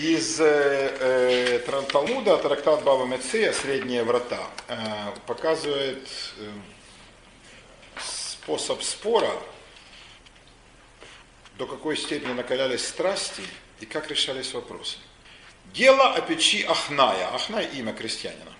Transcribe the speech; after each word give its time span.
Из 0.00 0.40
э, 0.40 1.58
э, 1.60 1.82
Талмуда 1.92 2.38
трактат 2.38 2.82
Баба 2.84 3.04
Мецея 3.04 3.52
«Средние 3.52 4.02
врата» 4.02 4.40
э, 4.66 4.76
показывает 5.26 6.08
э, 6.38 6.50
способ 8.02 8.82
спора, 8.82 9.30
до 11.58 11.66
какой 11.66 11.98
степени 11.98 12.32
накалялись 12.32 12.88
страсти 12.88 13.42
и 13.80 13.84
как 13.84 14.10
решались 14.10 14.54
вопросы. 14.54 14.96
Дело 15.74 16.14
о 16.14 16.22
печи 16.22 16.64
Ахная. 16.66 17.34
Ахная– 17.34 17.64
имя 17.74 17.92
крестьянина. 17.92 18.54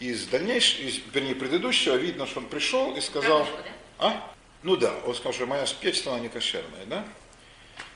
Из 0.00 0.26
дальнейшего, 0.26 0.88
из, 0.88 0.98
вернее, 1.14 1.36
предыдущего 1.36 1.94
видно, 1.94 2.26
что 2.26 2.40
он 2.40 2.46
пришел 2.46 2.96
и 2.96 3.00
сказал... 3.00 3.46
А? 4.00 4.28
Ну 4.64 4.76
да, 4.76 4.92
он 5.06 5.14
сказал, 5.14 5.34
что 5.34 5.46
моя 5.46 5.64
печь 5.80 5.98
стала 5.98 6.18
некошерная, 6.18 6.84
да? 6.86 7.04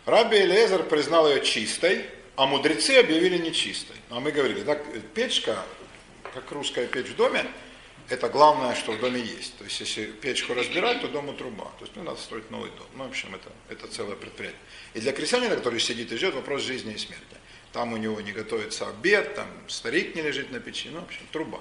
Раби 0.07 0.37
Элезер 0.37 0.85
признал 0.85 1.29
ее 1.29 1.45
чистой, 1.45 2.07
а 2.43 2.47
мудрецы 2.47 2.99
объявили 2.99 3.39
нечистой. 3.39 3.95
А 4.11 4.19
мы 4.19 4.33
говорили, 4.33 4.65
так, 4.65 4.85
печка, 5.15 5.65
как 6.35 6.51
русская 6.51 6.89
печь 6.89 7.07
в 7.07 7.15
доме, 7.15 7.47
это 8.09 8.29
главное, 8.29 8.75
что 8.75 8.91
в 8.91 8.99
доме 8.99 9.21
есть. 9.21 9.57
То 9.59 9.65
есть, 9.65 9.79
если 9.79 10.07
печку 10.07 10.53
разбирать, 10.53 11.03
то 11.03 11.07
дому 11.07 11.35
труба. 11.35 11.67
То 11.79 11.85
есть, 11.85 11.95
ну, 11.95 12.03
надо 12.03 12.21
строить 12.21 12.51
новый 12.51 12.71
дом. 12.71 12.89
Ну, 12.97 13.05
в 13.05 13.11
общем, 13.11 13.33
это, 13.33 13.49
это 13.69 13.87
целое 13.87 14.17
предприятие. 14.17 14.59
И 14.95 15.01
для 15.01 15.13
крестьянина, 15.13 15.55
который 15.55 15.79
сидит 15.79 16.11
и 16.11 16.17
ждет, 16.17 16.35
вопрос 16.35 16.63
жизни 16.63 16.95
и 16.95 16.99
смерти. 16.99 17.37
Там 17.73 17.93
у 17.93 17.97
него 17.97 18.21
не 18.21 18.33
готовится 18.33 18.89
обед, 18.89 19.37
там 19.37 19.47
старик 19.69 20.17
не 20.17 20.23
лежит 20.23 20.51
на 20.51 20.59
печи, 20.59 20.89
ну, 20.91 20.99
в 20.99 21.05
общем, 21.05 21.23
труба. 21.31 21.61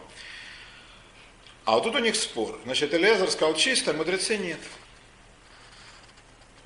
А 1.66 1.75
вот 1.75 1.84
тут 1.84 1.94
у 1.94 2.00
них 2.00 2.16
спор. 2.16 2.59
Значит, 2.63 2.91
Элезер 2.95 3.30
сказал 3.30 3.53
чисто, 3.53 3.94
мудрецы 3.94 4.36
нет. 4.36 4.59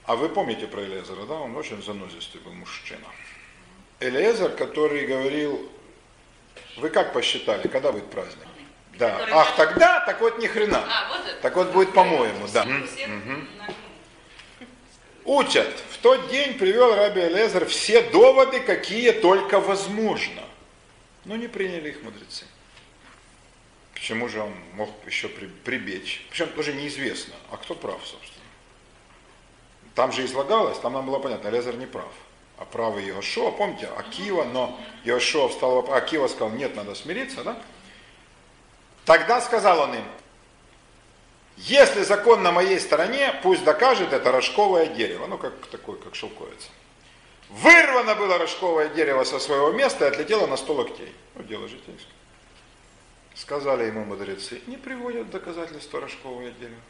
А 0.05 0.15
вы 0.15 0.29
помните 0.29 0.67
про 0.67 0.85
Элезера, 0.85 1.25
да? 1.25 1.33
Он 1.33 1.53
очень 1.57 1.83
занозистый 1.83 2.39
был 2.39 2.53
мужчина. 2.53 3.07
Элезер, 3.99 4.51
который 4.51 5.05
говорил, 5.05 5.69
вы 6.77 6.89
как 6.89 7.13
посчитали, 7.13 7.67
когда 7.67 7.91
будет 7.91 8.09
праздник? 8.09 8.47
Да. 8.97 9.11
Который 9.11 9.33
Ах, 9.33 9.55
тогда, 9.55 9.99
так 10.01 10.21
вот 10.21 10.39
ни 10.39 10.47
хрена. 10.47 10.83
А, 10.87 11.09
вот 11.09 11.41
так 11.41 11.55
вот 11.55 11.71
будет 11.71 11.93
по-моему, 11.93 12.47
да. 12.53 12.63
Угу. 12.63 13.75
Учат. 15.25 15.73
В 15.91 15.97
тот 15.97 16.29
день 16.29 16.57
привел 16.57 16.95
Раби 16.95 17.21
Элезер 17.21 17.65
все 17.65 18.01
доводы, 18.01 18.59
какие 18.59 19.11
только 19.11 19.59
возможно. 19.59 20.43
Но 21.25 21.35
не 21.35 21.47
приняли 21.47 21.89
их 21.89 22.03
мудрецы. 22.03 22.45
Почему 23.93 24.29
же 24.29 24.41
он 24.41 24.53
мог 24.73 24.89
еще 25.07 25.27
прибечь? 25.29 26.25
Причем 26.29 26.49
тоже 26.49 26.73
неизвестно, 26.73 27.33
а 27.49 27.57
кто 27.57 27.73
прав, 27.73 27.99
собственно. 28.05 28.45
Там 29.95 30.11
же 30.11 30.25
излагалось, 30.25 30.77
там 30.77 30.93
нам 30.93 31.07
было 31.07 31.17
понятно, 31.17 31.47
Лезер 31.47 31.75
не 31.75 31.87
прав. 31.87 32.11
А 32.57 32.65
правый 32.65 33.05
Иошуа, 33.09 33.51
помните, 33.51 33.87
Акива, 33.97 34.45
но 34.45 34.79
Иошуа 35.03 35.49
встал, 35.49 35.93
Акива 35.93 36.27
сказал, 36.27 36.51
нет, 36.51 36.75
надо 36.75 36.95
смириться, 36.95 37.43
да? 37.43 37.61
Тогда 39.03 39.41
сказал 39.41 39.81
он 39.81 39.95
им, 39.95 40.05
если 41.57 42.03
закон 42.03 42.43
на 42.43 42.51
моей 42.51 42.79
стороне, 42.79 43.33
пусть 43.43 43.63
докажет 43.63 44.11
это 44.11 44.31
рожковое 44.31 44.87
дерево, 44.87 45.27
ну 45.27 45.37
как 45.37 45.53
такое, 45.67 45.97
как 45.97 46.15
шелковица. 46.15 46.69
Вырвано 47.49 48.15
было 48.15 48.37
рожковое 48.37 48.89
дерево 48.89 49.23
со 49.23 49.39
своего 49.39 49.71
места 49.71 50.05
и 50.05 50.07
отлетело 50.09 50.47
на 50.47 50.57
сто 50.57 50.73
локтей. 50.73 51.13
Ну, 51.35 51.43
дело 51.43 51.67
житейское. 51.67 52.13
Сказали 53.35 53.85
ему 53.85 54.03
мудрецы, 54.03 54.61
не 54.67 54.77
приводят 54.77 55.29
доказательства 55.29 56.01
рожковое 56.01 56.51
дерево. 56.51 56.81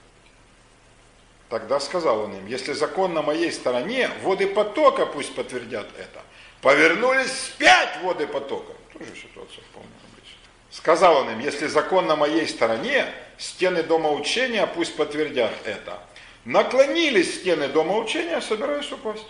Тогда 1.49 1.79
сказал 1.79 2.21
он 2.21 2.35
им, 2.35 2.47
если 2.47 2.73
закон 2.73 3.13
на 3.13 3.21
моей 3.21 3.51
стороне, 3.51 4.09
воды 4.23 4.47
потока 4.47 5.05
пусть 5.05 5.35
подтвердят 5.35 5.87
это. 5.97 6.21
Повернулись 6.61 7.29
вспять 7.29 8.02
воды 8.02 8.25
потока. 8.25 8.73
Тоже 8.93 9.11
ситуация 9.15 9.63
вполне 9.69 9.89
обычная. 10.11 10.39
Сказал 10.71 11.17
он 11.17 11.29
им, 11.29 11.39
если 11.39 11.67
закон 11.67 12.07
на 12.07 12.15
моей 12.15 12.47
стороне, 12.47 13.05
стены 13.37 13.83
дома 13.83 14.09
учения 14.11 14.65
пусть 14.65 14.95
подтвердят 14.95 15.53
это. 15.65 15.99
Наклонились 16.45 17.42
стены 17.42 17.67
дома 17.67 17.97
учения, 17.97 18.41
собираясь 18.41 18.91
упасть. 18.91 19.27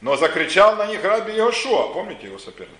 Но 0.00 0.16
закричал 0.16 0.76
на 0.76 0.86
них 0.86 1.02
раби 1.04 1.32
Иошуа, 1.32 1.92
помните 1.92 2.26
его 2.26 2.38
соперник? 2.38 2.74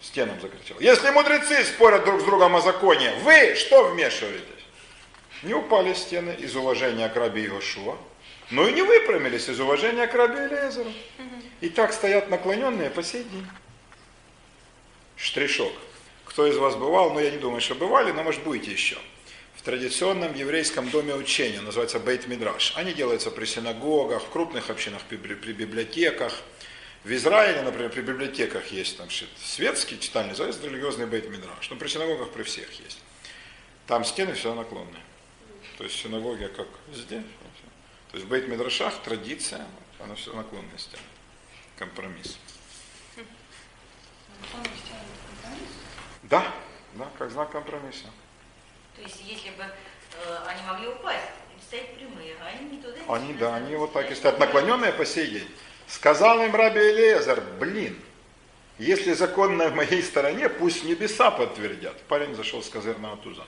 Стенам 0.00 0.40
закричал. 0.40 0.78
Если 0.80 1.10
мудрецы 1.10 1.64
спорят 1.64 2.04
друг 2.04 2.20
с 2.20 2.24
другом 2.24 2.56
о 2.56 2.60
законе, 2.60 3.12
вы 3.22 3.54
что 3.54 3.84
вмешиваетесь? 3.84 4.61
Не 5.42 5.54
упали 5.54 5.92
стены 5.94 6.36
из 6.38 6.54
уважения 6.54 7.08
к 7.08 7.16
раби 7.16 7.44
Иошуа, 7.46 7.96
но 8.50 8.68
и 8.68 8.72
не 8.72 8.82
выпрямились 8.82 9.48
из 9.48 9.58
уважения 9.58 10.06
к 10.06 10.14
раби 10.14 10.36
Элезеру. 10.36 10.92
И 11.60 11.68
так 11.68 11.92
стоят 11.92 12.30
наклоненные 12.30 12.90
по 12.90 13.02
сей 13.02 13.24
день. 13.24 13.46
Штришок. 15.16 15.72
Кто 16.24 16.46
из 16.46 16.56
вас 16.56 16.76
бывал, 16.76 17.12
ну 17.12 17.18
я 17.18 17.30
не 17.30 17.38
думаю, 17.38 17.60
что 17.60 17.74
бывали, 17.74 18.12
но 18.12 18.22
может 18.22 18.42
будете 18.42 18.70
еще. 18.70 18.96
В 19.56 19.62
традиционном 19.62 20.34
еврейском 20.34 20.88
доме 20.90 21.14
учения, 21.14 21.60
называется 21.60 21.98
Бейт 21.98 22.26
Мидраш. 22.26 22.72
Они 22.76 22.92
делаются 22.92 23.30
при 23.30 23.44
синагогах, 23.44 24.22
в 24.22 24.30
крупных 24.30 24.70
общинах, 24.70 25.02
при, 25.02 25.16
библиотеках. 25.16 26.32
В 27.04 27.12
Израиле, 27.12 27.62
например, 27.62 27.90
при 27.90 28.00
библиотеках 28.00 28.68
есть 28.68 28.96
там 28.96 29.08
светский 29.10 30.00
читальный, 30.00 30.30
называется 30.30 30.64
религиозный 30.64 31.06
Бейт 31.06 31.28
Мидраш. 31.28 31.70
Но 31.70 31.76
при 31.76 31.88
синагогах 31.88 32.30
при 32.30 32.44
всех 32.44 32.72
есть. 32.80 32.98
Там 33.86 34.04
стены 34.04 34.34
все 34.34 34.54
наклонные. 34.54 35.01
То 35.82 35.86
есть 35.86 36.00
синагоги 36.00 36.46
как 36.46 36.68
здесь. 36.92 37.24
То 38.12 38.16
есть 38.16 38.26
в 38.26 38.28
бейт 38.28 38.46
Медрашах 38.46 39.02
традиция, 39.02 39.66
она 39.98 40.14
все 40.14 40.32
наклонности. 40.32 40.96
Компромисс. 41.76 42.38
Да, 46.22 46.46
да, 46.94 47.08
как 47.18 47.32
знак 47.32 47.50
компромисса. 47.50 48.06
То 48.94 49.02
есть 49.02 49.24
если 49.24 49.50
бы 49.50 49.64
э, 49.64 50.38
они 50.46 50.62
могли 50.68 50.86
упасть, 50.86 51.18
стоять 51.66 51.96
прямые, 51.96 52.36
а 52.40 52.46
они 52.46 52.76
не 52.76 52.80
туда 52.80 52.96
не 52.96 53.16
Они, 53.16 53.34
да, 53.34 53.56
они 53.56 53.74
вот 53.74 53.92
так 53.92 54.08
и 54.08 54.14
стоят 54.14 54.38
наклоненные 54.38 54.92
по 54.92 55.04
сей 55.04 55.26
день. 55.32 55.48
Сказал 55.88 56.44
им 56.44 56.54
Раби 56.54 56.78
Элиезер, 56.78 57.40
блин, 57.58 58.00
если 58.78 59.14
закон 59.14 59.56
на 59.56 59.68
моей 59.70 60.04
стороне, 60.04 60.48
пусть 60.48 60.84
небеса 60.84 61.32
подтвердят. 61.32 62.00
Парень 62.02 62.36
зашел 62.36 62.62
с 62.62 62.68
козырного 62.68 63.16
туза 63.16 63.44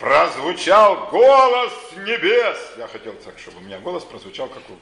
прозвучал 0.00 1.08
голос 1.08 1.72
небес. 1.98 2.58
Я 2.78 2.88
хотел 2.88 3.12
так, 3.12 3.38
чтобы 3.38 3.58
у 3.58 3.60
меня 3.60 3.78
голос 3.78 4.02
прозвучал, 4.02 4.48
как 4.48 4.68
у 4.70 4.78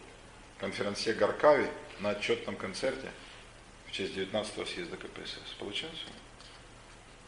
конференции 0.61 1.13
Гаркави 1.13 1.67
на 1.99 2.11
отчетном 2.11 2.57
концерте 2.57 3.11
в 3.89 3.93
честь 3.93 4.17
19-го 4.17 4.65
съезда 4.65 4.97
КПСС. 4.97 5.55
Получилось? 5.59 5.99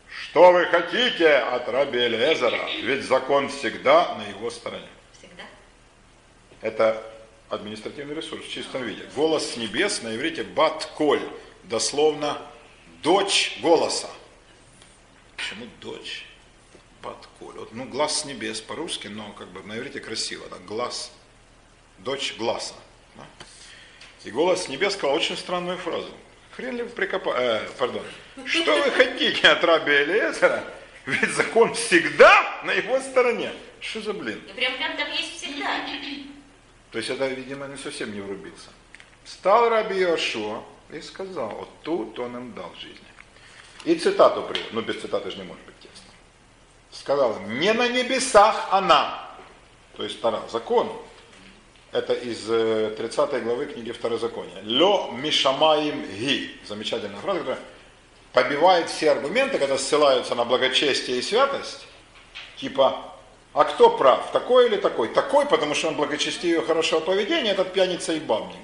Что 0.09 0.53
вы 0.53 0.67
хотите 0.67 1.29
от 1.35 1.69
раби 1.69 1.99
Элиэзера? 1.99 2.69
Ведь 2.83 3.05
закон 3.05 3.49
всегда 3.49 4.15
на 4.15 4.27
его 4.29 4.51
стороне. 4.51 4.89
Всегда? 5.19 5.45
Это 6.61 7.05
административный 7.49 8.15
ресурс 8.15 8.45
в 8.45 8.51
чистом 8.51 8.85
виде. 8.85 9.05
Голос 9.17 9.53
с 9.53 9.57
небес 9.57 10.03
на 10.03 10.15
иврите 10.15 10.45
бат-коль, 10.45 11.23
дословно 11.65 12.39
дочь 13.03 13.59
голоса. 13.61 14.11
Почему 15.37 15.67
дочь? 15.81 16.30
Подколь. 17.03 17.55
Вот, 17.57 17.73
ну, 17.73 17.85
глаз 17.85 18.21
с 18.21 18.25
небес 18.25 18.61
по-русски, 18.61 19.09
но 19.09 19.33
как 19.33 19.49
бы 19.49 19.63
на 19.63 19.79
иврите 19.79 20.01
красиво, 20.01 20.47
да, 20.51 20.57
глаз, 20.59 21.13
дочь 21.99 22.35
глаза. 22.39 22.75
Да? 23.17 23.27
И 24.25 24.31
голос 24.31 24.65
с 24.65 24.69
небес 24.69 24.95
сказал 24.95 25.17
очень 25.17 25.37
странную 25.37 25.79
фразу. 25.79 26.11
Хрен 26.53 26.77
ли 26.77 26.83
вы 26.83 26.91
прикопали, 26.91 27.39
э, 27.39 27.69
пардон, 27.79 28.05
что 28.45 28.77
вы 28.77 28.91
хотите 28.91 29.49
от 29.49 29.65
раби 29.65 29.93
Элиезера? 29.93 30.65
Ведь 31.07 31.31
закон 31.31 31.75
всегда 31.75 32.61
на 32.65 32.73
его 32.73 33.01
стороне. 33.01 33.53
Что 33.81 34.03
за 34.03 34.13
блин? 34.13 34.43
И 34.49 34.53
прям 34.53 34.73
там, 34.79 34.97
там 34.97 35.11
есть 35.11 35.37
всегда. 35.37 35.87
То 36.91 36.99
есть 36.99 37.09
это, 37.09 37.29
видимо, 37.29 37.67
не 37.67 37.77
совсем 37.77 38.13
не 38.13 38.21
врубился. 38.21 38.69
Стал 39.25 39.71
раби 39.71 40.01
Иошуа 40.01 40.63
и 40.91 41.01
сказал, 41.01 41.51
вот 41.51 41.71
тут 41.83 42.19
он 42.19 42.37
им 42.37 42.53
дал 42.53 42.75
жизнь. 42.75 42.99
И 43.85 43.95
цитату 43.95 44.43
привел. 44.43 44.67
Ну, 44.73 44.83
без 44.83 45.01
цитаты 45.01 45.31
же 45.31 45.39
не 45.39 45.45
может 45.45 45.65
быть 45.65 45.75
сказал 46.93 47.37
им, 47.37 47.61
не 47.61 47.73
на 47.73 47.89
небесах 47.89 48.69
она, 48.71 49.31
то 49.97 50.05
есть 50.05 50.21
Тара, 50.21 50.43
закон, 50.51 50.91
это 51.93 52.13
из 52.13 52.45
30 52.45 53.33
э, 53.33 53.41
главы 53.41 53.67
книги 53.67 53.91
Второзакония. 53.91 54.61
Лё 54.63 55.11
мишамаим 55.13 56.05
ги. 56.05 56.57
Замечательная 56.67 57.21
фраза, 57.21 57.41
которая 57.41 57.61
побивает 58.33 58.89
все 58.89 59.11
аргументы, 59.11 59.59
когда 59.59 59.77
ссылаются 59.77 60.35
на 60.35 60.45
благочестие 60.45 61.19
и 61.19 61.23
святость. 61.23 61.87
Типа, 62.57 63.13
а 63.53 63.65
кто 63.65 63.91
прав, 63.91 64.31
такой 64.31 64.67
или 64.67 64.77
такой? 64.77 65.09
Такой, 65.09 65.47
потому 65.47 65.75
что 65.75 65.89
он 65.89 65.97
благочестивее 65.97 66.63
хорошего 66.63 67.01
поведения, 67.01 67.51
этот 67.51 67.73
пьяница 67.73 68.13
и 68.13 68.21
бабник. 68.21 68.57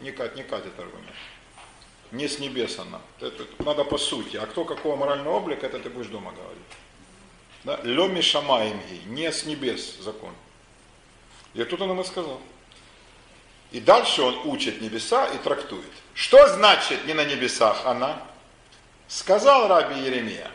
Не 0.00 0.10
катит, 0.10 0.36
не 0.36 0.42
катит 0.42 0.72
аргумент. 0.78 1.12
Не 2.10 2.28
с 2.28 2.38
небес 2.38 2.78
она. 2.78 3.00
Это, 3.20 3.44
надо 3.64 3.84
по 3.84 3.98
сути. 3.98 4.36
А 4.36 4.46
кто 4.46 4.64
какого 4.64 4.96
морального 4.96 5.36
облика, 5.36 5.66
это 5.66 5.78
ты 5.78 5.90
будешь 5.90 6.08
дома 6.08 6.32
говорить. 6.32 6.62
Да? 7.64 7.78
Леми 7.82 8.20
шамаимги, 8.20 9.02
не 9.06 9.30
с 9.30 9.44
небес 9.44 9.96
закон. 10.00 10.32
И 11.54 11.62
тут 11.64 11.80
он 11.80 11.90
ему 11.90 12.04
сказал. 12.04 12.40
И 13.70 13.80
дальше 13.80 14.22
он 14.22 14.38
учит 14.44 14.80
небеса 14.80 15.26
и 15.26 15.38
трактует. 15.38 15.84
Что 16.14 16.46
значит 16.48 17.06
не 17.06 17.14
на 17.14 17.24
небесах 17.24 17.86
она? 17.86 18.22
Сказал 19.08 19.68
раби 19.68 20.00
Еремия, 20.00 20.50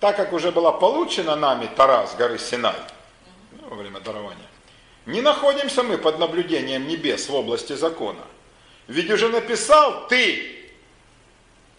так 0.00 0.16
как 0.16 0.32
уже 0.32 0.52
была 0.52 0.72
получена 0.72 1.36
нами 1.36 1.68
Тара 1.76 2.06
с 2.06 2.14
горы 2.14 2.38
Синай, 2.38 2.76
ну, 3.52 3.68
во 3.68 3.76
время 3.76 4.00
дарования, 4.00 4.46
не 5.06 5.20
находимся 5.20 5.82
мы 5.82 5.98
под 5.98 6.18
наблюдением 6.18 6.86
небес 6.86 7.28
в 7.28 7.34
области 7.34 7.74
закона. 7.74 8.22
Ведь 8.86 9.10
уже 9.10 9.28
написал 9.28 10.08
ты, 10.08 10.70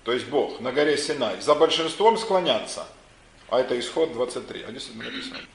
то 0.04 0.12
есть 0.12 0.28
Бог, 0.28 0.60
на 0.60 0.72
горе 0.72 0.98
Синай, 0.98 1.42
за 1.42 1.56
большинством 1.56 2.18
склоняться. 2.18 2.88
А 3.52 3.60
это 3.60 3.80
исход 3.80 4.14
23. 4.14 4.64
А 4.64 4.68
мы 4.68 5.04
написали. 5.04 5.48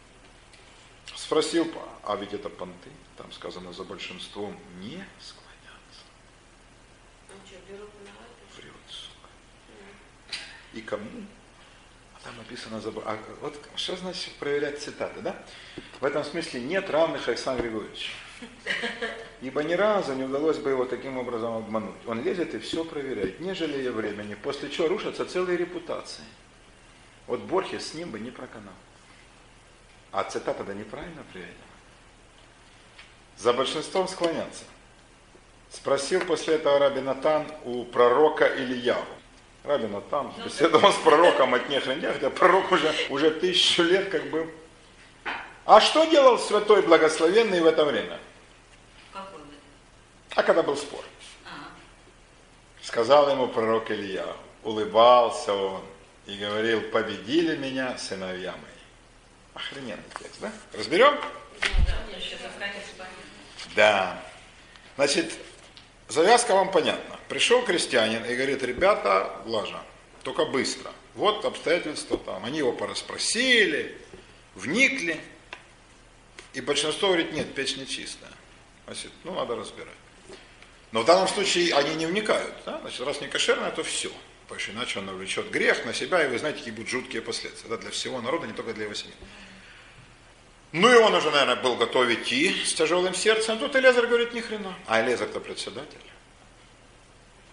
Спросил, 1.15 1.71
а 2.03 2.17
ведь 2.17 2.33
это 2.35 2.49
понты, 2.49 2.91
там 3.17 3.31
сказано 3.33 3.73
за 3.73 3.85
большинством 3.85 4.59
не 4.81 5.05
склоняться. 5.21 6.03
Врет, 8.57 8.73
сука. 8.89 9.29
И 10.73 10.81
кому? 10.81 11.09
А 12.15 12.25
там 12.25 12.37
написано, 12.37 12.81
за... 12.81 12.91
а 13.05 13.19
вот 13.41 13.55
что 13.77 13.97
значит 13.97 14.35
проверять 14.35 14.83
цитаты, 14.83 15.21
да? 15.21 15.37
В 16.01 16.05
этом 16.05 16.25
смысле 16.25 16.61
нет 16.61 16.91
равных 16.91 17.29
Александру 17.29 17.65
Григорьевичу. 17.65 18.11
Ибо 19.41 19.63
ни 19.63 19.75
разу 19.75 20.15
не 20.15 20.25
удалось 20.25 20.59
бы 20.59 20.71
его 20.71 20.85
таким 20.85 21.17
образом 21.17 21.55
обмануть. 21.55 21.97
Он 22.07 22.23
лезет 22.23 22.55
и 22.55 22.59
все 22.59 22.85
проверяет, 22.85 23.41
не 23.41 23.55
жалея 23.55 23.93
времени, 23.93 24.35
после 24.35 24.69
чего 24.69 24.89
рушатся 24.89 25.25
целые 25.25 25.57
репутации. 25.57 26.25
Вот 27.27 27.41
Борхес 27.41 27.91
с 27.91 27.95
ним 27.95 28.11
бы 28.11 28.21
не 28.21 28.31
проканал. 28.31 28.75
А 30.13 30.25
цитата-то 30.25 30.75
неправильно 30.75 31.23
приведена. 31.33 31.55
За 33.37 33.53
большинством 33.53 34.07
склоняться. 34.09 34.65
Спросил 35.71 36.21
после 36.21 36.55
этого 36.55 36.79
Раби 36.79 37.01
Натан 37.01 37.47
у 37.65 37.85
пророка 37.85 38.47
Ильяву. 38.47 39.05
Раби 39.65 39.87
Натан 39.87 40.33
беседовал 40.45 40.93
с 40.93 40.97
пророком 40.97 41.55
от 41.55 41.69
Нехрендя, 41.69 42.13
хотя 42.13 42.31
пророк 42.31 42.71
уже, 42.71 42.95
уже 43.09 43.31
тысячу 43.31 43.83
лет 43.83 44.11
как 44.11 44.31
был. 44.31 44.47
А 45.65 45.81
что 45.81 46.05
делал 46.05 46.39
святой 46.39 46.83
благословенный 46.83 47.61
в 47.61 47.67
это 47.67 47.85
время? 47.85 48.19
А 50.37 50.43
когда 50.43 50.63
был 50.63 50.77
спор. 50.77 51.03
Сказал 52.83 53.31
ему 53.31 53.49
пророк 53.49 53.91
Илья, 53.91 54.27
улыбался 54.63 55.55
он 55.55 55.83
и 56.27 56.37
говорил, 56.37 56.81
победили 56.91 57.57
меня 57.57 57.99
сыновья 57.99 58.53
мои. 58.53 58.71
Охрененный 59.55 60.03
текст, 60.19 60.41
да? 60.41 60.53
Разберем? 60.73 61.15
да. 63.75 64.23
Значит, 64.97 65.33
завязка 66.09 66.55
вам 66.55 66.71
понятна. 66.71 67.19
Пришел 67.29 67.65
крестьянин 67.65 68.25
и 68.25 68.35
говорит, 68.35 68.63
ребята, 68.63 69.43
лажа, 69.47 69.83
только 70.23 70.45
быстро. 70.45 70.91
Вот 71.15 71.45
обстоятельства 71.45 72.19
там. 72.19 72.45
Они 72.45 72.59
его 72.59 72.73
пораспросили, 72.73 73.97
вникли. 74.55 75.21
И 76.53 76.61
большинство 76.61 77.09
говорит, 77.09 77.33
нет, 77.33 77.55
печь 77.55 77.77
нечистая. 77.77 78.31
Значит, 78.87 79.13
ну 79.25 79.35
надо 79.35 79.57
разбирать. 79.57 79.95
Но 80.93 81.03
в 81.03 81.05
данном 81.05 81.27
случае 81.27 81.75
они 81.75 81.95
не 81.97 82.07
вникают. 82.07 82.55
Да? 82.65 82.79
Значит, 82.81 83.01
раз 83.01 83.21
не 83.21 83.29
кошерное, 83.29 83.71
то 83.71 83.83
все. 83.83 84.13
Потому 84.45 84.61
что 84.61 84.73
иначе 84.73 84.99
он 84.99 85.07
навлечет 85.07 85.51
грех 85.51 85.85
на 85.87 85.95
себя, 85.95 86.25
и 86.25 86.29
вы 86.29 86.39
знаете, 86.39 86.59
какие 86.59 86.75
будут 86.75 86.91
жуткие 86.91 87.23
последствия. 87.23 87.69
Да, 87.71 87.77
для 87.79 87.91
всего 87.91 88.21
народа, 88.21 88.47
не 88.47 88.53
только 88.53 88.75
для 88.75 88.85
его 88.85 88.95
семьи. 88.95 89.15
Ну 90.73 90.93
и 90.93 90.97
он 90.97 91.15
уже, 91.15 91.31
наверное, 91.31 91.57
был 91.57 91.77
готов 91.77 92.11
идти 92.11 92.65
с 92.65 92.75
тяжелым 92.75 93.15
сердцем. 93.15 93.59
Тут 93.59 93.77
Элезар 93.77 94.07
говорит, 94.07 94.35
ни 94.35 94.41
хрена. 94.41 94.75
А 94.87 95.01
Элезар-то 95.01 95.41
председатель. 95.41 95.99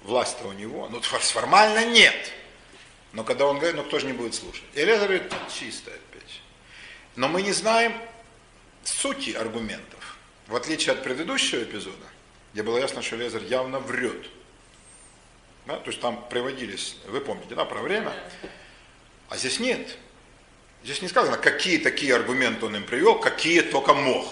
Власть-то 0.01 0.47
у 0.47 0.53
него. 0.53 0.89
Ну, 0.89 0.99
формально 1.01 1.85
нет. 1.85 2.33
Но 3.13 3.23
когда 3.23 3.45
он 3.45 3.57
говорит, 3.57 3.75
ну 3.75 3.83
кто 3.83 3.99
же 3.99 4.07
не 4.07 4.13
будет 4.13 4.33
слушать? 4.33 4.63
Элезар 4.73 5.07
говорит, 5.07 5.31
чистая 5.53 5.99
печь. 6.11 6.41
Но 7.15 7.27
мы 7.27 7.41
не 7.41 7.51
знаем 7.51 7.93
сути 8.83 9.31
аргументов. 9.31 10.17
В 10.47 10.55
отличие 10.55 10.93
от 10.93 11.03
предыдущего 11.03 11.63
эпизода, 11.63 12.07
где 12.53 12.63
было 12.63 12.79
ясно, 12.79 13.01
что 13.01 13.15
Элезар 13.17 13.43
явно 13.43 13.79
врет. 13.79 14.27
Да? 15.71 15.77
То 15.77 15.89
есть 15.89 16.01
там 16.01 16.27
приводились, 16.29 16.97
вы 17.07 17.21
помните, 17.21 17.55
да, 17.55 17.63
про 17.63 17.81
время. 17.81 18.11
А 19.29 19.37
здесь 19.37 19.59
нет. 19.59 19.97
Здесь 20.83 21.01
не 21.01 21.07
сказано, 21.07 21.37
какие 21.37 21.77
такие 21.77 22.13
аргументы 22.13 22.65
он 22.65 22.75
им 22.75 22.83
привел, 22.83 23.17
какие 23.17 23.61
только 23.61 23.93
мог. 23.93 24.27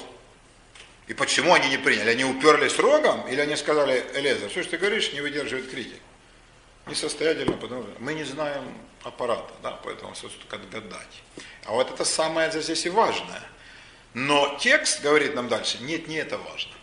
И 1.08 1.14
почему 1.14 1.54
они 1.54 1.70
не 1.70 1.78
приняли? 1.78 2.10
Они 2.10 2.26
уперлись 2.26 2.78
рогом 2.78 3.26
или 3.30 3.40
они 3.40 3.56
сказали, 3.56 4.06
Элезар, 4.16 4.50
все, 4.50 4.64
что 4.64 4.72
ты 4.72 4.78
говоришь, 4.80 5.14
не 5.14 5.22
выдерживает 5.22 5.70
критик. 5.70 6.02
Несостоятельно, 6.88 7.56
потому 7.56 7.84
что 7.84 7.92
мы 8.00 8.14
не 8.14 8.26
знаем 8.26 8.66
аппарата, 9.04 9.54
да, 9.64 9.80
поэтому 9.84 10.14
все 10.14 10.28
только 10.28 10.58
гадать. 10.58 11.24
А 11.66 11.72
вот 11.72 11.90
это 11.90 12.04
самое 12.04 12.52
здесь 12.52 12.86
и 12.86 12.90
важное. 12.90 13.44
Но 14.14 14.58
текст 14.60 15.02
говорит 15.02 15.36
нам 15.36 15.48
дальше, 15.48 15.78
нет, 15.82 16.08
не 16.10 16.18
это 16.18 16.38
важно. 16.38 16.74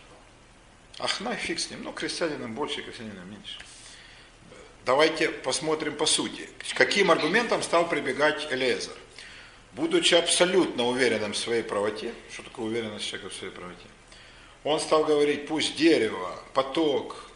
Ах, 0.97 1.21
на 1.21 1.35
фиг 1.35 1.59
с 1.59 1.69
ним, 1.69 1.83
ну, 1.83 1.93
крестьянинам 1.93 2.55
больше, 2.55 2.81
крестьянинам 2.81 3.29
меньше. 3.29 3.59
Давайте 4.87 5.27
посмотрим 5.27 5.97
по 5.97 6.05
сути. 6.05 6.47
Каким 6.73 7.11
аргументам 7.11 7.61
стал 7.61 7.89
прибегать 7.89 8.47
Элиезер? 8.53 8.95
Будучи 9.73 10.15
абсолютно 10.15 10.87
уверенным 10.87 11.33
в 11.33 11.37
своей 11.37 11.61
правоте, 11.61 12.13
что 12.31 12.43
такое 12.43 12.67
уверенность 12.67 13.05
человека 13.05 13.29
в 13.29 13.35
своей 13.35 13.51
правоте, 13.51 13.85
он 14.63 14.79
стал 14.79 15.03
говорить, 15.03 15.45
пусть 15.45 15.75
дерево, 15.75 16.41
поток 16.53 17.29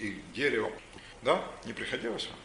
и 0.00 0.20
дерево, 0.34 0.72
да, 1.22 1.44
не 1.64 1.72
приходилось 1.72 2.26
вам? 2.26 2.38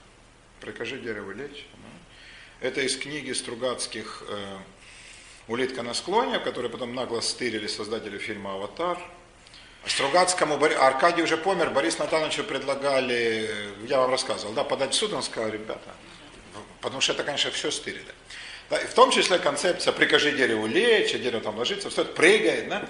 Прикажи 0.59 0.99
дереву 0.99 1.31
лечь. 1.31 1.65
Да? 1.73 2.67
Это 2.67 2.81
из 2.81 2.95
книги 2.95 3.31
Стругацких 3.31 4.23
э, 4.29 4.57
«Улитка 5.47 5.81
на 5.81 5.95
склоне», 5.95 6.37
которые 6.37 6.71
потом 6.71 6.93
нагло 6.93 7.21
стырили 7.21 7.65
создатели 7.65 8.19
фильма 8.19 8.53
«Аватар», 8.53 8.99
Стругацкому, 9.85 10.63
Аркадий 10.63 11.23
уже 11.23 11.37
помер, 11.37 11.71
Борис 11.71 11.97
Натановичу 11.97 12.43
предлагали, 12.43 13.49
я 13.87 13.99
вам 13.99 14.11
рассказывал, 14.11 14.53
да, 14.53 14.63
подать 14.63 14.93
в 14.93 14.95
суд, 14.95 15.11
он 15.13 15.23
сказал, 15.23 15.49
ребята, 15.49 15.95
потому 16.81 17.01
что 17.01 17.13
это, 17.13 17.23
конечно, 17.23 17.49
все 17.51 17.71
стырили. 17.71 18.13
Да, 18.69 18.77
и 18.77 18.85
в 18.85 18.93
том 18.93 19.11
числе 19.11 19.37
концепция 19.39 19.91
«прикажи 19.91 20.31
дереву 20.31 20.65
лечь», 20.65 21.13
а 21.13 21.17
дерево 21.17 21.41
там 21.41 21.57
ложится, 21.57 21.89
все 21.89 22.03
это 22.03 22.13
прыгает, 22.13 22.69
да. 22.69 22.89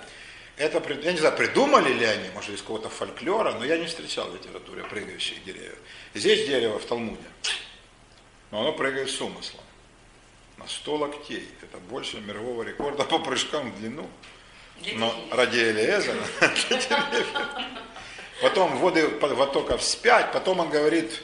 Это, 0.58 0.84
я 1.02 1.12
не 1.14 1.18
знаю, 1.18 1.36
придумали 1.36 1.92
ли 1.92 2.06
они, 2.06 2.30
может, 2.36 2.52
из 2.52 2.62
какого-то 2.62 2.90
фольклора, 2.90 3.54
но 3.54 3.66
я 3.66 3.78
не 3.78 3.88
встречал 3.88 4.30
в 4.30 4.36
литературе 4.36 4.84
прыгающих 4.84 5.44
деревьев. 5.44 5.78
Здесь 6.14 6.46
дерево 6.46 6.78
в 6.78 6.86
Талмуде, 6.86 7.24
но 8.52 8.60
оно 8.60 8.74
прыгает 8.74 9.10
с 9.10 9.20
умыслом. 9.20 9.64
На 10.58 10.68
100 10.68 10.96
локтей. 10.96 11.50
Это 11.64 11.78
больше 11.78 12.20
мирового 12.20 12.62
рекорда 12.62 13.06
по 13.06 13.18
прыжкам 13.18 13.72
в 13.72 13.80
длину. 13.80 14.08
Но 14.96 15.14
ради 15.32 15.60
Элиезера. 15.60 16.24
Потом 18.42 18.78
воды 18.78 19.08
потока 19.08 19.78
вспять, 19.78 20.32
потом 20.32 20.60
он 20.62 20.70
говорит, 20.70 21.22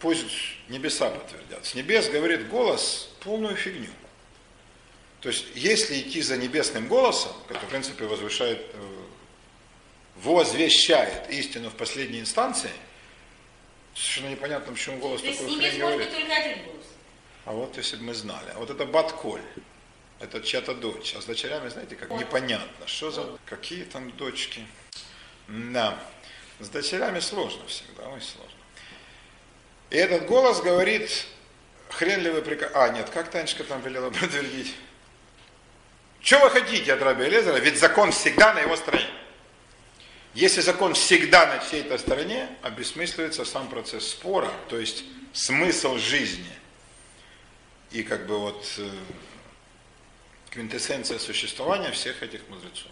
пусть 0.00 0.26
небеса 0.68 1.10
подтвердят. 1.10 1.64
С 1.64 1.74
небес 1.74 2.08
говорит 2.08 2.48
голос 2.48 3.10
полную 3.20 3.54
фигню. 3.56 3.90
То 5.20 5.28
есть, 5.28 5.46
если 5.54 6.00
идти 6.00 6.20
за 6.22 6.36
небесным 6.36 6.88
голосом, 6.88 7.32
который, 7.48 7.66
в 7.66 7.70
принципе, 7.70 8.04
возвышает, 8.06 8.64
возвещает 10.16 11.30
истину 11.30 11.70
в 11.70 11.74
последней 11.74 12.20
инстанции, 12.20 12.70
совершенно 13.94 14.30
непонятно, 14.30 14.72
почему 14.72 14.98
голос 14.98 15.20
То 15.20 15.28
есть 15.28 15.40
такой 15.40 15.56
хрень 15.56 15.64
может 15.64 15.80
говорит. 15.80 16.08
быть 16.08 16.18
только 16.18 16.34
один 16.34 16.64
голос. 16.64 16.86
А 17.44 17.52
вот 17.52 17.76
если 17.76 17.96
бы 17.96 18.02
мы 18.02 18.14
знали. 18.14 18.50
А 18.54 18.58
вот 18.58 18.70
это 18.70 18.84
Батколь. 18.84 19.42
Это 20.18 20.40
чья-то 20.40 20.74
дочь. 20.74 21.14
А 21.16 21.20
с 21.20 21.26
дочерями, 21.26 21.68
знаете, 21.68 21.96
как 21.96 22.10
непонятно. 22.10 22.86
Что 22.86 23.10
за... 23.10 23.38
Какие 23.44 23.84
там 23.84 24.10
дочки? 24.12 24.66
Да. 25.48 25.98
С 26.58 26.68
дочерями 26.68 27.20
сложно 27.20 27.66
всегда, 27.66 28.08
очень 28.08 28.26
сложно. 28.26 28.52
И 29.90 29.96
этот 29.96 30.26
голос 30.26 30.62
говорит, 30.62 31.26
хрен 31.90 32.22
ли 32.22 32.30
вы 32.30 32.42
приказ... 32.42 32.70
А, 32.74 32.88
нет, 32.88 33.10
как 33.10 33.30
Танечка 33.30 33.62
там 33.64 33.82
велела 33.82 34.10
подтвердить? 34.20 34.74
Что 36.20 36.40
вы 36.40 36.50
хотите 36.50 36.92
от 36.92 37.02
Раби 37.02 37.24
Элезера? 37.24 37.58
Ведь 37.58 37.78
закон 37.78 38.10
всегда 38.10 38.54
на 38.54 38.60
его 38.60 38.74
стороне. 38.74 39.06
Если 40.34 40.60
закон 40.60 40.94
всегда 40.94 41.46
на 41.46 41.58
чьей-то 41.58 41.96
стороне, 41.98 42.48
обесмысливается 42.62 43.44
сам 43.44 43.68
процесс 43.68 44.10
спора, 44.10 44.50
то 44.68 44.78
есть 44.78 45.04
смысл 45.32 45.96
жизни. 45.98 46.52
И 47.90 48.02
как 48.02 48.26
бы 48.26 48.38
вот 48.38 48.66
э, 48.78 48.90
квинтэссенция 50.56 51.18
существования 51.18 51.90
всех 51.92 52.22
этих 52.22 52.48
мудрецов. 52.48 52.90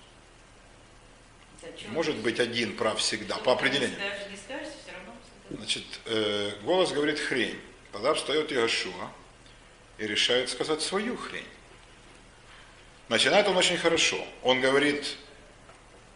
Зачем? 1.63 1.93
Может 1.93 2.17
быть 2.17 2.39
один 2.39 2.77
прав 2.77 2.99
всегда, 3.01 3.37
по 3.37 3.53
определению. 3.53 3.99
Не 3.99 4.05
скажешь, 4.07 4.31
не 4.31 4.37
скажешь, 4.37 4.69
все 4.83 4.93
равно. 4.93 5.13
всегда. 5.25 5.57
Значит, 5.57 5.85
э, 6.05 6.51
голос 6.63 6.93
говорит 6.93 7.19
хрень. 7.19 7.59
Тогда 7.91 8.13
встает 8.13 8.53
Иошуа 8.53 9.11
и 9.97 10.07
решает 10.07 10.51
сказать 10.51 10.83
свою 10.83 11.17
хрень. 11.17 11.47
Начинает 13.09 13.49
он 13.49 13.57
очень 13.57 13.79
хорошо. 13.79 14.23
Он 14.43 14.61
говорит, 14.61 15.17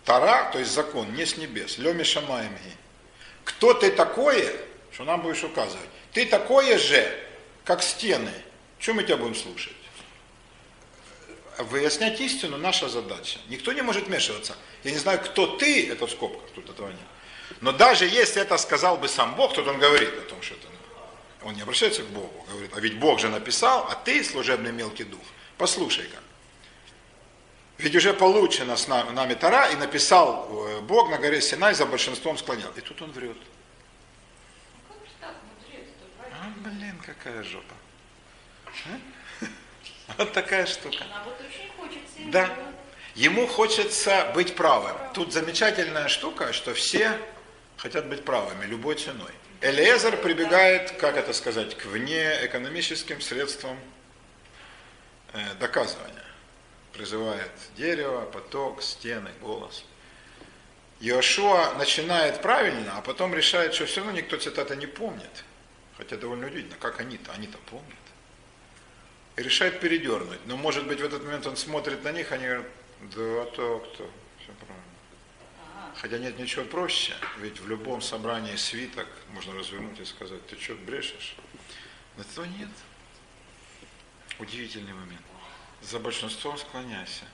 Тара, 0.04 0.50
то 0.52 0.58
есть 0.58 0.72
закон, 0.72 1.14
не 1.14 1.24
с 1.24 1.38
небес. 1.38 1.78
Леми 1.78 2.02
шамаемги. 2.02 2.76
Кто 3.44 3.72
ты 3.72 3.90
такое, 3.90 4.54
что 4.92 5.04
нам 5.04 5.22
будешь 5.22 5.44
указывать? 5.44 5.88
Ты 6.12 6.26
такое 6.26 6.76
же, 6.76 7.10
как 7.64 7.82
стены. 7.82 8.32
Чем 8.78 8.96
мы 8.96 9.04
тебя 9.04 9.16
будем 9.16 9.34
слушать? 9.34 9.77
Выяснять 11.58 12.20
истину 12.20 12.56
наша 12.56 12.88
задача. 12.88 13.40
Никто 13.48 13.72
не 13.72 13.82
может 13.82 14.06
вмешиваться. 14.06 14.56
Я 14.84 14.92
не 14.92 14.98
знаю, 14.98 15.20
кто 15.20 15.46
ты, 15.46 15.88
это 15.90 16.06
в 16.06 16.10
скобках, 16.10 16.48
тут 16.54 16.70
этого 16.70 16.88
нет. 16.88 16.98
Но 17.60 17.72
даже 17.72 18.06
если 18.06 18.40
это 18.42 18.56
сказал 18.58 18.96
бы 18.96 19.08
сам 19.08 19.34
Бог, 19.34 19.54
то 19.54 19.62
он 19.62 19.78
говорит 19.78 20.10
о 20.10 20.22
том, 20.22 20.40
что 20.40 20.54
это 20.54 20.68
он 21.42 21.54
не 21.54 21.62
обращается 21.62 22.02
к 22.02 22.06
Богу, 22.06 22.44
говорит, 22.50 22.72
а 22.74 22.80
ведь 22.80 22.98
Бог 22.98 23.20
же 23.20 23.28
написал, 23.28 23.86
а 23.90 23.94
ты 23.94 24.24
служебный 24.24 24.72
мелкий 24.72 25.04
дух. 25.04 25.22
Послушай-ка. 25.56 26.18
Ведь 27.78 27.94
уже 27.94 28.12
получено 28.12 28.76
с 28.76 28.88
нами 28.88 29.34
Тара, 29.34 29.70
и 29.70 29.76
написал 29.76 30.48
э, 30.50 30.80
Бог 30.80 31.10
на 31.10 31.18
горе 31.18 31.40
Синай, 31.40 31.74
за 31.74 31.86
большинством 31.86 32.36
склонял. 32.36 32.72
И 32.72 32.80
тут 32.80 33.00
он 33.02 33.12
врет. 33.12 33.36
А, 35.30 36.52
блин, 36.56 37.00
какая 37.06 37.42
жопа. 37.44 37.74
А? 38.66 39.17
Вот 40.16 40.32
такая 40.32 40.66
штука. 40.66 41.04
Да. 42.26 42.50
Ему 43.14 43.46
хочется 43.46 44.30
быть 44.34 44.54
правым. 44.54 44.96
Тут 45.12 45.32
замечательная 45.32 46.08
штука, 46.08 46.52
что 46.52 46.72
все 46.74 47.18
хотят 47.76 48.06
быть 48.06 48.24
правыми 48.24 48.64
любой 48.64 48.94
ценой. 48.94 49.32
Элиезер 49.60 50.16
прибегает, 50.18 50.92
как 50.92 51.16
это 51.16 51.32
сказать, 51.32 51.76
к 51.76 51.86
внеэкономическим 51.86 53.20
средствам 53.20 53.76
э, 55.32 55.54
доказывания. 55.58 56.14
Призывает 56.92 57.50
дерево, 57.76 58.24
поток, 58.26 58.82
стены, 58.82 59.30
голос. 59.40 59.84
Иошуа 61.00 61.74
начинает 61.74 62.40
правильно, 62.40 62.98
а 62.98 63.02
потом 63.02 63.34
решает, 63.34 63.74
что 63.74 63.86
все 63.86 64.00
равно 64.00 64.16
никто 64.16 64.36
цитаты 64.36 64.76
не 64.76 64.86
помнит. 64.86 65.44
Хотя 65.96 66.16
довольно 66.16 66.46
удивительно, 66.46 66.76
как 66.78 67.00
они-то, 67.00 67.32
они-то 67.32 67.58
помнят. 67.70 67.94
И 69.38 69.42
решает 69.42 69.78
передернуть. 69.78 70.40
Но 70.46 70.56
может 70.56 70.88
быть 70.88 71.00
в 71.00 71.04
этот 71.04 71.22
момент 71.22 71.46
он 71.46 71.56
смотрит 71.56 72.02
на 72.02 72.10
них, 72.10 72.32
они 72.32 72.44
говорят, 72.44 72.66
да, 73.14 73.44
то 73.44 73.78
кто, 73.78 74.10
все 74.42 74.52
правильно. 74.58 75.94
Хотя 75.94 76.18
нет 76.18 76.36
ничего 76.40 76.64
проще, 76.64 77.14
ведь 77.38 77.60
в 77.60 77.68
любом 77.68 78.02
собрании 78.02 78.56
свиток 78.56 79.06
можно 79.32 79.54
развернуть 79.54 80.00
и 80.00 80.04
сказать, 80.04 80.44
ты 80.48 80.60
что 80.60 80.74
брешешь? 80.74 81.36
Но 82.16 82.22
этого 82.22 82.46
нет. 82.46 82.68
Удивительный 84.40 84.92
момент. 84.92 85.22
За 85.82 86.00
большинством 86.00 86.58
склоняйся. 86.58 87.24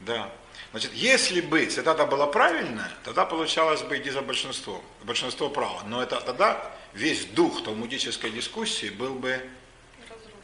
Да. 0.00 0.32
Значит, 0.72 0.92
если 0.92 1.40
бы 1.40 1.64
цитата 1.66 2.04
была 2.04 2.26
правильная, 2.26 2.90
тогда 3.04 3.24
получалось 3.24 3.82
бы 3.82 3.96
иди 3.96 4.10
за 4.10 4.22
большинством. 4.22 4.82
Большинство 5.04 5.48
право. 5.48 5.84
Но 5.84 6.02
это 6.02 6.20
тогда 6.20 6.76
весь 6.94 7.26
дух 7.26 7.62
талмудической 7.62 8.32
дискуссии 8.32 8.88
был 8.88 9.14
бы 9.14 9.40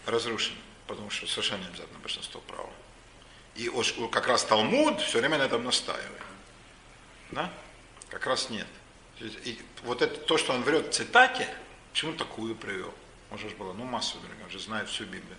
разрушен. 0.06 0.54
Потому 0.90 1.08
что 1.08 1.28
совершенно 1.28 1.60
не 1.60 1.68
обязательно 1.68 2.00
большинство 2.00 2.40
права. 2.40 2.68
И 3.54 3.68
уж 3.68 3.94
как 4.10 4.26
раз 4.26 4.42
Талмуд 4.42 5.00
все 5.00 5.20
время 5.20 5.38
на 5.38 5.44
этом 5.44 5.62
настаивает. 5.62 6.22
Да? 7.30 7.48
Как 8.08 8.26
раз 8.26 8.50
нет. 8.50 8.66
И 9.20 9.60
вот 9.84 10.02
это 10.02 10.18
то, 10.18 10.36
что 10.36 10.52
он 10.52 10.64
врет 10.64 10.88
в 10.88 10.90
цитате, 10.90 11.48
почему 11.92 12.14
такую 12.14 12.56
привел? 12.56 12.92
Может 13.30 13.56
было, 13.56 13.72
ну 13.72 13.84
массу 13.84 14.18
других, 14.18 14.42
он 14.42 14.50
же 14.50 14.58
знает 14.58 14.88
всю 14.88 15.04
Библию. 15.04 15.36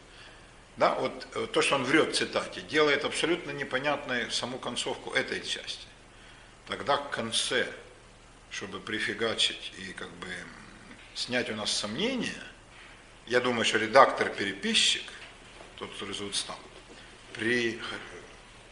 Да, 0.77 0.95
вот 0.95 1.27
э, 1.35 1.45
то, 1.51 1.61
что 1.61 1.75
он 1.75 1.83
врет 1.83 2.13
в 2.13 2.17
цитате, 2.17 2.61
делает 2.61 3.03
абсолютно 3.03 3.51
непонятной 3.51 4.31
саму 4.31 4.57
концовку 4.57 5.11
этой 5.11 5.45
части. 5.45 5.85
Тогда 6.65 6.95
к 6.95 7.09
конце, 7.09 7.67
чтобы 8.51 8.79
прифигачить 8.79 9.73
и 9.79 9.91
как 9.91 10.11
бы 10.11 10.29
снять 11.13 11.49
у 11.49 11.55
нас 11.55 11.73
сомнения, 11.73 12.41
я 13.27 13.41
думаю, 13.41 13.65
что 13.65 13.79
редактор-переписчик, 13.79 15.03
тот, 15.81 15.91
который 15.93 16.13
зовут 16.13 16.35
Стан, 16.35 16.55
при, 17.33 17.81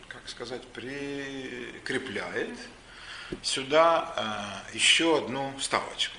как 0.07 0.29
сказать, 0.29 0.61
прикрепляет 0.67 2.55
сюда 3.41 4.63
э, 4.71 4.75
еще 4.75 5.17
одну 5.17 5.57
вставочку. 5.57 6.15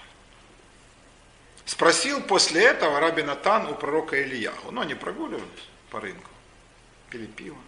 Спросил 1.65 2.21
после 2.23 2.65
этого 2.65 2.99
Раби 2.99 3.23
Натан 3.23 3.69
у 3.69 3.75
пророка 3.77 4.21
Ильяху. 4.21 4.73
Ну, 4.73 4.81
они 4.81 4.97
прогуливались 4.97 5.69
по 5.91 6.01
рынку, 6.01 6.29
пили 7.09 7.27
пиво. 7.27 7.59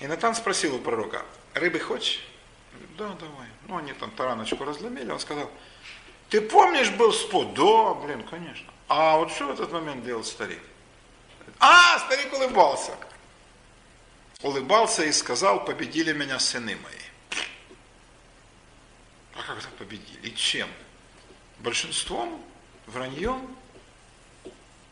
И 0.00 0.06
Натан 0.06 0.34
спросил 0.34 0.76
у 0.76 0.78
пророка, 0.78 1.24
рыбы 1.54 1.78
хочешь? 1.78 2.20
Да, 2.98 3.16
давай. 3.18 3.48
Ну, 3.66 3.78
они 3.78 3.94
там 3.94 4.10
тараночку 4.10 4.62
разломили. 4.62 5.10
Он 5.10 5.20
сказал, 5.20 5.50
ты 6.28 6.42
помнишь, 6.42 6.90
был 6.90 7.14
спор? 7.14 7.46
Да, 7.54 7.94
блин, 7.94 8.22
конечно. 8.24 8.70
А 8.88 9.16
вот 9.16 9.32
что 9.32 9.46
в 9.46 9.52
этот 9.52 9.72
момент 9.72 10.04
делал 10.04 10.22
старик? 10.22 10.60
А, 11.58 11.98
старик 12.00 12.32
улыбался. 12.32 12.96
Улыбался 14.42 15.04
и 15.04 15.12
сказал, 15.12 15.64
победили 15.64 16.12
меня 16.12 16.38
сыны 16.38 16.76
мои. 16.76 17.42
А 19.34 19.42
как 19.42 19.58
это 19.58 19.68
победили? 19.78 20.30
Чем? 20.30 20.68
Большинством? 21.58 22.44
Враньем? 22.86 23.56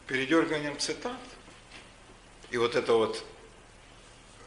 Передерганием 0.07 0.79
цитат? 0.79 1.21
И 2.51 2.57
вот 2.57 2.75
это 2.75 2.93
вот 2.93 3.25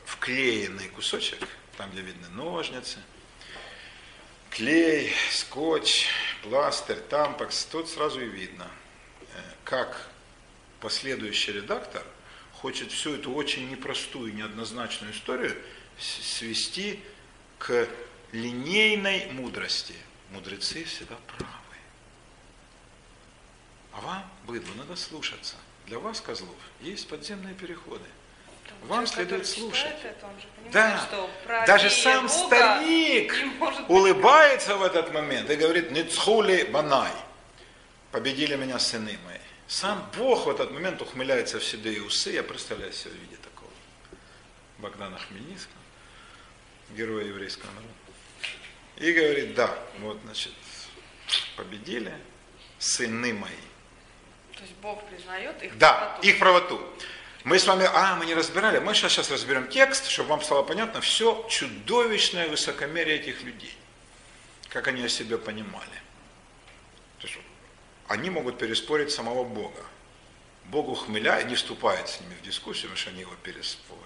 вклеенный 0.06 0.88
кусочек, 0.90 1.48
там, 1.78 1.92
где 1.92 2.02
видны 2.02 2.30
ножницы, 2.30 3.00
клей, 4.50 5.14
скотч, 5.32 6.08
пластырь, 6.42 7.00
тампакс, 7.10 7.66
тут 7.66 7.90
сразу 7.90 8.22
и 8.22 8.26
видно, 8.28 8.68
как 9.64 10.10
последующий 10.88 11.52
редактор 11.52 12.02
хочет 12.54 12.94
всю 12.94 13.16
эту 13.16 13.34
очень 13.34 13.70
непростую, 13.70 14.34
неоднозначную 14.34 15.12
историю 15.12 15.54
свести 16.00 17.02
к 17.58 17.90
линейной 18.32 19.32
мудрости. 19.34 19.96
Мудрецы 20.32 20.86
всегда 20.86 21.16
правы. 21.36 21.78
А 23.92 24.00
вам, 24.00 24.32
быдло, 24.46 24.74
надо 24.76 24.96
слушаться. 24.96 25.56
Для 25.88 26.00
вас, 26.00 26.22
козлов, 26.22 26.56
есть 26.80 27.10
подземные 27.10 27.54
переходы. 27.54 28.06
Вам 28.84 29.08
следует 29.08 29.46
слушать. 29.46 29.94
Это, 30.06 30.26
он 30.26 30.40
же 30.40 30.48
понимает, 30.56 30.72
Да, 30.74 31.06
что 31.06 31.30
даже 31.68 31.90
сам 31.90 32.28
Бога 32.28 32.48
старик 32.48 33.36
может 33.60 33.82
быть. 33.82 33.90
улыбается 33.90 34.78
в 34.78 34.84
этот 34.84 35.14
момент 35.14 35.50
и 35.50 35.56
говорит, 35.58 35.92
«Ницхули 35.92 36.64
банай, 36.64 37.12
победили 38.14 38.56
меня 38.56 38.80
сыны 38.80 39.18
мои». 39.26 39.47
Сам 39.68 40.10
Бог 40.18 40.46
в 40.46 40.50
этот 40.50 40.72
момент 40.72 41.02
ухмыляется 41.02 41.60
в 41.60 41.64
седые 41.66 42.02
усы, 42.02 42.32
я 42.32 42.44
представляю 42.44 42.94
себе 42.94 43.12
в 43.12 43.16
виде 43.16 43.36
такого 43.36 43.70
Богдана 44.78 45.18
Хмельницкого, 45.20 45.76
героя 46.96 47.26
еврейского 47.26 47.70
народа. 47.72 47.94
И 48.96 49.12
говорит, 49.12 49.56
да, 49.56 49.78
вот, 50.00 50.20
значит, 50.24 50.54
победили 51.58 52.14
сыны 52.80 53.34
мои. 53.34 53.52
То 54.56 54.62
есть 54.62 54.74
Бог 54.82 55.06
признает 55.08 55.62
их 55.62 55.78
Да, 55.78 55.94
правоту. 55.94 56.28
их 56.28 56.40
правоту. 56.40 56.82
Мы 57.44 57.60
с 57.60 57.68
вами, 57.68 57.88
а, 57.94 58.16
мы 58.16 58.26
не 58.26 58.34
разбирали, 58.34 58.80
мы 58.80 58.94
сейчас, 58.94 59.14
сейчас 59.14 59.30
разберем 59.30 59.68
текст, 59.68 60.08
чтобы 60.08 60.30
вам 60.30 60.42
стало 60.42 60.64
понятно 60.64 61.02
все 61.02 61.46
чудовищное 61.50 62.48
высокомерие 62.50 63.18
этих 63.18 63.44
людей, 63.44 63.74
как 64.70 64.88
они 64.88 65.04
о 65.04 65.10
себе 65.10 65.38
понимали. 65.38 66.02
Они 68.08 68.30
могут 68.30 68.58
переспорить 68.58 69.12
самого 69.12 69.44
Бога. 69.44 69.84
Бог 70.66 70.88
ухмыляя, 70.90 71.44
не 71.44 71.56
вступает 71.56 72.08
с 72.10 72.20
ними 72.22 72.36
в 72.36 72.42
дискуссию, 72.46 72.84
потому 72.84 72.98
что 72.98 73.10
они 73.12 73.22
его 73.22 73.34
переспорят. 73.44 74.04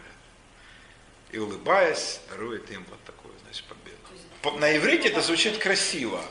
И 1.32 1.38
улыбаясь, 1.38 2.20
дарует 2.30 2.70
им 2.72 2.86
вот 2.90 3.04
такую, 3.04 3.34
значит, 3.44 3.64
победу. 3.66 3.98
По- 4.42 4.52
На 4.52 4.76
иврите 4.76 5.10
это 5.10 5.22
звучит 5.22 5.58
красиво. 5.58 6.24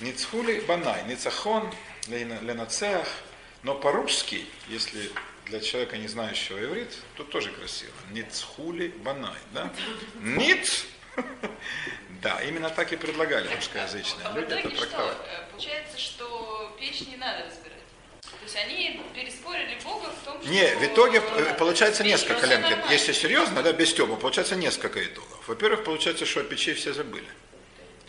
Ницхули 0.00 0.60
банай, 0.60 1.04
ницахон, 1.06 1.72
ленацеах. 2.08 3.08
Но 3.62 3.74
по-русски, 3.76 4.44
если 4.68 5.10
для 5.46 5.60
человека, 5.60 5.96
не 5.96 6.08
знающего 6.08 6.62
иврит, 6.62 6.92
то 7.16 7.22
тоже 7.24 7.50
красиво. 7.52 7.92
Ницхули 8.10 8.88
банай, 8.88 9.38
да? 9.52 9.72
Ниц, 10.20 10.86
да, 12.22 12.40
именно 12.42 12.70
так 12.70 12.92
и 12.92 12.96
предлагали 12.96 13.52
русскоязычные 13.54 14.26
А 14.26 14.30
в 14.30 14.36
люди 14.36 14.52
это 14.52 14.60
итоге 14.60 14.76
что? 14.76 14.86
трактовать. 14.86 15.16
Э, 15.26 15.50
Получается, 15.50 15.98
что 15.98 16.76
печь 16.78 17.00
не 17.02 17.16
надо 17.16 17.44
разбирать. 17.46 17.72
То 18.22 18.44
есть 18.44 18.56
они 18.56 19.02
переспорили 19.14 19.76
Бога 19.84 20.08
в 20.10 20.24
том, 20.24 20.40
что... 20.40 20.48
Не, 20.50 20.66
в 20.76 20.84
итоге 20.84 21.18
э, 21.18 21.54
получается 21.54 22.04
несколько, 22.04 22.38
всё 22.38 22.46
Ленки. 22.46 22.70
нормально. 22.70 22.92
Если 22.92 23.12
серьезно, 23.12 23.62
да, 23.62 23.72
без 23.72 23.90
Стёба, 23.90 24.16
получается 24.16 24.56
несколько 24.56 25.02
итогов. 25.04 25.48
Во-первых, 25.48 25.84
получается, 25.84 26.24
что 26.26 26.40
о 26.40 26.44
печи 26.44 26.74
все 26.74 26.92
забыли. 26.92 27.26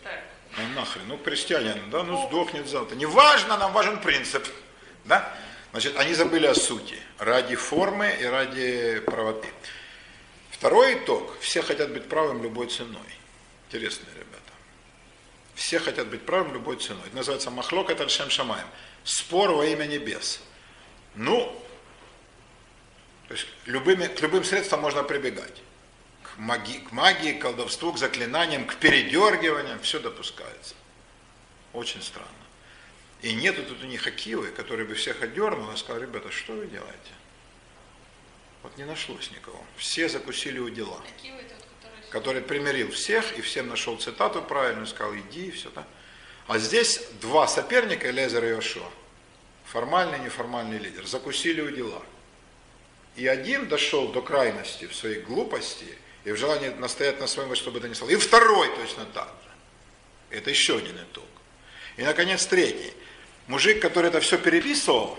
Так. 0.02 0.20
Ну 0.56 0.68
нахрен, 0.80 1.02
ну 1.08 1.18
крестьянин, 1.18 1.90
да, 1.90 2.02
ну 2.04 2.26
сдохнет 2.28 2.68
завтра. 2.68 2.94
Не 2.96 3.06
важно, 3.06 3.56
нам 3.58 3.72
важен 3.72 4.00
принцип. 4.00 4.46
Да? 5.04 5.32
Значит, 5.72 5.96
они 5.98 6.14
забыли 6.14 6.46
о 6.46 6.54
сути. 6.54 6.96
Ради 7.18 7.56
формы 7.56 8.16
и 8.20 8.24
ради 8.24 9.00
правоты. 9.06 9.48
Второй 10.50 10.94
итог. 10.94 11.36
Все 11.40 11.62
хотят 11.62 11.90
быть 11.90 12.08
правым 12.08 12.42
любой 12.42 12.68
ценой. 12.68 13.00
Интересные 13.74 14.14
ребята. 14.14 14.52
Все 15.56 15.80
хотят 15.80 16.06
быть 16.06 16.24
правым 16.24 16.52
любой 16.52 16.76
ценой. 16.76 17.02
Это 17.06 17.16
называется 17.16 17.50
махлок 17.50 17.90
это 17.90 18.08
шем 18.08 18.30
шамаем. 18.30 18.68
Спор 19.02 19.50
во 19.50 19.66
имя 19.66 19.86
небес. 19.86 20.40
Ну, 21.16 21.60
то 23.26 23.34
есть 23.34 23.48
любыми, 23.66 24.06
к 24.06 24.20
любым 24.20 24.44
средствам 24.44 24.80
можно 24.82 25.02
прибегать. 25.02 25.60
К 26.22 26.38
магии, 26.38 26.78
к 26.78 26.92
магии, 26.92 27.32
к 27.32 27.42
колдовству, 27.42 27.92
к 27.92 27.98
заклинаниям, 27.98 28.64
к 28.64 28.76
передергиваниям, 28.76 29.80
все 29.80 29.98
допускается. 29.98 30.76
Очень 31.72 32.02
странно. 32.02 32.28
И 33.22 33.34
нету 33.34 33.64
тут 33.64 33.82
у 33.82 33.86
них 33.86 34.06
Акивы, 34.06 34.52
который 34.52 34.86
бы 34.86 34.94
всех 34.94 35.20
отдернул 35.20 35.72
и 35.72 35.76
сказал, 35.76 36.00
ребята, 36.00 36.30
что 36.30 36.52
вы 36.52 36.68
делаете? 36.68 37.12
Вот 38.62 38.78
не 38.78 38.84
нашлось 38.84 39.32
никого. 39.32 39.60
Все 39.76 40.08
закусили 40.08 40.60
у 40.60 40.70
дела. 40.70 41.02
Акива 41.18 41.38
это 41.38 41.53
который... 42.14 42.42
Примирил 42.42 42.92
всех 42.92 43.36
и 43.36 43.42
всем 43.42 43.68
нашел 43.68 43.96
цитату 43.96 44.40
правильную, 44.40 44.86
сказал, 44.86 45.16
иди 45.16 45.46
и 45.46 45.50
все. 45.50 45.70
Да? 45.74 45.84
А 46.46 46.58
здесь 46.58 47.00
два 47.20 47.48
соперника, 47.48 48.08
Элезер 48.08 48.44
и 48.44 48.48
Йошуа, 48.50 48.88
формальный 49.64 50.18
и 50.18 50.20
неформальный 50.22 50.78
лидер, 50.78 51.06
закусили 51.06 51.60
у 51.60 51.70
дела. 51.70 52.02
И 53.16 53.26
один 53.26 53.68
дошел 53.68 54.08
до 54.08 54.22
крайности 54.22 54.86
в 54.86 54.94
своей 54.94 55.20
глупости 55.22 55.86
и 56.24 56.30
в 56.30 56.36
желании 56.36 56.68
настоять 56.68 57.18
на 57.18 57.26
своем, 57.26 57.52
чтобы 57.56 57.78
это 57.78 57.88
не 57.88 57.94
стало. 57.94 58.10
И 58.10 58.16
второй 58.16 58.68
точно 58.76 59.06
так 59.06 59.32
же. 59.42 60.38
Это 60.38 60.50
еще 60.50 60.76
один 60.76 60.96
итог. 60.96 61.24
И, 61.96 62.02
наконец, 62.02 62.46
третий. 62.46 62.92
Мужик, 63.48 63.80
который 63.82 64.08
это 64.08 64.20
все 64.20 64.38
переписывал, 64.38 65.18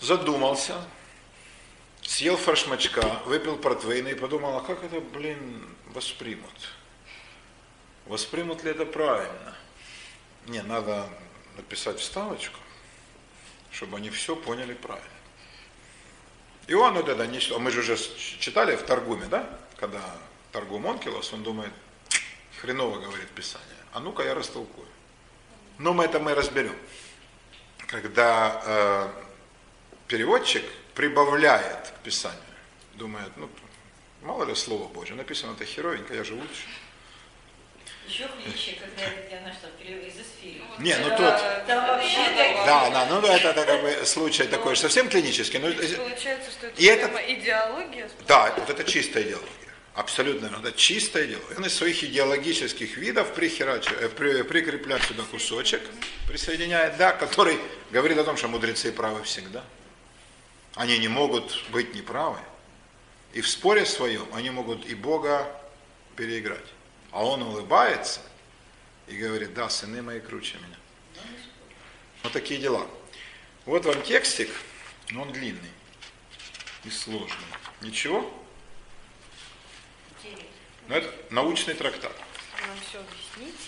задумался, 0.00 0.84
съел 2.02 2.36
фаршмачка, 2.36 3.20
выпил 3.26 3.56
портвейна 3.56 4.08
и 4.08 4.14
подумал, 4.14 4.56
а 4.56 4.60
как 4.60 4.84
это, 4.84 5.00
блин, 5.00 5.66
воспримут? 5.86 6.50
Воспримут 8.06 8.64
ли 8.64 8.70
это 8.70 8.86
правильно? 8.86 9.56
Не, 10.46 10.62
надо 10.62 11.08
написать 11.56 11.98
вставочку, 12.00 12.58
чтобы 13.70 13.98
они 13.98 14.10
все 14.10 14.34
поняли 14.34 14.74
правильно. 14.74 15.08
И 16.66 16.74
он 16.74 16.94
вот 16.94 17.08
это 17.08 17.26
нечто, 17.26 17.58
мы 17.58 17.70
же 17.70 17.80
уже 17.80 17.96
читали 17.96 18.76
в 18.76 18.82
Торгуме, 18.82 19.26
да? 19.26 19.58
Когда 19.76 20.00
Торгум 20.52 20.86
Онкилос, 20.86 21.32
он 21.32 21.42
думает, 21.42 21.72
хреново 22.60 22.98
говорит 23.00 23.28
Писание. 23.30 23.66
А 23.92 24.00
ну-ка 24.00 24.22
я 24.22 24.34
растолкую. 24.34 24.86
Но 25.78 25.92
мы 25.92 26.04
это 26.04 26.20
мы 26.20 26.34
разберем. 26.34 26.76
Когда 27.88 28.62
э, 28.64 29.08
переводчик 30.06 30.64
прибавляет 30.94 31.88
к 31.98 32.02
Писанию, 32.04 32.40
думает, 32.94 33.30
ну, 33.36 33.48
мало 34.22 34.44
ли 34.44 34.54
Слово 34.54 34.88
Божье, 34.88 35.14
написано 35.14 35.52
это 35.52 35.64
херовенько, 35.64 36.14
я 36.14 36.24
же 36.24 36.34
лучше. 36.34 36.64
Еще 38.08 38.26
хлеще, 38.28 38.76
когда 38.80 39.04
я 39.04 39.40
нашла 39.42 39.68
из 39.78 40.14
эсфири. 40.14 40.62
Не, 40.78 40.96
ну 40.98 41.08
Да, 41.10 41.16
тут, 41.16 41.66
Там 41.66 41.86
вообще 41.86 42.18
да, 42.66 42.90
да, 42.90 43.06
ну 43.08 43.20
это, 43.24 43.48
это 43.50 43.64
как 43.64 43.82
бы 43.82 44.04
случай 44.04 44.44
такой 44.44 44.76
совсем 44.76 45.08
клинический. 45.08 45.60
Но, 45.60 45.70
Получается, 45.70 46.50
что 46.50 46.66
это 46.66 46.80
И 46.80 46.86
это- 46.86 47.06
идеология. 47.34 48.10
да, 48.26 48.52
вот 48.56 48.68
это 48.68 48.82
чистая 48.84 49.22
идеология. 49.22 49.48
Абсолютно, 49.94 50.46
это 50.46 50.72
чистая 50.76 51.26
идеология. 51.26 51.56
Он 51.56 51.66
из 51.66 51.74
своих 51.74 52.02
идеологических 52.02 52.96
видов 52.96 53.32
прихерачивает, 53.34 54.00
э, 54.02 54.08
при- 54.08 54.42
прикрепляет 54.42 55.02
сюда 55.04 55.22
кусочек, 55.30 55.80
присоединяет, 56.26 56.96
да, 56.96 57.12
который 57.12 57.58
говорит 57.92 58.18
о 58.18 58.24
том, 58.24 58.36
что 58.36 58.48
мудрецы 58.48 58.90
правы 58.92 59.22
всегда. 59.22 59.62
Они 60.74 60.98
не 60.98 61.08
могут 61.08 61.64
быть 61.70 61.94
неправы. 61.94 62.38
И 63.32 63.40
в 63.40 63.48
споре 63.48 63.86
своем 63.86 64.26
они 64.34 64.50
могут 64.50 64.86
и 64.86 64.94
Бога 64.94 65.46
переиграть. 66.16 66.66
А 67.12 67.24
он 67.24 67.42
улыбается 67.42 68.20
и 69.06 69.16
говорит, 69.16 69.54
да, 69.54 69.68
сыны 69.68 70.02
мои 70.02 70.20
круче 70.20 70.56
меня. 70.58 70.76
Вот 72.22 72.32
такие 72.32 72.60
дела. 72.60 72.86
Вот 73.66 73.84
вам 73.84 74.02
текстик, 74.02 74.50
но 75.10 75.22
он 75.22 75.32
длинный 75.32 75.70
и 76.84 76.90
сложный. 76.90 77.36
Ничего? 77.80 78.32
Но 80.88 80.96
это 80.96 81.14
научный 81.30 81.74
трактат. 81.74 82.12
Нам 82.66 82.76
все 82.88 82.98
объяснить. 82.98 83.60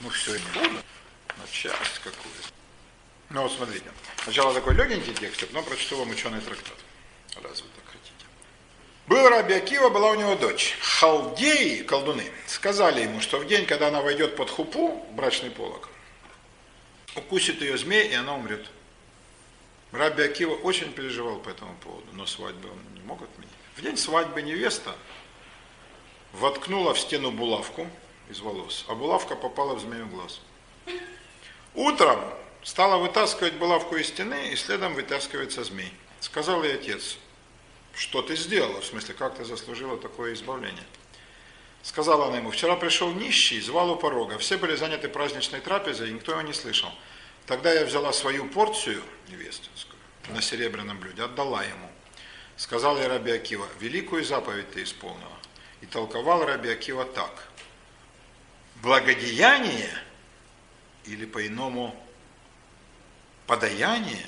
Ну 0.00 0.10
все, 0.10 0.32
не 0.32 0.44
буду. 0.54 0.82
На 1.36 1.46
часть 1.50 1.98
какую-то. 2.04 2.59
Ну 3.30 3.42
вот 3.42 3.52
смотрите. 3.52 3.86
Сначала 4.24 4.52
такой 4.52 4.74
легенький 4.74 5.14
текст, 5.14 5.46
потом 5.46 5.64
прочту 5.64 5.96
вам 5.96 6.10
ученый 6.10 6.40
трактат. 6.40 6.76
Раз 7.36 7.62
вы 7.62 7.68
так 7.76 7.84
хотите. 7.86 8.26
Был 9.06 9.28
Раби 9.28 9.54
Акива, 9.54 9.88
была 9.88 10.10
у 10.10 10.14
него 10.16 10.34
дочь. 10.34 10.76
Халдеи, 10.80 11.82
колдуны, 11.82 12.24
сказали 12.46 13.02
ему, 13.02 13.20
что 13.20 13.38
в 13.38 13.46
день, 13.46 13.66
когда 13.66 13.88
она 13.88 14.02
войдет 14.02 14.34
под 14.36 14.50
хупу, 14.50 15.06
брачный 15.12 15.50
полог, 15.50 15.88
укусит 17.14 17.62
ее 17.62 17.78
змей, 17.78 18.08
и 18.08 18.14
она 18.14 18.34
умрет. 18.34 18.66
Раби 19.92 20.24
Акива 20.24 20.54
очень 20.54 20.92
переживал 20.92 21.38
по 21.38 21.50
этому 21.50 21.76
поводу, 21.76 22.06
но 22.12 22.26
свадьбы 22.26 22.68
он 22.68 22.94
не 22.94 23.00
мог 23.02 23.22
отменить. 23.22 23.50
В 23.76 23.82
день 23.82 23.96
свадьбы 23.96 24.42
невеста 24.42 24.96
воткнула 26.32 26.94
в 26.94 26.98
стену 26.98 27.30
булавку 27.30 27.88
из 28.28 28.40
волос, 28.40 28.84
а 28.88 28.94
булавка 28.94 29.36
попала 29.36 29.74
в 29.74 29.80
змею 29.80 30.06
глаз. 30.08 30.40
Утром 31.74 32.20
стала 32.62 32.98
вытаскивать 32.98 33.54
булавку 33.54 33.96
из 33.96 34.08
стены, 34.08 34.52
и 34.52 34.56
следом 34.56 34.94
вытаскивается 34.94 35.64
змей. 35.64 35.92
Сказал 36.20 36.62
ей 36.62 36.74
отец, 36.74 37.16
что 37.94 38.22
ты 38.22 38.36
сделала, 38.36 38.80
в 38.80 38.84
смысле, 38.84 39.14
как 39.14 39.36
ты 39.36 39.44
заслужила 39.44 39.96
такое 39.96 40.34
избавление. 40.34 40.84
Сказала 41.82 42.26
она 42.26 42.38
ему, 42.38 42.50
вчера 42.50 42.76
пришел 42.76 43.10
нищий, 43.12 43.60
звал 43.60 43.90
у 43.90 43.96
порога, 43.96 44.38
все 44.38 44.58
были 44.58 44.76
заняты 44.76 45.08
праздничной 45.08 45.60
трапезой, 45.60 46.10
и 46.10 46.12
никто 46.12 46.32
его 46.32 46.42
не 46.42 46.52
слышал. 46.52 46.90
Тогда 47.46 47.72
я 47.72 47.84
взяла 47.84 48.12
свою 48.12 48.46
порцию 48.46 49.02
невестинскую 49.28 49.98
на 50.28 50.42
серебряном 50.42 50.98
блюде, 50.98 51.22
отдала 51.22 51.64
ему. 51.64 51.90
Сказал 52.56 52.98
ей 52.98 53.06
Раби 53.06 53.32
Акива, 53.32 53.66
великую 53.80 54.24
заповедь 54.24 54.70
ты 54.72 54.82
исполнила. 54.82 55.32
И 55.80 55.86
толковал 55.86 56.44
Раби 56.44 56.68
Акива 56.68 57.06
так. 57.06 57.48
Благодеяние 58.82 59.90
или 61.06 61.24
по-иному 61.24 61.96
подаяние, 63.50 64.26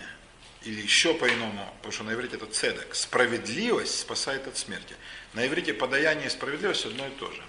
или 0.62 0.82
еще 0.82 1.14
по-иному, 1.14 1.72
потому 1.76 1.92
что 1.92 2.02
на 2.02 2.12
иврите 2.12 2.34
это 2.34 2.46
цедек, 2.46 2.92
справедливость 2.92 4.00
спасает 4.00 4.48
от 4.48 4.58
смерти. 4.58 4.96
На 5.32 5.46
иврите 5.46 5.72
подаяние 5.72 6.26
и 6.26 6.28
справедливость 6.28 6.86
одно 6.86 7.06
и 7.06 7.10
то 7.10 7.30
же. 7.30 7.44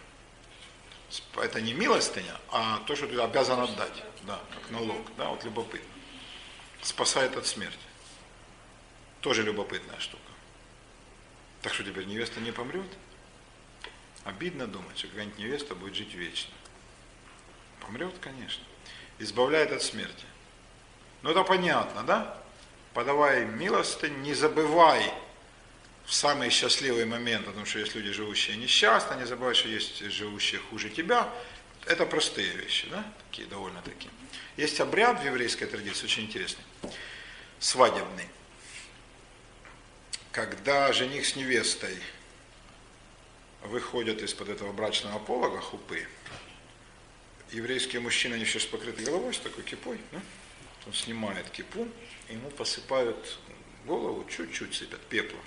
Это 1.38 1.62
не 1.62 1.74
милостыня, 1.74 2.40
а 2.52 2.78
то, 2.86 2.96
что 2.96 3.08
ты 3.08 3.20
обязан 3.20 3.60
отдать, 3.60 4.04
да, 4.22 4.40
как 4.54 4.70
налог, 4.70 5.02
да, 5.18 5.30
вот 5.30 5.44
любопытно. 5.46 5.90
Спасает 6.84 7.36
от 7.38 7.48
смерти. 7.48 7.88
Тоже 9.22 9.42
любопытная 9.42 10.00
штука. 10.00 10.22
Так 11.64 11.74
что 11.74 11.84
теперь 11.84 12.06
невеста 12.06 12.40
не 12.40 12.52
помрет? 12.52 12.86
Обидно 14.26 14.68
думать, 14.68 15.00
что 15.00 15.08
какая-нибудь 15.08 15.40
невеста 15.40 15.74
будет 15.74 15.96
жить 15.96 16.14
вечно. 16.14 16.54
Помрет, 17.80 18.14
конечно. 18.22 18.64
Избавляет 19.18 19.72
от 19.72 19.82
смерти. 19.82 20.26
Ну 21.24 21.32
это 21.32 21.44
понятно, 21.44 22.04
да? 22.04 22.38
Подавай 22.94 23.46
милостынь, 23.46 24.22
не 24.22 24.34
забывай 24.34 25.12
в 26.06 26.14
самый 26.14 26.50
счастливый 26.50 27.06
момент, 27.06 27.46
потому 27.46 27.66
что 27.66 27.80
есть 27.80 27.96
люди, 27.96 28.12
живущие 28.12 28.58
несчастно, 28.58 29.16
не 29.16 29.26
забывай, 29.26 29.56
что 29.56 29.70
есть 29.70 30.00
живущие 30.12 30.60
хуже 30.70 30.90
тебя. 30.90 31.30
Это 31.86 32.06
простые 32.06 32.52
вещи, 32.52 32.88
да? 32.90 33.06
Такие 33.30 33.48
довольно 33.48 33.82
такие. 33.82 34.12
Есть 34.58 34.80
обряд 34.82 35.22
в 35.22 35.26
еврейской 35.26 35.66
традиции, 35.66 36.06
очень 36.06 36.24
интересный, 36.24 36.64
свадебный. 37.60 38.28
Когда 40.34 40.92
жених 40.92 41.26
с 41.26 41.38
невестой 41.38 41.98
выходят 43.64 44.22
из-под 44.22 44.50
этого 44.50 44.74
брачного 44.74 45.20
полога, 45.20 45.62
хупы, 45.62 46.06
еврейские 47.52 48.02
мужчины, 48.02 48.36
они 48.36 48.46
сейчас 48.46 48.66
покрыты 48.66 49.04
головой 49.06 49.34
с 49.34 49.40
такой 49.40 49.64
кипой, 49.64 50.00
да? 50.12 50.20
Он 50.86 50.94
снимает 50.94 51.50
кипу, 51.50 51.88
ему 52.30 52.50
посыпают 52.52 53.40
голову, 53.86 54.26
чуть-чуть 54.30 54.76
сыпят 54.76 55.02
пеплом, 55.02 55.42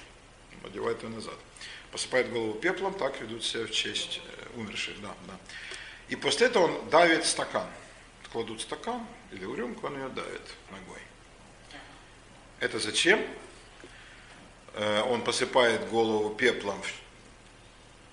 одевают 0.64 1.02
ее 1.02 1.10
назад. 1.10 1.36
Посыпают 1.90 2.28
голову 2.28 2.54
пеплом, 2.54 2.94
так 2.94 3.20
ведут 3.20 3.44
себя 3.44 3.66
в 3.66 3.70
честь 3.70 4.20
э, 4.24 4.58
умерших, 4.58 5.00
да, 5.00 5.14
да. 5.26 5.38
И 6.08 6.16
после 6.16 6.48
этого 6.48 6.64
он 6.64 6.88
давит 6.90 7.24
стакан. 7.24 7.66
Кладут 8.32 8.60
стакан 8.60 9.06
или 9.32 9.44
в 9.44 9.54
рюмку, 9.54 9.86
он 9.86 9.94
ее 9.94 10.08
давит 10.08 10.42
ногой. 10.70 11.00
Это 12.60 12.78
зачем? 12.78 13.24
Э, 14.74 15.02
Он 15.02 15.22
посыпает 15.22 15.88
голову 15.88 16.34
пеплом, 16.34 16.80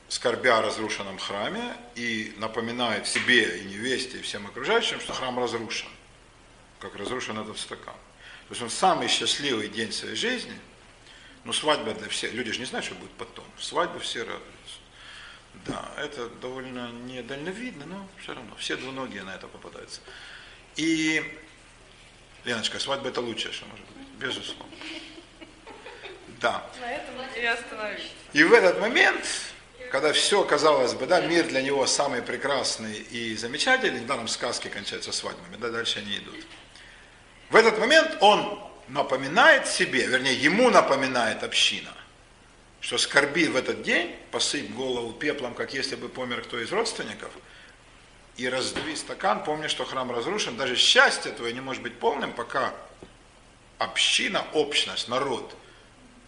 скорбя 0.08 0.60
о 0.60 0.62
разрушенном 0.62 1.18
храме, 1.18 1.76
и 1.96 2.34
напоминает 2.38 3.06
себе 3.08 3.60
и 3.60 3.66
невесте, 3.66 4.20
и 4.20 4.22
всем 4.22 4.48
окружающим, 4.48 5.00
что 5.02 5.14
храм 5.14 5.38
разрушен, 5.38 5.90
как 6.84 6.96
разрушен 6.96 7.40
этот 7.40 7.58
стакан. 7.58 7.96
То 8.48 8.52
есть 8.52 8.62
он 8.62 8.70
самый 8.70 9.08
счастливый 9.08 9.70
день 9.70 9.92
своей 9.92 10.16
жизни, 10.16 10.58
ну 11.46 11.54
свадьба 11.54 11.94
для 11.94 12.10
всех, 12.10 12.34
люди 12.34 12.52
же 12.52 12.60
не 12.60 12.66
знают, 12.66 12.86
что 12.86 12.96
будет 12.96 13.12
потом, 13.12 13.46
свадьбу 13.58 14.00
все 14.00 14.20
радуются. 14.20 14.54
Да, 15.66 15.92
это 15.98 16.30
довольно 16.42 16.92
недальновидно, 16.92 17.86
но 17.86 18.08
все 18.22 18.34
равно. 18.34 18.56
Все 18.58 18.76
двуногие 18.76 19.24
на 19.24 19.36
это 19.36 19.48
попадаются. 19.48 20.02
И, 20.76 21.24
Леночка, 22.44 22.80
свадьба 22.80 23.10
это 23.10 23.22
лучшее, 23.22 23.54
что 23.54 23.66
может 23.68 23.86
быть, 23.86 24.08
безусловно. 24.20 24.76
Да. 26.42 26.70
На 26.82 26.92
этом 26.92 27.16
и 27.36 27.46
остановиться. 27.46 28.08
И 28.34 28.44
в 28.44 28.52
этот 28.52 28.82
момент, 28.82 29.26
когда 29.92 30.12
все, 30.12 30.44
казалось 30.44 30.96
бы, 30.96 31.06
да, 31.06 31.22
мир 31.22 31.48
для 31.48 31.62
него 31.62 31.86
самый 31.86 32.22
прекрасный 32.22 32.98
и 32.98 33.36
замечательный, 33.38 34.02
недаром 34.02 34.28
сказки 34.28 34.68
кончаются 34.68 35.12
свадьбами, 35.12 35.56
да, 35.58 35.70
дальше 35.70 36.00
они 36.00 36.18
идут. 36.18 36.36
В 37.50 37.56
этот 37.56 37.78
момент 37.80 38.18
он 38.22 38.60
напоминает 38.88 39.68
себе, 39.68 40.06
вернее, 40.08 40.34
ему 40.34 40.70
напоминает 40.70 41.44
община, 41.44 41.94
что 42.82 42.98
скорби 42.98 43.48
в 43.48 43.56
этот 43.56 43.84
день, 43.84 44.16
посыпь 44.32 44.72
голову 44.72 45.14
пеплом, 45.14 45.54
как 45.54 45.74
если 45.74 45.96
бы 45.96 46.10
помер 46.10 46.42
кто 46.42 46.60
из 46.60 46.72
родственников, 46.72 47.32
и 48.36 48.50
раздви 48.50 48.96
стакан, 48.96 49.44
помни, 49.44 49.68
что 49.68 49.86
храм 49.86 50.12
разрушен, 50.12 50.58
даже 50.58 50.76
счастье 50.76 51.32
твое 51.32 51.54
не 51.54 51.62
может 51.62 51.84
быть 51.84 52.00
полным, 52.00 52.34
пока 52.34 52.74
община, 53.78 54.46
общность, 54.54 55.08
народ 55.08 55.56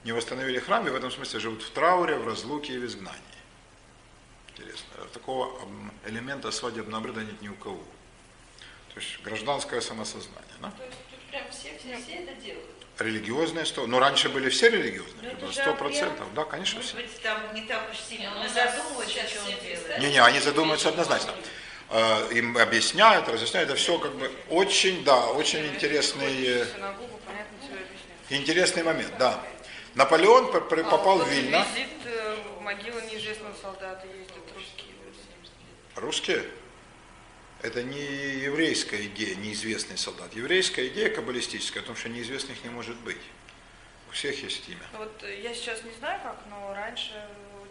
не 0.04 0.12
восстановили 0.12 0.60
храм, 0.60 0.86
и 0.88 0.92
в 0.92 0.96
этом 0.96 1.12
смысле 1.12 1.40
живут 1.40 1.64
в 1.64 1.72
трауре, 1.72 2.16
в 2.16 2.28
разлуке 2.28 2.74
и 2.74 2.78
в 2.78 2.86
изгнании. 2.86 3.20
Интересно. 4.50 4.86
Такого 5.14 5.60
элемента 6.06 6.52
свадебного 6.52 6.98
обряда 6.98 7.22
нет 7.22 7.42
ни 7.42 7.50
у 7.50 7.56
кого. 7.56 7.84
То 8.94 9.00
есть 9.00 9.20
гражданское 9.24 9.82
самосознание. 9.82 10.56
Да? 10.62 10.72
Прям 11.36 11.48
все, 11.52 11.70
все, 11.78 12.02
все 12.02 12.24
это 12.24 12.34
делают. 12.36 12.66
Религиозные 12.98 13.66
сто. 13.66 13.86
Ну, 13.88 14.00
раньше 14.00 14.30
были 14.30 14.48
все 14.50 14.70
религиозные, 14.70 15.36
Ну, 15.42 15.48
же 15.48 15.54
сто 15.54 15.74
процентов. 15.74 16.34
Да, 16.34 16.46
конечно, 16.46 16.78
Может 16.78 16.92
все. 16.92 16.96
быть, 17.02 17.22
там 17.22 17.54
не 17.54 17.64
так 17.64 17.90
уж 17.92 17.98
сильно 18.00 18.30
Ну, 18.36 18.40
нас 18.44 18.54
задумываются, 18.54 19.20
все 19.26 19.40
делает. 19.40 19.60
представляют. 19.60 20.02
Не-не, 20.02 20.24
они 20.24 20.40
задумываются 20.40 20.88
однозначно. 20.90 21.34
Э, 21.90 22.30
Им 22.32 22.58
объясняют, 22.58 23.28
разъясняют. 23.28 23.70
Это 23.70 23.78
все 23.78 24.00
как 24.00 24.14
бы 24.16 24.32
очень, 24.50 25.04
да, 25.04 25.26
очень 25.32 25.66
интересный, 25.68 26.46
э, 26.62 26.66
интересный 28.30 28.84
момент, 28.84 29.12
да. 29.20 29.44
Наполеон 29.96 30.50
п- 30.54 30.62
попал 30.62 31.20
а 31.22 31.26
в 31.26 31.30
Вильно. 31.30 31.66
Визит 31.76 31.90
э, 32.06 32.36
в 32.58 32.62
могилу 32.62 33.02
неизвестного 33.12 33.54
солдата 33.62 34.08
ездят 34.08 34.38
русские. 34.56 34.94
Русские? 35.98 36.46
Это 37.66 37.82
не 37.82 38.00
еврейская 38.44 39.06
идея, 39.06 39.36
неизвестный 39.38 39.98
солдат. 39.98 40.32
Еврейская 40.36 40.86
идея 40.90 41.10
каббалистическая, 41.10 41.82
о 41.82 41.86
том, 41.88 41.96
что 41.96 42.10
неизвестных 42.10 42.64
не 42.64 42.70
может 42.70 42.96
быть. 42.98 43.18
У 44.08 44.12
всех 44.12 44.44
есть 44.44 44.70
имя. 44.70 44.86
Ну 44.94 45.00
Вот 45.00 45.24
э, 45.24 45.42
я 45.42 45.52
сейчас 45.52 45.82
не 45.84 45.92
знаю 45.98 46.20
как, 46.22 46.38
но 46.52 46.76
раньше 46.76 47.14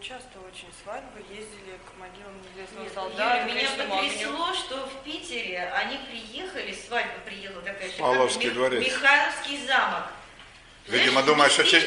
часто 0.01 0.37
очень 0.45 0.67
свадьбы 0.83 1.19
ездили 1.29 1.79
к 1.85 1.97
могилам 1.97 2.33
неизвестного 2.43 2.89
солдата. 2.89 3.47
Юля, 3.47 3.53
меня 3.53 3.69
потрясло, 3.87 4.53
что 4.53 4.85
в 4.85 5.03
Питере 5.05 5.71
они 5.73 5.97
приехали, 6.09 6.73
свадьба 6.73 7.19
приехала 7.25 7.61
такая 7.61 7.89
Павловский 7.97 8.49
как 8.49 8.53
дворец. 8.53 8.85
Михайловский 8.85 9.65
замок. 9.65 10.11
Видимо, 10.87 11.23
думаю, 11.23 11.49
что 11.49 11.63
через, 11.63 11.85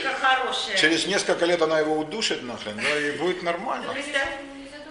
через 0.81 1.07
несколько 1.07 1.45
лет 1.45 1.61
она 1.61 1.79
его 1.79 1.99
удушит 1.99 2.43
нахрен, 2.43 2.81
да, 2.83 3.01
и 3.01 3.11
будет 3.19 3.43
нормально. 3.43 3.89
Ну, 3.89 3.93
представь, 3.93 4.31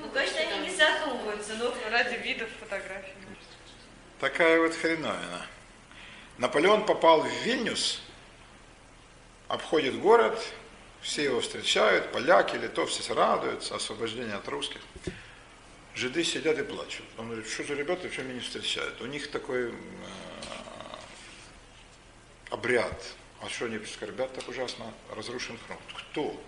ну, 0.08 0.13
конечно, 0.13 0.39
они 0.39 0.70
не 0.70 0.76
задумываются, 0.76 1.56
но 1.56 1.74
Ради 1.89 2.15
видов 2.15 2.50
фотографий. 2.60 3.13
Такая 4.20 4.60
вот 4.60 4.74
хреновина. 4.74 5.46
Наполеон 6.38 6.86
попал 6.86 7.22
в 7.22 7.32
Вильнюс, 7.43 8.02
обходит 9.48 10.00
город, 10.00 10.41
все 11.02 11.24
его 11.26 11.41
встречают, 11.41 12.12
поляки, 12.12 12.56
литовцы 12.56 13.13
радуются, 13.13 13.76
освобождение 13.76 14.36
от 14.36 14.48
русских. 14.48 14.82
Жиды 15.96 16.24
сидят 16.24 16.58
и 16.60 16.63
плачут. 16.63 17.06
Он 17.17 17.26
говорит, 17.28 17.48
что 17.48 17.63
за 17.63 17.74
ребята, 17.74 18.08
почему 18.08 18.26
меня 18.26 18.36
не 18.36 18.41
встречают? 18.41 19.02
У 19.02 19.08
них 19.08 19.32
такой 19.32 19.70
э, 19.70 19.74
обряд. 22.52 23.04
А 23.41 23.50
что 23.50 23.65
они 23.65 23.84
скорбят 23.86 24.34
так 24.34 24.48
ужасно? 24.48 24.86
Разрушен 25.15 25.58
храм. 25.65 25.80
Кто? 25.96 26.39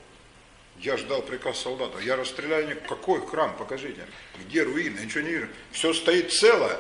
Я 0.79 0.95
ждал 0.95 1.21
приказ 1.21 1.59
солдата. 1.59 1.99
Я 1.99 2.15
расстреляю. 2.15 2.79
Какой 2.87 3.25
храм? 3.25 3.55
Покажите. 3.57 4.07
Где 4.45 4.63
руины? 4.63 4.97
Я 4.99 5.05
ничего 5.05 5.21
не 5.21 5.31
вижу. 5.31 5.47
Все 5.71 5.93
стоит 5.93 6.31
целое. 6.31 6.79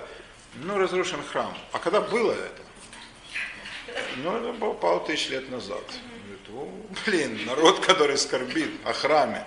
Ну, 0.55 0.77
разрушен 0.77 1.21
храм. 1.23 1.55
А 1.73 1.79
когда 1.79 1.99
было 2.01 2.31
это? 2.31 2.61
Ну, 4.17 4.37
это 4.37 4.53
было 4.53 4.73
пару 4.73 5.01
тысяч 5.01 5.29
лет 5.29 5.49
назад. 5.49 5.83
Говорит, 6.25 6.49
«О, 6.49 6.71
блин, 7.05 7.45
народ, 7.45 7.79
который 7.85 8.17
скорбит 8.17 8.71
о 8.85 8.93
храме, 8.93 9.45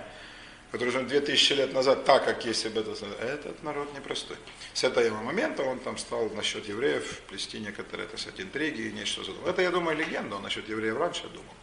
который 0.71 0.89
уже 0.89 1.01
две 1.01 1.21
тысячи 1.21 1.53
лет 1.53 1.73
назад, 1.73 2.05
так, 2.05 2.25
как 2.25 2.45
если 2.45 2.69
бы 2.69 2.81
это... 2.81 2.91
Этот 3.21 3.63
народ 3.63 3.93
непростой. 3.95 4.37
С 4.73 4.83
этого 4.83 5.21
момента 5.21 5.63
он 5.63 5.79
там 5.79 5.97
стал 5.97 6.29
насчет 6.29 6.67
евреев 6.67 7.21
плести 7.27 7.59
некоторые, 7.59 8.07
так 8.07 8.19
сказать, 8.19 8.39
интриги 8.41 8.81
и 8.81 8.91
нечто 8.91 9.23
задумал. 9.23 9.49
Это, 9.49 9.61
я 9.61 9.71
думаю, 9.71 9.97
легенда, 9.97 10.35
он 10.35 10.43
насчет 10.43 10.69
евреев 10.69 10.97
раньше 10.97 11.23
думал. 11.29 11.53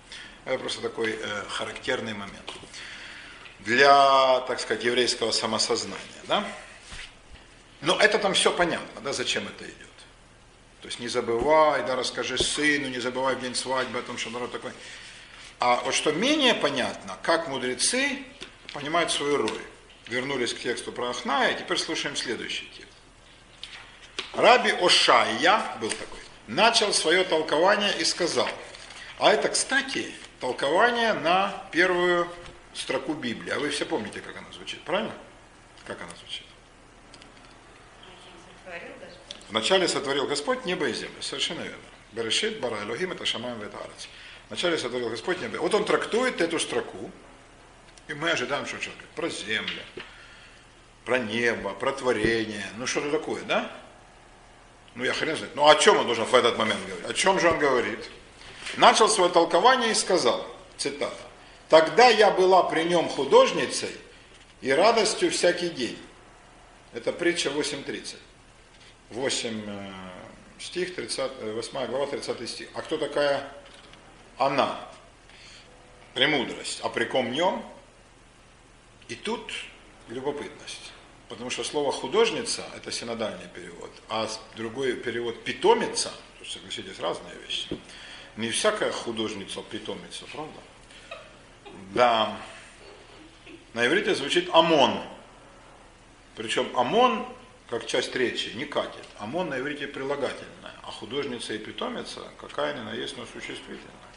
Это 0.44 0.58
просто 0.58 0.80
такой 0.80 1.12
э, 1.12 1.44
характерный 1.48 2.14
момент 2.14 2.50
для, 3.60 4.40
так 4.40 4.60
сказать, 4.60 4.84
еврейского 4.84 5.32
самосознания. 5.32 6.00
Да? 6.26 6.44
Но 7.80 7.98
это 7.98 8.18
там 8.18 8.34
все 8.34 8.52
понятно, 8.52 9.00
да, 9.00 9.12
зачем 9.12 9.46
это 9.46 9.64
идет. 9.64 9.76
То 10.80 10.86
есть 10.86 10.98
не 10.98 11.08
забывай, 11.08 11.84
да, 11.84 11.96
расскажи 11.96 12.38
сыну, 12.38 12.88
не 12.88 13.00
забывай 13.00 13.34
в 13.36 13.40
день 13.40 13.54
свадьбы 13.54 13.98
о 13.98 14.02
том, 14.02 14.16
что 14.16 14.30
народ 14.30 14.52
такой. 14.52 14.72
А 15.58 15.76
вот 15.84 15.94
что 15.94 16.12
менее 16.12 16.54
понятно, 16.54 17.18
как 17.22 17.48
мудрецы 17.48 18.24
понимают 18.72 19.10
свою 19.10 19.36
роль. 19.38 19.62
Вернулись 20.08 20.54
к 20.54 20.58
тексту 20.58 20.90
про 20.90 21.10
Ахная, 21.10 21.54
теперь 21.54 21.78
слушаем 21.78 22.16
следующий 22.16 22.68
текст. 22.76 22.90
Раби 24.32 24.72
Ошайя, 24.80 25.62
был 25.80 25.90
такой, 25.90 26.20
начал 26.46 26.92
свое 26.92 27.24
толкование 27.24 27.96
и 27.98 28.04
сказал, 28.04 28.48
а 29.18 29.32
это, 29.32 29.48
кстати, 29.50 30.12
толкование 30.40 31.12
на 31.12 31.52
первую 31.70 32.26
строку 32.74 33.14
Библии. 33.14 33.50
А 33.50 33.58
вы 33.58 33.70
все 33.70 33.84
помните, 33.84 34.20
как 34.20 34.36
она 34.36 34.50
звучит, 34.52 34.80
правильно? 34.82 35.12
Как 35.86 36.00
она 36.00 36.10
звучит? 36.16 36.44
Вначале 39.50 39.88
сотворил 39.88 40.26
Господь 40.26 40.64
небо 40.64 40.88
и 40.88 40.92
землю. 40.92 41.20
Совершенно 41.20 41.60
верно. 41.60 41.78
Берешит, 42.12 42.60
бара 42.60 42.82
Элохим, 42.82 43.12
это 43.12 43.24
шамаем 43.24 43.60
ветарец. 43.60 44.08
Вначале 44.48 44.78
сотворил 44.78 45.10
Господь 45.10 45.40
небо. 45.40 45.58
Вот 45.58 45.74
он 45.74 45.84
трактует 45.84 46.40
эту 46.40 46.58
строку, 46.58 47.10
и 48.08 48.14
мы 48.14 48.30
ожидаем, 48.30 48.66
что 48.66 48.80
что 48.80 48.90
про 49.14 49.28
землю, 49.28 49.82
про 51.04 51.18
небо, 51.18 51.70
про 51.74 51.92
творение, 51.92 52.66
ну 52.76 52.86
что-то 52.86 53.10
такое, 53.10 53.42
да? 53.42 53.70
Ну 54.94 55.04
я 55.04 55.12
хрен 55.12 55.36
знает. 55.36 55.54
Ну 55.54 55.68
о 55.68 55.74
чем 55.76 55.98
он 55.98 56.06
должен 56.06 56.24
в 56.24 56.34
этот 56.34 56.56
момент 56.56 56.80
говорить? 56.86 57.10
О 57.10 57.14
чем 57.14 57.38
же 57.38 57.48
он 57.48 57.58
говорит? 57.58 58.08
Начал 58.76 59.08
свое 59.08 59.30
толкование 59.30 59.90
и 59.90 59.94
сказал, 59.94 60.46
цитата, 60.76 61.16
«Тогда 61.68 62.08
я 62.08 62.30
была 62.30 62.62
при 62.64 62.84
нем 62.84 63.08
художницей 63.08 63.90
и 64.60 64.70
радостью 64.70 65.30
всякий 65.30 65.68
день». 65.68 65.98
Это 66.92 67.12
притча 67.12 67.50
8.30. 67.50 68.16
8 69.10 69.64
э, 69.66 69.92
стих, 70.58 70.94
30, 70.94 71.30
э, 71.40 71.52
8 71.52 71.86
глава, 71.86 72.06
30 72.06 72.48
стих. 72.48 72.68
А 72.74 72.82
кто 72.82 72.96
такая 72.96 73.48
она? 74.38 74.80
Премудрость. 76.14 76.80
А 76.82 76.88
при 76.88 77.04
ком 77.04 77.30
нем? 77.32 77.64
И 79.08 79.14
тут 79.14 79.52
любопытность. 80.08 80.92
Потому 81.28 81.50
что 81.50 81.62
слово 81.62 81.92
художница– 81.92 82.64
это 82.76 82.90
синодальный 82.90 83.46
перевод, 83.54 83.90
а 84.08 84.28
другой 84.56 84.94
перевод 84.94 85.44
питомица, 85.44 86.08
то 86.08 86.40
есть, 86.40 86.52
согласитесь, 86.52 86.98
разные 86.98 87.36
вещи. 87.36 87.68
Не 88.36 88.50
всякая 88.50 88.92
художница 88.92 89.62
питомица, 89.62 90.24
правда? 90.32 90.60
Да. 91.94 92.36
На 93.74 93.86
иврите 93.86 94.14
звучит 94.14 94.48
ОМОН. 94.52 95.02
Причем 96.36 96.70
ОМОН, 96.76 97.26
как 97.68 97.86
часть 97.86 98.14
речи, 98.14 98.50
не 98.54 98.64
катит. 98.64 99.04
ОМОН 99.18 99.50
на 99.50 99.58
иврите 99.58 99.86
прилагательное, 99.86 100.72
а 100.82 100.90
художница 100.90 101.54
и 101.54 101.58
питомица 101.58 102.20
какая 102.40 102.74
ни 102.74 102.80
на 102.80 102.92
есть, 102.94 103.16
но 103.16 103.26
существительная. 103.26 104.10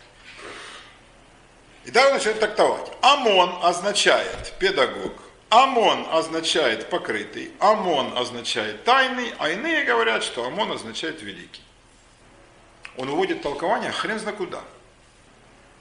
И 1.85 1.97
он 1.97 2.13
начинает 2.13 2.39
трактовать. 2.39 2.91
ОМОН 3.01 3.59
означает 3.61 4.53
педагог, 4.57 5.13
ОМОН 5.49 6.07
означает 6.11 6.89
покрытый, 6.89 7.51
ОМОН 7.59 8.17
означает 8.17 8.83
тайный, 8.85 9.33
а 9.37 9.49
иные 9.49 9.83
говорят, 9.83 10.23
что 10.23 10.45
ОМОН 10.45 10.73
означает 10.73 11.21
великий. 11.21 11.62
Он 12.97 13.09
уводит 13.09 13.41
толкование 13.41 13.91
хрен 13.91 14.19
знает 14.19 14.37
куда. 14.37 14.61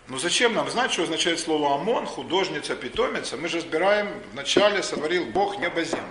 Но 0.09 0.19
зачем 0.19 0.55
нам 0.55 0.69
знать, 0.71 0.93
что 0.93 1.05
означает 1.05 1.39
слово 1.39 1.75
ОМОН, 1.77 2.07
художница, 2.07 2.75
питомица? 2.75 3.37
Мы 3.37 3.49
же 3.49 3.59
разбираем, 3.59 4.09
вначале 4.33 4.83
сотворил 4.83 5.27
Бог 5.27 5.59
небо 5.59 5.85
землю. 5.85 6.07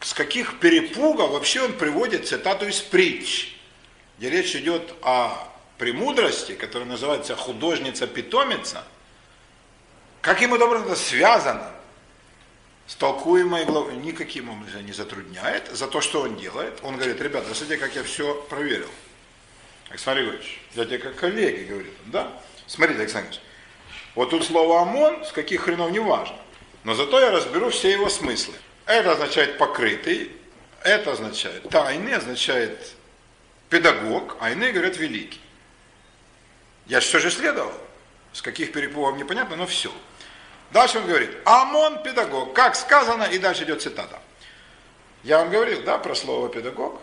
С 0.00 0.14
каких 0.14 0.58
перепугов 0.58 1.30
вообще 1.30 1.62
он 1.62 1.74
приводит 1.74 2.26
цитату 2.26 2.66
из 2.66 2.80
притч, 2.80 3.56
где 4.18 4.30
речь 4.30 4.56
идет 4.56 4.94
о 5.02 5.48
премудрости, 5.78 6.54
которая 6.54 6.88
называется 6.88 7.36
художница-питомица, 7.36 8.84
как 10.20 10.40
ему 10.40 10.56
добро 10.56 10.80
это 10.80 10.96
связано 10.96 11.70
с 12.86 12.94
толкуемой 12.94 13.64
главой 13.64 13.96
никаким 13.96 14.50
образом 14.50 14.84
не 14.84 14.92
затрудняет 14.92 15.68
за 15.72 15.86
то, 15.86 16.00
что 16.00 16.22
он 16.22 16.36
делает. 16.36 16.78
Он 16.82 16.96
говорит, 16.96 17.20
ребята, 17.20 17.54
смотрите, 17.54 17.76
как 17.76 17.94
я 17.94 18.02
все 18.02 18.34
проверил. 18.48 18.88
Александр 19.92 20.22
Григорьевич, 20.22 20.58
я 20.72 20.86
тебе 20.86 20.98
как 20.98 21.16
коллеги, 21.16 21.64
говорит 21.64 21.92
да? 22.06 22.32
Смотрите, 22.66 23.00
Александр 23.00 23.28
Григорьевич, 23.28 23.52
вот 24.14 24.30
тут 24.30 24.44
слово 24.44 24.80
ОМОН, 24.80 25.26
с 25.26 25.32
каких 25.32 25.60
хренов 25.60 25.90
не 25.90 25.98
важно. 25.98 26.36
Но 26.84 26.94
зато 26.94 27.20
я 27.20 27.30
разберу 27.30 27.68
все 27.68 27.90
его 27.92 28.08
смыслы. 28.08 28.54
Это 28.86 29.12
означает 29.12 29.58
покрытый, 29.58 30.32
это 30.82 31.12
означает 31.12 31.68
тайный, 31.68 32.14
означает 32.14 32.94
педагог, 33.68 34.38
а 34.40 34.50
иные 34.50 34.72
говорят 34.72 34.96
великий. 34.96 35.40
Я 36.86 37.00
все 37.00 37.18
же 37.18 37.30
следовал. 37.30 37.72
С 38.32 38.40
каких 38.40 38.72
перепугов 38.72 39.18
непонятно, 39.18 39.56
но 39.56 39.66
все. 39.66 39.92
Дальше 40.70 41.00
он 41.00 41.06
говорит, 41.06 41.30
ОМОН 41.44 42.02
педагог, 42.02 42.54
как 42.54 42.76
сказано, 42.76 43.24
и 43.24 43.38
дальше 43.38 43.64
идет 43.64 43.82
цитата. 43.82 44.18
Я 45.22 45.40
вам 45.40 45.50
говорил, 45.50 45.82
да, 45.82 45.98
про 45.98 46.14
слово 46.14 46.48
педагог. 46.48 46.98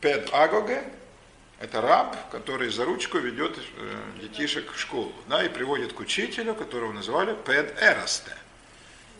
Педагоге– 0.00 0.82
это 1.58 1.80
раб, 1.80 2.30
который 2.30 2.68
за 2.68 2.84
ручку 2.84 3.18
ведет 3.18 3.58
э, 3.58 4.02
детишек 4.20 4.72
в 4.72 4.78
школу, 4.78 5.12
да, 5.28 5.44
и 5.44 5.48
приводит 5.48 5.92
к 5.92 6.00
учителю, 6.00 6.54
которого 6.54 6.92
называли 6.92 7.34
педэросте, 7.34 8.36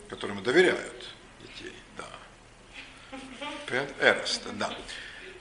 которому 0.09 0.41
доверяют 0.41 1.09
детей, 1.41 1.73
да. 1.97 2.05
Педэросте, 3.65 4.49
да. 4.53 4.71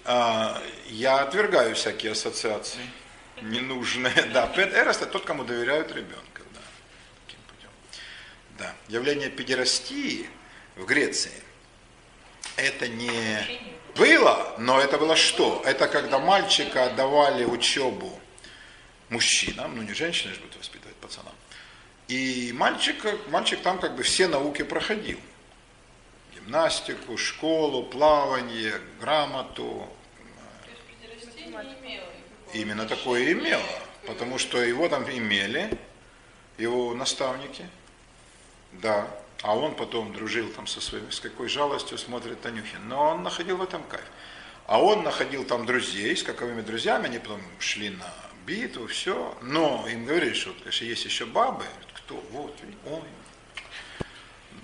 А, 0.04 0.62
я 0.86 1.18
отвергаю 1.18 1.74
всякие 1.74 2.12
ассоциации 2.12 2.80
ненужные. 3.42 4.12
Да, 4.32 4.46
педэрост– 4.46 5.02
это 5.02 5.12
тот, 5.12 5.24
кому 5.24 5.44
доверяют 5.44 5.90
ребенка. 5.90 6.42
Да, 6.54 6.60
таким 7.26 7.40
путем. 7.46 7.70
Да. 8.58 8.74
Явление 8.88 9.28
педерастии 9.28 10.30
в 10.76 10.86
Греции– 10.86 11.42
это 12.56 12.88
не 12.88 13.75
было, 13.96 14.54
но 14.58 14.80
это 14.80 14.98
было 14.98 15.16
что? 15.16 15.62
Это 15.64 15.88
когда 15.88 16.18
мальчика 16.18 16.84
отдавали 16.84 17.44
учебу 17.44 18.20
мужчинам, 19.08 19.76
ну 19.76 19.82
не 19.82 19.94
женщины 19.94 20.34
же 20.34 20.40
будут 20.40 20.56
воспитывать 20.56 20.96
пацанам. 20.96 21.34
И 22.08 22.52
мальчик, 22.54 23.04
мальчик 23.30 23.60
там 23.62 23.78
как 23.78 23.96
бы 23.96 24.02
все 24.02 24.28
науки 24.28 24.62
проходил. 24.62 25.18
Гимнастику, 26.34 27.16
школу, 27.16 27.82
плавание, 27.84 28.74
грамоту. 29.00 29.88
Именно 32.52 32.86
такое 32.86 33.32
имело. 33.32 33.62
Потому 34.06 34.38
что 34.38 34.62
его 34.62 34.88
там 34.88 35.02
имели, 35.10 35.76
его 36.58 36.94
наставники. 36.94 37.66
Да. 38.72 39.08
А 39.42 39.56
он 39.56 39.74
потом 39.74 40.12
дружил 40.12 40.48
там 40.50 40.66
со 40.66 40.80
своими, 40.80 41.10
с 41.10 41.20
какой 41.20 41.48
жалостью 41.48 41.98
смотрит 41.98 42.40
Танюхин. 42.40 42.88
Но 42.88 43.10
он 43.10 43.22
находил 43.22 43.58
в 43.58 43.62
этом 43.62 43.82
кайф. 43.84 44.04
А 44.66 44.82
он 44.82 45.04
находил 45.04 45.44
там 45.44 45.64
друзей, 45.66 46.16
с 46.16 46.22
каковыми 46.22 46.62
друзьями, 46.62 47.06
они 47.06 47.18
потом 47.18 47.40
шли 47.58 47.90
на 47.90 48.12
битву, 48.46 48.86
все. 48.86 49.36
Но 49.42 49.86
им 49.88 50.04
говорили, 50.04 50.32
что, 50.32 50.52
конечно, 50.60 50.84
есть 50.84 51.04
еще 51.04 51.26
бабы. 51.26 51.64
Кто? 51.94 52.22
Вот, 52.32 52.56
ой. 52.86 53.02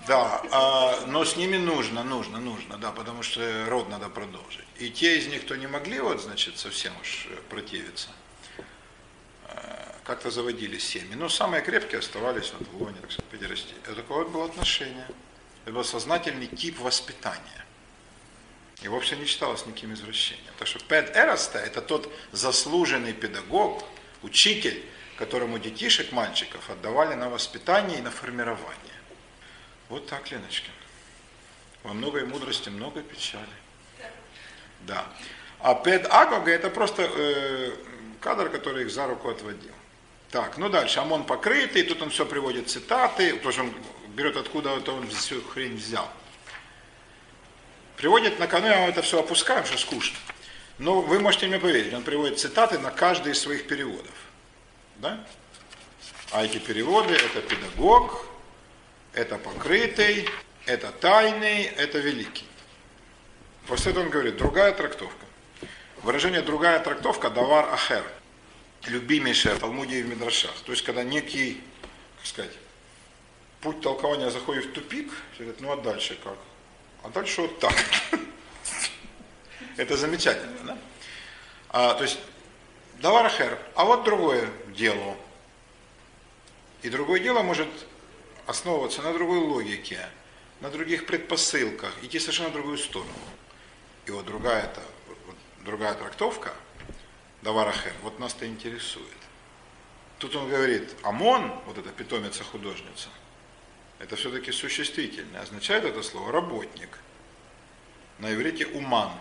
Да, 0.07 0.41
а, 0.51 1.05
но 1.07 1.23
с 1.23 1.37
ними 1.37 1.55
нужно, 1.55 2.03
нужно, 2.03 2.39
нужно, 2.39 2.77
да, 2.77 2.91
потому 2.91 3.23
что 3.23 3.65
род 3.69 3.89
надо 3.89 4.09
продолжить. 4.09 4.65
И 4.77 4.89
те 4.89 5.17
из 5.17 5.27
них, 5.27 5.45
кто 5.45 5.55
не 5.55 5.67
могли, 5.67 6.01
вот, 6.01 6.21
значит, 6.21 6.57
совсем 6.57 6.91
уж 7.01 7.27
противиться, 7.49 8.09
как-то 10.03 10.31
заводили 10.31 10.77
семьи. 10.77 11.15
Но 11.15 11.29
самые 11.29 11.61
крепкие 11.61 11.99
оставались 11.99 12.53
вот 12.57 12.67
в 12.67 12.81
лоне, 12.81 12.97
так 13.01 13.11
сказать, 13.11 13.31
педерастии. 13.31 13.75
Это 13.83 13.95
такое 13.95 14.25
было 14.25 14.45
отношение. 14.45 15.07
Это 15.63 15.73
был 15.73 15.83
сознательный 15.83 16.47
тип 16.47 16.79
воспитания. 16.79 17.65
И 18.81 18.87
вовсе 18.89 19.15
не 19.15 19.25
считалось 19.25 19.65
никаким 19.65 19.93
извращением. 19.93 20.51
Потому 20.53 20.67
что 20.67 20.79
пед 20.85 21.15
эроста– 21.15 21.57
это 21.59 21.81
тот 21.81 22.11
заслуженный 22.33 23.13
педагог, 23.13 23.83
учитель, 24.23 24.83
которому 25.17 25.57
детишек, 25.57 26.11
мальчиков 26.11 26.69
отдавали 26.69 27.13
на 27.13 27.29
воспитание 27.29 27.99
и 27.99 28.01
на 28.01 28.11
формирование. 28.11 28.77
Вот 29.87 30.07
так, 30.07 30.29
Леночка. 30.31 30.69
Во 31.83 31.93
многой 31.93 32.25
мудрости, 32.25 32.69
много 32.69 33.01
печали. 33.01 33.45
Да. 34.81 35.05
А 35.59 35.75
педагога– 35.75 36.51
это 36.51 36.69
просто 36.69 37.03
э, 37.03 37.73
кадр, 38.19 38.49
который 38.49 38.83
их 38.83 38.91
за 38.91 39.07
руку 39.07 39.29
отводил. 39.29 39.72
Так, 40.33 40.57
ну 40.57 40.67
дальше, 40.67 40.99
ОМОН 40.99 41.25
покрытый, 41.25 41.83
тут 41.83 42.01
он 42.01 42.09
все 42.09 42.25
приводит 42.25 42.67
цитаты, 42.67 43.35
потому 43.35 43.51
что 43.51 43.61
он 43.61 43.73
берет 44.15 44.35
откуда 44.35 44.71
это 44.71 44.91
он 44.91 45.07
всю 45.09 45.43
хрень 45.43 45.75
взял. 45.75 46.09
Приводит 47.97 48.39
на 48.39 48.47
кону, 48.47 48.65
я 48.65 48.79
вам 48.79 48.89
это 48.89 49.03
все 49.03 49.19
опускаю, 49.19 49.63
что 49.63 49.77
скучно. 49.77 50.17
Но 50.79 51.01
вы 51.01 51.19
можете 51.19 51.45
мне 51.45 51.59
поверить, 51.59 51.93
он 51.93 52.01
приводит 52.01 52.39
цитаты 52.39 52.79
на 52.79 52.89
каждый 52.89 53.33
из 53.33 53.41
своих 53.41 53.67
переводов. 53.67 54.15
Да? 54.95 55.23
А 56.31 56.43
эти 56.43 56.57
переводы 56.57 57.13
это 57.13 57.39
педагог, 57.39 58.25
это 59.13 59.37
покрытый, 59.37 60.27
это 60.65 60.91
тайный, 60.93 61.61
это 61.61 61.99
великий. 61.99 62.47
После 63.67 63.91
этого 63.91 64.05
он 64.05 64.09
говорит, 64.09 64.37
другая 64.37 64.71
трактовка. 64.73 65.27
Выражение 66.01 66.41
другая 66.41 66.79
трактовка 66.79 67.29
давар 67.29 67.71
ахер– 67.71 68.03
любимейшая 68.87 69.55
в 69.55 69.59
Талмуде 69.59 69.99
и 69.99 70.03
в 70.03 70.07
Мидрашах. 70.07 70.53
То 70.65 70.71
есть, 70.71 70.83
когда 70.83 71.03
некий, 71.03 71.61
как 72.17 72.25
сказать, 72.25 72.51
путь 73.61 73.81
толкования 73.81 74.29
заходит 74.29 74.65
в 74.65 74.71
тупик, 74.73 75.11
говорят, 75.37 75.61
ну 75.61 75.71
а 75.71 75.77
дальше 75.77 76.17
как? 76.23 76.37
А 77.03 77.09
дальше 77.09 77.41
вот 77.41 77.59
так. 77.59 77.73
Это 79.77 79.97
замечательно, 79.97 80.59
да? 80.63 80.77
А, 81.69 81.93
то 81.95 82.03
есть, 82.03 82.19
даварахер, 82.99 83.57
а 83.75 83.85
вот 83.85 84.03
другое 84.03 84.49
дело. 84.67 85.15
И 86.81 86.89
другое 86.89 87.19
дело 87.19 87.41
может 87.41 87.69
основываться 88.45 89.01
на 89.01 89.13
другой 89.13 89.39
логике, 89.39 90.09
на 90.59 90.69
других 90.69 91.05
предпосылках, 91.05 91.91
идти 92.03 92.19
совершенно 92.19 92.49
в 92.49 92.53
другую 92.53 92.77
сторону. 92.77 93.11
И 94.05 94.11
вот 94.11 94.25
другая, 94.25 94.71
вот 95.07 95.35
другая 95.63 95.93
трактовка– 95.93 96.53
Даварахер, 97.43 97.93
вот 98.01 98.19
нас-то 98.19 98.47
интересует. 98.47 99.07
Тут 100.17 100.35
он 100.35 100.49
говорит, 100.49 100.95
ОМОН, 101.03 101.51
вот 101.65 101.77
эта 101.77 101.89
питомица-художница, 101.89 103.09
это 103.99 104.15
все-таки 104.15 104.51
существительное. 104.51 105.41
Означает 105.41 105.83
это 105.83 106.01
слово 106.01 106.31
работник. 106.31 106.97
На 108.19 108.33
иврите 108.33 108.65
уман. 108.67 109.11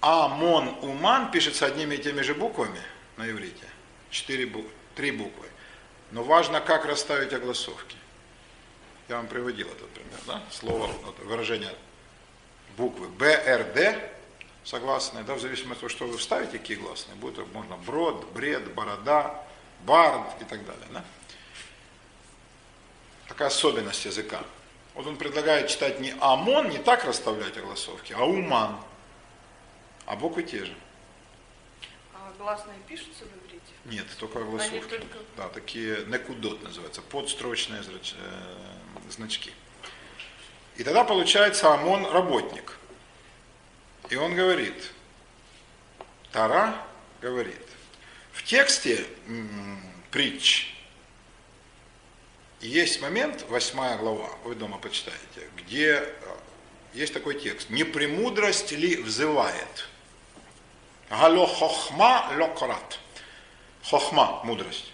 Амон 0.00 0.68
уман 0.82 1.30
пишется 1.30 1.66
одними 1.66 1.94
и 1.96 1.98
теми 1.98 2.20
же 2.20 2.34
буквами 2.34 2.80
на 3.16 3.28
иврите. 3.28 3.66
Четыре 4.10 4.46
буквы, 4.46 4.70
три 4.94 5.10
буквы. 5.10 5.48
Но 6.10 6.22
важно, 6.22 6.60
как 6.60 6.84
расставить 6.84 7.32
огласовки. 7.32 7.96
Я 9.08 9.16
вам 9.16 9.26
приводил 9.26 9.66
этот 9.66 9.88
пример, 9.90 10.18
да? 10.26 10.42
Слово, 10.50 10.88
выражение 11.24 11.74
буквы 12.76 13.08
БРД 13.08 14.13
согласные, 14.64 15.24
да, 15.24 15.34
в 15.34 15.40
зависимости 15.40 15.72
от 15.72 15.80
того, 15.80 15.88
что 15.88 16.06
вы 16.06 16.18
вставите, 16.18 16.58
какие 16.58 16.76
гласные, 16.76 17.14
будет 17.16 17.52
можно 17.52 17.76
брод, 17.76 18.32
бред, 18.32 18.72
борода, 18.74 19.44
бард 19.84 20.40
и 20.40 20.44
так 20.44 20.64
далее. 20.64 20.86
Да? 20.92 21.04
Такая 23.28 23.48
особенность 23.48 24.04
языка. 24.04 24.42
Вот 24.94 25.06
он 25.06 25.16
предлагает 25.16 25.68
читать 25.68 26.00
не 26.00 26.14
ОМОН, 26.20 26.70
не 26.70 26.78
так 26.78 27.04
расставлять 27.04 27.56
огласовки, 27.56 28.12
а 28.12 28.24
УМАН. 28.24 28.80
А 30.06 30.16
буквы 30.16 30.42
те 30.42 30.64
же. 30.64 30.74
А 32.14 32.32
гласные 32.38 32.76
пишутся 32.86 33.24
в 33.24 33.46
иврите? 33.46 33.60
Нет, 33.86 34.06
только 34.18 34.38
огласовки. 34.40 34.88
Только... 34.88 35.18
Да, 35.36 35.48
такие 35.48 36.04
некудот 36.06 36.62
называются, 36.62 37.02
подстрочные 37.02 37.82
э, 37.82 39.10
значки. 39.10 39.52
И 40.76 40.84
тогда 40.84 41.04
получается 41.04 41.72
ОМОН 41.72 42.06
работник– 42.12 42.78
и 44.10 44.16
он 44.16 44.34
говорит, 44.34 44.90
Тара 46.32 46.80
говорит, 47.20 47.60
в 48.32 48.42
тексте 48.42 49.06
притч 50.10 50.74
есть 52.60 53.02
момент, 53.02 53.44
восьмая 53.48 53.98
глава, 53.98 54.30
вы 54.44 54.54
дома 54.54 54.78
почитаете, 54.78 55.48
где 55.58 55.96
э, 55.96 56.08
есть 56.94 57.12
такой 57.12 57.38
текст. 57.38 57.68
Не 57.68 57.84
премудрость 57.84 58.72
ли 58.72 58.96
взывает? 58.96 59.88
Гало 61.10 61.46
хохма 61.46 62.30
лократ. 62.38 62.98
Хохма, 63.82 64.40
мудрость. 64.44 64.92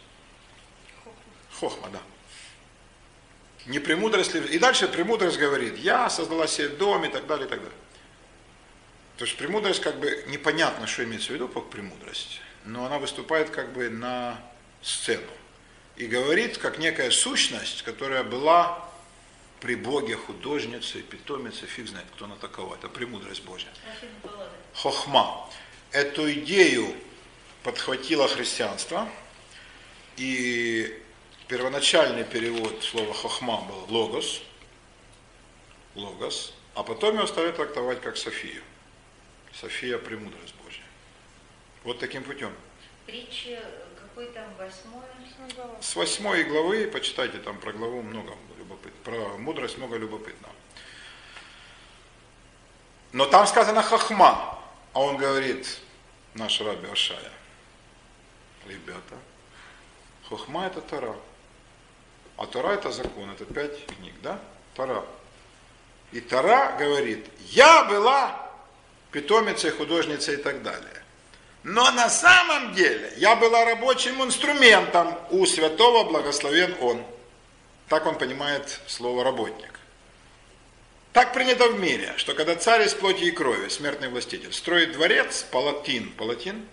Хохма, 1.60 1.90
да. 1.90 2.00
Не 3.66 3.78
премудрость 3.78 4.34
ли... 4.34 4.40
И 4.48 4.58
дальше 4.58 4.88
премудрость 4.88 5.38
говорит, 5.38 5.78
я 5.78 6.10
создала 6.10 6.48
себе 6.48 6.70
дом 6.70 7.04
и 7.04 7.08
так 7.08 7.26
далее, 7.26 7.46
и 7.46 7.48
так 7.48 7.60
далее. 7.60 7.78
То 9.20 9.26
есть 9.26 9.36
премудрость 9.36 9.82
как 9.82 10.00
бы 10.00 10.24
непонятно, 10.28 10.86
что 10.86 11.04
имеется 11.04 11.32
в 11.32 11.34
виду 11.34 11.46
под 11.46 11.68
премудрость, 11.68 12.40
но 12.64 12.86
она 12.86 12.98
выступает 12.98 13.50
как 13.50 13.74
бы 13.74 13.90
на 13.90 14.40
сцену 14.80 15.30
и 15.96 16.06
говорит 16.06 16.56
как 16.56 16.78
некая 16.78 17.10
сущность, 17.10 17.82
которая 17.82 18.24
была 18.24 18.88
при 19.60 19.74
Боге 19.74 20.16
художница 20.16 20.98
и 20.98 21.02
питомица, 21.02 21.66
фиг 21.66 21.88
знает, 21.88 22.06
кто 22.14 22.24
она 22.24 22.36
такова, 22.36 22.76
это 22.76 22.88
премудрость 22.88 23.42
Божья. 23.42 23.68
Хохма. 24.72 25.50
Эту 25.90 26.32
идею 26.32 26.90
подхватило 27.62 28.26
христианство, 28.26 29.06
и 30.16 30.98
первоначальный 31.46 32.24
перевод 32.24 32.82
слова 32.82 33.12
хохма 33.12 33.60
был 33.68 33.84
логос, 33.94 34.40
логос, 35.94 36.54
а 36.74 36.82
потом 36.82 37.16
его 37.16 37.26
стали 37.26 37.52
трактовать 37.52 38.00
как 38.00 38.16
Софию. 38.16 38.62
София– 39.60 39.98
премудрость 39.98 40.54
Божья. 40.64 40.82
Вот 41.84 41.98
таким 41.98 42.24
путем. 42.24 42.50
Притча, 43.04 43.50
э, 43.50 43.84
какой 44.00 44.26
там, 44.28 44.44
восьмой? 44.56 45.02
С 45.82 45.96
восьмой 45.96 46.44
главы, 46.44 46.86
почитайте 46.86 47.38
там 47.38 47.58
про 47.58 47.72
главу 47.72 48.00
много 48.00 48.34
любопытного, 48.58 49.02
про 49.04 49.38
мудрость 49.38 49.76
много 49.76 49.98
любопытного. 49.98 50.54
Но 53.12 53.26
там 53.26 53.46
сказано 53.46 53.82
хахма, 53.82 54.58
а 54.94 55.00
он 55.00 55.18
говорит, 55.18 55.80
наш 56.34 56.60
раби 56.60 56.88
Ашая, 56.88 57.32
ребята, 58.66 59.18
хохма 60.28 60.68
это 60.68 60.80
Тара, 60.80 61.16
а 62.38 62.46
Тара 62.46 62.68
это 62.68 62.90
закон, 62.92 63.30
это 63.30 63.44
пять 63.44 63.84
книг, 63.86 64.14
да? 64.22 64.40
Тара. 64.74 65.04
И 66.12 66.20
Тара 66.20 66.76
говорит, 66.78 67.26
я 67.50 67.84
была 67.84 68.49
питомицей, 69.12 69.70
художницей 69.70 70.34
и 70.34 70.38
так 70.38 70.62
далее. 70.62 71.02
Но 71.62 71.90
на 71.90 72.08
самом 72.08 72.74
деле 72.74 73.12
я 73.16 73.36
была 73.36 73.64
рабочим 73.64 74.22
инструментом 74.22 75.14
у 75.30 75.44
святого 75.46 76.04
благословен 76.04 76.74
он. 76.80 77.04
Так 77.88 78.06
он 78.06 78.16
понимает 78.16 78.80
слово 78.86 79.24
работник. 79.24 79.78
Так 81.12 81.34
принято 81.34 81.68
в 81.68 81.78
мире, 81.78 82.14
что 82.16 82.34
когда 82.34 82.54
царь 82.54 82.86
из 82.86 82.94
плоти 82.94 83.24
и 83.24 83.30
крови, 83.32 83.68
смертный 83.68 84.08
властитель, 84.08 84.52
строит 84.52 84.92
дворец, 84.92 85.44
палатин, 85.50 86.12
палатин, 86.12 86.66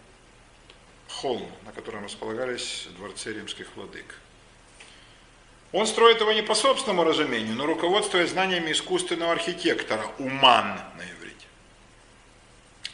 холм, 1.10 1.52
на 1.66 1.72
котором 1.72 2.06
располагались 2.06 2.88
дворцы 2.98 3.34
римских 3.34 3.68
владык. 3.76 4.16
Он 5.72 5.86
строит 5.88 6.22
его 6.22 6.32
не 6.32 6.44
по 6.44 6.54
собственному 6.56 7.04
разумению, 7.04 7.56
но 7.56 7.66
руководствуясь 7.66 8.30
знаниями 8.30 8.72
искусственного 8.72 9.34
архитектора, 9.34 10.06
уман 10.20 10.80
на. 10.98 11.17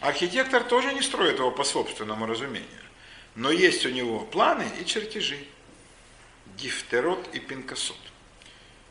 Архитектор 0.03 0.61
тоже 0.65 0.91
не 0.91 1.01
строит 1.01 1.39
его 1.39 1.49
по 1.49 1.63
собственному 1.63 2.25
разумению, 2.25 2.67
но 3.35 3.51
есть 3.51 3.85
у 3.85 3.89
него 3.89 4.19
планы 4.19 4.69
и 4.77 4.85
чертежи, 4.85 5.47
дифтерот 6.57 7.33
и 7.33 7.39
пинкасот. 7.39 7.95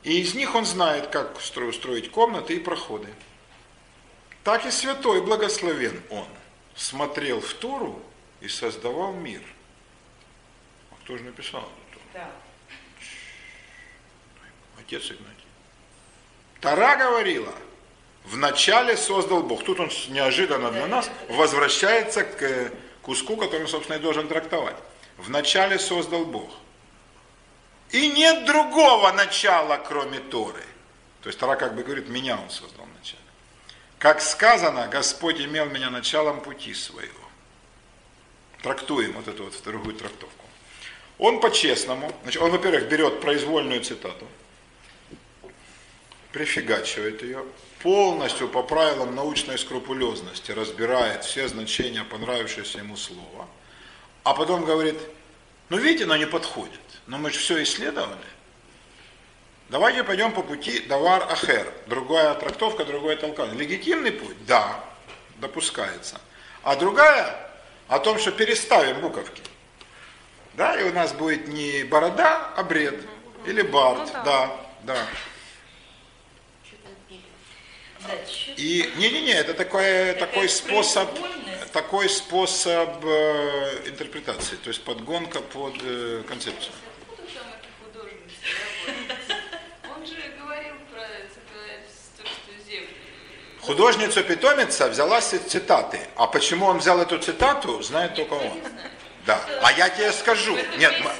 И 0.04 0.22
из 0.22 0.34
них 0.34 0.54
он 0.54 0.64
знает, 0.64 1.08
как 1.08 1.36
устроить 1.36 2.10
комнаты 2.10 2.56
и 2.56 2.60
проходы. 2.60 3.12
Так 4.42 4.64
и 4.64 4.70
святой 4.70 5.20
благословен 5.20 6.02
он 6.08 6.26
смотрел 6.74 7.42
в 7.42 7.52
Тору 7.54 8.02
и 8.40 8.48
создавал 8.48 9.12
мир. 9.12 9.42
А 10.92 10.94
кто 11.04 11.18
же 11.18 11.24
написал 11.24 11.60
эту 11.60 11.98
Тору? 11.98 12.04
Да. 12.14 12.30
Отец 14.80 15.04
Игнатий. 15.10 15.46
Тара 16.62 16.96
говорила, 16.96 17.54
вначале 18.24 18.96
создал 18.96 19.42
Бог. 19.42 19.64
Тут 19.64 19.80
он 19.80 19.90
неожиданно 20.08 20.70
для 20.70 20.86
нас 20.86 21.10
возвращается 21.28 22.24
к 22.24 22.72
куску, 23.02 23.36
который 23.36 23.62
он, 23.62 23.68
собственно, 23.68 23.96
и 23.96 24.00
должен 24.00 24.28
трактовать. 24.28 24.76
Вначале 25.18 25.78
создал 25.78 26.24
Бог. 26.24 26.50
И 27.90 28.08
нет 28.08 28.46
другого 28.46 29.12
начала, 29.12 29.76
кроме 29.76 30.18
Торы. 30.18 30.64
То 31.22 31.28
есть 31.28 31.38
Тара 31.38 31.56
как 31.56 31.74
бы 31.74 31.82
говорит, 31.82 32.08
меня 32.08 32.38
он 32.38 32.50
создал 32.50 32.86
вначале. 32.96 33.22
Как 33.98 34.20
сказано, 34.20 34.88
Господь 34.88 35.40
имел 35.40 35.66
меня 35.66 35.90
началом 35.90 36.40
пути 36.40 36.74
своего. 36.74 37.12
Трактуем 38.62 39.12
вот 39.12 39.28
эту 39.28 39.44
вот 39.44 39.62
другую 39.62 39.94
трактовку. 39.94 40.44
Он 41.18 41.40
по-честному, 41.40 42.10
значит, 42.22 42.42
он, 42.42 42.50
во-первых, 42.50 42.88
берет 42.88 43.20
произвольную 43.20 43.82
цитату, 43.82 44.26
прифигачивает 46.32 47.22
ее, 47.22 47.44
полностью 47.82 48.48
по 48.48 48.62
правилам 48.62 49.14
научной 49.14 49.58
скрупулезности 49.58 50.52
разбирает 50.52 51.24
все 51.24 51.48
значения 51.48 52.04
понравившегося 52.04 52.78
ему 52.78 52.96
слова, 52.96 53.48
а 54.24 54.34
потом 54.34 54.64
говорит, 54.64 54.98
ну 55.68 55.76
видите, 55.78 56.04
оно 56.04 56.16
не 56.16 56.26
подходит, 56.26 56.80
но 57.06 57.18
мы 57.18 57.30
же 57.30 57.38
все 57.38 57.62
исследовали. 57.62 58.18
Давайте 59.68 60.04
пойдем 60.04 60.32
по 60.32 60.42
пути 60.42 60.80
давар 60.80 61.30
ахер, 61.32 61.72
другая 61.86 62.34
трактовка, 62.34 62.84
другое 62.84 63.16
толкование. 63.16 63.58
Легитимный 63.58 64.12
путь? 64.12 64.36
Да, 64.46 64.84
допускается. 65.38 66.20
А 66.62 66.76
другая 66.76 67.50
о 67.88 67.98
том, 67.98 68.18
что 68.18 68.30
переставим 68.32 69.00
буковки. 69.00 69.42
Да, 70.54 70.78
и 70.78 70.84
у 70.84 70.92
нас 70.92 71.12
будет 71.14 71.48
не 71.48 71.84
борода, 71.84 72.52
а 72.54 72.62
бред. 72.62 73.02
Или 73.46 73.62
бард, 73.62 73.98
Ну 74.00 74.12
да. 74.12 74.22
да, 74.22 74.56
да. 74.82 75.06
Что-то 76.66 76.88
пили. 77.08 77.22
Да, 77.22 77.91
чё- 77.91 77.91
И 78.56 78.90
не-не-не, 78.96 79.32
это 79.32 79.54
такой, 79.54 80.12
такой 80.14 80.48
способ, 80.48 81.08
такой 81.72 82.08
способ 82.08 83.04
э, 83.04 83.88
интерпретации, 83.88 84.56
то 84.56 84.68
есть 84.68 84.82
подгонка 84.82 85.40
под 85.40 85.74
э, 85.82 86.22
концепцию. 86.28 86.72
Эта 87.08 87.68
художница 87.84 88.42
землю. 92.68 92.88
Художница-питомица 93.62 94.88
взяла 94.88 95.20
цитаты. 95.20 96.00
А 96.16 96.26
почему 96.26 96.66
он 96.66 96.78
взял 96.78 97.00
эту 97.00 97.18
цитату, 97.18 97.82
знает 97.82 98.14
только 98.14 98.34
он. 98.34 98.60
Да. 99.26 99.40
А 99.62 99.72
я 99.72 99.88
тебе 99.88 100.12
скажу. 100.12 100.56
Нет, 100.78 100.94
мы, 101.02 101.10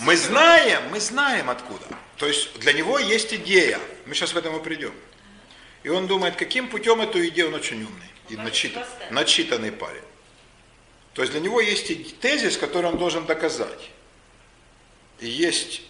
мы 0.00 0.16
знаем, 0.16 0.82
мы 0.90 1.00
знаем 1.00 1.50
откуда. 1.50 1.84
То 2.16 2.26
есть 2.26 2.58
для 2.58 2.72
него 2.72 2.98
есть 2.98 3.34
идея. 3.34 3.78
Мы 4.06 4.14
сейчас 4.14 4.32
в 4.32 4.38
этом 4.38 4.56
и 4.56 4.62
придем. 4.62 4.94
И 5.88 5.90
он 5.90 6.06
думает, 6.06 6.36
каким 6.36 6.68
путем 6.68 7.00
эту 7.00 7.26
идею, 7.28 7.48
он 7.48 7.54
очень 7.54 7.82
умный 7.82 8.10
и 8.28 8.36
начитан, 8.36 8.84
начитанный 9.10 9.72
парень. 9.72 10.02
То 11.14 11.22
есть 11.22 11.32
для 11.32 11.40
него 11.40 11.62
есть 11.62 11.90
и 11.90 11.94
тезис, 12.04 12.58
который 12.58 12.90
он 12.90 12.98
должен 12.98 13.24
доказать. 13.24 13.88
И 15.18 15.26
есть 15.26 15.80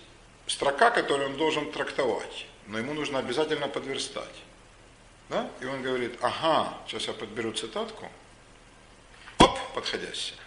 строка, 0.46 0.92
которую 0.92 1.30
он 1.30 1.36
должен 1.36 1.72
трактовать. 1.72 2.46
Но 2.68 2.78
ему 2.78 2.94
нужно 2.94 3.18
обязательно 3.18 3.66
подверстать. 3.66 4.36
Да? 5.30 5.50
И 5.60 5.64
он 5.64 5.82
говорит, 5.82 6.16
ага, 6.20 6.78
сейчас 6.86 7.08
я 7.08 7.12
подберу 7.12 7.50
цитатку. 7.50 8.08
Оп, 9.38 9.58
подходящая. 9.74 10.38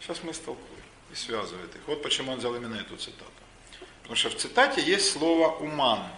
Сейчас 0.00 0.22
мы 0.22 0.32
столкуем. 0.32 0.82
И 1.12 1.14
связывает 1.14 1.76
их. 1.76 1.82
Вот 1.86 2.02
почему 2.02 2.32
он 2.32 2.38
взял 2.38 2.56
именно 2.56 2.76
эту 2.76 2.96
цитату. 2.96 3.30
Потому 4.00 4.16
что 4.16 4.30
в 4.30 4.36
цитате 4.36 4.80
есть 4.80 5.12
слово 5.12 5.48
«уман». 5.58 6.08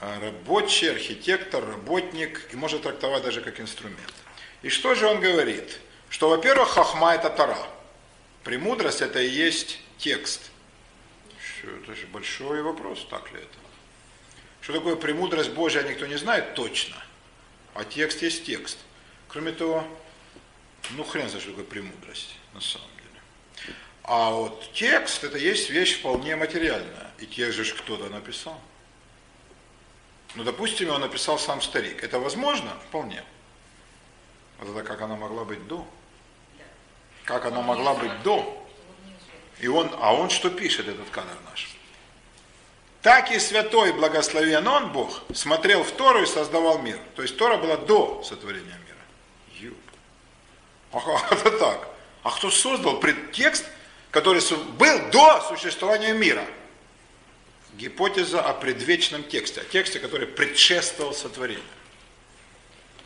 А, 0.00 0.20
Рабочий, 0.20 0.90
архитектор, 0.90 1.64
работник, 1.64 2.52
может 2.52 2.82
трактовать 2.82 3.22
даже 3.22 3.40
как 3.40 3.60
инструмент. 3.60 4.14
И 4.62 4.68
что 4.68 4.94
же 4.94 5.06
он 5.06 5.20
говорит? 5.20 5.78
Что, 6.10 6.28
во-первых, 6.28 6.68
хахма– 6.68 7.14
это 7.14 7.30
тара. 7.30 7.58
Премудрость– 8.44 9.00
это 9.02 9.20
и 9.20 9.28
есть 9.28 9.80
текст. 9.98 10.50
Это 11.62 11.94
же 11.94 12.06
большой 12.08 12.62
вопрос, 12.62 13.06
так 13.10 13.32
ли 13.32 13.38
это? 13.38 13.58
Что 14.60 14.74
такое 14.74 14.96
премудрость 14.96 15.50
Божья, 15.50 15.82
никто 15.82 16.06
не 16.06 16.16
знает 16.16 16.54
точно. 16.54 16.96
А 17.74 17.84
текст 17.84 18.22
есть 18.22 18.44
текст. 18.44 18.78
Кроме 19.28 19.52
того, 19.52 19.86
ну 20.90 21.04
хрен 21.04 21.28
знает, 21.28 21.42
что 21.42 21.52
такое 21.52 21.64
премудрость 21.64 22.36
на 22.52 22.60
самом 22.60 22.88
деле. 22.96 23.74
А 24.02 24.30
вот 24.30 24.72
текст 24.72 25.24
это 25.24 25.38
есть 25.38 25.70
вещь 25.70 25.98
вполне 25.98 26.36
материальная. 26.36 27.10
И 27.18 27.26
текст 27.26 27.58
же 27.58 27.74
кто-то 27.74 28.08
написал. 28.08 28.60
Ну, 30.36 30.44
допустим, 30.44 30.88
его 30.88 30.98
написал 30.98 31.38
сам 31.38 31.62
старик. 31.62 32.04
Это 32.04 32.18
возможно? 32.20 32.70
Вполне. 32.88 33.24
А 34.60 34.64
тогда 34.66 34.82
как 34.82 35.00
она 35.00 35.16
могла 35.16 35.44
быть 35.44 35.66
до? 35.66 35.86
Как 37.24 37.46
она 37.46 37.60
Он 37.60 37.64
могла 37.64 37.94
быть 37.94 38.22
до? 38.22 38.62
И 39.58 39.68
он, 39.68 39.90
а 39.98 40.14
он 40.14 40.28
что 40.28 40.50
пишет, 40.50 40.88
этот 40.88 41.08
кадр 41.10 41.34
наш? 41.50 41.74
Так 43.00 43.30
и 43.30 43.38
святой 43.38 43.92
благословен 43.92 44.66
он, 44.66 44.92
Бог, 44.92 45.22
смотрел 45.34 45.82
в 45.84 45.92
Тору 45.92 46.22
и 46.22 46.26
создавал 46.26 46.78
мир. 46.78 46.98
То 47.14 47.22
есть 47.22 47.36
Тора 47.38 47.56
была 47.56 47.76
до 47.76 48.22
сотворения 48.22 48.78
мира. 48.86 48.98
Юб. 49.70 49.78
Ага, 50.92 51.20
это 51.30 51.50
так. 51.58 51.88
А 52.22 52.30
кто 52.30 52.50
создал 52.50 53.00
пред- 53.00 53.32
текст, 53.32 53.64
который 54.10 54.42
был 54.72 55.10
до 55.10 55.40
существования 55.48 56.12
мира? 56.12 56.44
Гипотеза 57.76 58.42
о 58.42 58.54
предвечном 58.54 59.22
тексте, 59.22 59.60
о 59.60 59.64
тексте, 59.64 59.98
который 60.00 60.26
предшествовал 60.26 61.12
сотворению. 61.12 61.62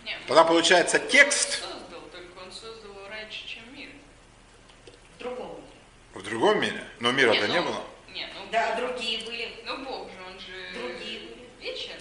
Нет, 0.05 0.19
Тогда 0.29 0.45
получается 0.45 0.99
он 0.99 1.09
текст 1.09 1.61
создал, 1.61 2.01
только 2.13 2.39
он 2.39 2.53
создал 2.53 2.93
его 2.93 3.09
раньше, 3.09 3.47
чем 3.49 3.63
мир. 3.75 3.89
В 5.17 5.19
другом 5.19 5.57
мире. 5.57 5.67
в 6.15 6.23
другом 6.23 6.61
мире, 6.61 6.85
но 7.01 7.11
мира-то 7.11 7.49
не 7.49 7.61
ну, 7.61 7.65
было. 7.65 7.85
Нет, 8.15 8.29
ну, 8.35 8.43
Да, 8.53 8.77
другие 8.77 9.25
были. 9.25 9.49
ну 9.67 9.79
Бог 9.85 10.09
же, 10.09 10.17
он 10.27 10.39
же 10.39 10.79
Другие 10.79 11.21
были. 11.21 11.49
вечный. 11.61 11.97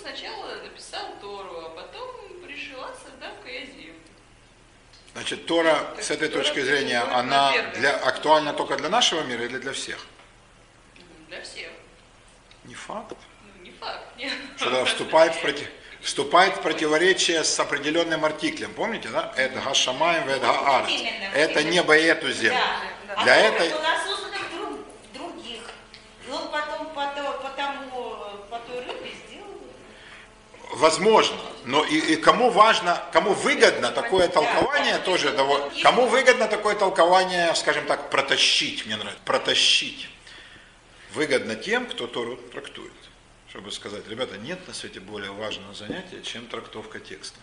сначала 0.00 0.54
написал 0.62 1.14
Тору, 1.20 1.60
а 1.66 1.68
потом 1.70 2.46
решила, 2.46 2.94
создав-ка 3.04 3.48
я 3.50 3.66
землю. 3.66 3.94
Значит, 5.12 5.46
Тора 5.46 5.92
Так 5.94 6.02
с 6.02 6.10
этой 6.10 6.28
Тора 6.28 6.42
точки 6.42 6.60
зрения, 6.60 7.00
она 7.00 7.52
для, 7.74 7.96
актуальна 7.96 8.54
только 8.54 8.76
для 8.76 8.88
нашего 8.88 9.22
мира 9.22 9.44
или 9.44 9.58
для 9.58 9.72
всех? 9.72 10.06
Для 11.30 11.40
всех. 11.42 11.68
Не 12.64 12.74
факт. 12.74 13.14
Ну, 13.44 13.62
не 13.62 13.70
факт, 13.70 14.02
нет. 14.16 14.32
Что 14.56 14.84
вступает 14.84 15.32
в, 15.36 15.40
проти- 15.40 15.68
вступает 16.00 16.56
в 16.56 16.60
противоречие 16.60 17.44
с 17.44 17.60
определенным 17.60 18.24
артиклем. 18.24 18.74
Помните, 18.74 19.08
да? 19.10 19.32
Это 19.36 19.60
гашамаем, 19.60 20.28
это. 20.28 20.84
Именно, 20.88 21.32
Это 21.32 21.62
небо 21.62 21.96
и 21.96 22.02
эту 22.02 22.32
землю. 22.32 22.58
Да. 23.06 23.14
Да. 23.14 23.22
Для 23.22 23.32
а 23.34 23.36
этой- 23.36 23.70
была 23.70 23.96
создана 24.04 24.38
в 24.38 24.56
друг- 24.56 24.80
других. 25.14 25.62
И 26.26 26.30
он 26.32 26.48
потом 26.50 26.86
по, 26.86 27.06
по 27.42 27.48
тому, 27.50 28.16
по 28.50 28.58
той 28.66 28.80
рыбе 28.80 29.12
сделал. 29.28 29.60
Возможно, 30.72 31.38
но 31.64 31.84
и, 31.84 31.96
и 31.96 32.16
кому 32.16 32.50
важно, 32.50 33.00
кому 33.12 33.34
выгодно 33.34 33.92
такое 33.92 34.26
толкование 34.26 34.98
тоже 34.98 35.30
довольно, 35.30 35.70
кому 35.80 36.06
выгодно 36.06 36.48
такое 36.48 36.74
толкование, 36.74 37.54
скажем 37.54 37.86
так, 37.86 38.10
протащить, 38.10 38.84
мне 38.86 38.96
нравится, 38.96 39.22
протащить. 39.24 40.08
Выгодно 41.14 41.56
тем, 41.56 41.86
кто 41.86 42.06
Тору 42.06 42.36
трактует. 42.36 42.92
Чтобы 43.48 43.72
сказать, 43.72 44.06
ребята, 44.08 44.38
нет 44.38 44.66
на 44.68 44.74
свете 44.74 45.00
более 45.00 45.32
важного 45.32 45.74
занятия, 45.74 46.22
чем 46.22 46.46
трактовка 46.46 47.00
текста. 47.00 47.38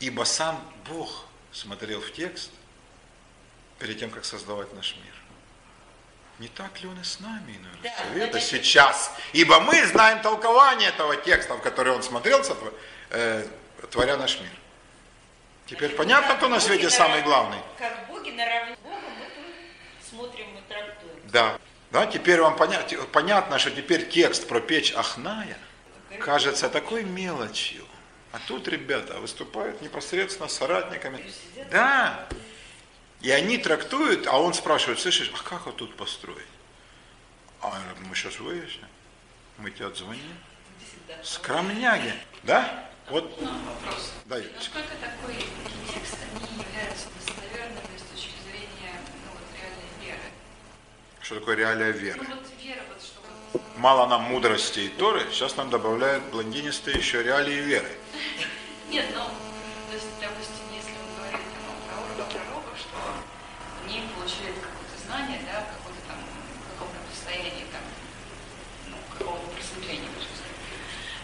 Ибо 0.00 0.24
сам 0.24 0.60
Бог 0.88 1.26
смотрел 1.52 2.00
в 2.00 2.12
текст 2.12 2.50
перед 3.78 3.98
тем, 4.00 4.10
как 4.10 4.24
создавать 4.24 4.72
наш 4.74 4.96
мир. 4.96 5.14
Не 6.40 6.48
так 6.48 6.80
ли 6.80 6.88
он 6.88 6.98
и 6.98 7.04
с 7.04 7.20
нами, 7.20 7.52
иной 7.52 7.70
Да, 7.82 7.94
совета 7.98 8.32
значит- 8.32 8.48
сейчас? 8.64 9.12
Ибо 9.32 9.60
мы 9.60 9.86
знаем 9.86 10.20
толкование 10.22 10.88
этого 10.88 11.14
текста, 11.16 11.54
в 11.54 11.60
который 11.62 11.92
он 11.92 12.02
смотрел, 12.02 12.42
э, 13.10 13.46
творя 13.90 14.16
наш 14.16 14.40
мир. 14.40 14.50
Теперь 15.66 15.90
Значит, 15.90 15.96
понятно, 15.98 16.34
кто 16.36 16.48
на 16.48 16.58
свете 16.58 16.84
нарав- 16.84 16.96
самый 16.96 17.22
главный? 17.22 17.58
Как 17.78 18.08
боги 18.08 18.30
наравне 18.30 18.74
с 18.74 18.78
Богом, 18.80 19.02
мы 19.18 20.08
смотрим 20.08 20.56
и 20.56 20.60
трактуем. 20.68 21.14
Да. 21.30 21.58
Да, 21.90 22.06
теперь 22.06 22.40
вам 22.40 22.56
понятно, 22.56 23.04
понятно, 23.12 23.58
что 23.58 23.70
теперь 23.70 24.08
текст 24.08 24.46
про 24.46 24.60
печь 24.60 24.92
Ахная 24.94 25.58
кажется 26.20 26.68
такой 26.68 27.02
мелочью. 27.04 27.84
А 28.32 28.38
тут 28.46 28.68
ребята 28.68 29.18
выступают 29.18 29.80
непосредственно 29.82 30.48
с 30.48 30.54
соратниками. 30.54 31.24
Да. 31.70 32.28
И 33.20 33.30
они 33.30 33.58
трактуют, 33.58 34.26
а 34.28 34.38
он 34.38 34.54
спрашивает, 34.54 35.00
слышишь, 35.00 35.32
а 35.34 35.42
как 35.42 35.66
вот 35.66 35.76
тут 35.76 35.96
построить? 35.96 36.46
А 37.60 37.72
мы 38.08 38.14
сейчас 38.14 38.38
выясним. 38.38 38.86
Мы 39.58 39.70
тебе 39.70 39.86
отзвоним. 39.86 40.36
Скромняги. 41.22 42.14
Да? 42.44 42.88
Вот, 43.10 43.24
Вопрос. 43.40 44.12
дай. 44.26 44.46
Насколько 44.56 44.94
такой 45.00 45.34
текст 45.92 46.16
не 46.32 46.62
является 46.62 47.08
достоверными 47.18 47.98
с 47.98 48.02
точки 48.02 48.32
зрения 48.48 49.00
ну, 49.26 49.32
вот, 49.32 49.42
реальной 49.58 50.06
веры? 50.06 50.30
Что 51.30 51.38
такое 51.38 51.54
реалия 51.54 51.90
веры? 51.90 52.18
Ну 52.28 52.34
вот 52.34 52.44
вера, 52.60 52.82
вот 52.88 53.00
что 53.00 53.20
вот, 53.52 53.62
Мало 53.76 54.08
нам 54.08 54.22
мудрости 54.22 54.80
и 54.80 54.88
Торы, 54.88 55.24
сейчас 55.30 55.56
нам 55.56 55.70
добавляют 55.70 56.24
блондинистые 56.32 56.96
еще 56.98 57.22
реалии 57.22 57.54
веры. 57.54 57.86
Нет, 58.90 59.06
ну, 59.14 59.22
то 59.22 59.94
есть, 59.94 60.08
допустим, 60.20 60.66
если 60.74 60.90
мы 60.90 61.06
говорим 61.14 61.38
там, 61.54 61.70
о 61.70 61.86
пророках, 61.86 62.34
пророках, 62.34 62.74
что 62.82 62.98
они 63.86 64.10
получили 64.10 64.58
какое-то 64.58 64.96
знание, 65.06 65.38
да, 65.46 65.70
какое-то 65.70 66.02
там, 66.10 66.18
в 66.18 66.66
каком-то 66.74 66.98
состоянии, 67.14 67.62
там, 67.70 67.86
ну, 68.90 68.96
какого-то 69.14 69.46
просветления, 69.54 70.10
можно 70.10 70.34
сказать. 70.34 70.66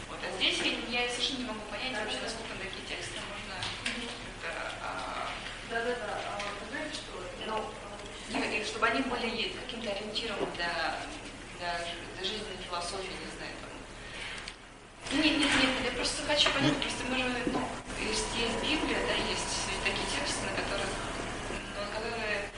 Вот, 0.07 0.23
а 0.23 0.31
здесь 0.39 0.63
я, 0.63 1.03
я 1.03 1.11
совершенно 1.11 1.39
не 1.43 1.49
могу 1.51 1.67
понять 1.67 1.99
вообще, 1.99 2.23
насколько 2.23 2.55
такие 2.63 2.87
тексты 2.87 3.19
можно 3.27 3.59
как-то, 4.39 4.71
Да-да-да, 5.67 6.15
а 6.31 6.39
вы 6.39 6.63
знаете, 6.71 6.95
что 6.95 7.11
ну, 7.51 7.59
и- 8.31 8.61
и 8.61 8.65
чтобы 8.65 8.87
они 8.87 9.03
были 9.03 9.55
каким-то 9.61 9.91
ориентиром 9.91 10.37
для, 10.57 10.99
для, 11.59 11.79
жи- 11.79 11.95
для 12.17 12.25
жизненной 12.25 12.57
философии, 12.69 13.15
не 13.23 13.31
знаю, 13.37 13.55
там. 13.63 13.71
Нет, 15.27 15.39
нет, 15.39 15.51
нет, 15.61 15.70
я 15.87 15.91
просто 15.91 16.22
хочу 16.22 16.51
понять, 16.53 16.77
просто 16.81 17.03
мы 17.11 17.18
же, 17.18 17.24
ну, 17.47 17.68
есть, 18.01 18.27
есть 18.39 18.61
Библия, 18.62 18.99
да, 19.09 19.14
есть 19.29 19.59
такие 19.83 20.07
тексты, 20.07 20.47
на 20.47 20.53
которых, 20.62 20.87
ну, 21.51 21.81
на 21.83 21.99
которые 21.99 22.49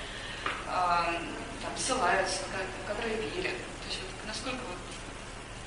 а, 0.67 1.15
там 1.63 1.73
ссылаются, 1.79 2.43
на 2.43 2.59
ко- 2.59 2.65
на 2.65 2.95
которые 2.95 3.17
верят. 3.17 3.57
То 3.57 3.87
есть 3.89 4.01
вот 4.03 4.27
насколько 4.27 4.59
вот, 4.69 4.77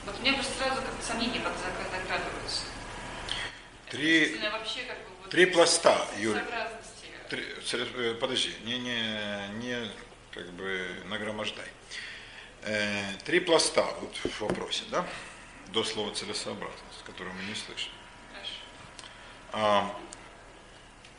вот 0.06 0.20
у 0.20 0.22
меня 0.22 0.34
просто 0.34 0.54
сразу 0.60 0.76
как 0.84 0.94
сомнения 1.02 1.40
под 1.40 1.54
закрадываются. 1.58 2.66
Три, 3.90 4.18
Относительно 4.26 4.52
вообще 4.52 4.82
как 4.84 4.98
бы 5.00 5.06
вот 5.24 5.30
три 5.32 5.46
пласта, 5.48 6.06
Юль. 6.20 6.36
сообразности. 6.36 7.08
Три- 7.32 8.12
э, 8.12 8.14
подожди, 8.14 8.54
не, 8.64 8.78
не, 8.78 9.48
не 9.58 9.92
как 10.36 10.52
бы 10.52 11.02
нагромождай. 11.06 11.66
Э, 12.62 13.06
три 13.26 13.40
пласта 13.40 13.88
вот 14.02 14.16
в 14.18 14.42
вопросе, 14.42 14.84
да? 14.92 15.04
До 15.72 15.84
слова 15.84 16.14
целесообразность, 16.14 17.04
которую 17.06 17.34
мы 17.36 17.44
не 17.44 17.56
слышим. 17.56 17.92
А, 19.54 19.96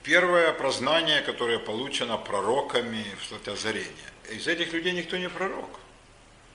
Первое 0.02 0.52
прознание, 0.52 1.20
которое 1.20 1.60
получено 1.60 2.18
пророками 2.18 3.04
в 3.20 3.24
слоте 3.24 3.52
озарения. 3.52 4.12
Из 4.30 4.48
этих 4.48 4.72
людей 4.72 4.92
никто 4.92 5.16
не 5.16 5.28
пророк. 5.28 5.78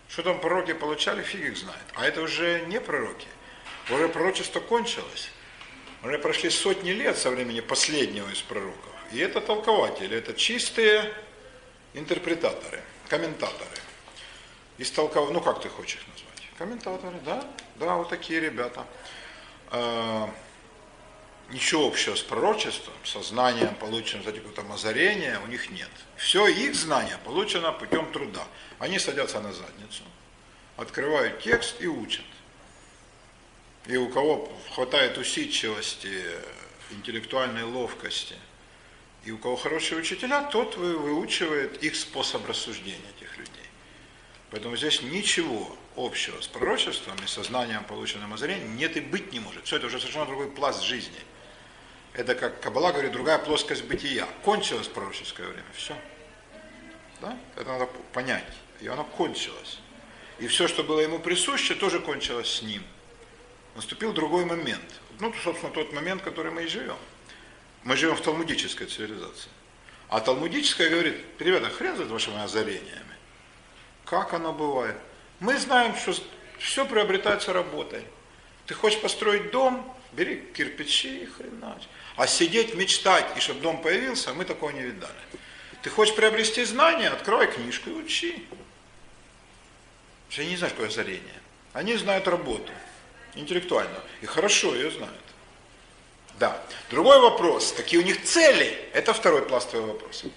Что 0.09 0.23
там 0.23 0.41
пророки 0.41 0.73
получали, 0.73 1.23
фиг 1.23 1.41
их 1.41 1.57
знает. 1.57 1.83
А 1.95 2.05
это 2.05 2.21
уже 2.21 2.65
не 2.67 2.81
пророки. 2.81 3.27
Уже 3.89 4.09
пророчество 4.09 4.59
кончилось. 4.59 5.29
Уже 6.03 6.19
прошли 6.19 6.49
сотни 6.49 6.91
лет 6.91 7.17
со 7.17 7.29
времени 7.29 7.61
последнего 7.61 8.29
из 8.29 8.41
пророков. 8.41 8.91
И 9.13 9.19
это 9.19 9.39
толкователи, 9.39 10.17
это 10.17 10.33
чистые 10.33 11.13
интерпретаторы, 11.93 12.81
комментаторы. 13.07 13.81
Истолков... 14.77 15.31
Ну, 15.31 15.39
как 15.39 15.61
ты 15.61 15.69
хочешь 15.69 16.05
назвать? 16.07 16.26
Комментаторы, 16.57 17.19
да? 17.25 17.45
Да, 17.75 17.95
вот 17.95 18.09
такие 18.09 18.39
ребята. 18.39 18.85
А, 19.69 20.29
Ничего 21.49 21.87
общего 21.87 22.13
с 22.15 22.21
пророчеством, 22.21 22.93
со 23.05 23.21
знанием, 23.21 23.73
полученным 23.75 24.25
за 24.25 24.33
там 24.33 24.69
озарения, 24.73 25.39
у 25.39 25.47
них 25.47 25.69
нет. 25.69 25.89
Все 26.17 26.45
их 26.47 26.75
знание 26.75 27.17
получено 27.23 27.71
путем 27.71 28.11
труда. 28.11 28.45
Они 28.79 28.99
садятся 28.99 29.39
на 29.39 29.53
задницу, 29.53 30.03
открывают 30.75 31.41
текст 31.41 31.81
и 31.81 31.87
учат. 31.87 32.25
И 33.85 33.95
у 33.95 34.09
кого 34.09 34.51
хватает 34.73 35.17
усидчивости, 35.17 36.21
интеллектуальной 36.91 37.63
ловкости, 37.63 38.35
и 39.23 39.31
у 39.31 39.37
кого 39.37 39.55
хорошие 39.55 39.99
учителя, 39.99 40.43
тот 40.51 40.75
вы- 40.75 40.97
выучивает 40.97 41.81
их 41.81 41.95
способ 41.95 42.45
рассуждения 42.45 42.99
этих 43.15 43.37
людей. 43.37 43.69
Поэтому 44.51 44.75
здесь 44.75 45.01
ничего 45.01 45.77
общего 45.97 46.39
с 46.39 46.47
пророчеством 46.47 47.15
и 47.23 47.27
со 47.27 47.43
знанием, 47.43 47.83
полученным 47.83 48.33
озарением, 48.33 48.77
нет 48.77 48.95
и 48.95 49.01
быть 49.01 49.33
не 49.33 49.39
может. 49.39 49.65
Все 49.65 49.77
это 49.77 49.87
уже 49.87 49.99
совершенно 49.99 50.25
другой 50.25 50.49
пласт 50.51 50.83
жизни. 50.83 51.19
Это, 52.13 52.35
как 52.35 52.61
Кабала 52.61 52.91
говорит, 52.91 53.11
другая 53.11 53.37
плоскость 53.39 53.83
бытия. 53.85 54.27
Кончилось 54.43 54.87
пророческое 54.87 55.47
время, 55.47 55.67
все. 55.75 55.95
Да? 57.21 57.37
Это 57.55 57.69
надо 57.69 57.85
понять. 58.13 58.45
И 58.79 58.87
оно 58.87 59.03
кончилось. 59.03 59.79
И 60.39 60.47
все, 60.47 60.67
что 60.67 60.83
было 60.83 60.99
ему 60.99 61.19
присуще, 61.19 61.75
тоже 61.75 61.99
кончилось 61.99 62.49
с 62.49 62.61
ним. 62.61 62.83
Наступил 63.75 64.13
другой 64.13 64.45
момент. 64.45 65.01
Ну, 65.19 65.33
собственно, 65.43 65.71
тот 65.71 65.93
момент, 65.93 66.21
который 66.21 66.51
мы 66.51 66.63
и 66.63 66.67
живем. 66.67 66.97
Мы 67.83 67.95
живем 67.97 68.15
в 68.15 68.21
талмудической 68.21 68.87
цивилизации. 68.87 69.49
А 70.09 70.19
талмудическая 70.19 70.89
говорит, 70.89 71.17
ребята, 71.39 71.69
хрен 71.69 71.95
за 71.97 72.05
вашими 72.05 72.41
озарениями. 72.41 73.15
Как 74.05 74.33
оно 74.33 74.53
бывает? 74.53 74.95
Мы 75.39 75.57
знаем, 75.57 75.95
что 75.95 76.13
все 76.59 76.85
приобретается 76.85 77.53
работой. 77.53 78.03
Ты 78.65 78.73
хочешь 78.73 78.99
построить 78.99 79.51
дом, 79.51 79.95
бери 80.13 80.43
кирпичи 80.53 81.23
и 81.23 81.25
хренач. 81.25 81.83
А 82.15 82.25
сидеть, 82.27 82.73
мечтать, 82.73 83.25
и 83.37 83.39
чтобы 83.39 83.61
дом 83.61 83.81
появился, 83.81 84.33
мы 84.33 84.45
такого 84.45 84.71
не 84.71 84.81
видали. 84.81 85.13
Ты 85.83 85.89
хочешь 85.89 86.15
приобрести 86.15 86.63
знания, 86.63 87.09
открывай 87.09 87.47
книжку 87.51 87.89
и 87.91 87.93
учи. 87.93 88.47
Они 90.37 90.49
не 90.49 90.57
знают, 90.57 90.73
какое 90.73 90.89
озарение. 90.89 91.41
Они 91.73 91.95
знают 91.95 92.27
работу, 92.27 92.71
интеллектуальную, 93.35 94.01
и 94.21 94.25
хорошо 94.25 94.73
ее 94.75 94.89
знают. 94.91 95.15
Да. 96.39 96.61
Другой 96.89 97.19
вопрос, 97.19 97.71
какие 97.71 97.99
у 97.99 98.03
них 98.03 98.23
цели, 98.23 98.89
это 98.93 99.13
второй 99.13 99.43
пласт 99.45 99.69
твоего 99.69 99.93
вопроса. 99.93 100.27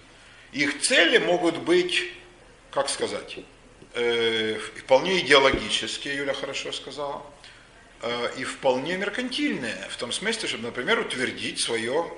Их 0.53 0.81
цели 0.81 1.19
могут 1.19 1.59
быть, 1.59 2.13
как 2.71 2.89
сказать, 2.89 3.39
э, 3.95 4.59
вполне 4.79 5.21
идеологические, 5.21 6.17
Юля 6.17 6.35
хорошо 6.35 6.73
сказала, 6.73 7.23
э, 8.03 8.33
и 8.39 8.45
вполне 8.45 8.97
меркантильные, 8.97 9.89
в 9.91 9.97
том 9.97 10.13
смысле, 10.13 10.49
чтобы, 10.49 10.65
например, 10.65 10.99
утвердить 11.01 11.61
свое 11.61 12.11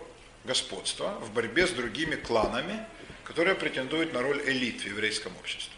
господство 0.45 1.19
в 1.21 1.33
борьбе 1.33 1.67
с 1.67 1.71
другими 1.71 2.17
кланами, 2.17 2.85
которые 3.25 3.55
претендуют 3.55 4.13
на 4.13 4.23
роль 4.23 4.43
элит 4.45 4.83
в 4.83 4.87
еврейском 4.87 5.33
обществе. 5.37 5.73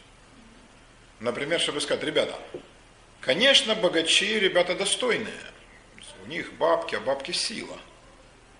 Например, 1.20 1.60
чтобы 1.60 1.80
сказать, 1.80 2.02
ребята, 2.04 2.38
конечно, 3.20 3.74
богачи 3.74 4.38
ребята 4.38 4.74
достойные, 4.74 5.32
У 6.24 6.26
них 6.26 6.54
бабки, 6.54 6.94
а 6.94 7.00
бабки 7.00 7.32
сила. 7.32 7.78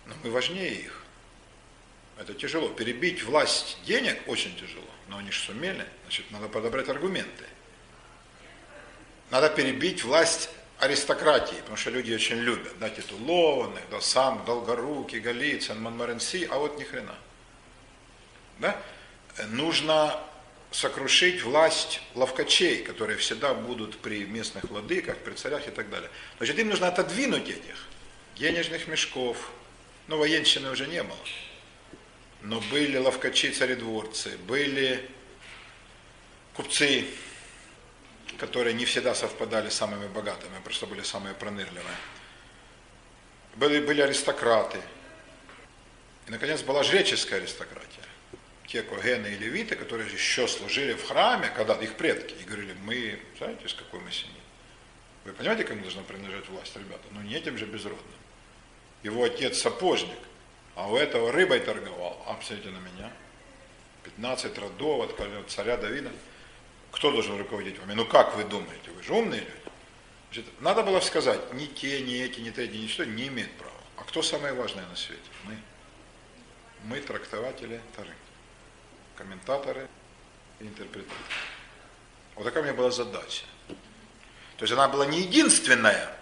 Но 0.06 0.14
мы 0.22 0.30
важнее 0.30 0.72
их. 0.72 1.03
Это 2.18 2.34
тяжело. 2.34 2.68
Перебить 2.68 3.22
власть 3.22 3.78
денег 3.84 4.18
очень 4.26 4.54
тяжело. 4.56 4.88
Но 5.08 5.18
они 5.18 5.30
же 5.30 5.40
сумели. 5.40 5.86
Значит, 6.04 6.30
надо 6.30 6.48
подобрать 6.48 6.88
аргументы. 6.88 7.44
Надо 9.30 9.50
перебить 9.50 10.04
власть 10.04 10.50
аристократии, 10.78 11.56
потому 11.56 11.76
что 11.76 11.90
люди 11.90 12.12
очень 12.12 12.36
любят, 12.36 12.78
да, 12.78 12.90
титулованных, 12.90 13.82
да, 13.90 14.00
сам 14.00 14.44
Долгорукий, 14.44 15.18
Голицын, 15.18 15.80
Монморенси, 15.80 16.48
а 16.50 16.58
вот 16.58 16.78
ни 16.78 16.84
хрена. 16.84 17.14
Да? 18.58 18.80
Нужно 19.48 20.20
сокрушить 20.70 21.42
власть 21.42 22.00
ловкачей, 22.14 22.82
которые 22.82 23.16
всегда 23.16 23.54
будут 23.54 23.98
при 23.98 24.24
местных 24.24 24.64
владыках, 24.64 25.16
при 25.18 25.34
царях 25.34 25.66
и 25.68 25.70
так 25.70 25.88
далее. 25.88 26.10
Значит, 26.38 26.58
им 26.58 26.68
нужно 26.68 26.88
отодвинуть 26.88 27.48
этих 27.48 27.86
денежных 28.36 28.88
мешков. 28.88 29.50
Ну, 30.08 30.18
военщины 30.18 30.70
уже 30.70 30.86
не 30.86 31.02
было. 31.02 31.16
Но 32.44 32.60
были 32.60 32.98
ловкачи, 32.98 33.50
царедворцы, 33.50 34.36
были 34.46 35.08
купцы, 36.52 37.06
которые 38.38 38.74
не 38.74 38.84
всегда 38.84 39.14
совпадали 39.14 39.70
с 39.70 39.74
самыми 39.74 40.08
богатыми, 40.08 40.52
просто 40.62 40.86
были 40.86 41.00
самые 41.00 41.34
пронырливые. 41.34 41.96
Были, 43.56 43.80
были 43.80 44.02
аристократы. 44.02 44.78
И, 46.26 46.30
наконец, 46.30 46.60
была 46.60 46.82
жреческая 46.82 47.40
аристократия. 47.40 48.04
Те 48.66 48.82
когены 48.82 49.28
и 49.28 49.38
левиты, 49.38 49.74
которые 49.74 50.12
еще 50.12 50.46
служили 50.46 50.92
в 50.92 51.06
храме, 51.06 51.48
когда 51.48 51.74
их 51.76 51.94
предки, 51.96 52.34
и 52.34 52.44
говорили, 52.44 52.74
мы, 52.84 53.20
знаете, 53.38 53.64
из 53.64 53.72
какой 53.72 54.00
мы 54.00 54.12
семьи? 54.12 54.34
Вы 55.24 55.32
понимаете, 55.32 55.64
кому 55.64 55.80
должна 55.80 56.02
принадлежать 56.02 56.48
власть, 56.50 56.76
ребята? 56.76 57.04
Ну, 57.12 57.22
не 57.22 57.36
этим 57.36 57.56
же 57.56 57.64
безродным. 57.64 58.04
Его 59.02 59.24
отец 59.24 59.62
сапожник, 59.62 60.18
а 60.74 60.88
у 60.88 60.96
этого 60.96 61.32
рыбой 61.32 61.60
торговал. 61.60 62.22
А, 62.26 62.34
посмотрите 62.34 62.70
на 62.70 62.78
меня. 62.78 63.10
15 64.04 64.58
родов 64.58 65.10
от 65.10 65.50
царя 65.50 65.76
Давида. 65.76 66.10
Кто 66.92 67.10
должен 67.10 67.38
руководить 67.38 67.78
вами? 67.78 67.94
Ну 67.94 68.06
как 68.06 68.36
вы 68.36 68.44
думаете? 68.44 68.90
Вы 68.90 69.02
же 69.02 69.12
умные 69.12 69.40
люди. 69.40 69.64
Значит, 70.32 70.60
надо 70.60 70.82
было 70.82 71.00
сказать, 71.00 71.52
ни 71.52 71.66
те, 71.66 72.00
ни 72.00 72.14
эти, 72.20 72.40
ни 72.40 72.50
те, 72.50 72.66
ни 72.66 72.86
что 72.88 73.06
не 73.06 73.28
имеют 73.28 73.52
права. 73.52 73.74
А 73.96 74.02
кто 74.02 74.22
самое 74.22 74.52
важное 74.52 74.86
на 74.86 74.96
свете? 74.96 75.22
Мы. 75.44 75.56
Мы 76.84 77.00
трактователи 77.00 77.80
Тары. 77.96 78.14
Комментаторы 79.16 79.88
и 80.60 80.64
интерпретаторы. 80.64 81.18
Вот 82.34 82.44
такая 82.44 82.62
у 82.62 82.66
меня 82.66 82.74
была 82.74 82.90
задача. 82.90 83.44
То 84.56 84.64
есть 84.64 84.72
она 84.72 84.88
была 84.88 85.06
не 85.06 85.20
единственная, 85.20 86.16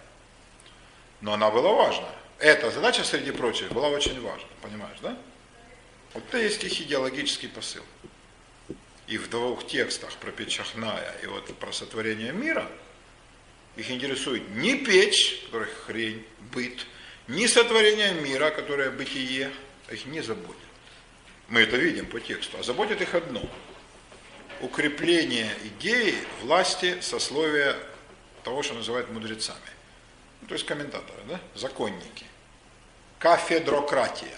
но 1.21 1.33
она 1.33 1.51
была 1.51 1.73
важная. 1.73 2.22
Эта 2.43 2.71
задача, 2.71 3.05
среди 3.05 3.31
прочих, 3.31 3.73
была 3.73 3.89
очень 3.89 4.21
важна. 4.21 4.49
Понимаешь, 4.61 4.99
да? 5.01 5.17
Вот 6.13 6.25
это 6.29 6.39
есть 6.39 6.63
их 6.63 6.81
идеологический 6.81 7.49
посыл 7.49 7.83
и 9.13 9.19
в 9.19 9.29
двух 9.29 9.67
текстах 9.67 10.15
про 10.17 10.31
Печахная 10.31 11.15
и 11.23 11.27
вот 11.27 11.55
про 11.59 11.71
сотворение 11.71 12.33
мира, 12.33 12.67
их 13.77 13.91
интересует 13.91 14.49
не 14.57 14.77
печь, 14.77 15.43
которая 15.45 15.69
хрень, 15.69 16.25
быт, 16.53 16.87
ни 17.29 17.47
сотворение 17.47 18.15
мира, 18.15 18.51
которое 18.51 18.91
бытие, 18.91 19.51
их 19.91 20.07
не 20.07 20.23
заботит. 20.23 20.57
Мы 21.49 21.61
это 21.61 21.77
видим 21.77 22.07
по 22.07 22.21
тексту, 22.21 22.57
а 22.59 22.63
заботит 22.63 23.03
их 23.03 23.15
одно. 23.15 23.43
Укрепление 24.63 25.51
идеи 25.65 26.15
власти 26.41 26.99
сословия 27.03 27.77
того, 28.45 28.63
что 28.63 28.75
называют 28.75 29.11
мудрецами. 29.11 29.59
Ну, 30.41 30.49
то 30.49 30.55
есть 30.55 30.65
комментаторы, 30.65 31.23
да? 31.29 31.41
законники. 31.55 32.25
Кафедрократия. 33.23 34.37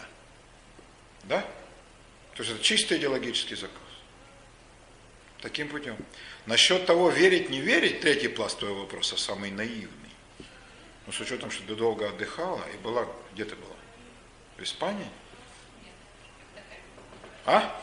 Да? 1.22 1.40
То 2.34 2.42
есть 2.42 2.50
это 2.50 2.62
чисто 2.62 2.98
идеологический 2.98 3.56
закон. 3.56 3.78
Таким 5.40 5.70
путем. 5.70 5.96
Насчет 6.44 6.84
того, 6.84 7.08
верить, 7.08 7.48
не 7.48 7.60
верить, 7.60 8.00
третий 8.00 8.28
пласт 8.28 8.58
твоего 8.58 8.80
вопроса, 8.80 9.16
самый 9.16 9.50
наивный. 9.50 9.88
Но 11.06 11.12
с 11.12 11.20
учетом, 11.20 11.50
что 11.50 11.66
ты 11.66 11.74
долго 11.74 12.08
отдыхала 12.10 12.62
и 12.74 12.76
была, 12.76 13.06
где 13.32 13.46
ты 13.46 13.54
была? 13.56 13.76
В 14.58 14.62
Испании? 14.62 15.08
А? 17.46 17.80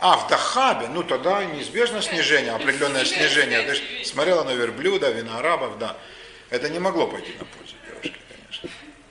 А, 0.00 0.16
в 0.16 0.28
Дахабе, 0.28 0.88
ну 0.88 1.04
тогда 1.04 1.44
неизбежно 1.44 2.02
снижение, 2.02 2.52
определенное 2.52 3.04
снижение. 3.04 3.62
Ты 3.62 3.74
же 3.74 4.04
смотрела 4.04 4.42
на 4.42 4.54
верблюда, 4.54 5.12
винорабов, 5.12 5.78
да. 5.78 5.96
Это 6.48 6.68
не 6.68 6.80
могло 6.80 7.06
пойти 7.06 7.32
на 7.38 7.44
пользу. 7.44 7.76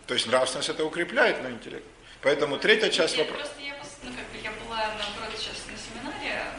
То 0.09 0.15
есть 0.15 0.25
нравственность 0.25 0.69
это 0.69 0.83
укрепляет, 0.83 1.43
но 1.43 1.51
интеллект. 1.51 1.85
Поэтому 2.23 2.57
третья 2.57 2.89
часть 2.89 3.15
вопроса. 3.15 3.45
Просто 3.45 3.61
я, 3.61 3.77
ну, 4.01 4.09
как 4.09 4.25
бы, 4.33 4.37
я 4.41 4.49
была, 4.57 4.89
наоборот, 4.97 5.37
сейчас 5.37 5.69
на 5.69 5.77
семинаре, 5.77 6.49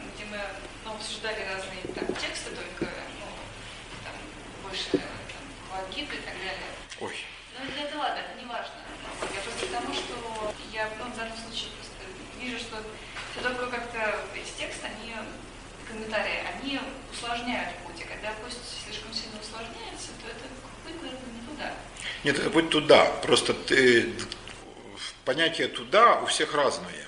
обсуждали 0.87 1.43
разные 1.43 1.83
там, 1.91 2.07
тексты, 2.15 2.55
только 2.55 2.87
ну, 3.19 3.27
там, 4.07 4.15
больше 4.63 4.87
там, 4.95 5.03
и 5.91 6.05
так 6.23 6.35
далее. 6.39 6.71
Ой. 7.01 7.15
Ну, 7.59 7.83
это 7.83 7.97
ладно, 7.97 8.23
это 8.23 8.39
не 8.39 8.47
важно. 8.47 8.87
Я 9.19 9.41
просто 9.43 9.67
к 9.67 9.69
тому, 9.69 9.93
что 9.99 10.55
я 10.71 10.87
ну, 10.97 11.11
в 11.11 11.17
данном 11.17 11.35
случае 11.35 11.75
просто 11.75 12.07
вижу, 12.39 12.57
что 12.57 12.79
все 13.35 13.49
такое 13.49 13.67
как-то 13.67 14.15
эти 14.33 14.63
тексты, 14.63 14.87
они, 14.87 15.11
комментарии, 15.91 16.39
они 16.53 16.79
усложняют 17.11 17.75
путь. 17.85 17.99
И 18.01 18.03
когда 18.03 18.33
пусть 18.43 18.59
слишком 18.83 19.13
сильно 19.13 19.39
усложняется, 19.39 20.09
то 20.21 20.27
это 20.29 20.45
путь 20.85 20.97
куда-то 20.99 21.17
не 21.29 21.47
туда. 21.47 21.73
Нет, 22.23 22.39
это 22.39 22.49
путь 22.49 22.69
туда. 22.69 23.05
Просто 23.23 23.53
ты, 23.53 24.13
понятие 25.25 25.67
туда 25.67 26.21
у 26.21 26.25
всех 26.27 26.53
разное. 26.53 27.07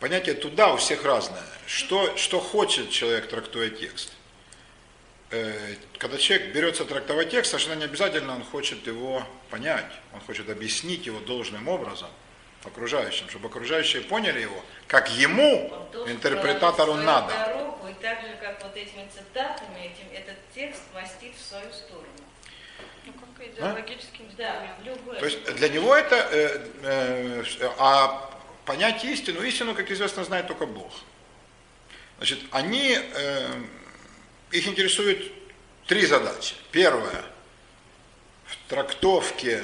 Понятие 0.00 0.34
туда 0.34 0.72
у 0.72 0.76
всех 0.76 1.04
разное. 1.04 1.42
Что, 1.66 2.16
что 2.16 2.40
хочет 2.40 2.90
человек, 2.90 3.28
трактуя 3.28 3.68
текст? 3.68 4.12
Э, 5.30 5.74
когда 5.98 6.16
человек 6.16 6.54
берется 6.54 6.84
трактовать 6.84 7.30
текст, 7.30 7.50
совершенно 7.50 7.74
не 7.80 7.84
обязательно 7.84 8.34
он 8.34 8.44
хочет 8.44 8.86
его 8.86 9.26
понять, 9.50 9.90
он 10.14 10.20
хочет 10.20 10.48
объяснить 10.48 11.04
его 11.06 11.20
должным 11.20 11.68
образом 11.68 12.08
окружающим, 12.64 13.28
чтобы 13.28 13.48
окружающие 13.48 14.02
поняли 14.02 14.40
его, 14.40 14.64
как 14.86 15.10
ему, 15.10 15.88
интерпретатору, 16.06 16.94
надо. 16.94 17.32
Дорогу, 17.32 17.88
и 17.88 18.02
так 18.02 18.20
же, 18.22 18.36
как 18.40 18.62
вот 18.62 18.76
этими 18.76 19.08
цитатами, 19.08 19.80
этим, 19.80 20.12
этот 20.12 20.36
текст 20.54 20.82
мастит 20.94 21.34
в 21.36 21.48
свою 21.48 21.72
сторону. 21.72 22.08
Ну, 23.06 23.12
как 23.12 23.46
идеологическим 23.46 24.26
а? 24.32 24.36
Да, 24.36 24.66
любой. 24.84 25.18
То 25.18 25.24
есть 25.24 25.44
для 25.54 25.68
него 25.68 25.94
это, 25.94 26.16
э, 26.30 26.66
э, 26.82 27.44
а 27.78 28.30
понять 28.64 29.04
истину, 29.04 29.42
истину, 29.42 29.74
как 29.74 29.90
известно, 29.90 30.24
знает 30.24 30.46
только 30.46 30.66
Бог. 30.66 30.92
Значит, 32.18 32.40
они, 32.50 32.98
э, 32.98 33.62
их 34.50 34.66
интересует 34.66 35.32
три 35.86 36.04
задачи. 36.04 36.54
Первая, 36.70 37.24
в 38.44 38.68
трактовке 38.68 39.62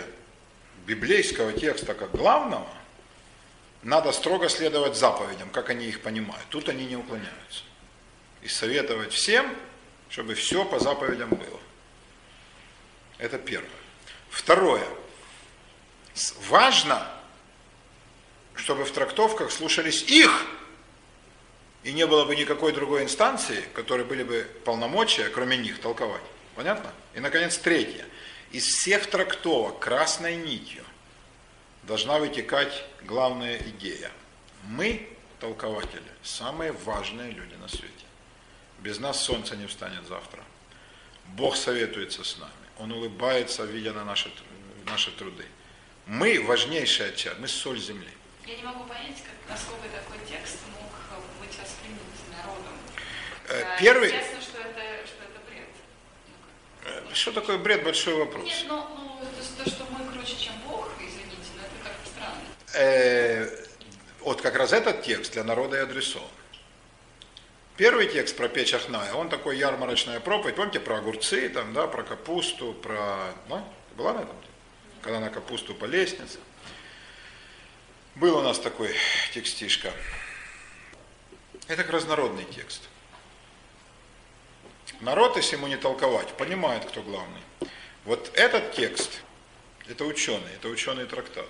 библейского 0.87 1.53
текста 1.53 1.95
как 1.95 2.13
главного, 2.13 2.69
надо 3.85 4.13
строго 4.13 4.49
следовать 4.49 4.97
заповедям, 4.97 5.51
как 5.51 5.71
они 5.71 5.87
их 5.87 6.03
понимают. 6.03 6.45
Тут 6.49 6.69
они 6.69 6.85
не 6.87 6.97
уклоняются. 6.97 7.63
И 8.43 8.49
советовать 8.49 9.13
всем, 9.13 9.55
чтобы 10.09 10.35
все 10.35 10.65
по 10.65 10.79
заповедям 10.79 11.31
было. 11.31 11.61
Это 13.19 13.39
первое. 13.39 13.71
Второе. 14.31 14.87
Важно 16.49 17.15
чтобы 18.55 18.85
в 18.85 18.93
трактовках 18.93 19.51
слушались 19.51 20.03
их, 20.05 20.47
и 21.83 21.93
не 21.93 22.07
было 22.07 22.25
бы 22.25 22.35
никакой 22.37 22.73
другой 22.73 23.03
инстанции, 23.03 23.65
которой 23.75 24.05
были 24.05 24.23
бы 24.23 24.49
полномочия, 24.65 25.29
кроме 25.29 25.57
них, 25.57 25.81
толковать. 25.81 26.23
Понятно? 26.55 26.91
И, 27.15 27.21
наконец, 27.21 27.59
третье. 27.59 28.07
Из 28.53 28.65
всех 28.65 29.07
трактовок 29.07 29.81
красной 29.81 30.37
нитью 30.37 30.84
должна 31.87 32.19
вытекать 32.19 32.85
главная 33.03 33.59
идея. 33.59 34.11
Мы, 34.65 35.09
толкователи, 35.41 36.03
самые 36.23 36.73
важные 36.73 37.31
люди 37.33 37.55
на 37.55 37.69
свете. 37.69 37.93
Без 38.81 38.99
нас 38.99 39.21
солнце 39.21 39.57
не 39.57 39.67
встанет 39.67 40.07
завтра. 40.07 40.43
Бог 41.29 41.57
советуется 41.57 42.25
с 42.25 42.39
нами. 42.39 42.53
Он 42.79 42.93
улыбается, 42.93 43.65
видя 43.65 43.93
на 43.93 44.05
наши, 44.05 44.31
наши 44.87 45.11
труды. 45.13 45.47
Мы 46.07 46.43
важнейшая 46.43 47.13
часть, 47.13 47.39
мы 47.39 47.49
соль 47.49 47.79
земли. 47.79 48.09
Я 48.47 48.57
не 48.57 48.63
могу 48.63 48.85
понять, 48.85 49.17
как, 49.23 49.35
насколько 49.49 49.89
такой 49.89 50.19
текст 50.29 50.59
мог 50.79 50.91
быть 51.41 51.59
воспринят 51.59 52.01
народом. 52.31 52.75
Э, 53.49 53.79
первый... 53.81 54.13
Ясно, 54.13 54.41
что 54.43 54.59
это, 54.59 55.07
что 55.07 55.25
это 55.25 55.41
бред. 55.49 55.69
Э, 56.85 57.15
что 57.15 57.33
такое 57.33 57.57
бред? 57.57 57.85
Большой 57.85 58.17
вопрос. 58.17 58.45
Нет, 58.45 58.65
но 58.69 59.21
ну, 59.23 59.65
то, 59.65 59.71
что 59.71 59.85
мы 59.91 60.13
круче, 60.13 60.37
чем 60.39 60.55
Бог, 60.67 60.91
извините, 61.01 61.51
но 61.57 61.63
это 61.63 61.75
как-то 61.83 62.11
странно. 62.11 62.41
Э, 62.75 63.49
вот 64.21 64.41
как 64.41 64.57
раз 64.57 64.73
этот 64.73 65.03
текст 65.03 65.33
для 65.33 65.45
народа 65.45 65.77
и 65.77 65.81
адресован. 65.81 66.29
Первый 67.77 68.07
текст 68.07 68.37
про 68.37 68.49
печь 68.49 68.75
Ахная, 68.75 69.15
он 69.15 69.29
такой 69.29 69.59
ярмарочная 69.59 70.21
проповедь. 70.21 70.57
Помните 70.57 70.81
про 70.81 70.99
огурцы, 70.99 71.49
там, 71.49 71.73
да, 71.73 71.87
про 71.87 72.03
капусту, 72.03 72.73
про... 72.73 73.33
Да? 73.49 73.65
Была 73.97 74.15
на 74.15 74.21
этом? 74.21 74.37
Когда 75.03 75.21
на 75.21 75.31
капусту 75.31 75.75
по 75.75 75.85
лестнице. 75.85 76.39
Был 78.15 78.39
у 78.39 78.43
нас 78.43 78.59
такой 78.59 78.95
текстишка. 79.33 79.93
Это 81.67 81.83
как 81.83 81.93
разнородный 81.93 82.45
текст. 82.45 82.83
Народ, 85.01 85.37
если 85.37 85.57
ему 85.57 85.67
не 85.67 85.77
толковать, 85.77 86.29
понимает, 86.35 86.85
кто 86.85 87.03
главный. 87.03 87.43
Вот 88.05 88.31
этот 88.35 88.73
текст, 88.73 89.11
это 89.89 90.05
ученый, 90.05 90.53
это 90.55 90.69
ученый 90.69 91.07
трактат. 91.07 91.49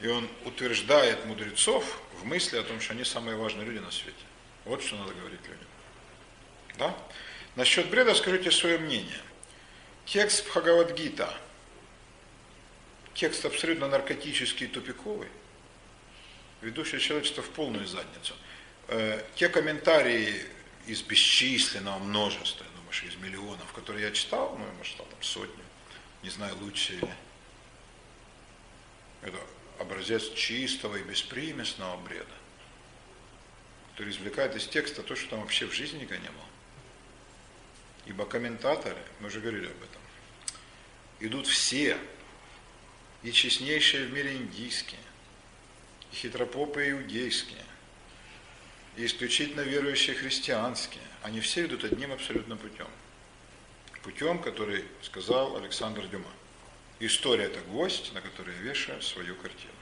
И 0.00 0.08
он 0.08 0.28
утверждает 0.44 1.26
мудрецов 1.26 2.00
в 2.20 2.24
мысли 2.24 2.56
о 2.56 2.62
том, 2.62 2.80
что 2.80 2.94
они 2.94 3.04
самые 3.04 3.36
важные 3.36 3.66
люди 3.66 3.78
на 3.78 3.90
свете. 3.90 4.16
Вот 4.64 4.82
что 4.82 4.96
надо 4.96 5.12
говорить 5.12 5.40
людям. 5.42 5.66
Да? 6.78 6.96
Насчет 7.56 7.90
бреда 7.90 8.14
скажите 8.14 8.50
свое 8.50 8.78
мнение. 8.78 9.20
Текст 10.06 10.46
Бхагавадгита, 10.46 11.32
текст 13.14 13.44
абсолютно 13.44 13.88
наркотический 13.88 14.66
и 14.66 14.68
тупиковый, 14.68 15.28
ведущий 16.62 16.98
человечество 16.98 17.42
в 17.42 17.50
полную 17.50 17.86
задницу. 17.86 18.34
Э, 18.88 19.22
те 19.34 19.48
комментарии 19.48 20.46
из 20.86 21.02
бесчисленного 21.02 21.98
множества, 21.98 22.64
я 22.64 22.70
думаю, 22.76 22.92
что 22.92 23.06
из 23.06 23.16
миллионов, 23.16 23.70
которые 23.72 24.06
я 24.06 24.12
читал, 24.12 24.56
ну, 24.58 24.84
читал 24.84 25.06
там 25.06 25.22
сотню, 25.22 25.64
не 26.22 26.30
знаю, 26.30 26.56
лучше 26.60 26.94
или... 26.94 27.14
Это 29.22 29.38
образец 29.80 30.32
чистого 30.34 30.96
и 30.96 31.02
беспримесного 31.02 31.96
бреда 31.96 32.40
который 34.00 34.12
извлекает 34.14 34.56
из 34.56 34.66
текста 34.66 35.02
то, 35.02 35.14
что 35.14 35.28
там 35.28 35.42
вообще 35.42 35.66
в 35.66 35.74
жизни 35.74 35.98
никогда 35.98 36.22
не 36.22 36.30
было. 36.30 36.46
Ибо 38.06 38.24
комментаторы, 38.24 38.96
мы 39.18 39.26
уже 39.26 39.40
говорили 39.40 39.66
об 39.66 39.76
этом, 39.76 40.00
идут 41.20 41.46
все, 41.46 41.98
и 43.22 43.30
честнейшие 43.30 44.06
в 44.06 44.12
мире 44.14 44.38
индийские, 44.38 45.02
и 46.10 46.14
хитропопы 46.14 46.88
иудейские, 46.88 47.62
и 48.96 49.04
исключительно 49.04 49.60
верующие 49.60 50.16
христианские. 50.16 51.04
Они 51.22 51.40
все 51.40 51.66
идут 51.66 51.84
одним 51.84 52.12
абсолютно 52.12 52.56
путем. 52.56 52.88
Путем, 54.02 54.40
который 54.40 54.86
сказал 55.02 55.58
Александр 55.58 56.06
Дюма. 56.06 56.32
История– 57.00 57.44
это 57.46 57.60
гвоздь, 57.60 58.12
на 58.12 58.20
который 58.20 58.54
я 58.54 58.60
вешаю 58.60 59.02
свою 59.02 59.34
картину. 59.34 59.72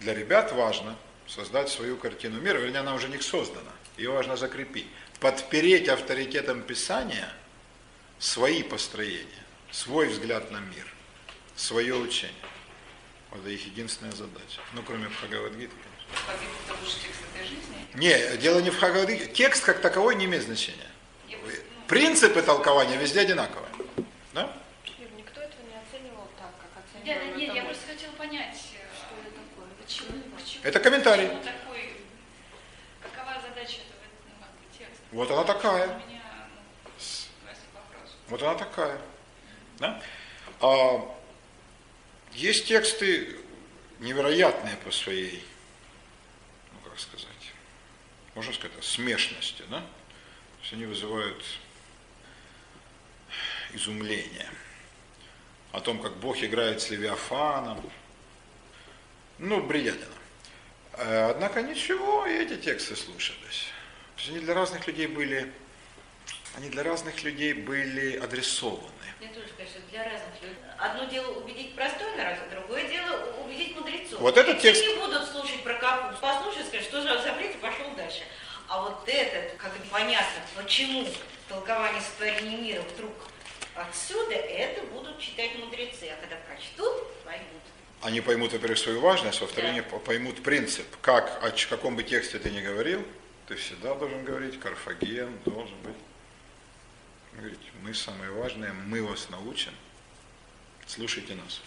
Для 0.00 0.14
ребят 0.14 0.52
важно– 0.52 0.96
создать 1.28 1.68
свою 1.68 1.96
картину 1.96 2.40
мира, 2.40 2.58
вернее, 2.58 2.78
она 2.78 2.94
уже 2.94 3.08
не 3.08 3.18
создана, 3.20 3.70
ее 3.96 4.10
важно 4.10 4.36
закрепить. 4.36 4.86
Подпереть 5.20 5.88
авторитетом 5.88 6.62
Писания 6.62 7.32
свои 8.18 8.62
построения, 8.62 9.44
свой 9.70 10.08
взгляд 10.08 10.50
на 10.50 10.58
мир, 10.58 10.86
свое 11.54 11.94
учение. 11.94 12.34
Вот 13.30 13.40
это 13.40 13.50
их 13.50 13.66
единственная 13.66 14.12
задача. 14.12 14.60
Ну, 14.72 14.82
кроме 14.82 15.08
Бхагавадгиты, 15.08 15.74
конечно. 17.36 17.58
Не, 17.94 18.36
дело 18.38 18.60
не 18.60 18.70
в 18.70 18.76
Бхагавадгите. 18.76 19.26
Текст 19.26 19.64
как 19.64 19.82
таковой 19.82 20.14
не 20.14 20.24
имеет 20.24 20.44
значения. 20.44 20.90
Принципы 21.86 22.40
толкования 22.42 22.96
везде 22.96 23.20
одинаковые. 23.20 23.70
Да? 24.32 24.56
Никто 25.16 25.40
этого 25.40 25.60
не 25.66 25.74
оценивал 25.76 26.28
так, 26.38 26.52
Нет, 27.08 27.36
нет, 27.36 27.54
я 27.54 27.64
просто 27.64 27.86
хотела 27.86 28.12
понять, 28.12 28.54
что 28.54 29.14
это 29.22 29.30
такое, 29.30 29.68
почему 29.82 30.62
это 30.62 30.78
комментарий. 30.78 31.28
Такой, 31.28 31.96
какова 33.00 33.40
задача 33.40 33.76
этого 33.76 34.02
ну, 34.38 34.78
текста? 34.78 35.02
Вот 35.12 35.30
она 35.30 35.44
такая. 35.44 35.86
Меня, 36.06 36.22
ну, 36.94 37.50
вот 38.28 38.42
она 38.42 38.54
такая. 38.56 39.00
Да? 39.78 40.02
А, 40.60 41.18
есть 42.34 42.66
тексты 42.66 43.38
невероятные 44.00 44.76
по 44.76 44.90
своей, 44.90 45.42
ну 46.72 46.90
как 46.90 47.00
сказать, 47.00 47.28
можно 48.34 48.52
сказать, 48.52 48.84
смешности, 48.84 49.64
да? 49.70 49.80
То 49.80 50.60
есть 50.60 50.72
они 50.74 50.84
вызывают 50.84 51.42
изумление 53.72 54.50
о 55.78 55.80
том, 55.80 56.00
как 56.00 56.16
Бог 56.16 56.42
играет 56.42 56.82
с 56.82 56.90
Левиафаном. 56.90 57.80
Ну, 59.38 59.62
бредятина. 59.62 60.06
Э, 60.94 61.30
однако 61.30 61.62
ничего, 61.62 62.26
и 62.26 62.32
эти 62.32 62.56
тексты 62.56 62.96
слушались. 62.96 63.70
То 64.16 64.22
есть 64.22 64.30
они 64.30 64.40
для 64.40 64.54
разных 64.54 64.86
людей 64.88 65.06
были, 65.06 65.52
они 66.56 66.68
для 66.70 66.82
разных 66.82 67.22
людей 67.22 67.52
были 67.52 68.16
адресованы. 68.16 68.88
Я 69.20 69.28
тоже 69.28 69.46
что 69.46 69.80
для 69.90 70.02
разных 70.02 70.42
людей. 70.42 70.56
Одно 70.76 71.04
дело 71.04 71.38
убедить 71.38 71.76
простой 71.76 72.16
народ, 72.16 72.38
а 72.44 72.50
другое 72.50 72.88
дело 72.88 73.44
убедить 73.44 73.76
мудрецов. 73.76 74.20
Вот 74.20 74.36
этот 74.36 74.60
текст... 74.60 74.82
Все 74.82 74.96
не 74.96 75.00
будут 75.00 75.28
слушать 75.28 75.62
про 75.62 75.74
капусту, 75.74 76.20
послушают, 76.20 76.66
скажут, 76.66 76.88
что 76.88 77.02
же 77.02 77.22
за 77.22 77.32
бред, 77.34 77.54
и 77.54 77.58
пошел 77.58 77.88
дальше. 77.96 78.22
А 78.66 78.82
вот 78.82 79.04
этот, 79.06 79.56
как 79.56 79.72
понятно, 79.92 80.42
почему 80.56 81.06
толкование 81.48 82.02
сотворения 82.02 82.56
мира 82.56 82.82
вдруг 82.82 83.12
отсюда, 83.80 84.34
это 84.34 84.82
будут 84.86 85.18
читать 85.20 85.56
мудрецы. 85.58 86.08
А 86.08 86.20
когда 86.20 86.36
прочтут, 86.36 87.22
поймут 87.24 87.62
они 88.00 88.20
поймут, 88.20 88.52
во-первых, 88.52 88.78
свою 88.78 89.00
важность, 89.00 89.40
во-вторых, 89.40 89.84
да. 89.90 89.98
поймут 89.98 90.42
принцип. 90.42 90.86
Как, 91.00 91.42
о 91.42 91.50
каком 91.68 91.96
бы 91.96 92.04
тексте 92.04 92.38
ты 92.38 92.50
ни 92.50 92.60
говорил, 92.60 93.04
ты 93.48 93.56
всегда 93.56 93.94
должен 93.94 94.24
говорить, 94.24 94.60
Карфаген 94.60 95.36
должен 95.44 95.76
быть. 95.82 95.96
Говорить, 97.32 97.58
мы 97.82 97.94
самые 97.94 98.30
важные, 98.30 98.72
мы 98.72 99.02
вас 99.02 99.28
научим, 99.30 99.72
слушайте 100.86 101.34
нас. 101.34 101.60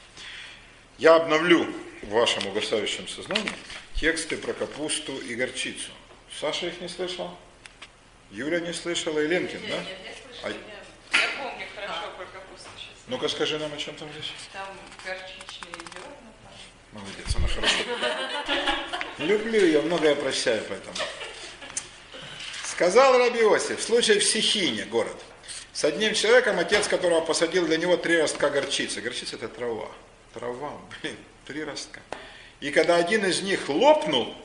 Я 0.97 1.16
обновлю 1.16 1.66
в 2.01 2.09
вашем 2.09 2.45
угасающем 2.47 3.07
сознании 3.07 3.53
тексты 3.95 4.38
про 4.38 4.53
капусту 4.53 5.18
и 5.18 5.36
горчицу. 5.36 5.91
Саша 6.39 6.68
их 6.68 6.80
не 6.82 6.88
слышал? 6.88 7.36
Юля 8.32 8.59
не 8.59 8.74
слышала 8.74 9.20
и 9.20 9.28
Ленкин, 9.28 9.62
да? 9.68 9.84
А... 10.43 10.49
я, 10.49 10.55
я 10.55 11.30
помню 11.38 11.66
хорошо 11.76 12.01
про 12.12 12.26
капусту. 12.26 12.70
Ну-ка 13.07 13.28
скажи 13.28 13.57
нам, 13.57 13.74
о 13.74 13.78
чем 13.78 13.95
там 13.95 14.07
речь. 14.16 14.34
Там 14.53 14.68
горчичные 15.05 15.74
зерна. 15.93 16.32
Молодец, 16.91 17.36
она 17.36 17.47
хорошо. 17.47 17.76
Люблю 19.18 19.66
ее, 19.66 19.82
многое 19.82 20.16
прощаю 20.16 20.64
поэтому. 20.68 20.95
Сказал 22.66 23.18
Раби 23.18 23.39
Иосиф, 23.41 23.82
случай 23.82 24.20
в 24.20 24.24
Сихине, 24.24 24.86
город. 24.86 25.16
С 25.74 25.86
одним 25.86 26.14
человеком, 26.14 26.59
отец 26.59 26.88
которого 26.88 27.22
посадил 27.22 27.66
для 27.66 27.78
него 27.78 27.95
три 27.95 28.20
ростка 28.20 28.49
горчицы. 28.49 29.01
Горчица 29.01 29.36
это 29.36 29.47
трава. 29.47 29.89
Трава, 30.34 30.74
блин, 31.01 31.16
три 31.45 31.64
ростка. 31.64 32.01
И 32.59 32.72
когда 32.72 32.95
один 32.97 33.26
из 33.26 33.41
них 33.41 33.70
лопнул, 33.70 34.36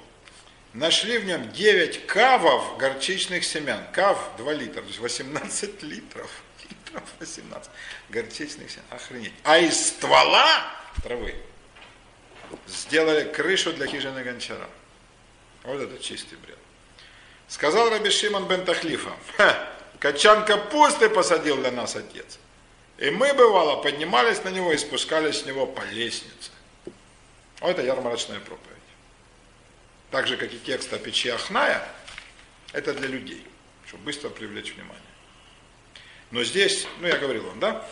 нашли 0.72 1.18
в 1.18 1.24
нем 1.24 1.50
9 1.52 2.06
кавов 2.06 2.78
горчичных 2.78 3.44
семян. 3.44 3.80
Кав 3.92 4.18
2 4.38 4.52
литра, 4.52 4.82
то 4.82 4.88
есть 4.88 5.00
18 5.00 5.82
литров. 5.82 6.30
Литров 6.86 7.02
18 7.20 7.70
горчичных 8.08 8.70
семян. 8.70 8.86
Охренеть. 8.90 9.32
А 9.44 9.58
из 9.58 9.88
ствола 9.88 10.46
травы 11.02 11.34
сделали 12.66 13.30
крышу 13.32 13.72
для 13.72 13.86
хижины 13.86 14.22
гончара. 14.22 14.68
Вот 15.64 15.80
это 15.80 16.02
чистый 16.02 16.36
бред. 16.36 16.58
Сказал 17.48 17.90
Раби 17.90 18.10
Шимон 18.10 18.46
бен 18.48 18.64
Тахлифа, 18.64 19.12
качан 19.98 20.44
капусты 20.44 21.08
посадил 21.08 21.56
для 21.58 21.70
нас 21.70 21.96
отец. 21.96 22.38
И 22.98 23.10
мы, 23.10 23.34
бывало, 23.34 23.82
поднимались 23.82 24.42
на 24.42 24.48
него 24.48 24.72
и 24.72 24.78
спускались 24.78 25.40
с 25.40 25.44
него 25.44 25.66
по 25.66 25.82
лестнице. 25.82 26.50
Вот 27.60 27.70
это 27.70 27.82
ярмарочная 27.82 28.40
проповедь. 28.40 28.76
Так 30.10 30.26
же, 30.26 30.36
как 30.36 30.52
и 30.52 30.58
текст 30.58 30.92
о 30.92 30.98
печи 30.98 31.28
Ахная, 31.28 31.86
это 32.72 32.94
для 32.94 33.08
людей, 33.08 33.46
чтобы 33.86 34.04
быстро 34.04 34.28
привлечь 34.28 34.74
внимание. 34.74 35.05
Но 36.30 36.42
здесь, 36.44 36.86
ну 37.00 37.06
я 37.06 37.18
говорил 37.18 37.44
вам, 37.46 37.60
да, 37.60 37.86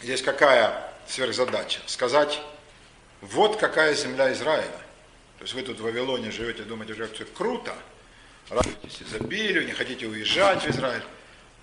здесь 0.00 0.22
какая 0.22 0.92
сверхзадача? 1.06 1.80
Сказать 1.86 2.40
вот 3.20 3.56
какая 3.56 3.94
земля 3.94 4.32
Израиля. 4.32 4.80
То 5.38 5.44
есть 5.44 5.54
вы 5.54 5.62
тут 5.62 5.78
в 5.78 5.82
Вавилоне 5.82 6.30
живете, 6.30 6.62
думаете, 6.62 6.94
что 6.94 7.14
все 7.14 7.24
круто, 7.24 7.74
радуетесь 8.48 9.02
изобилию, 9.02 9.66
не 9.66 9.72
хотите 9.72 10.06
уезжать 10.06 10.64
в 10.64 10.70
Израиль. 10.70 11.02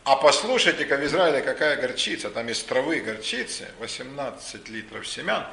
А 0.04 0.16
послушайте-ка 0.16 0.98
в 0.98 1.06
Израиле 1.06 1.42
какая 1.42 1.82
горчица, 1.82 2.30
там 2.30 2.48
из 2.48 2.62
травы 2.64 3.00
горчицы, 3.00 3.68
18 3.80 4.70
литров 4.70 5.08
семян, 5.08 5.48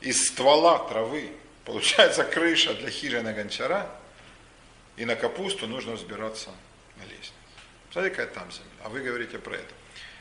из 0.00 0.26
ствола 0.28 0.80
травы, 0.88 1.30
получается 1.64 2.24
крыша 2.24 2.74
для 2.74 2.90
хижины 2.90 3.32
гончара, 3.32 3.88
и 4.96 5.04
на 5.04 5.14
капусту 5.14 5.66
нужно 5.68 5.92
взбираться 5.92 6.50
на 6.96 7.02
лестницу. 7.04 7.32
Смотрите, 7.92 8.16
какая 8.16 8.34
там 8.34 8.50
земля, 8.50 8.70
а 8.84 8.88
вы 8.88 9.00
говорите 9.00 9.38
про 9.38 9.54
это. 9.54 9.74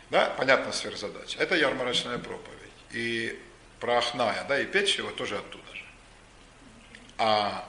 Да, 0.10 0.26
понятно 0.38 0.74
сверхзадача. 0.74 1.40
Это 1.40 1.56
ярмарочная 1.56 2.18
проповедь. 2.18 2.58
И 2.92 3.40
про 3.80 4.00
Ахная, 4.00 4.44
да, 4.44 4.60
и 4.60 4.66
Петчева 4.66 5.12
тоже 5.12 5.38
оттуда 5.38 5.74
же. 5.74 5.86
А 7.18 7.66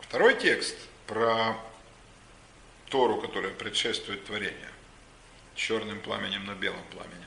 второй 0.00 0.36
текст 0.36 0.76
про 1.08 1.56
Тору, 2.90 3.20
которая 3.20 3.52
предшествует 3.52 4.24
творению, 4.24 4.70
черным 5.56 6.00
пламенем 6.00 6.46
на 6.46 6.54
белом 6.54 6.84
пламени. 6.92 7.26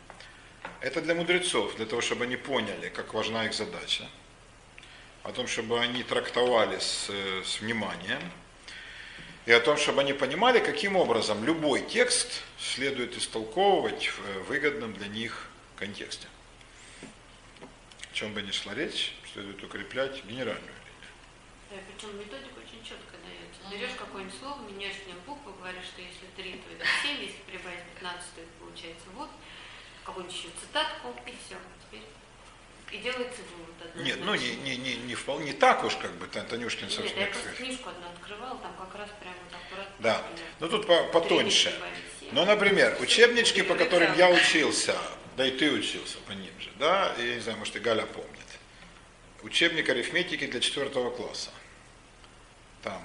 Это 0.80 1.02
для 1.02 1.16
мудрецов, 1.16 1.76
для 1.76 1.86
того, 1.86 2.02
чтобы 2.02 2.24
они 2.24 2.38
поняли, 2.38 2.88
как 2.88 3.14
важна 3.14 3.46
их 3.46 3.54
задача, 3.54 4.08
о 5.24 5.34
том, 5.34 5.48
чтобы 5.48 5.80
они 5.80 6.04
трактовали 6.04 6.80
с, 6.80 7.10
с 7.46 7.60
вниманием, 7.60 8.22
и 9.46 9.52
о 9.52 9.60
том, 9.60 9.78
чтобы 9.78 10.02
они 10.02 10.14
понимали, 10.14 10.60
каким 10.60 10.96
образом 10.96 11.44
любой 11.44 11.82
текст 11.82 12.44
следует 12.58 13.18
истолковывать 13.18 14.10
в 14.10 14.44
выгодном 14.48 14.94
для 14.94 15.08
них 15.08 15.50
контексте. 15.76 16.28
О 17.62 18.14
чем 18.14 18.34
бы 18.34 18.42
ни 18.42 18.52
шла 18.52 18.74
речь, 18.74 19.14
следует 19.34 19.62
укреплять 19.64 20.24
генеральную 20.24 20.62
линию. 20.64 21.84
Причем 21.88 22.18
методика 22.18 22.56
очень 22.60 22.84
четко 22.88 23.18
дается. 23.20 23.70
Берешь 23.70 23.96
какое-нибудь 23.98 24.40
слово, 24.40 24.62
меняешь 24.70 24.96
в 24.96 25.08
нем 25.08 25.18
буквы, 25.26 25.52
говоришь, 25.60 25.86
что 25.86 26.02
если 26.02 26.28
3, 26.38 26.54
то 26.54 26.74
это 26.76 26.86
7, 27.02 27.20
если 27.20 27.42
прибавить 27.48 27.84
15, 28.00 28.36
то 28.36 28.42
это 28.42 28.52
получается 28.60 29.06
вот, 29.16 29.30
какую-нибудь 30.06 30.38
еще 30.38 30.50
цитатку, 30.62 31.16
и 31.26 31.34
все. 31.44 31.58
И 32.94 32.98
делается 33.00 33.42
вывод. 33.42 33.96
Нет, 34.06 34.20
ну 34.22 34.36
не, 34.36 34.56
не, 34.58 34.78
не, 34.78 34.96
не 34.96 35.16
вполне 35.16 35.52
так 35.54 35.84
уж, 35.84 35.96
как 35.96 36.12
бы 36.14 36.28
Танюшкин, 36.28 36.84
Нет, 36.86 36.94
собственно, 36.94 37.22
я 37.22 37.28
просто 37.28 37.50
книжку 37.52 37.90
одну 37.90 38.08
открывала, 38.08 38.58
там 38.60 38.76
как 38.78 38.96
раз 39.00 39.10
прямо 39.20 39.36
вот 39.50 39.60
аккуратно. 39.60 39.96
Да. 40.00 40.22
Ну 40.60 40.70
тут 40.70 40.88
по- 40.88 41.04
потоньше. 41.06 41.74
семь. 42.20 42.30
Ну, 42.32 42.46
например, 42.46 42.98
учебнички, 43.02 43.64
по 43.64 43.76
которым 43.76 44.16
я 44.16 44.30
учился, 44.30 44.96
да 45.38 45.46
и 45.46 45.52
ты 45.52 45.72
учился 45.72 46.18
по 46.28 46.32
ним 46.32 46.54
же, 46.60 46.70
да, 46.78 47.14
я 47.18 47.36
не 47.36 47.42
знаю, 47.42 47.58
может 47.58 47.76
и 47.76 47.80
Галя 47.80 48.06
помнит. 48.06 48.30
Учебник 49.42 49.90
арифметики 49.90 50.46
для 50.48 50.60
четвертого 50.60 51.10
класса. 51.10 51.50
Там 52.84 53.04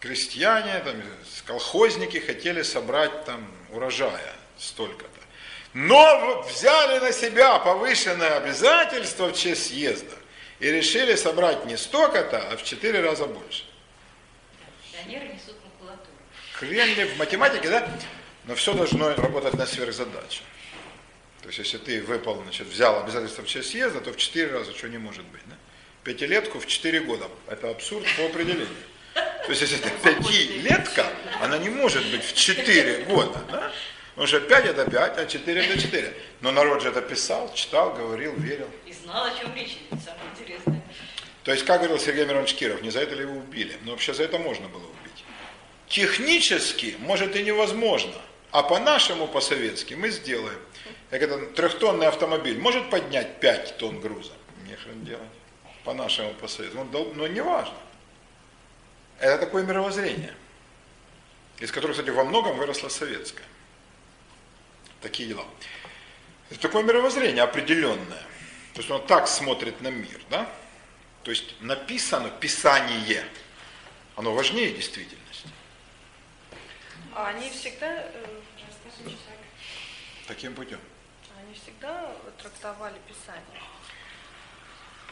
крестьяне, 0.00 0.78
там, 0.80 0.96
колхозники 1.46 2.18
хотели 2.18 2.62
собрать 2.62 3.24
там 3.24 3.48
урожая 3.70 4.34
столько-то. 4.58 5.11
Но 5.74 6.42
взяли 6.42 6.98
на 6.98 7.12
себя 7.12 7.58
повышенное 7.58 8.36
обязательство 8.36 9.28
в 9.28 9.36
честь 9.36 9.68
съезда 9.68 10.16
и 10.60 10.70
решили 10.70 11.14
собрать 11.14 11.64
не 11.64 11.76
столько-то, 11.76 12.38
а 12.50 12.56
в 12.56 12.62
четыре 12.62 13.00
раза 13.00 13.26
больше. 13.26 13.64
Пионеры 14.92 15.28
несут 15.28 15.56
макулатуру. 15.64 16.12
Хрен 16.52 16.94
ли 16.94 17.04
в 17.04 17.16
математике, 17.16 17.68
да? 17.70 17.88
Но 18.44 18.54
все 18.54 18.74
должно 18.74 19.14
работать 19.14 19.54
на 19.54 19.66
сверхзадачу. 19.66 20.42
То 21.40 21.48
есть, 21.48 21.58
если 21.58 21.78
ты 21.78 22.02
выпал, 22.02 22.40
значит, 22.42 22.68
взял 22.68 23.02
обязательство 23.02 23.42
в 23.42 23.48
честь 23.48 23.70
съезда, 23.70 24.00
то 24.00 24.12
в 24.12 24.16
четыре 24.16 24.52
раза 24.52 24.72
что 24.76 24.88
не 24.88 24.98
может 24.98 25.24
быть. 25.26 25.42
Да? 25.46 25.56
Пятилетку 26.04 26.60
в 26.60 26.66
четыре 26.66 27.00
года. 27.00 27.28
Это 27.48 27.70
абсурд 27.70 28.06
по 28.16 28.26
определению. 28.26 28.68
То 29.14 29.48
есть, 29.48 29.62
если 29.62 29.78
это 29.78 29.90
пятилетка, 29.90 31.06
она 31.40 31.58
не 31.58 31.68
может 31.68 32.04
быть 32.10 32.24
в 32.24 32.34
четыре 32.34 33.04
года. 33.04 33.40
Да? 33.50 33.72
Потому 34.14 34.26
что 34.26 34.40
5 34.40 34.66
это 34.66 34.90
5, 34.90 35.18
а 35.18 35.26
4 35.26 35.60
это 35.64 35.80
4. 35.80 36.14
Но 36.42 36.52
народ 36.52 36.82
же 36.82 36.88
это 36.90 37.00
писал, 37.00 37.52
читал, 37.54 37.94
говорил, 37.94 38.34
верил. 38.36 38.68
И 38.86 38.92
знал, 38.92 39.24
о 39.24 39.30
чем 39.38 39.54
речь 39.54 39.78
идет, 39.88 40.02
самое 40.04 40.24
интересное. 40.34 40.82
То 41.44 41.52
есть, 41.52 41.64
как 41.64 41.78
говорил 41.80 41.98
Сергей 41.98 42.24
Миронович 42.26 42.54
Киров, 42.54 42.82
не 42.82 42.90
за 42.90 43.00
это 43.00 43.14
ли 43.14 43.22
его 43.22 43.36
убили? 43.36 43.76
Но 43.82 43.92
вообще 43.92 44.12
за 44.12 44.24
это 44.24 44.38
можно 44.38 44.68
было 44.68 44.84
убить. 44.84 45.24
Технически, 45.88 46.96
может 47.00 47.34
и 47.36 47.42
невозможно, 47.42 48.14
а 48.50 48.62
по-нашему, 48.62 49.26
по-советски 49.26 49.94
мы 49.94 50.10
сделаем. 50.10 50.58
Как 51.10 51.22
это 51.22 51.46
трехтонный 51.46 52.06
автомобиль 52.06 52.58
может 52.58 52.90
поднять 52.90 53.40
5 53.40 53.78
тонн 53.78 54.00
груза? 54.00 54.32
Не 54.66 54.76
хрен 54.76 55.04
делать. 55.04 55.22
По-нашему, 55.84 56.32
по-советски. 56.34 56.76
Ну, 56.76 57.12
но 57.14 57.26
не 57.26 57.42
важно. 57.42 57.74
Это 59.18 59.38
такое 59.38 59.64
мировоззрение, 59.64 60.34
из 61.58 61.72
которого, 61.72 61.92
кстати, 61.92 62.10
во 62.10 62.24
многом 62.24 62.56
выросло 62.56 62.88
советское. 62.88 63.44
Такие 65.02 65.28
дела. 65.28 65.44
Это 66.50 66.60
такое 66.60 66.82
мировоззрение 66.84 67.42
определенное. 67.42 68.22
То 68.74 68.78
есть 68.78 68.90
он 68.90 69.04
так 69.06 69.26
смотрит 69.28 69.80
на 69.80 69.88
мир, 69.88 70.20
да? 70.30 70.48
То 71.24 71.30
есть 71.30 71.60
написано 71.60 72.30
писание, 72.30 73.24
оно 74.16 74.32
важнее 74.32 74.70
действительности. 74.70 75.48
А 77.14 77.28
они 77.28 77.50
всегда, 77.50 77.86
э, 77.88 78.26
Таким 80.26 80.54
путем. 80.54 80.80
они 81.38 81.54
всегда 81.54 82.14
трактовали 82.40 82.96
Писание. 83.06 83.62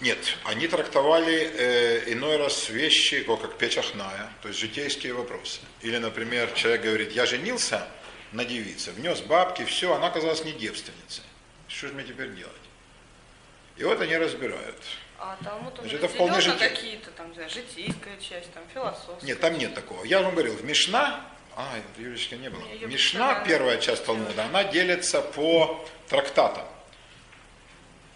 Нет, 0.00 0.18
они 0.44 0.66
трактовали 0.66 1.50
э, 1.52 2.12
иной 2.12 2.38
раз 2.38 2.70
вещи, 2.70 3.22
как 3.22 3.58
печахная, 3.58 4.30
то 4.40 4.48
есть 4.48 4.58
житейские 4.60 5.12
вопросы. 5.12 5.60
Или, 5.82 5.98
например, 5.98 6.50
человек 6.52 6.82
говорит, 6.82 7.12
я 7.12 7.26
женился 7.26 7.86
на 8.32 8.44
девице, 8.44 8.92
внес 8.92 9.20
бабки, 9.20 9.64
все, 9.64 9.92
она 9.94 10.06
оказалась 10.08 10.44
не 10.44 10.52
девственницей. 10.52 11.24
Что 11.68 11.88
же 11.88 11.94
мне 11.94 12.04
теперь 12.04 12.30
делать? 12.34 12.54
И 13.76 13.84
вот 13.84 14.00
они 14.00 14.16
разбирают. 14.16 14.76
А 15.18 15.36
Талмуд 15.44 15.74
он 15.78 15.80
Значит, 15.84 15.98
это 16.02 16.08
вполне 16.08 16.40
житей- 16.40 16.68
какие-то 16.68 17.10
там, 17.12 17.28
не 17.28 17.34
знаю, 17.34 17.50
житейская 17.50 18.16
часть, 18.18 18.52
там, 18.52 18.62
философская. 18.72 19.22
Нет, 19.22 19.40
там 19.40 19.56
нет 19.58 19.74
такого. 19.74 20.04
Я 20.04 20.22
вам 20.22 20.32
говорил, 20.32 20.54
в 20.54 20.64
Мишна, 20.64 21.24
а, 21.56 21.74
в 21.96 21.98
Юрьевичке 22.00 22.36
не 22.38 22.48
было. 22.50 22.64
Её 22.68 22.86
Мишна, 22.88 23.34
представляю. 23.34 23.46
первая 23.46 23.78
часть 23.78 24.04
Талмуда, 24.06 24.44
она 24.44 24.64
делится 24.64 25.20
по 25.20 25.86
трактатам. 26.08 26.66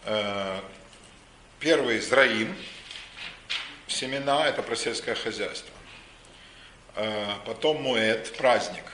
Э, 0.05 0.61
Первый 1.61 1.99
Зраим, 2.01 2.55
семена, 3.87 4.47
это 4.47 4.63
про 4.63 4.77
сельское 4.77 5.15
хозяйство. 5.15 5.73
Э, 6.97 7.35
Потом 7.47 7.83
Муэт, 7.83 8.37
праздник, 8.37 8.85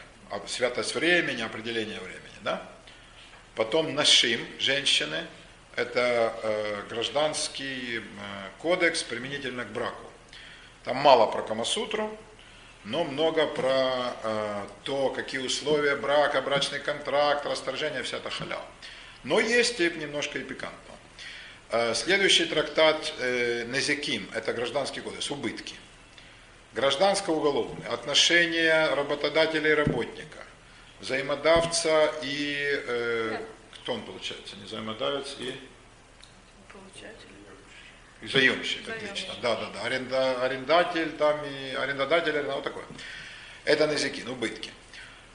святость 0.46 0.94
времени, 0.94 1.42
определение 1.42 2.00
времени. 2.00 2.38
Да? 2.42 2.62
Потом 3.54 3.94
Нашим, 3.94 4.40
женщины, 4.58 5.26
это 5.76 6.34
э, 6.42 6.82
гражданский 6.88 7.98
э, 7.98 8.02
кодекс 8.58 9.02
применительно 9.02 9.64
к 9.64 9.68
браку. 9.68 10.10
Там 10.84 10.96
мало 10.96 11.26
про 11.26 11.42
Камасутру, 11.42 12.16
но 12.84 13.04
много 13.04 13.46
про 13.46 14.14
э, 14.22 14.66
то, 14.84 15.10
какие 15.10 15.40
условия 15.40 15.96
брака, 15.96 16.40
брачный 16.40 16.80
контракт, 16.80 17.44
расторжение, 17.44 18.02
вся 18.02 18.16
эта 18.16 18.30
халява. 18.30 18.64
Но 19.24 19.40
есть 19.40 19.80
и 19.80 19.90
немножко 19.90 20.38
и 20.38 20.42
пикантного. 20.42 20.98
Э, 21.70 21.94
следующий 21.94 22.46
трактат 22.46 23.12
э, 23.18 23.64
Незеким, 23.68 24.28
это 24.34 24.52
гражданский 24.52 25.00
кодекс, 25.00 25.30
убытки. 25.30 25.74
Гражданско-уголовный, 26.74 27.86
отношения 27.88 28.86
работодателя 28.94 29.70
и 29.70 29.74
работника, 29.74 30.38
взаимодавца 31.00 32.12
и... 32.22 32.54
э, 32.86 33.38
кто 33.74 33.94
он 33.94 34.02
получается? 34.02 34.56
Не 34.56 34.64
взаимодавец 34.64 35.36
и... 35.38 35.58
Получатель. 36.72 37.26
И 38.22 38.26
заемщик, 38.28 38.88
отлично. 38.88 39.34
Да, 39.42 39.56
да, 39.56 39.70
да. 39.74 39.82
Аренда, 39.82 40.44
арендатель 40.44 41.10
там 41.12 41.40
и 41.44 41.74
арендодатель, 41.74 42.32
аренда- 42.36 42.54
вот 42.54 42.64
такое. 42.64 42.84
Это 43.64 43.86
на 43.86 43.92
языке, 43.92 44.22
ну, 44.24 44.32
убытки. 44.32 44.70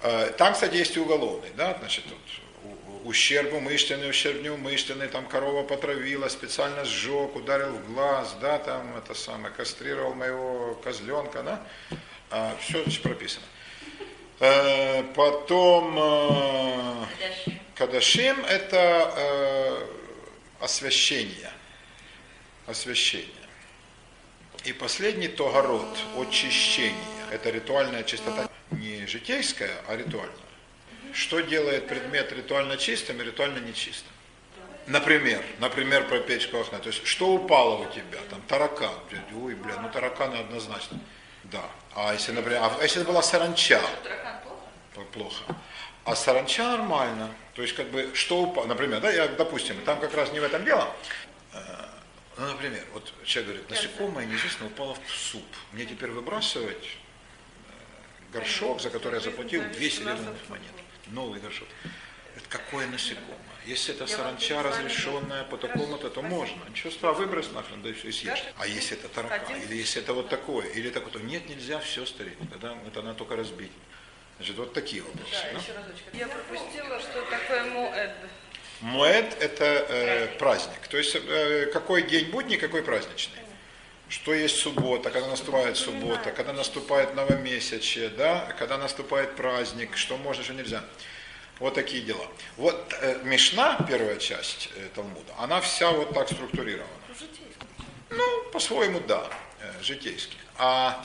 Э, 0.04 0.32
Там, 0.38 0.54
кстати, 0.54 0.76
есть 0.76 0.96
и 0.96 1.00
уголовный, 1.00 1.50
да, 1.58 1.76
значит, 1.80 2.06
тут 2.06 2.18
у- 3.54 3.54
у- 3.54 4.10
ущерб 4.10 4.42
неумышленный, 4.42 5.08
там 5.08 5.26
корова 5.28 5.64
потравила, 5.64 6.28
специально 6.30 6.84
сжег, 6.86 7.36
ударил 7.36 7.72
в 7.74 7.94
глаз, 7.94 8.36
да, 8.42 8.58
там 8.60 8.96
это 8.98 9.14
самое, 9.14 9.54
кастрировал 9.54 10.14
моего 10.14 10.76
козленка, 10.84 11.44
да, 11.44 11.62
все 12.62 12.82
здесь 12.84 12.98
прописано. 12.98 13.46
Э, 14.40 15.04
Потом 15.16 15.98
э. 15.98 17.06
Кадашим– 17.76 18.44
это 18.50 19.14
э, 19.18 19.88
освящение. 20.62 21.52
Освящение. 22.68 23.30
И 24.64 24.74
последний 24.74 25.28
Тогород– 25.28 25.98
очищение. 26.18 26.96
Это 27.32 27.50
ритуальная 27.50 28.04
чистота. 28.04 28.50
Не 28.72 29.06
житейская, 29.08 29.72
а 29.88 29.96
ритуальная. 29.96 30.36
Что 31.16 31.40
делает 31.40 31.88
предмет 31.88 32.34
ритуально 32.34 32.76
чистым 32.76 33.22
и 33.22 33.24
ритуально 33.24 33.60
нечистым? 33.60 34.12
Например, 34.86 35.42
например, 35.60 36.08
про 36.10 36.20
печку 36.20 36.58
окна. 36.58 36.78
То 36.80 36.90
есть, 36.90 37.08
что 37.08 37.30
упало 37.30 37.78
у 37.78 37.86
тебя? 37.86 38.20
Там 38.30 38.42
таракан. 38.42 38.94
Ой, 39.42 39.56
бля, 39.56 39.80
ну 39.80 39.90
тараканы 39.90 40.36
однозначно. 40.36 41.00
Да. 41.46 41.64
А 41.96 42.12
если, 42.14 42.34
например, 42.34 42.62
а 42.62 42.84
если 42.84 43.02
это 43.02 43.10
была 43.10 43.22
саранча? 43.22 43.82
Таракан 44.04 44.42
плохо? 44.44 45.08
плохо. 45.14 45.44
А 46.04 46.16
саранча 46.16 46.64
нормально. 46.64 47.34
То 47.54 47.62
есть, 47.62 47.76
как 47.76 47.88
бы, 47.92 48.12
что 48.14 48.42
упало, 48.42 48.66
например, 48.66 49.00
да, 49.00 49.10
я, 49.10 49.30
допустим, 49.30 49.78
там 49.86 50.02
как 50.02 50.14
раз 50.14 50.34
не 50.34 50.42
в 50.42 50.44
этом 50.44 50.66
дело. 50.66 50.94
Э, 51.54 51.58
Ну, 52.38 52.48
например, 52.48 52.84
вот 52.94 53.14
человек 53.24 53.54
говорит, 53.54 53.70
насекомое 53.70 54.26
неизвестно 54.26 54.66
упало 54.68 54.96
в 54.96 55.12
суп. 55.12 55.46
Мне 55.72 55.86
теперь 55.86 56.12
выбрасывать 56.12 56.86
э, 57.70 58.34
горшок, 58.34 58.82
за 58.82 58.90
который 58.90 59.16
я 59.16 59.20
заплатил 59.22 59.64
две 59.72 59.90
серебряных 59.90 60.50
монеты. 60.50 60.75
Новый 61.08 61.40
горшок. 61.40 61.68
Это 62.36 62.46
какое 62.50 62.88
насекомое? 62.88 63.38
Если 63.66 63.96
это 63.96 64.04
Я 64.04 64.16
саранча 64.18 64.62
разрешенная 64.62 65.44
по 65.46 65.58
такому-то, 65.58 66.10
то 66.10 66.22
можно. 66.22 66.62
Ничего 66.70 66.92
страшного, 66.92 67.26
выбрось 67.26 67.52
нахрен, 67.52 67.82
да 67.82 67.90
и 67.90 67.94
все, 67.94 68.10
и 68.10 68.12
съешь. 68.12 68.44
А 68.58 68.68
если 68.68 68.98
это 68.98 69.08
таракан, 69.08 69.56
или 69.62 69.76
если 69.76 70.02
это 70.02 70.14
вот 70.14 70.30
такое, 70.30 70.68
или 70.68 70.90
такое, 70.90 71.14
то 71.14 71.20
нет, 71.20 71.48
нельзя, 71.50 71.80
все, 71.80 72.06
старик. 72.06 72.38
Тогда 72.52 72.78
это 72.86 73.02
надо 73.02 73.18
только 73.18 73.36
разбить. 73.36 73.72
Значит, 74.38 74.58
вот 74.58 74.74
такие 74.74 75.02
вопросы. 75.02 75.32
Да, 75.32 75.52
да? 75.54 75.60
еще 75.60 75.74
разочек. 75.74 76.04
Я 76.14 76.28
пропустила, 76.28 77.00
что 77.00 77.22
такое 77.24 77.64
муэд. 77.64 78.12
Моэд– 78.82 79.38
это 79.40 79.66
э, 79.66 80.28
праздник. 80.38 80.88
То 80.90 80.98
есть 80.98 81.16
э, 81.16 81.68
какой 81.72 82.04
день 82.04 82.30
будний, 82.30 82.58
какой 82.58 82.84
праздничный. 82.84 83.40
Что 84.08 84.34
есть 84.34 84.58
суббота, 84.58 85.10
когда 85.10 85.28
наступает 85.28 85.78
суббота, 85.78 86.32
когда 86.32 86.54
наступает 86.54 87.16
новомесячие, 87.16 88.10
да, 88.10 88.54
когда 88.60 88.78
наступает 88.78 89.36
праздник, 89.36 89.98
что 89.98 90.18
можно, 90.18 90.44
что 90.44 90.54
нельзя. 90.54 90.84
Вот 91.60 91.74
такие 91.74 92.04
дела. 92.04 92.28
Вот 92.58 92.94
э, 93.02 93.22
Мишна, 93.24 93.78
первая 93.88 94.18
часть 94.18 94.70
э, 94.76 94.90
Талмуда, 94.94 95.34
она 95.38 95.62
вся 95.62 95.90
вот 95.90 96.14
так 96.14 96.30
структурирована. 96.30 96.92
Ну, 98.10 98.44
по-своему, 98.52 99.00
да, 99.00 99.28
э, 99.62 99.82
житейски. 99.82 100.36
А 100.58 101.04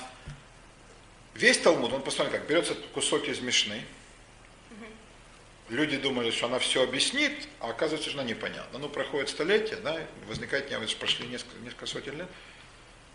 весь 1.35 1.59
Талмуд, 1.59 1.93
он 1.93 2.03
постоянно 2.03 2.37
как, 2.37 2.49
берется 2.49 2.75
кусок 2.93 3.29
из 3.29 3.41
Мишны, 3.41 3.83
люди 5.71 5.97
думали, 5.97 6.31
что 6.31 6.47
она 6.47 6.59
все 6.59 6.83
объяснит, 6.83 7.49
а 7.61 7.71
оказывается, 7.71 8.11
что 8.11 8.21
она 8.21 8.29
непонятна. 8.29 8.79
Ну, 8.79 8.89
проходит 8.89 9.29
столетия, 9.29 9.77
да, 9.77 10.01
возникает 10.27 10.69
не 10.69 10.77
вот 10.77 10.95
прошли 10.97 11.27
несколько, 11.29 11.57
несколько 11.61 11.87
сотен 11.87 12.19
лет, 12.19 12.29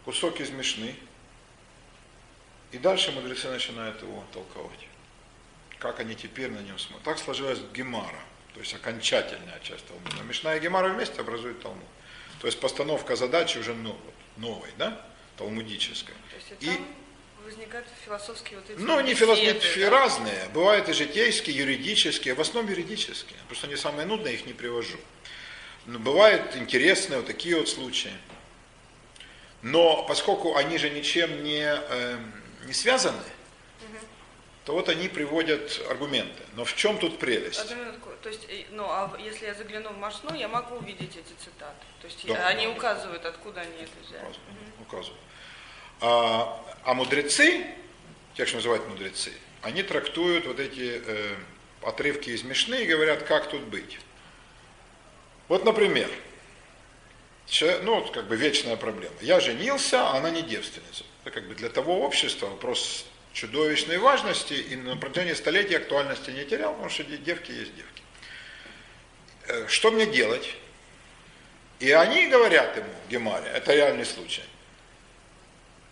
кусок 0.06 0.40
из 0.40 0.52
Мишны, 0.52 0.96
и 2.72 2.78
дальше 2.78 3.12
мудрецы 3.12 3.50
начинают 3.50 4.02
его 4.02 4.24
толковать. 4.32 4.80
Как 5.80 6.00
они 6.00 6.16
теперь 6.16 6.52
на 6.52 6.60
нем 6.60 6.80
смотрят. 6.80 7.04
Так 7.04 7.20
сложилась 7.20 7.60
Гемара, 7.74 8.20
то 8.54 8.60
есть 8.60 8.74
окончательная 8.74 9.60
часть 9.62 9.86
Талмуда. 9.88 10.24
Мишна 10.24 10.56
и 10.56 10.60
Гемара 10.60 10.90
вместе 10.90 11.20
образуют 11.20 11.62
Талмуд. 11.62 11.84
То 12.40 12.48
есть 12.48 12.60
постановка 12.60 13.16
задачи 13.16 13.58
уже 13.58 13.76
новой, 14.38 14.70
да, 14.78 15.06
талмудической. 15.38 16.16
То 16.30 16.36
есть 16.36 16.64
и 16.64 16.82
возникают 17.44 17.88
философские 18.04 18.60
вот 18.60 18.70
эти 18.70 18.80
Ну, 18.80 19.00
не 19.02 19.14
философские, 19.14 19.90
да? 19.90 20.02
разные. 20.02 20.50
Бывают 20.54 20.90
и 20.90 20.94
житейские, 20.94 21.56
юридические, 21.58 22.34
в 22.34 22.42
основном 22.42 22.72
юридические. 22.72 23.38
Просто 23.48 23.68
они 23.68 23.76
самые 23.76 24.06
нудные, 24.06 24.34
их 24.34 24.46
не 24.46 24.54
привожу. 24.54 24.98
Но 25.86 26.00
бывают 26.00 26.56
интересные 26.56 27.18
вот 27.18 27.28
такие 27.28 27.56
вот 27.56 27.70
случаи. 27.70 28.14
Но 29.66 30.04
поскольку 30.04 30.58
они 30.58 30.78
же 30.78 30.92
ничем 30.92 31.44
не, 31.44 31.64
эм, 31.64 32.32
не 32.68 32.74
связаны, 32.74 33.18
то 34.64 34.74
вот 34.74 34.90
они 34.90 35.10
приводят 35.10 35.82
аргументы. 35.90 36.44
Но 36.54 36.66
в 36.66 36.76
чем 36.76 37.00
тут 37.00 37.18
прелесть? 37.18 37.60
Одну 37.60 37.78
минутку. 37.78 38.12
То 38.22 38.30
есть, 38.30 38.46
э, 38.48 38.66
ну, 38.70 38.84
а 38.84 39.12
если 39.18 39.48
я 39.48 39.56
загляну 39.56 39.90
в 39.90 39.98
Машну, 39.98 40.36
я 40.36 40.48
могу 40.48 40.76
увидеть 40.76 41.18
эти 41.18 41.34
цитаты. 41.44 41.84
То 42.00 42.06
есть 42.06 42.28
Да, 42.28 42.48
они 42.48 42.68
да. 42.68 42.74
указывают, 42.74 43.26
откуда 43.26 43.62
они 43.62 43.74
это 43.82 43.92
взяли. 44.08 44.22
указывают. 44.22 44.82
указывают. 44.82 45.22
А, 46.02 46.64
а 46.84 46.94
мудрецы, 46.94 47.66
тех, 48.36 48.48
что 48.48 48.58
называют 48.58 48.88
мудрецы, 48.88 49.32
они 49.64 49.82
трактуют 49.82 50.46
вот 50.46 50.60
эти 50.60 51.02
э, 51.04 51.36
отрывки 51.82 52.30
из 52.30 52.44
Мишны 52.44 52.84
и 52.84 52.86
говорят, 52.86 53.24
как 53.24 53.50
тут 53.50 53.62
быть. 53.62 53.98
Вот, 55.48 55.66
например, 55.66 56.12
ну, 57.84 58.04
как 58.14 58.26
бы 58.28 58.36
вечная 58.36 58.76
проблема. 58.76 59.16
Я 59.22 59.40
женился, 59.40 60.02
а 60.10 60.18
она 60.18 60.30
не 60.30 60.42
девственница. 60.42 61.04
Это 61.24 61.32
как 61.32 61.48
бы 61.48 61.56
для 61.56 61.70
того 61.70 62.02
общества 62.02 62.48
вопрос 62.48 63.06
чудовищной 63.34 63.98
важности 63.98 64.54
и 64.54 64.76
на 64.76 64.96
протяжении 64.96 65.34
столетий 65.34 65.76
актуальности 65.76 66.30
не 66.32 66.46
терял, 66.46 66.72
потому 66.74 66.90
что 66.90 67.04
де- 67.04 67.18
девки 67.18 67.52
есть 67.52 67.76
девки. 67.76 68.02
Э, 69.48 69.68
Что 69.68 69.92
мне 69.92 70.06
делать? 70.06 70.56
И 71.80 71.92
они 71.92 72.28
говорят 72.28 72.78
ему, 72.78 72.90
Гемаре, 73.10 73.50
это 73.54 73.74
реальный 73.76 74.06
случай. 74.06 74.44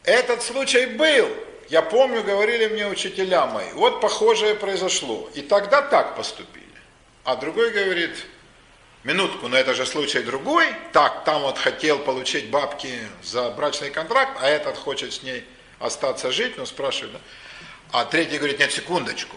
Этот 0.03 0.41
случай 0.41 0.85
был. 0.85 1.29
Я 1.69 1.81
помню, 1.81 2.23
говорили 2.23 2.67
мне 2.67 2.87
учителя 2.87 3.45
мои. 3.47 3.71
Вот 3.73 4.01
похожее 4.01 4.55
произошло. 4.55 5.29
И 5.33 5.41
тогда 5.41 5.81
так 5.81 6.15
поступили. 6.15 6.63
А 7.23 7.35
другой 7.35 7.71
говорит, 7.71 8.11
минутку, 9.03 9.47
но 9.47 9.57
это 9.57 9.73
же 9.73 9.85
случай 9.85 10.21
другой. 10.21 10.67
Так, 10.91 11.23
там 11.25 11.41
вот 11.41 11.57
хотел 11.57 11.99
получить 11.99 12.49
бабки 12.49 12.99
за 13.21 13.49
брачный 13.51 13.89
контракт, 13.89 14.37
а 14.41 14.47
этот 14.47 14.77
хочет 14.77 15.13
с 15.13 15.23
ней 15.23 15.43
остаться 15.79 16.31
жить, 16.31 16.57
ну 16.57 16.65
спрашивает. 16.65 17.13
Да? 17.13 17.19
А 17.91 18.05
третий 18.05 18.37
говорит, 18.37 18.59
нет, 18.59 18.71
секундочку. 18.71 19.35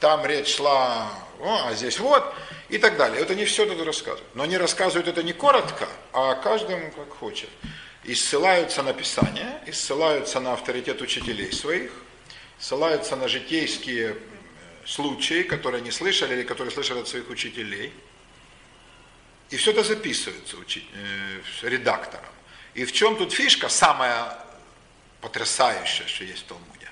Там 0.00 0.24
речь 0.26 0.56
шла, 0.56 1.12
о, 1.40 1.68
а 1.68 1.74
здесь 1.74 1.98
вот, 1.98 2.24
и 2.68 2.78
так 2.78 2.96
далее. 2.96 3.20
Это 3.20 3.34
не 3.34 3.44
все 3.44 3.66
тут 3.66 3.84
рассказывают. 3.84 4.34
Но 4.34 4.44
они 4.44 4.56
рассказывают 4.56 5.08
это 5.08 5.22
не 5.22 5.32
коротко, 5.32 5.88
а 6.12 6.34
каждому 6.34 6.90
как 6.90 7.10
хочет. 7.10 7.50
И 8.04 8.14
ссылаются 8.14 8.82
на 8.82 8.94
Писание, 8.94 9.60
и 9.66 9.72
ссылаются 9.72 10.40
на 10.40 10.54
авторитет 10.54 11.00
учителей 11.02 11.52
своих, 11.52 11.92
ссылаются 12.58 13.14
на 13.14 13.28
житейские 13.28 14.10
э, 14.10 14.16
случаи, 14.86 15.42
которые 15.42 15.80
они 15.80 15.90
слышали 15.90 16.34
или 16.34 16.42
которые 16.42 16.72
слышали 16.72 17.00
от 17.00 17.08
своих 17.08 17.28
учителей. 17.28 17.92
И 19.52 19.56
все 19.58 19.70
это 19.72 19.82
записывается 19.84 20.56
учи- 20.56 20.88
э, 20.94 21.68
редактором. 21.68 22.24
И 22.72 22.86
в 22.86 22.92
чем 22.92 23.16
тут 23.16 23.32
фишка 23.34 23.68
самая 23.68 24.38
потрясающая, 25.20 26.06
что 26.06 26.24
есть 26.24 26.44
в 26.44 26.46
Талмуде? 26.46 26.88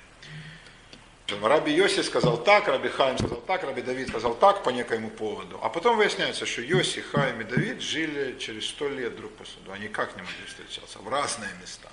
Раби 1.43 1.73
Йоси 1.73 2.03
сказал 2.03 2.37
так, 2.45 2.69
Раби 2.69 2.89
Хаим 2.91 3.17
сказал 3.17 3.41
так, 3.41 3.63
Раби 3.63 3.81
Давид 3.81 4.09
сказал 4.09 4.35
так 4.35 4.63
по 4.63 4.69
некоему 4.71 5.09
поводу. 5.11 5.59
А 5.63 5.71
потом 5.71 5.97
выясняется, 5.97 6.45
что 6.45 6.61
Йоси, 6.61 7.01
Хаим 7.01 7.41
и 7.41 7.45
Давид 7.45 7.81
жили 7.81 8.39
через 8.39 8.69
сто 8.69 8.89
лет 8.89 9.17
друг 9.17 9.33
по 9.37 9.45
суду. 9.47 9.73
Они 9.73 9.89
как 9.89 10.15
не 10.17 10.23
могли 10.23 10.45
встречаться? 10.47 10.99
В 10.99 11.09
разные 11.09 11.51
места. 11.63 11.89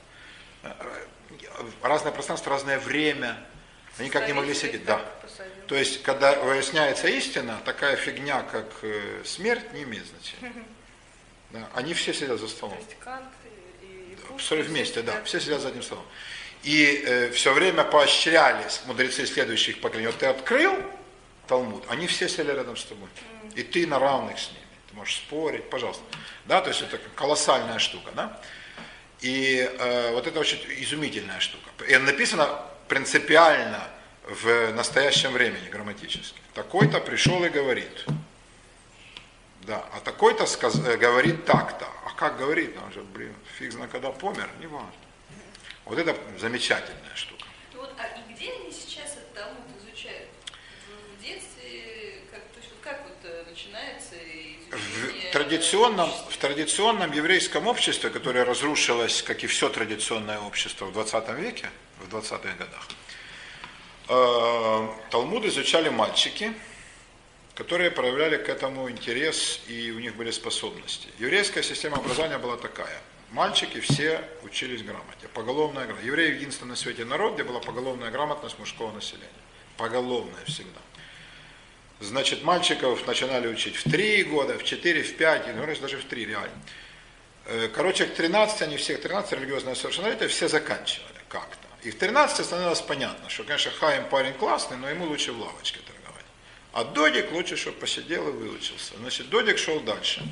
Э, 0.64 0.74
Разное 1.82 2.12
пространство, 2.12 2.52
разное 2.52 2.80
время. 2.80 3.38
Они 4.00 4.10
как 4.10 4.28
не 4.28 4.34
могли 4.34 4.54
сидеть. 4.54 4.86
Да. 4.86 5.02
То 5.68 5.76
есть, 5.76 6.04
когда 6.04 6.34
выясняется 6.40 7.08
истина, 7.08 7.60
такая 7.66 7.96
фигня, 7.96 8.44
как 8.44 8.66
э, 8.84 9.24
смерть, 9.26 9.74
не 9.74 9.84
имеет 9.84 10.06
значения. 10.06 10.54
Да. 11.50 11.66
Они 11.76 11.94
все 11.94 12.14
сидят 12.14 12.42
за 12.42 12.48
То 12.48 12.52
столом. 12.52 12.78
есть 12.78 13.00
Кант 13.00 13.24
и, 13.82 13.86
и 13.86 14.38
Все 14.38 14.62
вместе, 14.62 15.02
да, 15.02 15.24
все 15.24 15.40
сидят 15.40 15.62
за 15.62 15.70
одним 15.70 15.82
столом. 15.82 16.04
И 16.64 17.30
все 17.34 17.54
время 17.54 17.86
поощрялись 17.86 18.82
мудрецы 18.86 19.26
следующих 19.26 19.80
поколений. 19.80 20.08
Вот 20.08 20.18
ты 20.18 20.26
открыл 20.26 20.76
Талмуд, 21.48 21.86
они 21.90 22.08
все 22.08 22.28
сели 22.28 22.52
рядом 22.52 22.76
с 22.76 22.84
тобой. 22.84 23.08
И 23.56 23.64
ты 23.64 23.88
на 23.88 24.00
равных 24.00 24.38
с 24.38 24.52
ними. 24.52 24.66
Ты 24.90 24.96
можешь 24.96 25.16
спорить, 25.16 25.70
пожалуйста. 25.70 26.04
Да, 26.46 26.62
то 26.62 26.70
есть 26.70 26.82
это 26.82 27.00
колоссальная 27.16 27.80
штука, 27.80 28.12
да. 28.14 28.42
И 29.22 29.58
э, 29.58 30.12
вот 30.12 30.28
это 30.28 30.40
очень 30.40 30.60
изумительная 30.80 31.40
штука. 31.40 31.70
И 31.88 31.98
написано 31.98 32.62
принципиально 32.88 33.84
в 34.24 34.72
настоящем 34.74 35.32
времени 35.32 35.68
грамматически. 35.70 36.40
Такой-то 36.54 37.00
пришел 37.00 37.44
и 37.44 37.50
говорит. 37.50 38.06
Да, 39.62 39.86
а 39.94 40.00
такой-то 40.00 40.46
сказ- 40.46 40.80
э, 40.86 40.98
говорит 40.98 41.46
так-то. 41.46 41.88
А 42.06 42.12
как 42.16 42.38
говорит? 42.38 42.76
Он 42.86 42.92
же, 42.94 43.02
блин, 43.02 43.36
фиг 43.58 43.74
знает, 43.74 43.92
когда 43.92 44.12
помер, 44.12 44.50
не 44.60 44.68
важно. 44.68 44.92
Вот 45.86 45.98
это 46.00 46.16
замечательная 46.40 47.16
штука. 47.16 47.46
Ну 47.74 47.82
Вот, 47.82 47.94
а 47.98 48.08
и 48.08 48.34
где 48.34 48.52
они 48.54 48.72
сейчас 48.72 49.14
этот 49.14 49.34
Талмуд 49.34 49.66
изучают? 49.82 50.30
В, 51.18 51.22
детстве, 51.22 52.22
как, 52.32 52.40
то 52.40 52.60
есть, 52.60 52.70
вот 52.72 52.80
как 52.82 53.04
вот 53.04 53.18
э, 53.24 53.44
начинается 53.50 54.16
изучение? 54.16 55.30
В 55.30 55.34
традиционном, 55.34 56.10
в 56.30 56.38
традиционном 56.38 57.12
еврейском 57.12 57.68
обществе, 57.68 58.10
которое 58.10 58.46
разрушилось, 58.46 59.22
как 59.22 59.44
и 59.44 59.48
все 59.48 59.68
традиционное 59.70 60.40
общество 60.40 60.86
в 60.86 60.94
20 60.94 61.30
веке, 61.40 61.70
в 62.10 62.16
20-х 62.16 62.54
годах, 62.58 62.88
э, 64.10 65.10
Талмуд 65.12 65.46
изучали 65.46 65.90
мальчики, 65.90 66.54
которые 67.56 67.92
проявляли 67.92 68.38
к 68.38 68.50
этому 68.50 68.90
интерес 68.90 69.62
и 69.68 69.92
у 69.92 70.00
них 70.00 70.16
были 70.16 70.32
способности. 70.32 71.10
Еврейская 71.20 71.64
система 71.64 71.98
образования 71.98 72.38
была 72.38 72.58
такая. 72.58 73.02
Мальчики 73.32 73.80
все 73.80 74.22
учились 74.44 74.84
грамоте. 74.84 75.28
Поголовная 75.34 75.86
грамота. 75.86 76.06
Евреи 76.06 76.36
единственный 76.36 76.70
на 76.70 76.76
свете 76.76 77.04
народ, 77.04 77.34
где 77.34 77.44
была 77.44 77.60
поголовная 77.60 78.12
грамотность 78.12 78.58
мужского 78.60 78.92
населения. 78.92 79.28
Поголовная 79.76 80.46
всегда. 80.46 80.80
Значит, 82.00 82.44
мальчиков 82.44 83.06
начинали 83.08 83.48
учить 83.48 83.76
в 83.76 83.90
3 83.90 84.24
года, 84.26 84.58
в 84.58 84.64
4, 84.64 85.04
в 85.04 85.18
5, 85.18 85.48
и 85.48 85.52
ну, 85.52 85.66
даже 85.66 85.98
в 85.98 86.06
3 86.06 86.26
реально. 86.26 86.62
Э, 87.46 87.70
Короче, 87.74 88.06
к 88.06 88.14
13, 88.14 88.62
они 88.62 88.78
всех 88.78 89.02
13 89.02 89.34
религиозное 89.34 89.74
совершеннолетие 89.74 90.30
все 90.30 90.48
заканчивали 90.48 91.18
как-то. 91.28 91.67
И 91.84 91.92
в 91.92 91.98
13 91.98 92.46
становилось 92.46 92.82
понятно, 92.82 93.30
что, 93.30 93.44
конечно, 93.44 93.72
Хаим 93.72 94.10
парень 94.10 94.34
классный, 94.34 94.78
но 94.78 94.90
ему 94.90 95.06
лучше 95.06 95.32
в 95.32 95.40
лавочке 95.40 95.80
торговать. 95.80 96.26
А 96.74 96.84
Додик 96.84 97.32
лучше, 97.32 97.56
чтобы 97.56 97.78
посидел 97.78 98.28
и 98.28 98.32
выучился. 98.32 98.96
Значит, 98.98 99.30
Додик 99.30 99.58
шел 99.58 99.80
дальше. 99.80 100.24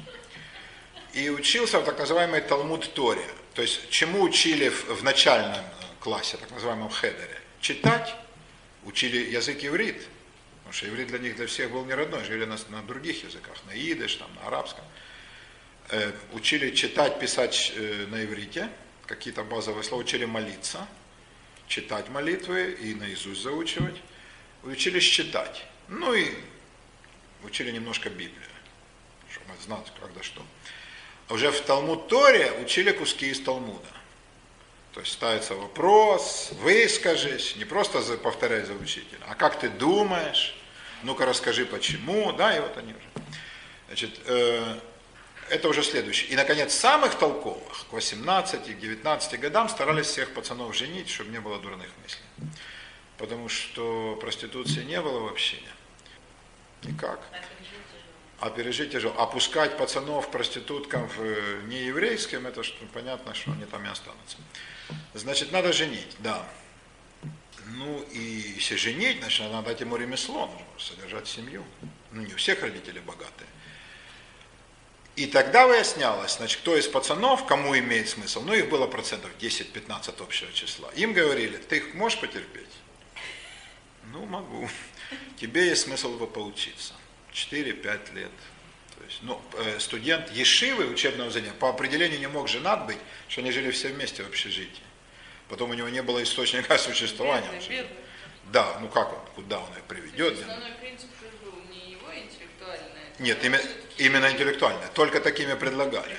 И 1.13 1.29
учился 1.29 1.79
в 1.79 1.85
так 1.85 1.97
называемой 1.99 2.41
Талмуд 2.41 2.93
Торе. 2.93 3.25
То 3.53 3.61
есть, 3.61 3.89
чему 3.89 4.21
учили 4.21 4.69
в, 4.69 4.85
в 4.87 5.03
начальном 5.03 5.63
классе, 5.99 6.37
так 6.37 6.51
называемом 6.51 6.89
хедере? 6.89 7.39
Читать, 7.61 8.13
учили 8.83 9.17
язык 9.31 9.63
иврит, 9.63 10.01
Потому 10.65 10.73
что 10.73 10.87
иврит 10.87 11.07
для 11.09 11.19
них, 11.19 11.35
для 11.35 11.45
всех 11.45 11.69
был 11.69 11.85
не 11.85 11.93
родной, 11.93 12.23
жили 12.23 12.45
на, 12.45 12.57
на 12.69 12.81
других 12.81 13.23
языках, 13.23 13.55
на 13.67 13.71
идыш, 13.75 14.15
там, 14.15 14.27
на 14.33 14.47
арабском. 14.47 14.83
Э, 15.89 16.11
учили 16.33 16.71
читать, 16.71 17.19
писать 17.19 17.71
э, 17.75 18.07
на 18.09 18.25
иврите, 18.25 18.67
какие-то 19.05 19.43
базовые 19.43 19.83
слова, 19.83 20.01
учили 20.01 20.25
молиться, 20.25 20.87
читать 21.67 22.09
молитвы 22.09 22.71
и 22.71 22.93
наизусть 22.93 23.41
заучивать. 23.41 23.95
Учили 24.63 24.99
считать. 24.99 25.65
Ну 25.87 26.13
и 26.13 26.33
учили 27.43 27.71
немножко 27.71 28.09
Библию, 28.09 28.49
чтобы 29.29 29.51
знать, 29.63 29.91
когда 29.99 30.23
что. 30.23 30.41
А 31.27 31.33
уже 31.33 31.51
в 31.51 31.61
Талмуд 31.61 32.07
Торе 32.07 32.51
учили 32.61 32.91
куски 32.91 33.29
из 33.29 33.39
Талмуда. 33.41 33.87
То 34.93 35.01
есть 35.01 35.11
ставится 35.11 35.55
вопрос, 35.55 36.51
выскажись, 36.61 37.57
не 37.57 37.65
просто 37.65 37.99
повторяй 38.17 38.63
за 38.63 38.73
учителя, 38.73 39.19
а 39.27 39.35
как 39.35 39.59
ты 39.59 39.67
думаешь, 39.67 40.55
ну-ка 41.03 41.25
расскажи 41.25 41.65
почему, 41.65 42.31
да, 42.31 42.55
и 42.55 42.61
вот 42.61 42.77
они 42.77 42.93
уже. 42.93 43.25
Значит, 43.87 44.21
э, 44.25 44.79
это 45.49 45.69
уже 45.69 45.83
следующее. 45.83 46.31
И, 46.31 46.35
наконец, 46.35 46.73
самых 46.73 47.15
толковых, 47.15 47.87
к 47.89 47.93
18 47.93 48.79
19 48.79 49.39
годам 49.39 49.69
старались 49.69 50.07
всех 50.07 50.33
пацанов 50.33 50.75
женить, 50.75 51.09
чтобы 51.09 51.31
не 51.31 51.39
было 51.39 51.59
дурных 51.59 51.89
мыслей. 52.01 52.51
Потому 53.17 53.47
что 53.49 54.17
проституции 54.19 54.83
не 54.83 55.01
было 55.01 55.19
вообще. 55.19 55.57
Никак. 56.83 57.19
А 58.39 58.49
пережить 58.49 58.91
тяжело. 58.91 59.15
Опускать 59.17 59.77
пацанов 59.77 60.29
проституткам 60.29 61.07
в 61.07 61.21
э, 61.21 61.61
нееврейским, 61.67 62.45
это 62.45 62.63
что, 62.63 62.85
понятно, 62.93 63.33
что 63.33 63.51
они 63.51 63.65
там 63.65 63.85
и 63.85 63.87
останутся. 63.87 64.37
Значит, 65.13 65.51
надо 65.51 65.71
женить, 65.71 66.15
да. 66.19 66.45
Ну 67.67 68.01
и 68.11 68.19
если 68.57 68.75
женить, 68.75 69.19
значит, 69.19 69.49
надо 69.51 69.69
дать 69.69 69.81
ему 69.81 69.95
ремесло, 69.95 70.47
нужно 70.47 70.65
содержать 70.77 71.27
семью. 71.27 71.63
Ну 72.11 72.21
не 72.21 72.33
у 72.33 72.37
всех 72.37 72.61
родители 72.61 72.99
богатые. 72.99 73.47
И 75.15 75.27
тогда 75.27 75.65
выяснялось, 75.65 76.35
значит, 76.35 76.59
кто 76.59 76.77
из 76.77 76.87
пацанов, 76.87 77.45
кому 77.45 77.77
имеет 77.77 78.09
смысл, 78.09 78.41
ну 78.41 78.53
их 78.53 78.67
было 78.69 78.85
процентов 78.85 79.31
10-15 79.39 80.21
общего 80.21 80.51
числа. 80.51 80.89
Им 80.95 81.13
говорили, 81.13 81.57
ты 81.57 81.77
их 81.77 81.93
можешь 81.93 82.19
потерпеть? 82.19 82.69
Ну, 84.11 84.25
могу. 84.25 84.69
Тебе 85.39 85.67
есть 85.67 85.83
смысл 85.83 86.17
бы 86.17 86.27
поучиться. 86.27 86.93
4-5 87.33 88.13
лет. 88.13 88.31
То 88.97 89.03
есть, 89.05 89.19
ну, 89.21 89.41
э, 89.53 89.79
студент 89.79 90.31
Ешивы 90.31 90.85
учебного 90.85 91.29
занятия 91.29 91.55
по 91.55 91.69
определению 91.69 92.19
не 92.19 92.27
мог 92.27 92.47
женат 92.47 92.85
быть, 92.85 92.97
что 93.27 93.41
они 93.41 93.51
жили 93.51 93.71
все 93.71 93.89
вместе 93.89 94.23
в 94.23 94.27
общежитии. 94.27 94.83
Потом 95.47 95.69
у 95.69 95.73
него 95.73 95.89
не 95.89 96.01
было 96.01 96.23
источника 96.23 96.77
существования. 96.77 97.49
Бедный, 97.51 97.69
бедный. 97.69 97.97
Да, 98.51 98.77
ну 98.79 98.89
как 98.89 99.11
он, 99.13 99.19
куда 99.35 99.59
он 99.59 99.71
их 99.77 99.83
приведет? 99.83 100.39
Основной 100.39 100.71
принцип 100.73 101.09
был 101.43 101.53
не 101.71 101.91
его 101.91 102.07
интеллектуальное. 102.13 103.13
Нет, 103.19 103.43
именно, 103.43 103.63
именно 103.97 104.31
интеллектуальное. 104.31 104.87
Только 104.93 105.19
такими 105.19 105.53
предлагали. 105.53 106.15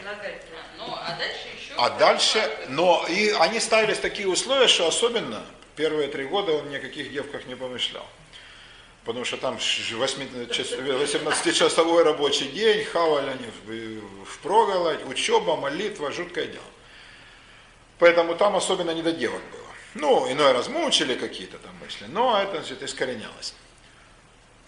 Ну, 0.79 0.95
а 0.95 1.17
дальше 1.19 1.49
еще... 1.59 1.75
А 1.77 1.91
дальше, 1.91 2.51
но 2.69 3.05
и 3.09 3.31
они 3.31 3.61
ставились 3.61 3.99
такие 3.99 4.29
условия, 4.29 4.69
что 4.69 4.87
особенно 4.87 5.45
первые 5.75 6.09
три 6.09 6.25
года 6.25 6.53
он 6.53 6.71
ни 6.71 6.77
о 6.77 6.81
каких 6.81 7.13
девках 7.13 7.47
не 7.47 7.55
помышлял. 7.55 8.07
Потому 9.05 9.25
что 9.25 9.37
там 9.37 9.57
18-часовой 9.57 12.03
рабочий 12.03 12.49
день, 12.49 12.85
хавали 12.85 13.31
они 13.31 13.47
в 14.25 14.39
проголодь, 14.43 15.05
учеба, 15.07 15.57
молитва, 15.57 16.11
жуткое 16.11 16.47
дело. 16.47 16.65
Поэтому 17.99 18.35
там 18.35 18.57
особенно 18.57 18.91
не 18.91 19.03
до 19.03 19.13
девок 19.13 19.43
было. 19.53 19.63
Ну, 19.95 20.29
иной 20.31 20.53
раз 20.53 20.69
мучили 20.69 21.15
какие-то 21.15 21.59
там 21.59 21.75
мысли, 21.77 22.07
но 22.09 22.43
это 22.43 22.63
значит, 22.63 22.83
искоренялось. 22.83 23.55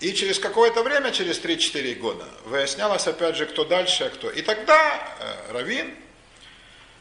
И 0.01 0.13
через 0.15 0.39
какое-то 0.39 0.85
время, 0.85 1.11
через 1.11 1.41
3-4 1.41 1.95
года, 1.97 2.25
выяснялось 2.45 3.07
опять 3.09 3.37
же, 3.37 3.47
кто 3.47 3.65
дальше, 3.65 4.05
а 4.05 4.11
кто. 4.11 4.31
И 4.31 4.43
тогда 4.43 5.17
э, 5.19 5.53
Равин 5.53 5.93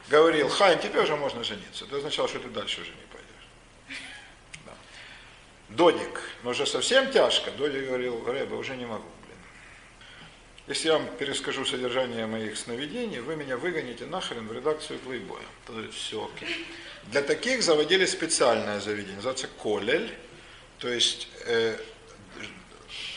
говорил, 0.09 0.49
Хайм, 0.49 0.79
тебе 0.79 1.01
уже 1.01 1.15
можно 1.15 1.43
жениться. 1.43 1.85
Это 1.85 1.97
означало, 1.97 2.27
что 2.27 2.39
ты 2.39 2.47
дальше 2.47 2.81
уже 2.81 2.89
не 2.89 3.05
пойдешь. 3.11 4.01
Да. 4.65 4.73
Додик, 5.69 6.21
но 6.41 6.51
уже 6.51 6.65
совсем 6.65 7.11
тяжко. 7.11 7.51
Додик 7.51 7.85
говорил, 7.85 8.25
Рэба, 8.25 8.55
уже 8.55 8.75
не 8.75 8.87
могу. 8.87 9.05
Блин. 9.25 9.37
Если 10.65 10.87
я 10.87 10.93
вам 10.93 11.07
перескажу 11.17 11.65
содержание 11.65 12.25
моих 12.25 12.57
сновидений, 12.57 13.19
вы 13.19 13.35
меня 13.35 13.57
выгоните 13.57 14.07
нахрен 14.07 14.47
в 14.47 14.53
редакцию 14.53 14.97
плейбоя. 14.99 15.45
Тогда 15.67 15.87
все 15.91 16.27
окей. 16.33 16.65
Для 17.11 17.21
таких 17.21 17.61
заводили 17.61 18.05
специальное 18.05 18.79
заведение, 18.79 19.17
называется 19.17 19.47
Колель. 19.61 20.11
То 20.79 20.89
есть 20.89 21.27
э, 21.45 21.77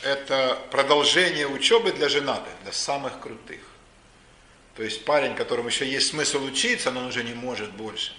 это 0.03 0.59
продолжение 0.70 1.47
учебы 1.47 1.93
для 1.93 2.09
женатых, 2.09 2.53
для 2.62 2.72
самых 2.72 3.20
крутых. 3.20 3.61
То 4.76 4.83
есть 4.83 5.05
парень, 5.05 5.35
которому 5.35 5.68
еще 5.68 5.87
есть 5.87 6.09
смысл 6.09 6.43
учиться, 6.45 6.91
но 6.91 7.01
он 7.01 7.07
уже 7.07 7.22
не 7.22 7.35
может 7.35 7.70
больше 7.72 8.12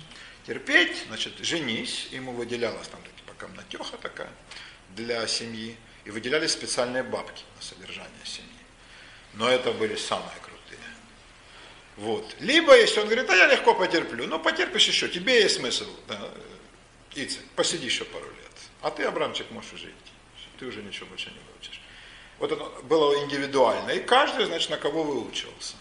терпеть, 0.46 1.06
значит, 1.08 1.34
женись, 1.40 2.08
ему 2.12 2.32
выделялась 2.32 2.88
там 2.88 3.00
типа 3.18 3.34
комнатеха 3.38 3.98
такая 3.98 4.30
для 4.96 5.26
семьи, 5.28 5.78
и 6.04 6.10
выделялись 6.10 6.52
специальные 6.52 7.04
бабки 7.04 7.44
на 7.56 7.62
содержание 7.62 8.26
семьи. 8.26 8.50
Но 9.34 9.48
это 9.50 9.72
были 9.72 9.96
самые 9.96 10.36
крутые. 10.42 10.80
Вот. 11.98 12.36
Либо, 12.40 12.76
если 12.78 13.00
он 13.00 13.06
говорит, 13.06 13.30
а 13.30 13.36
я 13.36 13.48
легко 13.48 13.74
потерплю, 13.74 14.28
ну 14.28 14.40
потерпишь 14.40 14.88
еще, 14.88 15.08
тебе 15.08 15.42
есть 15.42 15.58
смысл, 15.58 15.88
да, 16.08 16.20
Ицек, 17.14 17.44
посиди 17.56 17.86
еще 17.86 18.06
пару 18.06 18.26
лет. 18.26 18.52
А 18.82 18.90
ты, 18.90 19.04
Абрамчик, 19.04 19.50
можешь 19.52 19.74
уже 19.74 19.88
идти. 19.88 20.12
Ты 20.62 20.68
уже 20.68 20.84
ничего 20.84 21.08
больше 21.08 21.32
не 21.32 21.40
выучишь. 21.52 21.82
Вот 22.38 22.52
это 22.52 22.64
было 22.84 23.24
индивидуально. 23.24 23.90
И 23.90 24.00
каждый, 24.00 24.46
значит, 24.46 24.70
на 24.70 24.78
кого 24.78 25.02
выучивался. 25.02 25.76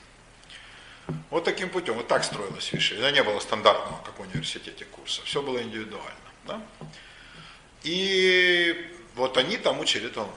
Вот 1.29 1.45
таким 1.45 1.69
путем, 1.69 1.97
вот 1.97 2.09
так 2.09 2.25
строилось 2.25 2.73
виши. 2.73 2.95
Это 2.97 3.13
не 3.13 3.23
было 3.23 3.41
стандартного, 3.41 4.03
как 4.03 4.19
в 4.19 4.23
университете, 4.23 4.87
курса. 4.87 5.21
Все 5.27 5.43
было 5.43 5.61
индивидуально. 5.61 6.31
Да? 6.47 6.63
И 7.83 8.91
вот 9.17 9.37
они 9.37 9.59
там 9.59 9.81
учили 9.81 10.09
Талмуд. 10.09 10.33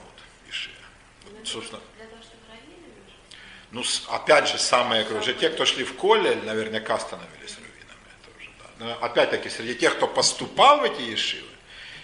Собственно, 1.42 1.80
того, 1.96 2.22
чтобы 2.22 2.42
раввинами 2.50 3.00
уже? 3.06 4.08
ну, 4.08 4.14
опять 4.14 4.48
же, 4.48 4.58
самые 4.58 5.06
уже 5.06 5.32
те, 5.32 5.48
кто 5.48 5.64
шли 5.64 5.84
в 5.84 5.94
коле, 5.94 6.34
наверняка 6.44 6.98
становились 6.98 7.56
раввинами. 7.56 8.08
Это 8.20 8.38
уже, 8.38 8.50
да. 8.58 8.84
Но 8.84 9.06
опять-таки, 9.06 9.48
среди 9.48 9.74
тех, 9.74 9.96
кто 9.96 10.06
поступал 10.06 10.80
в 10.80 10.84
эти 10.84 11.00
ешивы, 11.00 11.53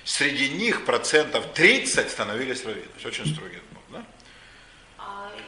среди 0.05 0.49
них 0.49 0.85
процентов 0.85 1.53
30 1.55 2.11
становились 2.11 2.65
раввинами. 2.65 2.91
Очень 3.05 3.27
строгий 3.27 3.61
был, 3.73 3.83
да? 3.91 4.05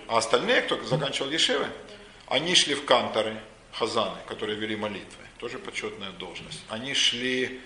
А 0.08 0.18
остальные, 0.18 0.62
кто 0.62 0.82
заканчивал 0.84 1.30
ешивы, 1.30 1.66
они 2.26 2.54
шли 2.54 2.74
в 2.74 2.84
канторы, 2.84 3.40
хазаны, 3.72 4.18
которые 4.26 4.58
вели 4.58 4.76
молитвы, 4.76 5.24
тоже 5.38 5.58
почетная 5.58 6.10
должность. 6.10 6.62
Они 6.68 6.94
шли 6.94 7.60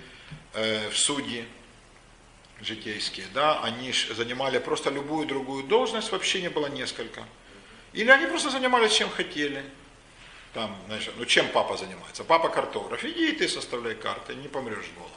э, 0.55 0.89
в 0.91 0.97
судьи 0.97 1.45
житейские, 2.61 3.27
да, 3.35 3.61
они 3.61 3.93
занимали 3.93 4.59
просто 4.59 4.91
любую 4.91 5.27
другую 5.27 5.65
должность, 5.65 6.11
вообще 6.11 6.41
не 6.41 6.49
было 6.49 6.67
несколько. 6.69 7.25
Или 7.93 8.11
они 8.11 8.27
просто 8.27 8.51
занимались 8.51 8.93
чем 8.93 9.11
хотели. 9.11 9.65
Там, 10.53 10.77
знаешь, 10.87 11.09
ну 11.17 11.25
чем 11.27 11.49
папа 11.49 11.77
занимается? 11.77 12.25
Папа 12.25 12.49
картограф. 12.49 13.05
Иди 13.05 13.33
ты 13.33 13.49
составляй 13.49 13.95
карты, 13.95 14.35
не 14.35 14.49
помрешь 14.49 14.87
с 14.87 14.99
голоду. 14.99 15.15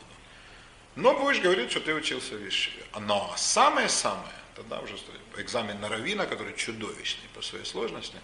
Но 0.99 1.17
будешь 1.17 1.39
говорить, 1.39 1.71
что 1.71 1.79
ты 1.79 1.93
учился 1.93 2.35
в 2.35 2.43
Ешиве. 2.43 2.83
Но 2.99 3.33
самое-самое, 3.37 4.35
тогда 4.53 4.79
уже 4.79 4.95
экзамен 5.37 5.79
на 5.79 5.87
равина, 5.87 6.25
который 6.25 6.53
чудовищный 6.55 7.29
по 7.33 7.41
своей 7.41 7.63
сложности. 7.63 8.17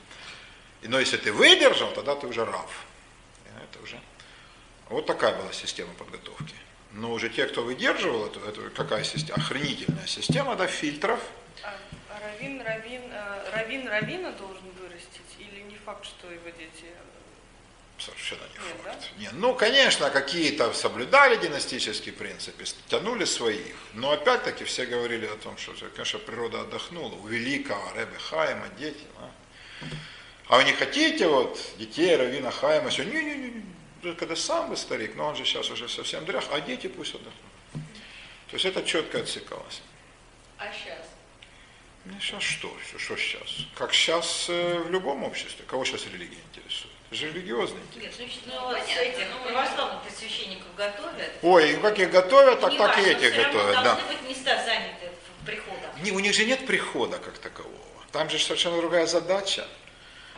И, 0.82 0.90
но 0.90 1.00
если 1.00 1.16
ты 1.16 1.32
выдержал, 1.32 1.94
тогда 1.94 2.16
ты 2.16 2.28
уже 2.28 2.44
рав. 2.44 2.86
Это 3.64 3.82
уже... 3.82 3.98
Вот 4.90 5.06
такая 5.06 5.36
была 5.42 5.54
система 5.54 5.94
подготовки. 5.94 6.54
Но 6.92 7.14
уже 7.14 7.30
те, 7.30 7.46
кто 7.46 7.64
выдерживал, 7.64 8.26
это, 8.26 8.40
это 8.42 8.70
какая 8.72 9.06
система? 9.06 9.38
Охренительная 9.38 10.08
система, 10.08 10.56
да, 10.58 10.68
фильтров. 10.68 11.20
А 11.64 11.78
а 12.10 12.20
равин, 12.20 12.62
равин, 12.62 13.02
э, 13.10 13.52
равин 13.54 13.88
равина 13.88 14.32
должен 14.32 14.70
вырастить? 14.82 15.36
Или 15.40 15.62
не 15.62 15.78
факт, 15.78 16.06
что 16.06 16.30
его 16.30 16.50
дети... 16.50 16.92
Совершенно 17.98 18.42
не 18.42 18.68
Нет, 18.68 18.78
факт. 18.84 19.10
Не, 19.18 19.30
ну, 19.32 19.56
конечно, 19.56 20.10
какие-то 20.10 20.74
соблюдали 20.74 21.38
династические 21.38 22.14
принципы, 22.14 22.66
тянули 22.88 23.24
своих. 23.26 23.76
Но 23.94 24.12
опять-таки 24.12 24.66
все 24.66 24.86
говорили 24.86 25.26
о 25.26 25.36
том, 25.38 25.58
что, 25.58 25.74
конечно, 25.96 26.20
природа 26.20 26.62
отдохнула. 26.62 27.16
У 27.16 27.28
великого 27.28 27.92
Ребе 27.96 28.18
Хайма 28.18 28.68
дети. 28.78 29.06
А, 29.18 29.32
а 30.50 30.58
вы 30.58 30.66
не 30.66 30.74
хотите 30.74 31.28
вот 31.28 31.58
детей 31.78 32.16
Равина 32.16 32.52
Хайма? 32.52 32.90
Все, 32.90 33.04
не-не-не, 33.04 34.14
когда 34.16 34.36
сам 34.36 34.70
вы 34.70 34.78
старик, 34.78 35.16
но 35.16 35.28
он 35.28 35.36
же 35.36 35.46
сейчас 35.46 35.70
уже 35.70 35.88
совсем 35.88 36.26
дрях, 36.26 36.46
а 36.52 36.60
дети 36.60 36.88
пусть 36.88 37.16
отдохнут. 37.16 37.34
То 37.74 38.54
есть 38.54 38.66
это 38.66 38.84
четко 38.84 39.20
отсекалось. 39.20 39.82
А 40.58 40.72
сейчас? 40.72 41.00
Ну, 42.06 42.14
сейчас 42.20 42.44
что? 42.44 42.72
Что, 42.88 43.00
что 43.00 43.18
сейчас? 43.18 43.66
Как 43.76 43.94
сейчас 43.94 44.46
э, 44.50 44.80
в 44.80 44.92
любом 44.92 45.24
обществе. 45.24 45.66
Кого 45.68 45.86
сейчас 45.86 46.06
религия 46.06 46.38
интересует? 46.52 46.65
Же 47.16 47.32
религиозный 47.32 47.80
интерес. 47.94 48.20
Нет, 48.20 48.30
ну, 48.46 48.54
Ну, 48.54 48.72
ну, 48.72 48.76
ну, 48.76 49.50
православных 49.50 50.02
священников 50.20 50.68
готовят. 50.76 51.32
Ой, 51.44 51.72
и 51.72 51.76
как 51.78 51.98
их 51.98 52.12
готовят, 52.12 52.60
так, 52.60 52.78
так 52.78 52.98
и 52.98 53.14
равно 53.14 53.44
готовят, 53.44 53.76
да. 53.76 53.84
должны 53.84 54.08
быть 54.08 54.30
места 54.30 54.62
заняты 54.66 55.12
в 55.42 55.46
приходах. 55.46 55.92
не, 56.04 56.12
у 56.12 56.20
них 56.20 56.34
же 56.34 56.44
нет 56.44 56.68
прихода 56.68 57.18
как 57.20 57.38
такового. 57.38 57.74
Там 58.12 58.30
же 58.30 58.38
совершенно 58.38 58.78
другая 58.78 59.06
задача. 59.06 59.66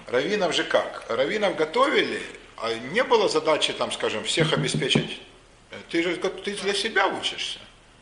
Равинов 0.05 0.53
же 0.53 0.63
как? 0.63 1.05
Равинов 1.09 1.55
готовили, 1.55 2.21
а 2.57 2.71
не 2.75 3.03
было 3.03 3.27
задачи, 3.27 3.73
там, 3.73 3.91
скажем, 3.91 4.23
всех 4.23 4.53
обеспечить. 4.53 5.19
Ты 5.89 6.03
же 6.03 6.15
ты 6.17 6.53
для 6.53 6.75
себя 6.75 7.07
учишься. 7.07 7.57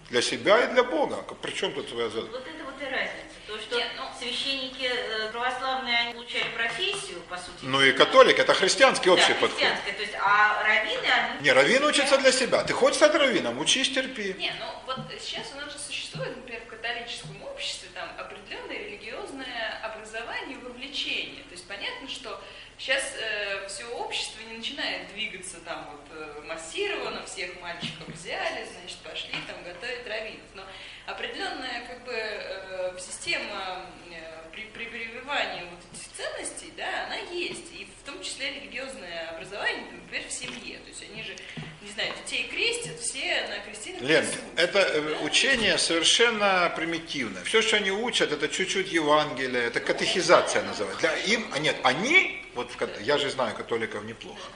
Для 0.10 0.22
себя 0.22 0.66
и 0.66 0.74
для 0.74 0.84
Бога. 0.84 1.24
При 1.42 1.52
чем 1.52 1.72
тут 1.72 1.88
твоя 1.88 2.10
задача? 2.10 2.32
Вот 2.32 2.46
это 2.46 2.64
вот 2.66 2.82
и 2.82 2.86
разница. 2.86 3.36
То, 3.48 3.58
что 3.58 3.80
священники 4.26 4.90
э, 4.92 5.30
православные, 5.32 5.98
они 5.98 6.14
получают 6.14 6.54
профессию, 6.56 7.22
по 7.30 7.38
сути. 7.38 7.58
Ну 7.62 7.82
и 7.82 7.92
католик, 7.92 8.40
это 8.40 8.54
христианский 8.54 9.10
общий 9.10 9.34
да, 9.34 9.40
подход. 9.40 9.60
христианская. 9.60 9.94
То 9.94 10.02
есть, 10.02 10.16
а 10.20 10.64
раввины, 10.64 11.08
они... 11.08 11.44
Не, 11.44 11.52
раввин 11.52 11.84
учится 11.86 12.18
для 12.18 12.32
себя. 12.32 12.64
Ты 12.64 12.74
хочешь 12.74 12.98
стать 12.98 13.14
раввином, 13.14 13.60
учись, 13.60 13.92
терпи. 13.92 14.36
Не, 14.38 14.54
ну 14.60 14.66
вот 14.88 15.00
сейчас 15.20 15.52
у 15.54 15.58
нас 15.58 15.72
же 15.72 15.80
существует, 15.80 16.36
например, 16.36 16.62
в 16.66 16.68
католическом 16.68 17.42
обществе 17.44 17.90
там 17.94 18.10
определенное 18.18 18.78
религиозное 18.78 19.80
образование 19.84 20.58
и 20.58 20.64
вовлечение. 20.64 21.44
То 21.44 21.52
есть 21.52 21.68
понятно, 21.68 22.10
что 22.10 22.42
сейчас 22.86 23.04
э, 23.20 23.68
все 23.68 23.84
общество 23.86 24.40
не 24.48 24.58
начинает 24.58 25.08
двигаться 25.12 25.58
там 25.66 25.90
вот 25.92 26.06
э, 26.12 26.42
массированно, 26.46 27.26
всех 27.26 27.60
мальчиков 27.60 28.08
взяли, 28.10 28.68
значит, 28.80 28.98
пошли 29.00 29.34
там 29.48 29.64
готовить 29.64 30.08
раввинов. 30.08 30.46
Но 30.54 30.64
определенная 31.08 31.88
как 31.88 32.04
бы 32.04 32.14
э, 32.14 32.96
система 33.00 33.88
э, 34.12 34.52
при, 34.52 34.66
при 34.66 34.86
прививании 34.86 35.64
вот 35.72 35.80
этих 35.92 36.12
ценностей, 36.16 36.74
да, 36.78 37.06
она 37.08 37.16
есть. 37.32 37.74
И 37.74 37.88
в 38.04 38.06
том 38.06 38.22
числе 38.22 38.54
религиозное 38.54 39.30
образование, 39.30 39.86
например, 39.92 40.28
в 40.28 40.32
семье. 40.32 40.78
То 40.78 40.90
есть 40.90 41.04
они 41.12 41.24
же, 41.24 41.36
не 41.82 41.90
знаю, 41.90 42.14
детей 42.24 42.48
крестят, 42.48 43.00
все 43.00 43.48
на 43.48 43.60
крестинах 43.66 44.02
Лен, 44.04 44.26
это 44.58 44.80
э, 44.80 45.02
да. 45.02 45.26
учение 45.26 45.80
совершенно 45.80 46.72
примитивное. 46.76 47.44
Все, 47.46 47.64
что 47.64 47.78
они 47.78 47.90
учат, 47.90 48.32
это 48.32 48.48
чуть-чуть 48.48 48.92
Евангелие, 48.92 49.64
это 49.64 49.80
катехизация 49.80 50.62
называется. 50.62 51.02
Для 51.02 51.16
им, 51.34 51.50
а 51.52 51.58
нет, 51.58 51.78
они, 51.82 52.45
вот 52.56 52.72
я 53.02 53.18
же 53.18 53.30
знаю 53.30 53.56
католиков 53.56 54.04
неплохо, 54.04 54.50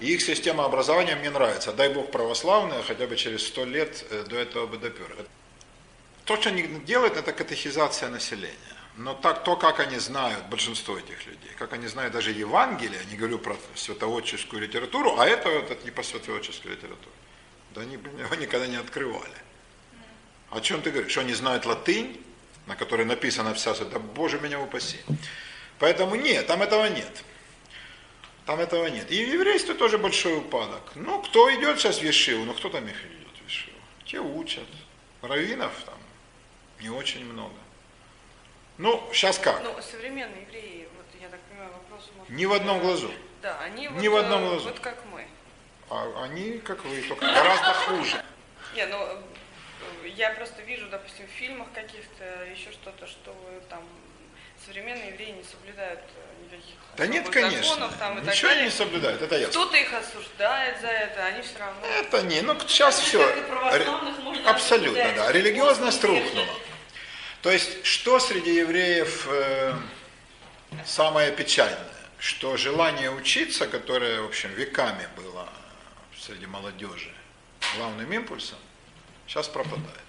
и 0.00 0.14
их 0.14 0.22
система 0.22 0.64
образования 0.64 1.16
мне 1.16 1.30
нравится. 1.30 1.72
Дай 1.72 1.88
Бог 1.88 2.10
православная, 2.10 2.82
хотя 2.82 3.06
бы 3.06 3.16
через 3.16 3.46
сто 3.46 3.64
лет 3.64 4.04
э, 4.10 4.24
до 4.28 4.36
этого 4.36 4.66
бы 4.66 4.78
допер. 4.78 5.16
То, 6.24 6.36
что 6.36 6.48
они 6.48 6.62
делают, 6.86 7.16
это 7.16 7.32
катехизация 7.32 8.08
населения. 8.08 8.54
Но 8.96 9.14
так, 9.14 9.42
то, 9.42 9.56
как 9.56 9.80
они 9.80 9.98
знают, 9.98 10.46
большинство 10.46 10.96
этих 10.96 11.26
людей, 11.26 11.50
как 11.58 11.72
они 11.72 11.88
знают 11.88 12.12
даже 12.12 12.30
Евангелие, 12.30 13.00
не 13.10 13.16
говорю 13.16 13.38
про 13.38 13.56
святоотческую 13.74 14.62
литературу, 14.62 15.18
а 15.18 15.26
это, 15.26 15.48
это 15.48 15.84
не 15.84 15.90
по 15.90 16.02
святоотческой 16.02 16.72
литературе. 16.72 17.12
Да 17.74 17.80
они 17.80 17.94
его 17.94 18.34
никогда 18.36 18.68
не 18.68 18.76
открывали. 18.76 19.36
О 20.50 20.60
чем 20.60 20.80
ты 20.80 20.92
говоришь? 20.92 21.10
Что 21.10 21.22
они 21.22 21.34
знают 21.34 21.66
латынь, 21.66 22.24
на 22.66 22.76
которой 22.76 23.04
написано 23.04 23.52
вся, 23.54 23.74
да 23.74 23.98
боже 23.98 24.38
меня 24.38 24.60
упаси. 24.60 24.98
Поэтому 25.78 26.14
нет, 26.14 26.46
там 26.46 26.62
этого 26.62 26.86
нет. 26.86 27.24
Там 28.46 28.60
этого 28.60 28.86
нет. 28.86 29.10
И 29.10 29.24
в 29.24 29.28
еврействе 29.28 29.74
тоже 29.74 29.98
большой 29.98 30.38
упадок. 30.38 30.82
Ну, 30.94 31.22
кто 31.22 31.52
идет 31.54 31.78
сейчас 31.78 31.98
в 31.98 32.02
Ешиву, 32.02 32.44
ну 32.44 32.54
кто 32.54 32.68
там 32.68 32.86
их 32.86 33.04
идет 33.04 33.36
в 33.42 33.44
Ешиву? 33.44 33.76
Те 34.04 34.18
учат. 34.20 34.66
Раввинов 35.22 35.72
там 35.86 35.98
не 36.80 36.90
очень 36.90 37.24
много. 37.24 37.54
Ну, 38.76 39.08
сейчас 39.12 39.38
как? 39.38 39.62
Ну, 39.62 39.80
современные 39.80 40.42
евреи, 40.42 40.88
вот 40.96 41.06
я 41.20 41.28
так 41.28 41.40
понимаю, 41.42 41.70
вопрос 41.72 42.10
может... 42.16 42.30
Ни 42.30 42.44
в 42.44 42.52
одном 42.52 42.80
глазу. 42.80 43.10
Да, 43.40 43.58
они 43.60 43.86
Ни 43.86 44.08
вот, 44.08 44.22
в 44.22 44.24
одном 44.24 44.42
э, 44.42 44.48
глазу. 44.48 44.68
вот 44.68 44.80
как 44.80 44.98
мы. 45.12 45.26
А 45.88 46.24
они, 46.24 46.58
как 46.58 46.84
вы, 46.84 47.00
только 47.02 47.24
гораздо 47.24 47.72
хуже. 47.72 48.22
Не, 48.74 48.86
ну, 48.86 48.96
э, 48.96 50.08
я 50.16 50.30
просто 50.30 50.62
вижу, 50.62 50.88
допустим, 50.90 51.26
в 51.26 51.30
фильмах 51.30 51.68
каких-то, 51.72 52.44
еще 52.44 52.72
что-то, 52.72 53.06
что 53.06 53.34
э, 53.48 53.60
там 53.70 53.84
современные 54.64 55.10
евреи 55.10 55.30
не 55.30 55.42
соблюдают 55.42 56.00
э, 56.00 56.44
никаких 56.44 56.74
Да 56.96 57.06
нет, 57.06 57.28
конечно. 57.28 57.62
законов 57.62 57.96
там, 57.98 58.18
и 58.18 58.24
так 58.24 58.34
Ничего 58.34 58.48
далее. 58.48 58.64
не 58.64 58.70
соблюдают, 58.70 59.22
это 59.22 59.36
ясно. 59.36 59.50
Кто-то 59.50 59.76
их 59.76 59.92
осуждает 59.92 60.80
за 60.80 60.88
это, 60.88 61.24
они 61.26 61.42
все 61.42 61.58
равно... 61.58 61.86
Это 61.86 62.22
не, 62.22 62.40
ну 62.42 62.58
сейчас 62.66 62.96
Так 62.96 63.04
все. 63.06 63.18
можно 63.18 64.50
Абсолютно, 64.50 65.02
осуждать, 65.02 65.16
да. 65.16 65.32
Религиозность 65.32 66.04
рухнула. 66.04 66.54
То 67.42 67.50
есть, 67.50 67.84
что 67.84 68.18
среди 68.20 68.54
евреев 68.54 69.26
э, 69.30 69.74
самое 70.86 71.30
печальное? 71.32 71.78
Что 72.18 72.56
желание 72.56 73.10
учиться, 73.10 73.66
которое, 73.66 74.22
в 74.22 74.26
общем, 74.26 74.50
веками 74.54 75.06
было 75.16 75.46
среди 76.18 76.46
молодежи 76.46 77.12
главным 77.76 78.10
импульсом, 78.10 78.58
сейчас 79.26 79.46
пропадает. 79.48 80.00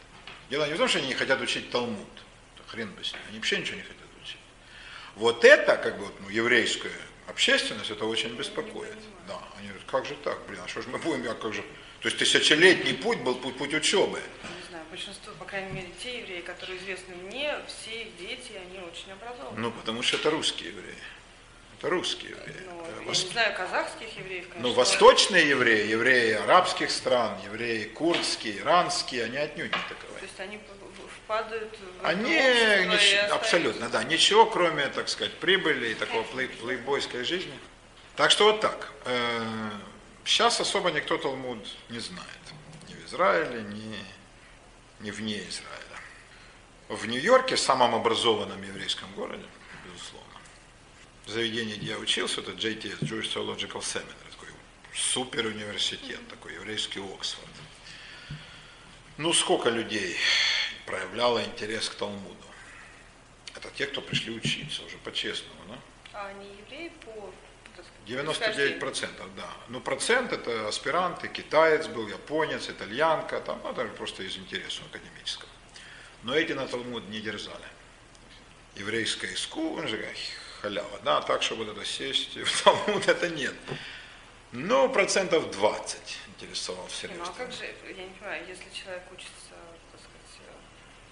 Дело 0.50 0.66
не 0.66 0.74
в 0.74 0.78
том, 0.78 0.88
что 0.88 1.00
они 1.00 1.08
не 1.08 1.14
хотят 1.14 1.42
учить 1.42 1.72
Талмуд. 1.72 2.08
Хрен 2.68 2.90
бы 2.92 3.04
с 3.04 3.12
ним. 3.14 3.22
Они 3.30 3.38
вообще 3.38 3.58
ничего 3.58 3.78
не 3.78 3.84
хотят. 3.84 4.05
Вот 5.16 5.46
это, 5.46 5.78
как 5.78 5.98
бы, 5.98 6.08
ну, 6.22 6.30
еврейская 6.30 6.92
общественность, 7.28 7.90
это 7.90 8.06
очень 8.06 8.36
беспокоит. 8.36 8.98
Да, 9.28 9.40
они 9.58 9.68
говорят, 9.70 9.88
как 9.90 10.06
же 10.06 10.16
так, 10.24 10.38
блин, 10.48 10.60
а 10.64 10.68
что 10.68 10.82
же 10.82 10.90
мы 10.90 10.98
будем, 10.98 11.30
а 11.30 11.34
как 11.36 11.54
же... 11.54 11.62
То 12.02 12.10
есть 12.10 12.18
тысячелетний 12.18 12.94
путь 12.94 13.20
был 13.20 13.36
путь, 13.36 13.58
путь 13.58 13.74
учебы. 13.74 14.20
Не 14.20 14.70
знаю, 14.70 14.84
большинство, 14.92 15.34
по 15.40 15.46
крайней 15.46 15.72
мере, 15.72 15.88
те 16.04 16.20
евреи, 16.20 16.42
которые 16.42 16.78
известны 16.78 17.16
мне, 17.16 17.56
все 17.68 18.04
их 18.04 18.18
дети, 18.18 18.52
они 18.58 18.80
очень 18.80 19.12
образованы. 19.14 19.60
Ну, 19.60 19.72
потому 19.72 20.04
что 20.04 20.18
это 20.18 20.30
русские 20.30 20.70
евреи. 20.70 20.96
Это 21.80 21.90
русские 21.90 22.32
евреи. 22.32 22.62
Ну, 22.66 22.82
Это 22.82 23.02
я 23.02 23.08
не 23.08 23.32
знаю 23.32 23.56
казахских 23.56 24.18
евреев, 24.18 24.50
конечно. 24.50 24.70
Ну, 24.70 24.74
восточные 24.74 25.50
евреи, 25.50 25.88
евреи 25.88 26.34
арабских 26.34 26.92
стран, 26.92 27.38
евреи 27.44 27.86
курдские, 27.86 28.60
иранские, 28.60 29.26
они 29.26 29.38
отнюдь 29.38 29.72
не 29.76 29.82
То 29.82 29.90
таковы. 29.90 30.20
есть 30.22 30.40
они 30.40 30.58
п- 31.28 31.34
п- 31.34 31.44
впадают 31.44 31.78
в 31.78 32.00
это 32.00 32.08
Они, 32.08 32.36
нич- 32.36 33.28
абсолютно, 33.30 33.90
да, 33.90 34.04
ничего, 34.04 34.46
кроме, 34.46 34.88
так 34.88 35.10
сказать, 35.10 35.34
прибыли 35.34 35.90
и 35.90 35.96
такого 35.96 36.24
плей- 36.24 36.48
плейбойской 36.48 37.24
жизни. 37.24 37.58
Так 38.16 38.32
что 38.32 38.46
вот 38.46 38.62
так. 38.62 38.92
Э, 39.06 39.70
Сейчас 40.28 40.60
особо 40.60 40.90
никто 40.90 41.18
Талмуд 41.20 41.64
не 41.90 42.00
знает. 42.00 42.28
Ни 42.90 42.96
в 42.96 43.06
Израиле, 43.06 43.62
ни, 43.62 43.96
ни 45.02 45.12
вне 45.12 45.38
Израиля. 45.48 46.00
В 46.90 47.06
Нью-Йорке, 47.06 47.58
самом 47.58 47.94
образованном 47.94 48.60
еврейском 48.64 49.12
городе, 49.14 49.46
безусловно, 49.86 50.40
заведение, 51.28 51.78
где 51.78 51.92
я 51.92 52.00
учился, 52.00 52.42
это 52.42 52.54
JTS, 52.54 53.02
Jewish 53.02 53.32
Theological 53.36 53.82
Seminary, 53.82 54.32
такой 54.32 54.50
супер 54.96 55.46
университет, 55.46 56.20
такой 56.28 56.54
еврейский 56.56 57.00
Оксфорд. 57.02 57.48
Ну, 59.18 59.32
сколько 59.34 59.70
людей 59.70 60.18
проявляло 60.86 61.44
интерес 61.44 61.90
к 61.90 61.96
Талмуду? 61.96 62.36
Это 63.56 63.70
те, 63.72 63.88
кто 63.88 64.02
пришли 64.02 64.34
учиться, 64.36 64.84
уже 64.84 64.98
по-честному, 64.98 65.60
да? 65.70 65.80
А 66.14 66.28
они 66.28 66.48
евреи 66.66 66.92
по... 67.04 67.34
так 67.76 67.86
сказать, 67.86 68.80
99%, 68.80 69.30
да. 69.36 69.50
Ну, 69.70 69.80
процент 69.82 70.34
это 70.34 70.68
аспиранты, 70.68 71.28
китаец 71.28 71.88
был, 71.88 72.08
японец, 72.08 72.70
итальянка, 72.70 73.40
там, 73.42 73.60
ну, 73.64 73.74
даже 73.74 73.92
просто 73.94 74.24
из 74.24 74.38
интереса 74.38 74.82
академического. 74.92 75.50
Но 76.24 76.36
эти 76.36 76.54
на 76.54 76.68
Талмуд 76.68 77.08
не 77.10 77.20
дерзали. 77.22 77.68
Еврейское 78.76 79.34
искусство, 79.34 79.80
он 79.82 79.88
же 79.88 80.06
халява, 80.62 81.00
да, 81.04 81.22
так, 81.22 81.44
чтобы 81.44 81.64
вот 81.66 81.78
это 81.78 81.86
сесть 81.86 82.36
в 82.36 82.64
Талмуд, 82.64 83.08
это 83.08 83.30
нет. 83.30 83.54
Ну, 84.52 84.90
процентов 84.90 85.52
20 85.52 86.18
интересовал 86.30 86.84
Ну, 86.84 86.90
всерьез. 86.90 87.28
а 87.28 87.34
как 87.38 87.52
же, 87.52 87.64
я 87.64 87.94
не 88.06 88.10
понимаю, 88.12 88.44
если 88.48 88.66
человек 88.74 89.04
учится, 89.12 89.34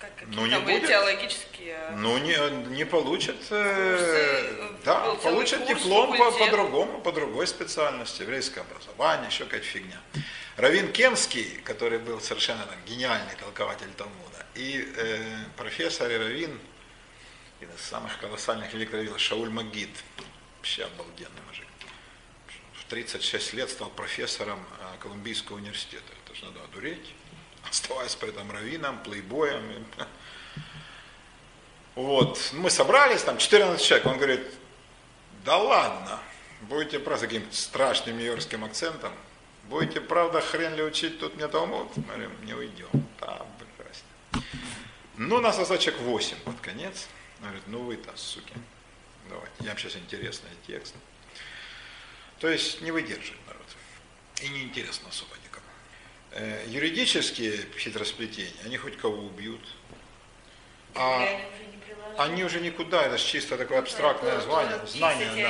как 0.07 0.15
какие 0.27 0.35
Ну, 0.35 0.45
не 0.45 0.51
там 0.53 0.65
будет. 0.65 0.87
теологические... 0.87 1.77
Ну, 1.95 2.17
не, 2.17 2.75
не 2.75 2.85
получит, 2.85 3.37
э, 3.49 3.97
Курсы, 3.97 4.83
да, 4.85 5.05
был 5.05 5.17
целый 5.17 5.33
получит 5.35 5.59
курс, 5.59 5.81
диплом 5.81 6.09
по, 6.11 6.17
факультет. 6.17 6.49
по-другому, 6.51 7.01
по 7.01 7.11
другой 7.11 7.47
специальности, 7.47 8.21
еврейское 8.21 8.61
образование, 8.61 9.27
еще 9.27 9.45
какая-то 9.45 9.65
фигня. 9.65 9.99
Равин 10.57 10.91
Кенский, 10.91 11.59
который 11.63 11.99
был 11.99 12.19
совершенно 12.21 12.63
там, 12.65 12.77
гениальный 12.85 13.35
толкователь 13.35 13.89
Талмуда, 13.97 14.45
и 14.55 14.87
э, 14.97 15.23
профессор 15.57 16.11
и 16.11 16.17
Равин, 16.17 16.59
один 17.59 17.73
из 17.75 17.81
самых 17.81 18.17
колоссальных 18.19 18.73
великих 18.73 18.93
раввинов, 18.93 19.19
Шауль 19.19 19.49
Магид, 19.49 19.89
вообще 20.57 20.83
обалденный 20.83 21.41
мужик, 21.47 21.67
в 22.79 22.85
36 22.85 23.53
лет 23.53 23.69
стал 23.69 23.89
профессором 23.89 24.59
э, 24.79 25.01
Колумбийского 25.01 25.55
университета. 25.57 26.03
Это 26.25 26.35
же 26.35 26.45
надо 26.45 26.63
одуреть, 26.65 27.13
оставаясь 27.73 28.13
при 28.13 28.29
этом 28.29 28.51
раввином, 28.51 29.01
плейбоем. 29.01 29.63
Вот, 31.95 32.51
мы 32.53 32.69
собрались, 32.69 33.23
там 33.23 33.39
14 33.39 33.83
человек, 33.83 34.05
он 34.05 34.17
говорит, 34.17 34.41
да 35.43 35.57
ладно, 35.57 36.19
будете 36.61 36.99
просто 36.99 37.27
таким 37.27 37.51
страшным 37.51 38.17
нью-йоркским 38.17 38.63
акцентом, 38.63 39.11
будете 39.63 40.01
правда 40.01 40.39
хрен 40.39 40.75
ли 40.75 40.83
учить 40.83 41.19
тут 41.19 41.35
мне 41.35 41.47
Талмуд? 41.47 41.91
Говорим, 41.95 42.31
не 42.45 42.53
уйдем. 42.53 42.89
Да, 43.19 43.45
прекрасно. 43.57 44.07
Ну, 45.17 45.39
нас 45.39 45.57
осталось 45.57 45.83
человек 45.83 46.03
8 46.03 46.37
под 46.45 46.59
конец. 46.61 47.07
Он 47.39 47.47
говорит, 47.47 47.63
ну 47.67 47.79
вы-то, 47.83 48.11
суки, 48.15 48.53
давайте, 49.29 49.55
я 49.61 49.69
вам 49.69 49.77
сейчас 49.77 49.95
интересный 49.95 50.49
текст. 50.67 50.95
То 52.39 52.49
есть 52.49 52.81
не 52.81 52.91
выдерживает 52.91 53.47
народ. 53.47 53.65
И 54.41 54.49
не 54.49 54.63
интересно 54.63 55.09
особо 55.09 55.35
Юридические 56.67 57.57
хитросплетения, 57.77 58.51
они 58.65 58.77
хоть 58.77 58.97
кого 58.97 59.17
убьют. 59.17 59.61
А 60.95 61.27
они 62.17 62.43
уже 62.43 62.59
никуда, 62.59 63.03
это 63.05 63.17
же 63.17 63.25
чисто 63.25 63.57
такое 63.57 63.79
абстрактное 63.79 64.33
Это 64.33 64.41
звание, 64.43 64.87
знание, 64.87 65.47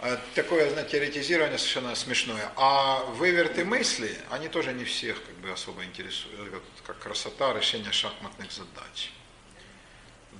да. 0.00 0.08
А, 0.08 0.20
Такое, 0.34 0.68
знаете, 0.70 0.90
теоретизирование 0.90 1.58
совершенно 1.58 1.94
смешное. 1.94 2.52
А 2.56 3.04
выверты 3.04 3.64
мысли, 3.64 4.16
они 4.30 4.48
тоже 4.48 4.72
не 4.72 4.84
всех 4.84 5.24
как 5.24 5.34
бы 5.36 5.50
особо 5.52 5.84
интересуют. 5.84 6.62
Как 6.84 6.98
красота 6.98 7.52
решения 7.52 7.92
шахматных 7.92 8.50
задач. 8.50 9.12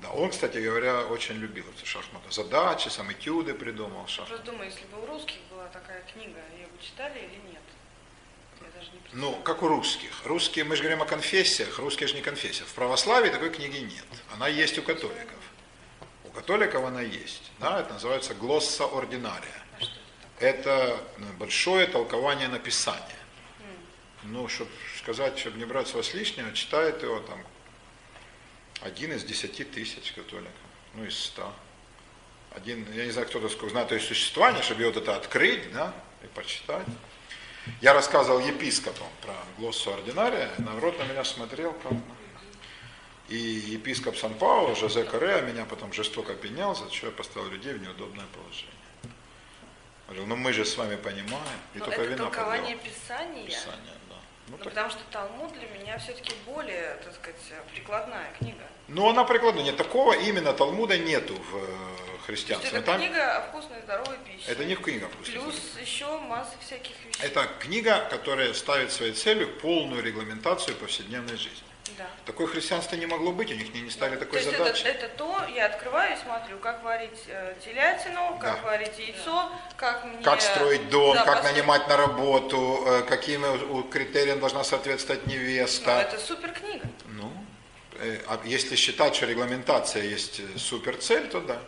Да, 0.02 0.10
он, 0.10 0.30
кстати 0.30 0.58
говоря, 0.58 1.02
очень 1.02 1.36
любил 1.36 1.64
эти 1.76 1.84
шахматы. 1.86 2.32
Задачи, 2.32 2.88
сам 2.88 3.12
этюды 3.12 3.54
придумал, 3.54 4.02
Просто 4.02 4.22
шахматы. 4.26 4.42
думаю, 4.44 4.68
если 4.68 4.84
бы 4.86 5.00
у 5.00 5.06
русских 5.06 5.36
была 5.48 5.68
такая 5.68 6.02
книга, 6.12 6.40
ее 6.58 6.66
бы 6.66 6.82
читали 6.82 7.20
или 7.20 7.52
нет? 7.52 7.61
Не 9.12 9.20
Ну, 9.20 9.34
как 9.42 9.62
у 9.62 9.68
русских. 9.68 10.10
Русские, 10.24 10.64
мы 10.64 10.76
же 10.76 10.82
говорим 10.82 11.02
о 11.02 11.06
конфессиях, 11.06 11.78
русские 11.78 12.08
же 12.08 12.14
не 12.14 12.22
конфессия. 12.22 12.64
В 12.64 12.72
православии 12.74 13.30
такой 13.30 13.50
книги 13.50 13.78
нет. 13.78 14.04
Она 14.32 14.48
есть 14.48 14.78
у 14.78 14.82
католиков. 14.82 15.38
У 16.24 16.30
католиков 16.30 16.84
она 16.84 17.02
есть. 17.02 17.50
Да, 17.58 17.80
это 17.80 17.94
называется 17.94 18.34
глосса 18.34 18.84
ординария. 18.84 19.62
Это 20.38 20.98
ну, 21.18 21.26
большое 21.38 21.86
толкование 21.86 22.48
написания. 22.48 23.18
Ну, 24.24 24.48
чтобы 24.48 24.70
сказать, 24.98 25.38
чтобы 25.38 25.58
не 25.58 25.64
брать 25.64 25.88
с 25.88 25.94
вас 25.94 26.14
лишнего, 26.14 26.52
читает 26.52 27.02
его 27.02 27.20
там 27.20 27.44
один 28.80 29.12
из 29.12 29.24
десяти 29.24 29.64
тысяч 29.64 30.12
католиков, 30.12 30.52
ну, 30.94 31.04
из 31.04 31.18
ста. 31.18 31.52
Один, 32.50 32.86
я 32.92 33.04
не 33.04 33.10
знаю, 33.10 33.28
кто-то 33.28 33.48
сколько 33.48 33.70
знает 33.70 33.90
о 33.92 33.94
ее 33.94 34.00
существовании, 34.00 34.62
чтобы 34.62 34.84
вот 34.84 34.96
это 34.96 35.16
открыть, 35.16 35.72
да, 35.72 35.94
и 36.22 36.26
почитать. 36.26 36.86
Я 37.80 37.92
рассказывал 37.94 38.40
епископам 38.40 39.06
про 39.20 39.34
глоссу 39.58 39.92
ординария, 39.92 40.50
народ 40.58 40.98
на 40.98 41.04
меня 41.04 41.24
смотрел 41.24 41.72
как. 41.74 41.92
И 43.28 43.36
епископ 43.36 44.16
Сан-Пауло, 44.16 44.74
Жозе 44.74 45.04
Кореа, 45.04 45.40
меня 45.42 45.64
потом 45.64 45.92
жестоко 45.92 46.34
пенял, 46.34 46.74
за 46.74 46.90
что 46.90 47.06
я 47.06 47.12
поставил 47.12 47.48
людей 47.48 47.72
в 47.72 47.80
неудобное 47.82 48.26
положение. 48.34 48.72
Говорил, 50.06 50.26
ну 50.26 50.36
мы 50.36 50.52
же 50.52 50.64
с 50.64 50.76
вами 50.76 50.96
понимаем, 50.96 51.58
и 51.74 51.78
Но 51.78 51.84
только 51.86 52.00
это 52.02 52.10
вина 52.10 52.24
толкование. 52.24 52.76
Писания. 52.76 53.46
Писание, 53.46 53.94
да. 54.10 54.16
Ну, 54.48 54.52
Ну, 54.52 54.56
так- 54.58 54.64
потому 54.64 54.90
что 54.90 54.98
Талмуд 55.10 55.52
для 55.54 55.68
меня 55.68 55.98
все-таки 55.98 56.34
более, 56.44 56.96
так 57.04 57.14
сказать, 57.14 57.40
прикладная 57.72 58.32
книга. 58.38 58.64
Ну, 58.88 59.08
она 59.08 59.24
прикладная. 59.24 59.62
Нет, 59.64 59.76
такого 59.78 60.12
именно 60.12 60.52
Талмуда 60.52 60.98
нету 60.98 61.34
в 61.34 62.01
э, 62.22 62.26
То 62.26 62.32
есть 62.32 62.44
христианстве. 62.46 62.78
это 62.78 62.86
Там- 62.86 63.00
книга 63.00 63.36
о 63.36 63.40
вкусной 63.48 63.78
и 63.78 63.82
здоровой 63.82 64.16
пище. 64.26 64.44
Это 64.50 64.64
не 64.64 64.74
книга 64.76 65.08
вкусной 65.08 65.34
и 65.34 65.38
Плюс 65.38 65.54
еще 65.80 66.18
масса 66.18 66.54
всяких 66.64 66.92
вещей. 67.04 67.22
Это 67.26 67.48
книга, 67.58 68.06
которая 68.10 68.52
ставит 68.54 68.92
своей 68.92 69.12
целью 69.12 69.48
полную 69.60 70.02
регламентацию 70.02 70.76
повседневной 70.76 71.36
жизни. 71.36 71.62
Да. 71.98 72.06
Такое 72.24 72.46
христианство 72.46 72.96
не 72.96 73.04
могло 73.04 73.32
быть, 73.32 73.50
у 73.50 73.54
них 73.54 73.74
не, 73.74 73.82
не 73.82 73.90
ставили 73.90 74.16
То 74.16 74.24
такой 74.24 74.40
есть 74.40 74.50
задачи. 74.56 74.82
это, 74.84 75.04
это 75.06 75.16
то, 75.18 75.44
я 75.54 75.66
открываю 75.66 76.16
и 76.16 76.20
смотрю, 76.22 76.58
как 76.58 76.82
варить 76.84 77.10
э, 77.26 77.54
телятину, 77.62 78.38
как 78.40 78.62
Да. 78.62 78.62
варить 78.62 78.98
яйцо, 78.98 79.50
как 79.76 80.04
мне... 80.06 80.22
Как 80.24 80.40
строить 80.40 80.88
дом, 80.88 81.14
Да, 81.14 81.24
как 81.24 81.34
построить- 81.34 81.54
нанимать 81.56 81.88
на 81.88 81.96
работу, 81.98 82.82
э, 82.86 83.02
каким 83.02 83.44
у 83.70 83.82
критериям 83.82 84.40
должна 84.40 84.64
соответствовать 84.64 85.26
Ну, 85.26 85.32
невеста. 85.32 86.00
это 86.00 86.18
супер 86.18 86.52
книга. 86.52 86.86
Ну, 87.08 87.30
э, 88.00 88.20
а 88.26 88.40
если 88.44 88.74
считать, 88.76 89.14
что 89.14 89.26
регламентация 89.26 90.04
есть 90.04 90.40
э, 90.40 90.58
суперцель, 90.58 91.28
то 91.28 91.40
да. 91.40 91.60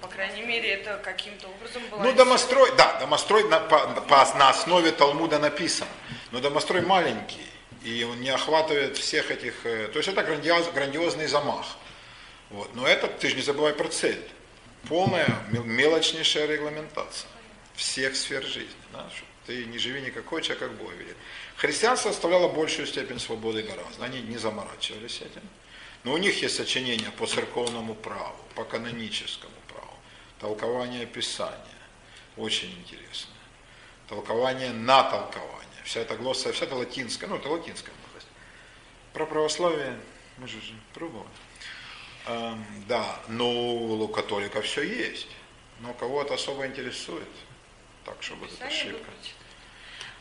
По 0.00 0.06
крайней 0.08 0.42
мере, 0.42 0.68
это 0.74 1.00
каким-то 1.04 1.48
образом 1.48 1.82
было... 1.90 2.02
Ну, 2.02 2.12
домострой, 2.12 2.70
да, 2.76 2.98
домострой 3.00 3.48
на, 3.48 3.58
по- 3.60 3.86
по- 4.02 4.34
на 4.38 4.50
основе 4.50 4.92
Талмуда 4.92 5.38
написан. 5.38 5.88
Но 6.30 6.40
домострой 6.40 6.82
маленький, 6.82 7.46
и 7.82 8.04
он 8.04 8.20
не 8.20 8.30
охватывает 8.30 8.96
всех 8.96 9.30
этих... 9.30 9.66
э, 9.66 9.88
То 9.88 9.98
есть 9.98 10.08
это 10.08 10.20
грандиоз- 10.22 10.72
грандиозный 10.72 11.26
замах. 11.26 11.66
Вот. 12.50 12.74
Но 12.74 12.86
это, 12.86 13.08
ты 13.08 13.28
же 13.28 13.36
не 13.36 13.42
забывай 13.42 13.72
про 13.74 13.88
цель. 13.88 14.22
Полная, 14.88 15.26
мел- 15.50 15.64
мелочнейшая 15.64 16.46
регламентация 16.46 17.28
всех 17.74 18.16
сфер 18.16 18.44
жизни. 18.44 18.70
Да? 18.92 19.08
Ты 19.46 19.64
не 19.64 19.78
живи 19.78 20.00
никакой, 20.00 20.42
человек 20.42 20.60
как 20.68 20.72
Бог 20.78 20.92
велит. 20.92 21.16
Христианство 21.56 22.10
оставляло 22.10 22.48
большую 22.48 22.86
степень 22.86 23.18
свободы 23.18 23.62
гораздо. 23.62 24.04
Они 24.04 24.20
не 24.20 24.36
заморачивались 24.38 25.20
этим. 25.22 25.42
Но 26.04 26.12
у 26.12 26.18
них 26.18 26.40
есть 26.42 26.54
сочинения 26.56 27.10
по 27.18 27.26
церковному 27.26 27.94
праву, 27.94 28.36
по 28.54 28.64
каноническому 28.64 29.52
толкование 30.38 31.06
Писания. 31.06 31.58
Очень 32.36 32.70
интересное. 32.78 33.34
Толкование 34.08 34.72
на 34.72 35.02
толкование. 35.02 35.82
Вся 35.84 36.00
эта 36.00 36.16
глосса, 36.16 36.52
вся 36.52 36.64
эта 36.66 36.74
латинская, 36.74 37.26
ну 37.26 37.36
это 37.36 37.48
латинская 37.48 37.92
мудрость. 38.06 38.28
Про 39.12 39.26
православие 39.26 39.98
мы 40.38 40.48
же 40.48 40.58
пробовали. 40.94 41.28
Эм, 42.26 42.64
да, 42.86 43.20
но 43.28 43.50
у 43.50 44.08
католиков 44.08 44.64
все 44.64 44.82
есть. 44.82 45.28
Но 45.80 45.94
кого 45.94 46.22
это 46.22 46.34
особо 46.34 46.66
интересует. 46.66 47.28
Так, 48.04 48.22
чтобы 48.22 48.46
Писание 48.46 48.66
ошибка. 48.68 48.98
выбрать. 48.98 49.34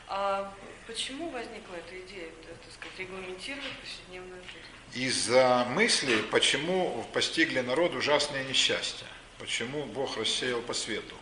А 0.07 0.53
почему 0.85 1.29
возникла 1.29 1.75
эта 1.75 1.99
идея, 2.01 2.27
э, 2.27 2.55
так 2.63 2.73
сказать, 2.73 2.99
регламентировать 2.99 3.71
повседневную 3.81 4.41
жизнь? 4.43 5.05
Из-за 5.05 5.65
мысли, 5.69 6.21
почему 6.31 7.05
постигли 7.13 7.59
народ 7.59 7.93
ужасные 7.93 8.45
несчастья. 8.45 9.07
Почему 9.39 9.85
Бог 9.85 10.17
рассеял 10.17 10.61
по 10.61 10.73
свету. 10.73 11.15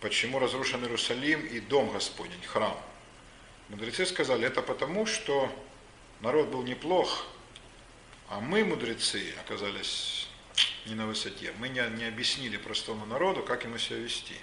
Почему 0.00 0.38
разрушен 0.38 0.82
Иерусалим 0.82 1.44
и 1.44 1.60
дом 1.60 1.90
Господень, 1.90 2.42
храм. 2.46 2.78
Мудрецы 3.68 4.06
сказали, 4.06 4.46
это 4.46 4.62
потому, 4.62 5.04
что 5.04 5.52
народ 6.20 6.48
был 6.48 6.62
неплох, 6.62 7.26
а 8.30 8.40
мы, 8.40 8.64
мудрецы, 8.64 9.34
оказались 9.44 10.28
не 10.86 10.94
на 10.94 11.06
высоте. 11.06 11.52
Мы 11.58 11.68
не, 11.68 11.82
не 11.96 12.04
объяснили 12.04 12.56
простому 12.56 13.04
народу, 13.06 13.42
как 13.42 13.64
ему 13.64 13.76
себя 13.78 13.98
вести. 13.98 14.36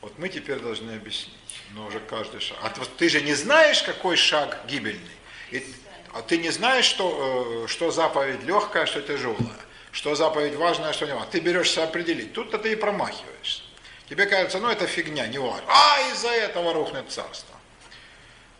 Вот 0.00 0.16
мы 0.18 0.28
теперь 0.28 0.60
должны 0.60 0.92
объяснить, 0.92 1.34
но 1.72 1.86
уже 1.86 1.98
каждый 1.98 2.40
шаг. 2.40 2.58
А 2.62 2.70
ты 2.70 3.08
же 3.08 3.20
не 3.20 3.34
знаешь, 3.34 3.82
какой 3.82 4.16
шаг 4.16 4.64
гибельный. 4.68 5.16
И- 5.50 5.66
а 6.12 6.22
ты 6.22 6.38
не 6.38 6.50
знаешь, 6.50 6.84
что, 6.84 7.64
э, 7.64 7.68
что 7.68 7.90
заповедь 7.90 8.42
легкая, 8.44 8.86
что 8.86 9.02
тяжелая, 9.02 9.58
что 9.92 10.14
заповедь 10.14 10.54
важная, 10.54 10.92
что 10.92 11.06
не 11.06 11.12
важная. 11.12 11.30
Ты 11.30 11.40
берешься 11.40 11.84
определить. 11.84 12.32
Тут-то 12.32 12.58
ты 12.58 12.72
и 12.72 12.76
промахиваешься. 12.76 13.62
Тебе 14.08 14.26
кажется, 14.26 14.58
ну 14.58 14.68
это 14.68 14.86
фигня, 14.86 15.26
не 15.26 15.38
важно. 15.38 15.64
А 15.68 16.00
из-за 16.12 16.30
этого 16.30 16.72
рухнет 16.72 17.10
царство. 17.10 17.54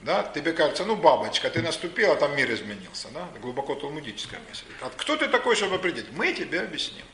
Да? 0.00 0.22
Тебе 0.34 0.52
кажется, 0.52 0.84
ну 0.84 0.94
бабочка, 0.94 1.50
ты 1.50 1.62
наступила, 1.62 2.16
там 2.16 2.36
мир 2.36 2.52
изменился. 2.52 3.08
Да? 3.08 3.28
Глубоко 3.40 3.74
талмудическая 3.74 4.40
мысль. 4.48 4.66
А 4.80 4.90
кто 4.90 5.16
ты 5.16 5.28
такой, 5.28 5.56
чтобы 5.56 5.76
определить? 5.76 6.12
Мы 6.12 6.32
тебе 6.32 6.60
объясним. 6.60 7.04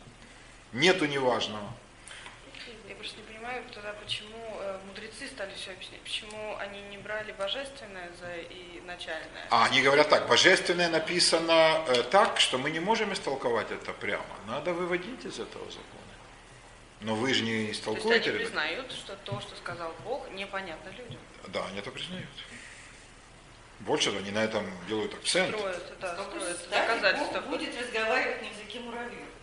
Нету 0.73 1.07
неважного. 1.07 1.73
Я 2.89 2.95
просто 2.97 3.17
не 3.19 3.23
понимаю 3.23 3.63
тогда, 3.73 3.95
почему 4.05 4.44
мудрецы 5.25 5.35
стали 5.35 5.55
все 5.55 5.73
объяснять, 5.73 6.01
почему 6.01 6.57
они 6.59 6.81
не 6.83 6.99
брали 6.99 7.33
божественное 7.33 8.11
за 8.21 8.35
и 8.37 8.81
начальное. 8.87 9.47
А 9.51 9.67
они 9.67 9.83
говорят 9.83 10.09
так, 10.09 10.29
божественное 10.29 10.89
написано 10.89 11.85
э, 11.89 12.03
так, 12.05 12.41
что 12.41 12.59
мы 12.59 12.71
не 12.71 12.81
можем 12.81 13.13
истолковать 13.13 13.71
это 13.71 13.93
прямо. 13.93 14.25
Надо 14.47 14.73
выводить 14.73 15.25
из 15.25 15.39
этого 15.39 15.65
закона. 15.71 16.03
Но 17.01 17.15
вы 17.15 17.35
же 17.35 17.43
не 17.43 17.51
То 17.51 17.59
есть 17.59 17.81
истолкуете. 17.81 18.31
они 18.31 18.39
признают, 18.39 18.93
что 18.93 19.17
то, 19.17 19.41
что 19.41 19.57
сказал 19.57 19.93
Бог, 20.05 20.31
непонятно 20.31 20.91
людям. 20.91 21.19
Да, 21.49 21.65
они 21.67 21.79
это 21.79 21.91
признают. 21.91 22.29
Больше 23.81 24.07
того, 24.07 24.19
они 24.19 24.31
на 24.31 24.45
этом 24.45 24.65
делают 24.89 25.13
акцент. 25.15 25.55
Строят, 25.55 25.93
да, 26.01 26.23
строят 26.23 26.69
доказательства. 26.71 27.41
Бог 27.41 27.51
будет 27.51 27.79
разговаривать 27.79 28.43
на 28.43 28.47
языке 28.47 28.81
муравьев. 28.81 29.34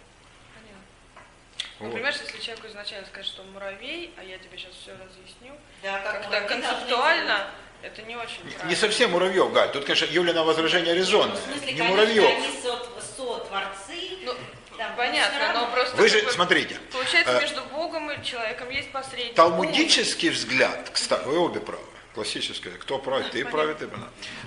Понятно. 1.82 1.88
Вот. 1.88 1.88
Ну, 1.88 1.92
понимаешь, 1.94 2.16
если 2.24 2.40
человеку 2.44 2.68
изначально 2.68 3.08
сказать, 3.08 3.26
что 3.26 3.42
он 3.42 3.52
муравей, 3.52 4.14
а 4.18 4.24
я 4.24 4.38
тебе 4.38 4.58
сейчас 4.58 4.72
все 4.82 4.92
разъясню, 4.92 5.58
Да, 5.84 6.00
как 6.00 6.22
как-то 6.30 6.42
концептуально 6.42 7.48
это 7.82 8.02
не 8.04 8.16
очень 8.16 8.44
Не- 8.44 8.50
Не 8.50 8.52
правильно. 8.56 8.76
совсем 8.78 9.12
муравьев, 9.12 9.52
Галь. 9.54 9.72
Тут, 9.72 9.86
конечно, 9.86 10.06
Юлина 10.06 10.44
возражение 10.44 10.94
резонное. 10.94 11.36
Ну, 11.36 11.42
в 11.42 11.44
смысле, 11.44 11.72
Не 11.74 11.78
конечно, 11.80 11.96
муравьев. 11.98 12.26
они 12.26 12.48
со- 12.62 13.02
сотворцы. 13.18 14.18
Ну, 14.24 14.34
там, 14.78 14.96
понятно, 14.96 15.54
но 15.54 15.72
просто... 15.72 15.98
Вы 15.98 16.08
же, 16.10 16.18
как 16.18 16.26
бы, 16.28 16.32
смотрите, 16.32 16.78
Получается, 16.92 17.38
э, 17.38 17.42
между 17.42 17.62
Богом 17.66 18.12
и 18.12 18.24
человеком 18.24 18.70
есть 18.70 18.92
посредник. 18.92 19.36
Талмудический 19.36 20.30
взгляд, 20.30 20.90
кстати, 20.92 21.24
вы 21.26 21.38
обе 21.40 21.60
правы, 21.60 21.84
классический, 22.14 22.70
кто 22.70 22.98
прав, 23.00 23.30
ты 23.32 23.44
прав, 23.46 23.76
ты 23.78 23.88
прав. 23.88 24.04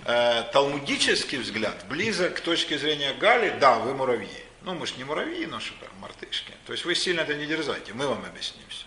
Э, 0.06 0.42
Талмудический 0.52 1.38
взгляд 1.38 1.84
близок 1.88 2.34
к 2.36 2.40
точке 2.40 2.78
зрения 2.78 3.12
Гали, 3.14 3.50
да, 3.60 3.78
вы 3.78 3.94
муравьи. 3.94 4.43
Ну, 4.64 4.74
мы 4.74 4.86
же 4.86 4.94
не 4.96 5.04
муравьи, 5.04 5.44
но 5.44 5.60
что-то 5.60 5.86
мартышки. 6.00 6.52
То 6.66 6.72
есть 6.72 6.86
вы 6.86 6.94
сильно 6.94 7.20
это 7.20 7.34
не 7.34 7.44
дерзайте, 7.44 7.92
мы 7.92 8.08
вам 8.08 8.24
объясним 8.24 8.64
все. 8.68 8.86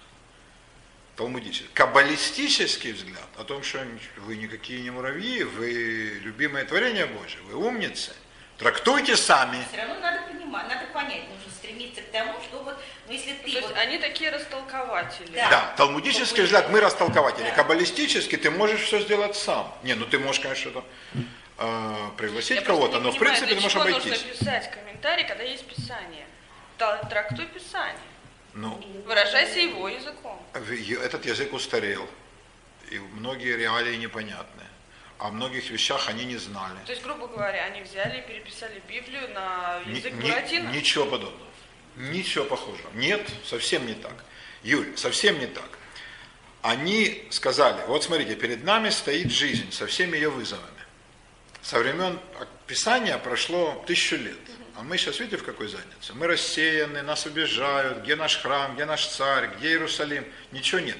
Талмудический. 1.16 1.70
Каббалистический 1.74 2.94
взгляд 2.94 3.28
о 3.38 3.44
том, 3.44 3.62
что 3.62 3.86
вы 4.18 4.38
никакие 4.38 4.82
не 4.82 4.90
муравьи, 4.90 5.44
вы 5.44 6.20
любимое 6.24 6.66
творение 6.66 7.06
Божие, 7.06 7.41
вы 7.44 7.56
умницы. 7.56 8.12
Трактуйте 8.58 9.16
сами. 9.16 9.64
Все 9.72 9.82
равно 9.82 9.99
надо 9.99 10.22
понимать, 10.28 10.68
надо 10.68 10.88
понять, 10.88 11.30
нужно 11.30 11.52
стремиться 11.56 12.02
к 12.02 12.12
тому, 12.12 12.34
что 12.41 12.64
вот, 12.64 12.76
ну 13.06 13.14
если 13.14 13.34
ты 13.34 13.44
То 13.44 13.48
есть 13.49 13.68
вот 13.68 13.78
они 13.78 13.99
такие 13.99 14.32
растолкователи. 14.32 15.28
Да. 15.36 15.49
Да, 15.49 15.74
талмудический 15.78 16.44
взгляд, 16.44 16.72
мы 16.72 16.82
растолкователи. 16.82 17.49
Да. 17.49 17.52
Каббалистический 17.52 18.38
ты 18.38 18.49
можешь 18.49 18.82
все 18.82 18.99
сделать 18.99 19.36
сам. 19.36 19.72
Не, 19.84 19.94
ну 19.94 20.06
ты 20.06 20.18
можешь, 20.18 20.41
конечно, 20.41 20.72
что-то. 20.72 20.86
Э, 21.58 22.10
пригласить 22.18 22.64
кого-то, 22.64 23.00
но 23.00 23.12
в 23.12 23.18
принципе 23.18 23.48
ты 23.48 23.56
можешь 23.56 23.76
обойтись. 23.76 24.06
нужно 24.06 24.30
писать 24.34 24.72
комментарий, 24.72 25.26
когда 25.28 25.44
есть 25.44 25.66
Писание? 25.68 26.26
Трактуй 26.78 27.48
Писание. 27.48 27.98
Ну, 28.54 28.80
Выражайся 29.06 29.60
его 29.60 29.88
языком. 29.88 30.42
этот 30.54 31.26
язык 31.26 31.54
устарел, 31.54 32.08
и 32.90 32.98
многие 33.00 33.56
реалии 33.56 33.96
непонятны. 33.98 34.64
О 35.20 35.30
многих 35.30 35.70
вещах 35.72 36.10
они 36.10 36.26
не 36.26 36.38
знали. 36.38 36.78
То 36.86 36.92
есть, 36.92 37.04
грубо 37.04 37.28
говоря, 37.28 37.64
они 37.66 37.82
взяли 37.82 38.20
и 38.20 38.22
переписали 38.22 38.82
Библию 38.88 39.28
на 39.34 39.80
Ни- 39.86 39.98
язык 39.98 40.14
ни- 40.14 40.22
Буратино? 40.30 40.70
ничего 40.70 41.06
подобного. 41.06 41.48
Ничего 41.96 42.46
похожего. 42.46 42.90
Нет, 42.94 43.28
совсем 43.44 43.88
не 43.88 43.96
так. 43.96 44.14
Юль, 44.62 44.96
совсем 44.96 45.40
не 45.40 45.48
так. 45.48 45.70
Они 46.62 47.26
сказали, 47.32 47.84
вот 47.88 48.04
смотрите, 48.04 48.36
перед 48.36 48.64
нами 48.64 48.90
стоит 48.90 49.32
жизнь 49.32 49.72
со 49.72 49.88
всеми 49.88 50.16
ее 50.18 50.30
вызовами. 50.30 50.77
Со 51.68 51.80
времен 51.80 52.18
Писания 52.65 53.18
прошло 53.18 53.84
тысячу 53.85 54.15
лет. 54.15 54.38
А 54.77 54.84
мы 54.84 54.98
сейчас, 54.98 55.19
видите, 55.19 55.35
в 55.35 55.44
какой 55.44 55.68
заднице? 55.68 56.14
Мы 56.14 56.26
рассеяны, 56.26 57.02
нас 57.02 57.26
обижают, 57.26 58.03
где 58.03 58.15
наш 58.15 58.38
храм, 58.38 58.73
где 58.73 58.85
наш 58.85 59.06
царь, 59.06 59.49
где 59.57 59.72
Иерусалим. 59.72 60.23
Ничего 60.53 60.80
нет. 60.80 60.95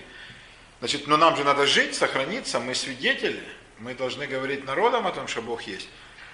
Значит, 0.80 1.07
но 1.07 1.15
нам 1.15 1.38
же 1.38 1.45
надо 1.45 1.65
жить, 1.65 1.95
сохраниться, 1.95 2.60
мы 2.60 2.76
свидетели, 2.76 3.41
мы 3.80 3.94
должны 3.94 4.27
говорить 4.27 4.65
народам 4.65 5.07
о 5.07 5.14
том, 5.14 5.30
что 5.30 5.41
Бог 5.41 5.61
есть. 5.61 5.88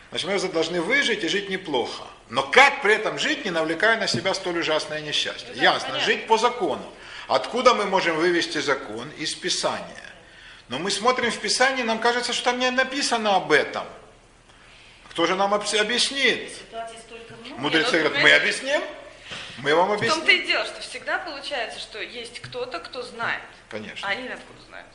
Значит, 0.09 0.27
мы 0.27 0.49
должны 0.51 0.81
выжить 0.81 1.23
и 1.23 1.27
жить 1.27 1.51
неплохо. 1.51 2.03
Но 2.29 2.41
как 2.41 2.81
при 2.81 2.95
этом 2.95 3.19
жить, 3.19 3.45
не 3.45 3.51
навлекая 3.51 3.99
на 3.99 4.07
себя 4.07 4.33
столь 4.33 4.61
ужасное 4.61 5.01
несчастье? 5.01 5.49
Ну 5.49 5.57
да, 5.57 5.61
Ясно, 5.61 5.89
понятно. 5.89 6.05
жить 6.07 6.25
по 6.25 6.39
закону. 6.39 6.91
Откуда 7.27 7.75
мы 7.75 7.85
можем 7.85 8.15
вывести 8.15 8.57
закон? 8.57 9.11
Из 9.11 9.35
Писания. 9.35 10.09
Но 10.69 10.79
мы 10.79 10.89
смотрим 10.89 11.29
в 11.29 11.37
Писании, 11.37 11.83
нам 11.83 11.99
кажется, 11.99 12.33
что 12.33 12.45
там 12.45 12.57
не 12.57 12.71
написано 12.71 13.35
об 13.35 13.51
этом. 13.51 13.85
Кто 15.13 15.27
же 15.27 15.35
нам 15.35 15.53
объяснит? 15.53 16.51
Мудрецы 17.57 17.97
ну, 17.97 18.09
говорят, 18.09 18.23
мы 18.23 18.31
объясним? 18.31 18.81
Мы 19.59 19.75
вам 19.75 19.89
В 19.89 19.99
том-то 19.99 20.15
объясним. 20.15 20.41
и 20.41 20.47
дело, 20.47 20.65
что 20.65 20.81
всегда 20.81 21.19
получается, 21.19 21.79
что 21.79 22.01
есть 22.01 22.39
кто-то, 22.39 22.79
кто 22.79 23.03
знает. 23.03 23.43
Конечно. 23.69 24.07
А 24.07 24.11
они 24.11 24.27
откуда 24.27 24.59
знают? 24.67 24.87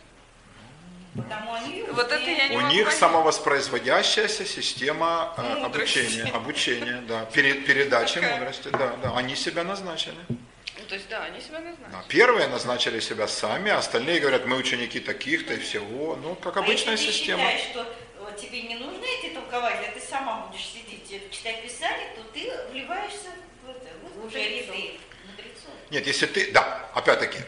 Потому 1.15 1.55
они 1.55 1.85
Вот 1.93 2.11
это 2.11 2.31
я 2.31 2.49
не 2.49 2.57
У 2.57 2.61
них 2.63 2.85
понять. 2.87 2.99
самовоспроизводящаяся 2.99 4.45
система 4.45 5.35
э, 5.37 5.63
обучения, 5.65 6.25
обучения, 6.33 7.01
да, 7.09 7.25
пере- 7.27 7.55
передачи 7.55 8.15
Такая. 8.15 8.39
мудрости, 8.39 8.69
да, 8.69 8.97
да, 9.03 9.17
они 9.17 9.37
себя 9.37 9.63
назначили. 9.63 10.17
Ну, 10.29 10.85
то 10.89 10.95
есть, 10.97 11.09
да, 11.09 11.23
они 11.23 11.41
себя 11.41 11.59
знают. 11.61 11.79
Да, 11.93 12.05
первые 12.09 12.49
назначили 12.49 12.99
себя 12.99 13.29
сами, 13.29 13.71
а 13.71 13.79
остальные 13.79 14.21
говорят, 14.21 14.47
мы 14.47 14.57
ученики 14.57 14.99
таких-то 14.99 15.55
и 15.55 15.59
всего. 15.59 16.17
Ну, 16.21 16.35
как 16.35 16.57
обычная 16.57 16.95
а 16.95 16.97
если 16.97 17.13
система. 17.13 17.45
ты 17.51 17.59
считаешь, 17.59 17.71
что 17.71 17.97
тебе 18.39 18.63
не 18.63 18.77
нужны 18.77 19.05
эти 19.05 19.35
толкователи, 19.35 19.87
а 19.87 19.93
ты 19.93 20.01
сама 20.01 20.47
будешь 20.47 20.65
сидеть 20.65 21.11
и 21.11 21.31
читать 21.31 21.63
Писание, 21.63 22.15
то 22.17 22.23
ты 22.33 22.51
вливаешься 22.71 23.31
в, 23.65 23.71
это, 23.71 23.89
в 24.15 24.27
уже 24.27 24.39
ряды 24.39 24.99
мудрецов. 25.27 25.75
Нет, 25.91 26.07
если 26.07 26.27
ты, 26.27 26.53
да, 26.53 26.89
опять-таки, 26.95 27.39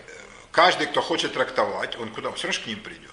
каждый, 0.51 0.87
кто 0.87 1.01
хочет 1.01 1.33
трактовать, 1.33 1.97
он 1.97 2.13
куда? 2.13 2.31
Он 2.31 2.35
все 2.35 2.49
равно 2.49 2.63
к 2.63 2.67
ним 2.67 2.81
придет. 2.81 3.11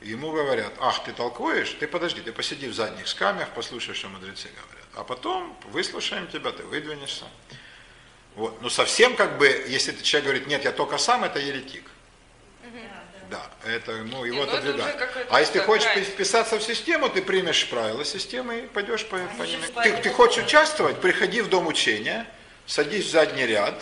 И 0.00 0.10
Ему 0.10 0.32
говорят, 0.32 0.72
ах, 0.80 1.04
ты 1.04 1.12
толкуешь, 1.12 1.76
ты 1.78 1.86
подожди, 1.86 2.22
ты 2.22 2.32
посиди 2.32 2.68
в 2.68 2.74
задних 2.74 3.06
скамьях, 3.06 3.48
послушай, 3.54 3.94
что 3.94 4.08
мудрецы 4.08 4.48
говорят. 4.48 4.86
А 4.94 5.04
потом 5.04 5.56
выслушаем 5.66 6.26
тебя, 6.28 6.52
ты 6.52 6.62
выдвинешься. 6.64 7.26
Вот. 8.34 8.62
Но 8.62 8.70
совсем 8.70 9.14
как 9.16 9.36
бы, 9.38 9.46
если 9.68 9.92
ты 9.92 10.02
человек 10.02 10.24
говорит, 10.24 10.46
нет, 10.46 10.64
я 10.64 10.72
только 10.72 10.96
сам, 10.96 11.24
это 11.24 11.38
еретик. 11.38 11.89
Да, 13.30 13.48
это, 13.64 13.92
ну, 13.98 14.24
его 14.24 14.38
ну, 14.38 14.42
это 14.42 14.58
отодвигают. 14.58 15.28
А 15.30 15.40
если 15.40 15.60
хочешь 15.60 15.92
грань. 15.92 16.04
вписаться 16.04 16.58
в 16.58 16.62
систему, 16.62 17.08
ты 17.08 17.22
примешь 17.22 17.68
правила 17.68 18.04
системы 18.04 18.58
и 18.58 18.62
пойдешь 18.66 19.06
по, 19.06 19.18
по 19.18 19.42
ним. 19.44 19.60
Ты, 19.82 19.92
ты 19.98 20.10
хочешь 20.10 20.44
участвовать, 20.44 21.00
приходи 21.00 21.40
в 21.40 21.48
дом 21.48 21.68
учения, 21.68 22.26
садись 22.66 23.06
в 23.06 23.10
задний 23.10 23.46
ряд, 23.46 23.80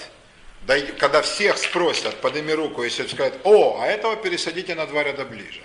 дай- 0.67 0.87
когда 0.87 1.23
всех 1.23 1.57
спросят, 1.57 2.21
подними 2.21 2.53
руку, 2.53 2.83
если 2.83 3.07
скажут, 3.07 3.41
о, 3.45 3.81
а 3.81 3.87
этого 3.87 4.17
пересадите 4.17 4.75
на 4.75 4.87
два 4.87 5.03
ряда 5.03 5.25
ближе. 5.25 5.63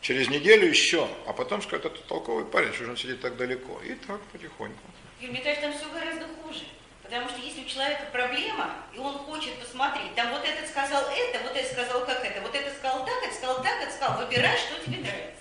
Через 0.00 0.28
неделю 0.28 0.66
еще, 0.66 1.06
а 1.26 1.32
потом 1.32 1.62
скажут, 1.62 1.86
это 1.86 2.00
толковый 2.08 2.46
парень, 2.46 2.72
что 2.72 2.84
же 2.84 2.90
он 2.90 2.96
сидит 2.96 3.20
так 3.20 3.36
далеко. 3.36 3.80
И 3.84 3.94
так 3.94 4.20
потихоньку. 4.32 4.80
И 5.20 5.26
мне 5.28 5.40
кажется, 5.40 5.68
там 5.68 5.72
все 5.74 5.88
гораздо 5.92 6.26
хуже. 6.42 6.64
Потому 7.10 7.28
что 7.28 7.40
если 7.40 7.62
у 7.62 7.64
человека 7.64 8.04
проблема, 8.12 8.70
и 8.94 8.98
он 8.98 9.18
хочет 9.18 9.58
посмотреть, 9.58 10.14
там 10.14 10.30
вот 10.30 10.44
этот 10.44 10.70
сказал 10.70 11.02
это, 11.10 11.40
вот 11.42 11.56
этот 11.56 11.72
сказал 11.72 12.06
как 12.06 12.24
это, 12.24 12.40
вот 12.40 12.54
это 12.54 12.72
сказал 12.72 13.04
так, 13.04 13.20
это 13.24 13.34
сказал 13.34 13.62
так, 13.64 13.82
это 13.82 13.92
сказал, 13.92 14.18
выбирай, 14.18 14.56
что 14.56 14.80
тебе 14.84 14.98
нравится. 14.98 15.34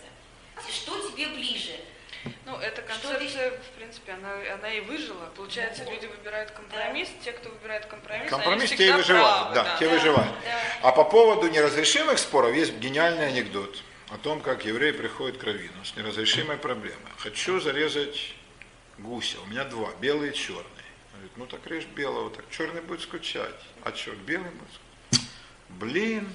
Что 0.67 1.11
тебе 1.11 1.27
ближе. 1.27 1.75
Ну, 2.45 2.57
эта 2.57 2.81
Что 2.81 3.09
концепция, 3.11 3.51
в 3.51 3.77
принципе, 3.77 4.13
она, 4.13 4.33
она 4.55 4.71
и 4.71 4.79
выжила. 4.79 5.27
Получается, 5.35 5.83
люди 5.83 6.07
выбирают 6.07 6.49
компромисс, 6.49 7.09
те, 7.23 7.33
кто 7.33 7.49
выбирает 7.49 7.85
компромисс, 7.85 8.31
Компромисс 8.31 8.71
они 8.71 8.77
те 8.77 8.87
и 8.87 8.91
выживают, 8.91 9.53
правы, 9.53 9.69
да, 9.69 9.77
те 9.77 9.87
выживают. 9.87 10.33
Да. 10.43 10.89
А 10.89 10.91
по 10.91 11.03
поводу 11.03 11.49
неразрешимых 11.49 12.17
споров 12.17 12.55
есть 12.55 12.73
гениальный 12.79 13.27
анекдот 13.27 13.83
о 14.09 14.17
том, 14.17 14.41
как 14.41 14.65
еврей 14.65 14.91
приходит 14.91 15.37
к 15.37 15.43
раввину 15.43 15.85
с 15.85 15.95
неразрешимой 15.95 16.57
проблемой. 16.57 17.11
Хочу 17.19 17.59
зарезать 17.59 18.33
гуся, 18.97 19.39
у 19.41 19.45
меня 19.45 19.65
два, 19.65 19.91
белый 20.01 20.31
и 20.31 20.33
черный. 20.33 20.78
Ну 21.39 21.45
так 21.45 21.65
режь 21.67 21.85
белого, 21.85 22.29
так 22.29 22.43
черный 22.51 22.81
будет 22.81 22.99
скучать. 22.99 23.55
А 23.83 23.95
что, 23.95 24.11
белый 24.11 24.51
будет 24.51 24.67
скучать? 24.73 25.25
Блин, 25.69 26.27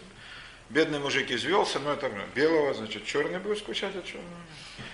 бедный 0.70 0.98
мужик 0.98 1.30
извелся, 1.30 1.78
но 1.78 1.92
это 1.92 2.10
белого, 2.34 2.72
значит, 2.72 3.04
черный 3.04 3.38
будет 3.38 3.58
скучать, 3.58 3.94
а 3.94 4.00
черного 4.00 4.30
нет. 4.78 4.86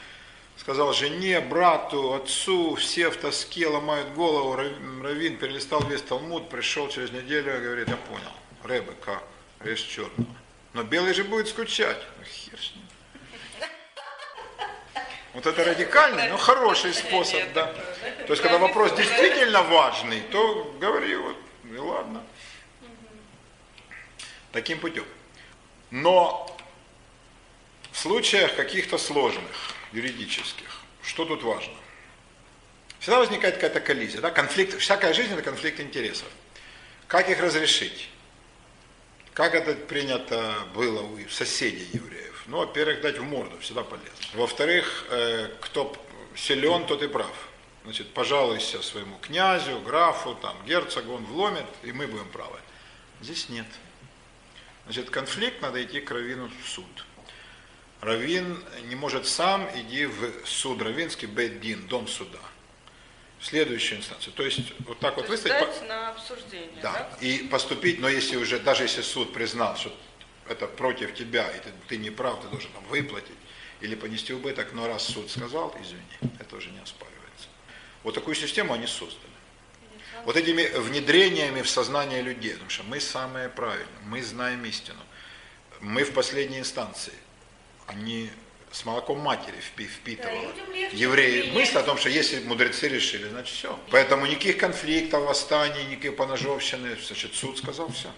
Сказал 0.56 0.92
жене, 0.94 1.38
брату, 1.40 2.14
отцу, 2.14 2.74
все 2.74 3.08
в 3.10 3.18
тоске 3.18 3.68
ломают 3.68 4.12
голову. 4.14 4.56
Рав- 4.56 4.72
Равин 5.00 5.36
перелистал 5.36 5.80
весь 5.88 6.02
Талмуд, 6.02 6.48
пришел 6.50 6.88
через 6.88 7.12
неделю 7.12 7.56
и 7.56 7.60
говорит, 7.62 7.88
я 7.88 7.96
понял, 7.96 8.32
Рэбе, 8.64 8.94
как? 9.04 9.22
Режь 9.60 9.82
черного. 9.82 10.26
Но 10.72 10.82
белый 10.82 11.14
же 11.14 11.22
будет 11.22 11.46
скучать. 11.46 12.04
Ну, 12.18 12.24
хер 12.24 12.58
с 12.60 12.74
ним. 12.74 12.79
Вот 15.32 15.46
это 15.46 15.64
радикальный, 15.64 16.28
но 16.28 16.36
хороший 16.36 16.92
способ, 16.92 17.40
да. 17.52 17.72
То 18.26 18.32
есть, 18.32 18.42
когда 18.42 18.58
вопрос 18.58 18.92
действительно 18.96 19.62
важный, 19.62 20.20
то 20.22 20.76
говори, 20.80 21.14
вот, 21.16 21.36
и 21.72 21.76
ладно. 21.76 22.22
Таким 24.52 24.80
путем. 24.80 25.04
Но 25.90 26.56
в 27.92 27.98
случаях 27.98 28.56
каких-то 28.56 28.98
сложных, 28.98 29.74
юридических, 29.92 30.80
что 31.02 31.24
тут 31.24 31.42
важно? 31.42 31.74
Всегда 32.98 33.18
возникает 33.18 33.54
какая-то 33.54 33.80
коллизия, 33.80 34.20
да? 34.20 34.30
конфликт, 34.30 34.78
всякая 34.78 35.14
жизнь 35.14 35.32
это 35.32 35.42
конфликт 35.42 35.80
интересов. 35.80 36.28
Как 37.06 37.30
их 37.30 37.40
разрешить? 37.40 38.10
Как 39.32 39.54
это 39.54 39.74
принято 39.74 40.54
было 40.74 41.02
у 41.02 41.28
соседей 41.28 41.88
евреев? 41.92 42.29
Ну, 42.50 42.56
во-первых, 42.58 43.00
дать 43.00 43.16
в 43.16 43.22
морду, 43.22 43.56
всегда 43.60 43.84
полезно. 43.84 44.10
Во-вторых, 44.34 45.06
э, 45.10 45.50
кто 45.60 45.94
силен, 46.34 46.84
тот 46.84 47.00
и 47.00 47.06
прав. 47.06 47.32
Значит, 47.84 48.12
пожалуйся 48.12 48.82
своему 48.82 49.16
князю, 49.18 49.78
графу, 49.78 50.34
там, 50.34 50.56
герцогу, 50.66 51.12
он 51.12 51.24
вломит, 51.26 51.64
и 51.84 51.92
мы 51.92 52.08
будем 52.08 52.28
правы. 52.30 52.58
Здесь 53.20 53.48
нет. 53.50 53.66
Значит, 54.86 55.10
конфликт, 55.10 55.62
надо 55.62 55.80
идти 55.80 56.00
к 56.00 56.10
раввину 56.10 56.50
в 56.64 56.68
суд. 56.68 57.06
Раввин 58.00 58.60
не 58.88 58.96
может 58.96 59.28
сам, 59.28 59.70
иди 59.76 60.06
в 60.06 60.44
суд 60.44 60.82
раввинский, 60.82 61.28
бейдин, 61.28 61.86
дом 61.86 62.08
суда. 62.08 62.40
В 63.38 63.46
следующую 63.46 64.00
инстанцию. 64.00 64.32
То 64.32 64.42
есть, 64.42 64.72
вот 64.80 64.98
так 64.98 65.14
вот 65.16 65.26
То 65.26 65.32
есть 65.32 65.44
выставить. 65.44 65.68
дать 65.68 65.88
на 65.88 66.08
обсуждение, 66.10 66.82
Да, 66.82 66.92
да? 66.92 67.26
и 67.26 67.44
поступить, 67.44 68.00
но 68.00 68.08
если 68.08 68.34
уже, 68.34 68.58
даже 68.58 68.82
если 68.82 69.02
суд 69.02 69.32
признал, 69.32 69.76
что 69.76 69.94
это 70.50 70.66
против 70.66 71.14
тебя, 71.14 71.48
и 71.50 71.58
ты, 71.60 71.70
ты 71.88 71.96
не 71.96 72.10
прав, 72.10 72.40
ты 72.42 72.48
должен 72.48 72.70
там 72.72 72.84
выплатить 72.84 73.36
или 73.80 73.94
понести 73.94 74.32
убыток, 74.32 74.72
но 74.72 74.86
раз 74.86 75.04
суд 75.04 75.30
сказал, 75.30 75.74
извини, 75.80 76.32
это 76.38 76.56
уже 76.56 76.70
не 76.70 76.80
оспаривается. 76.80 77.48
Вот 78.02 78.14
такую 78.14 78.34
систему 78.34 78.74
они 78.74 78.86
создали. 78.86 79.30
Вот 80.24 80.36
этими 80.36 80.66
внедрениями 80.78 81.62
в 81.62 81.70
сознание 81.70 82.20
людей, 82.20 82.52
потому 82.52 82.70
что 82.70 82.82
мы 82.82 83.00
самые 83.00 83.48
правильные, 83.48 83.86
мы 84.04 84.22
знаем 84.22 84.64
истину, 84.64 85.00
мы 85.80 86.04
в 86.04 86.12
последней 86.12 86.58
инстанции, 86.58 87.14
они 87.86 88.30
с 88.70 88.84
молоком 88.84 89.18
матери 89.20 89.56
впи- 89.56 89.86
впитывали. 89.86 90.48
Да, 90.56 90.96
Евреи 90.96 91.50
мысль 91.52 91.78
о 91.78 91.82
том, 91.82 91.96
что 91.96 92.08
если 92.08 92.40
мудрецы 92.40 92.88
решили, 92.88 93.28
значит 93.28 93.54
все. 93.54 93.78
Поэтому 93.90 94.26
никаких 94.26 94.58
конфликтов, 94.58 95.24
восстаний, 95.24 95.84
никакой 95.84 96.12
поножовщины, 96.12 96.96
значит 97.02 97.34
суд 97.34 97.58
сказал 97.58 97.90
все. 97.90 98.12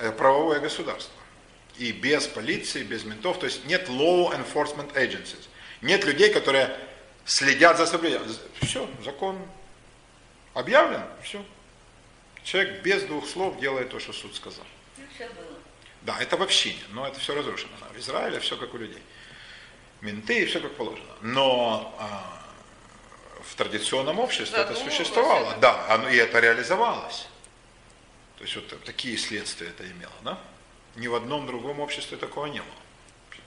Это 0.00 0.12
правовое 0.12 0.60
государство. 0.60 1.12
И 1.76 1.92
без 1.92 2.26
полиции, 2.26 2.82
без 2.82 3.04
ментов, 3.04 3.38
то 3.38 3.46
есть 3.46 3.64
нет 3.66 3.88
law 3.88 4.32
enforcement 4.32 4.92
agencies. 4.94 5.48
Нет 5.82 6.04
людей, 6.04 6.32
которые 6.32 6.76
следят 7.24 7.78
за 7.78 7.86
соблюдением. 7.86 8.34
Все, 8.62 8.88
закон 9.04 9.38
объявлен, 10.54 11.02
все. 11.22 11.44
Человек 12.42 12.82
без 12.82 13.02
двух 13.04 13.28
слов 13.28 13.60
делает 13.60 13.90
то, 13.90 13.98
что 13.98 14.12
суд 14.12 14.34
сказал. 14.34 14.64
Ну. 14.96 15.04
Да, 16.02 16.16
это 16.18 16.36
в 16.36 16.42
общине, 16.42 16.80
но 16.90 17.06
это 17.06 17.20
все 17.20 17.34
разрушено. 17.34 17.72
В 17.94 17.98
Израиле 17.98 18.40
все 18.40 18.56
как 18.56 18.72
у 18.74 18.78
людей. 18.78 19.02
менты 20.00 20.42
и 20.42 20.46
все 20.46 20.60
как 20.60 20.74
положено. 20.76 21.14
Но 21.20 21.94
а, 21.98 22.42
в 23.44 23.54
традиционном 23.54 24.18
обществе 24.18 24.58
это 24.58 24.74
существовало, 24.74 25.50
это. 25.50 25.60
да, 25.60 25.86
оно, 25.88 26.08
и 26.08 26.16
это 26.16 26.40
реализовалось. 26.40 27.26
То 28.40 28.44
есть 28.44 28.56
вот 28.56 28.84
такие 28.84 29.18
следствия 29.18 29.68
это 29.68 29.84
имело, 29.84 30.14
да? 30.24 30.38
Ни 30.96 31.08
в 31.08 31.14
одном 31.14 31.46
другом 31.46 31.78
обществе 31.78 32.16
такого 32.16 32.46
не 32.46 32.60
было. 32.60 33.38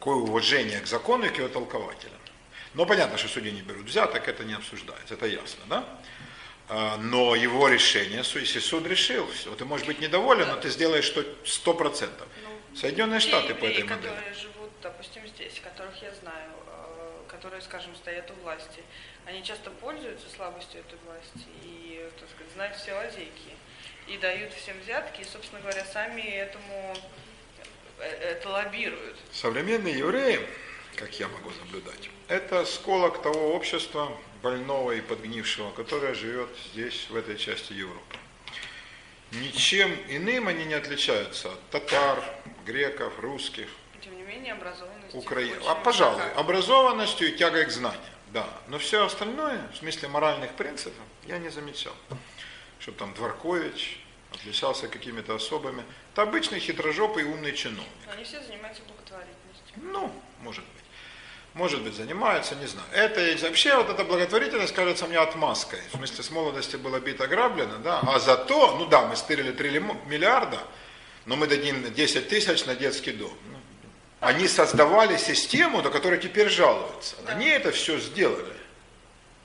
Какое 0.00 0.16
уважение 0.16 0.80
к 0.80 0.88
закону 0.88 1.26
и 1.26 1.28
к 1.28 1.38
его 1.38 1.46
толкователям. 1.46 2.18
Но 2.74 2.86
понятно, 2.86 3.18
что 3.18 3.28
судьи 3.28 3.52
не 3.52 3.62
берут 3.62 3.86
взяток, 3.86 4.26
это 4.26 4.42
не 4.42 4.54
обсуждается, 4.54 5.14
это 5.14 5.26
ясно, 5.26 5.62
да? 5.66 5.84
А, 6.68 6.96
но 6.96 7.36
его 7.36 7.68
решение, 7.68 8.24
если 8.34 8.58
суд 8.58 8.88
решил, 8.88 9.30
все, 9.30 9.54
ты 9.54 9.64
можешь 9.64 9.86
быть 9.86 10.00
недоволен, 10.00 10.48
но 10.48 10.56
ты 10.56 10.70
сделаешь 10.70 11.04
что 11.04 11.24
сто 11.44 11.72
процентов. 11.72 12.26
Ну, 12.42 12.76
Соединенные 12.76 13.20
Штаты 13.20 13.54
по 13.54 13.64
этой 13.64 13.84
модели. 13.84 14.08
которые 14.08 14.34
живут, 14.34 14.70
допустим, 14.82 15.24
здесь, 15.28 15.60
которых 15.62 16.02
я 16.02 16.12
знаю, 16.14 16.50
э, 16.66 17.22
которые, 17.28 17.62
скажем, 17.62 17.94
стоят 17.94 18.28
у 18.32 18.34
власти, 18.42 18.82
они 19.24 19.44
часто 19.44 19.70
пользуются 19.70 20.28
слабостью 20.34 20.80
этой 20.80 20.98
власти 21.06 21.46
и, 21.62 22.10
так 22.18 22.28
сказать, 22.28 22.52
знают 22.54 22.76
все 22.76 22.92
лазейки. 22.92 23.54
И 24.06 24.18
дают 24.18 24.52
всем 24.52 24.78
взятки, 24.80 25.22
и, 25.22 25.24
собственно 25.24 25.60
говоря, 25.60 25.84
сами 25.84 26.22
этому 26.22 26.96
э, 27.98 28.04
это 28.04 28.48
лоббируют. 28.48 29.16
Современные 29.32 29.98
евреи, 29.98 30.40
как 30.94 31.18
я 31.18 31.28
могу 31.28 31.50
наблюдать, 31.64 32.08
это 32.28 32.64
сколок 32.64 33.20
того 33.22 33.54
общества, 33.54 34.16
больного 34.42 34.92
и 34.92 35.00
подгнившего, 35.00 35.70
которое 35.72 36.14
живет 36.14 36.48
здесь, 36.72 37.06
в 37.10 37.16
этой 37.16 37.36
части 37.36 37.72
Европы. 37.72 38.16
Ничем 39.32 39.92
иным 40.08 40.46
они 40.46 40.64
не 40.64 40.74
отличаются 40.74 41.52
от 41.52 41.70
татар, 41.70 42.22
греков, 42.64 43.18
русских. 43.18 43.68
Тем 44.00 44.16
не 44.16 44.22
менее, 44.22 44.52
образованностью. 44.52 45.18
Украин... 45.18 45.56
А, 45.66 45.74
пожалуй, 45.74 46.22
высока. 46.22 46.40
образованностью 46.40 47.28
и 47.28 47.36
тягой 47.36 47.64
к 47.64 47.70
знаниям. 47.70 48.02
Да. 48.28 48.48
Но 48.68 48.78
все 48.78 49.04
остальное, 49.04 49.60
в 49.72 49.76
смысле 49.78 50.08
моральных 50.08 50.52
принципов, 50.52 51.02
я 51.26 51.38
не 51.38 51.48
замечал. 51.48 51.94
Что 52.80 52.92
там 52.92 53.14
Дворкович 53.14 54.00
отличался 54.32 54.88
какими-то 54.88 55.34
особыми. 55.34 55.84
Это 56.12 56.22
обычный 56.22 56.60
хитрожопый 56.60 57.24
умный 57.24 57.52
чиновник. 57.52 57.86
Они 58.10 58.24
все 58.24 58.42
занимаются 58.42 58.82
благотворительностью. 58.82 59.76
Ну, 59.76 60.12
может 60.42 60.64
быть 60.64 60.86
может 61.56 61.82
быть, 61.82 61.94
занимаются, 61.94 62.54
не 62.54 62.66
знаю. 62.66 62.86
Это 62.92 63.46
вообще 63.46 63.74
вот 63.76 63.88
эта 63.88 64.04
благотворительность 64.04 64.74
кажется 64.74 65.06
мне 65.06 65.18
отмазкой. 65.18 65.80
В 65.90 65.96
смысле, 65.96 66.22
с 66.22 66.30
молодости 66.30 66.76
было 66.76 67.00
бито 67.00 67.26
граблено, 67.26 67.78
да, 67.78 68.00
а 68.00 68.18
зато, 68.18 68.76
ну 68.76 68.84
да, 68.86 69.06
мы 69.06 69.16
стырили 69.16 69.52
3 69.52 69.80
миллиарда, 70.06 70.60
но 71.24 71.34
мы 71.34 71.46
дадим 71.46 71.82
10 71.94 72.28
тысяч 72.28 72.66
на 72.66 72.74
детский 72.74 73.12
дом. 73.12 73.32
Ну, 73.50 73.58
они 74.20 74.48
создавали 74.48 75.16
систему, 75.16 75.80
до 75.80 75.88
которой 75.90 76.18
теперь 76.18 76.50
жалуются. 76.50 77.16
Они 77.26 77.46
это 77.46 77.72
все 77.72 77.98
сделали. 77.98 78.52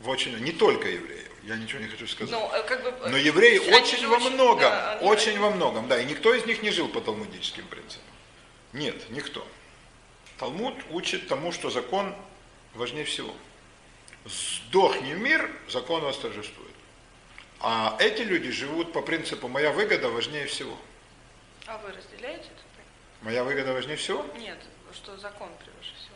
В 0.01 0.09
очень, 0.09 0.37
не 0.39 0.51
только 0.51 0.89
евреи. 0.89 1.20
Я 1.43 1.55
ничего 1.55 1.81
не 1.81 1.87
хочу 1.87 2.07
сказать. 2.07 2.31
Но, 2.31 2.51
э, 2.53 2.63
как 2.63 2.83
бы, 2.83 3.09
Но 3.09 3.17
евреи 3.17 3.57
очень 3.57 4.07
во 4.07 4.17
очень, 4.17 4.31
многом, 4.31 4.69
да, 4.69 4.99
очень 5.01 5.39
во 5.39 5.49
многом, 5.49 5.87
да, 5.87 5.99
и 5.99 6.05
никто 6.05 6.33
из 6.33 6.45
них 6.45 6.61
не 6.61 6.69
жил 6.69 6.87
по 6.87 7.01
талмудическим 7.01 7.67
принципам. 7.67 8.05
Нет, 8.73 9.09
никто. 9.09 9.45
Талмуд 10.37 10.75
учит 10.91 11.27
тому, 11.27 11.51
что 11.51 11.69
закон 11.69 12.15
важнее 12.75 13.05
всего. 13.05 13.33
Сдохни 14.25 15.13
мир, 15.13 15.49
закон 15.67 16.01
восторжествует. 16.01 16.71
А 17.59 17.95
эти 17.99 18.21
люди 18.21 18.51
живут 18.51 18.93
по 18.93 19.01
принципу 19.01 19.47
«моя 19.47 19.71
выгода 19.71 20.09
важнее 20.09 20.45
всего». 20.45 20.77
А 21.65 21.77
вы 21.79 21.91
разделяете 21.91 22.45
это? 22.45 22.61
Моя 23.21 23.43
выгода 23.43 23.73
важнее 23.73 23.97
всего? 23.97 24.25
Нет, 24.37 24.57
что 24.93 25.15
закон 25.17 25.49
превыше 25.63 25.93
всего. 25.95 26.15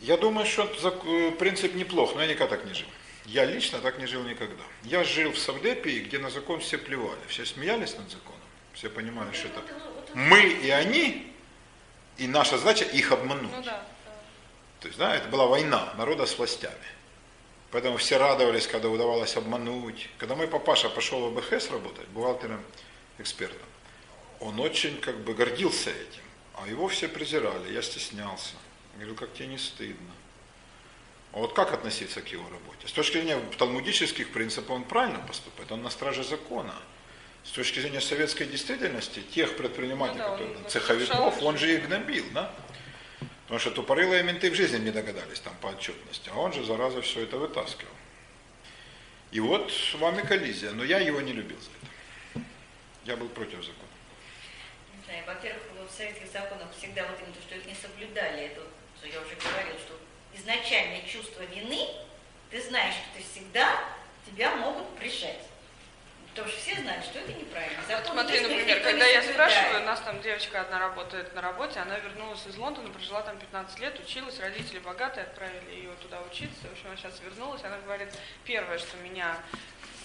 Я 0.00 0.16
думаю, 0.16 0.46
что 0.46 0.64
э, 0.64 1.30
принцип 1.32 1.74
неплох, 1.74 2.14
но 2.14 2.22
я 2.22 2.28
никогда 2.28 2.56
так 2.56 2.64
не 2.64 2.74
жил. 2.74 2.88
Я 3.26 3.44
лично 3.44 3.78
так 3.78 3.98
не 3.98 4.06
жил 4.06 4.24
никогда. 4.24 4.64
Я 4.82 5.04
жил 5.04 5.32
в 5.32 5.38
Савдепии, 5.38 6.00
где 6.00 6.18
на 6.18 6.30
закон 6.30 6.60
все 6.60 6.78
плевали, 6.78 7.20
все 7.28 7.44
смеялись 7.44 7.96
над 7.96 8.10
законом, 8.10 8.40
все 8.74 8.90
понимали, 8.90 9.32
что 9.32 9.48
это 9.48 9.62
мы 10.14 10.40
и 10.40 10.70
они, 10.70 11.32
и 12.18 12.26
наша 12.26 12.58
задача 12.58 12.84
их 12.84 13.12
обмануть. 13.12 13.50
Ну, 13.50 13.62
да, 13.62 13.86
да. 14.04 14.12
То 14.80 14.88
есть, 14.88 14.98
да, 14.98 15.16
это 15.16 15.28
была 15.28 15.46
война 15.46 15.94
народа 15.96 16.26
с 16.26 16.36
властями. 16.36 16.74
Поэтому 17.70 17.96
все 17.96 18.18
радовались, 18.18 18.66
когда 18.66 18.90
удавалось 18.90 19.36
обмануть. 19.36 20.10
Когда 20.18 20.34
мой 20.34 20.46
папаша 20.46 20.90
пошел 20.90 21.30
в 21.30 21.34
БХС 21.34 21.70
работать, 21.70 22.06
бухгалтером, 22.08 22.62
экспертом, 23.18 23.66
он 24.40 24.60
очень 24.60 25.00
как 25.00 25.18
бы 25.20 25.32
гордился 25.32 25.90
этим. 25.90 26.22
А 26.54 26.68
его 26.68 26.88
все 26.88 27.08
презирали, 27.08 27.72
я 27.72 27.80
стеснялся. 27.80 28.54
Говорил, 28.96 29.14
как 29.14 29.32
тебе 29.32 29.46
не 29.46 29.58
стыдно. 29.58 30.12
А 31.32 31.38
вот 31.38 31.54
как 31.54 31.72
относиться 31.72 32.20
к 32.20 32.28
его 32.28 32.44
работе? 32.44 32.86
С 32.86 32.92
точки 32.92 33.14
зрения 33.14 33.38
талмудических 33.58 34.32
принципов 34.32 34.70
он 34.70 34.84
правильно 34.84 35.18
поступает, 35.20 35.72
он 35.72 35.82
на 35.82 35.90
страже 35.90 36.24
закона 36.24 36.74
с 37.44 37.50
точки 37.50 37.80
зрения 37.80 38.00
советской 38.00 38.44
действительности, 38.44 39.20
тех 39.20 39.56
предпринимателей, 39.56 40.18
ну, 40.18 40.24
да, 40.24 40.30
которые, 40.30 40.56
он, 40.58 40.68
цеховиков, 40.68 41.42
он 41.42 41.58
же 41.58 41.74
их 41.74 41.86
гнобил, 41.86 42.24
да? 42.32 42.54
Потому 43.44 43.58
что 43.58 43.70
тупорылые 43.72 44.22
менты 44.22 44.50
в 44.50 44.54
жизни 44.54 44.78
не 44.78 44.90
догадались 44.90 45.40
там 45.40 45.54
по 45.60 45.68
отчетности, 45.68 46.30
а 46.32 46.38
он 46.38 46.52
же, 46.52 46.64
зараза, 46.64 47.02
все 47.02 47.22
это 47.22 47.38
вытаскивал. 47.38 47.92
И 49.32 49.40
вот 49.40 49.72
с 49.72 49.94
вами 49.94 50.22
коллизия, 50.22 50.70
но 50.72 50.84
я 50.84 51.00
его 51.00 51.20
не 51.20 51.32
любил 51.32 51.58
за 51.58 51.70
это. 51.70 52.46
Я 53.04 53.16
был 53.16 53.28
против 53.28 53.64
закона. 53.64 53.88
Во-первых, 55.26 55.62
в 55.88 55.92
советских 55.94 56.30
законах 56.30 56.68
всегда 56.78 57.06
вот 57.08 57.18
именно 57.18 57.34
то, 57.34 57.42
что 57.42 57.56
их 57.56 57.66
не 57.66 57.74
соблюдали, 57.74 58.44
это, 58.44 58.60
я 59.04 59.20
уже 59.20 59.34
говорил, 59.34 59.78
что 59.78 59.98
изначальное 60.42 61.02
чувство 61.02 61.42
вины, 61.42 61.88
ты 62.50 62.60
знаешь, 62.62 62.94
что 62.94 63.18
ты 63.18 63.22
всегда 63.22 63.80
тебя 64.26 64.54
могут 64.56 64.94
прижать. 64.96 65.38
Потому 66.30 66.48
что 66.48 66.60
все 66.60 66.80
знают, 66.80 67.04
что 67.04 67.18
это 67.18 67.32
неправильно. 67.32 67.82
Закон 67.86 68.12
Смотри, 68.12 68.38
есть, 68.38 68.48
например, 68.48 68.80
когда 68.80 69.04
я 69.04 69.22
спрашиваю, 69.22 69.82
у 69.82 69.84
нас 69.84 70.00
там 70.00 70.22
девочка 70.22 70.62
одна 70.62 70.78
работает 70.78 71.34
на 71.34 71.42
работе, 71.42 71.78
она 71.80 71.98
вернулась 71.98 72.46
из 72.46 72.56
Лондона, 72.56 72.88
прожила 72.88 73.20
там 73.20 73.38
15 73.38 73.80
лет, 73.80 74.00
училась, 74.00 74.40
родители 74.40 74.78
богатые, 74.78 75.24
отправили 75.24 75.74
ее 75.74 75.90
туда 76.00 76.22
учиться. 76.22 76.68
В 76.68 76.72
общем, 76.72 76.86
она 76.86 76.96
сейчас 76.96 77.20
вернулась, 77.20 77.62
она 77.64 77.78
говорит, 77.80 78.08
первое, 78.44 78.78
что 78.78 78.96
меня 78.98 79.36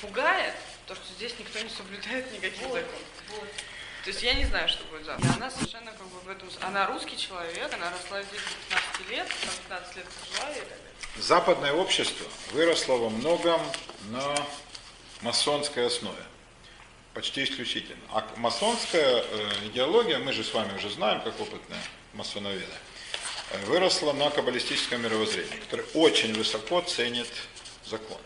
пугает, 0.01 0.53
то, 0.85 0.95
что 0.95 1.14
здесь 1.14 1.34
никто 1.39 1.59
не 1.59 1.69
соблюдает 1.69 2.30
никаких 2.34 2.61
вот, 2.64 2.73
законов. 2.73 3.01
Вот. 3.30 3.49
То 4.07 4.11
есть 4.11 4.23
я 4.23 4.35
не 4.35 4.45
знаю, 4.45 4.69
что 4.69 4.85
будет 4.85 5.03
завтра. 5.03 5.34
Она 5.35 5.51
совершенно 5.51 5.91
как 5.91 6.07
бы 6.07 6.17
в 6.21 6.29
этом... 6.29 6.47
Она 6.61 6.88
русский 6.88 7.17
человек, 7.17 7.73
она 7.73 7.91
росла 7.91 8.23
здесь 8.23 8.39
до 8.39 8.77
15 8.77 9.09
лет, 9.09 9.27
там 9.27 9.49
15 9.67 9.95
лет 9.97 10.05
прожила 10.05 10.49
и 10.49 10.59
так 10.59 10.69
далее. 10.69 10.93
Западное 11.17 11.73
общество 11.73 12.25
выросло 12.53 12.93
во 12.93 13.09
многом 13.09 13.59
на 14.11 14.34
масонской 15.23 15.88
основе. 15.88 16.23
Почти 17.13 17.43
исключительно. 17.43 17.99
А 18.13 18.25
масонская 18.38 19.25
э, 19.29 19.51
идеология, 19.65 20.19
мы 20.19 20.31
же 20.31 20.45
с 20.45 20.53
вами 20.53 20.73
уже 20.77 20.89
знаем, 20.89 21.19
как 21.19 21.38
опытные 21.41 21.81
масоноведы, 22.13 22.63
э, 23.51 23.65
выросла 23.65 24.13
на 24.13 24.29
каббалистическом 24.29 25.01
мировоззрении, 25.01 25.57
которое 25.57 25.84
очень 25.95 26.34
высоко 26.34 26.79
ценит 26.79 27.27
закон. 27.85 28.21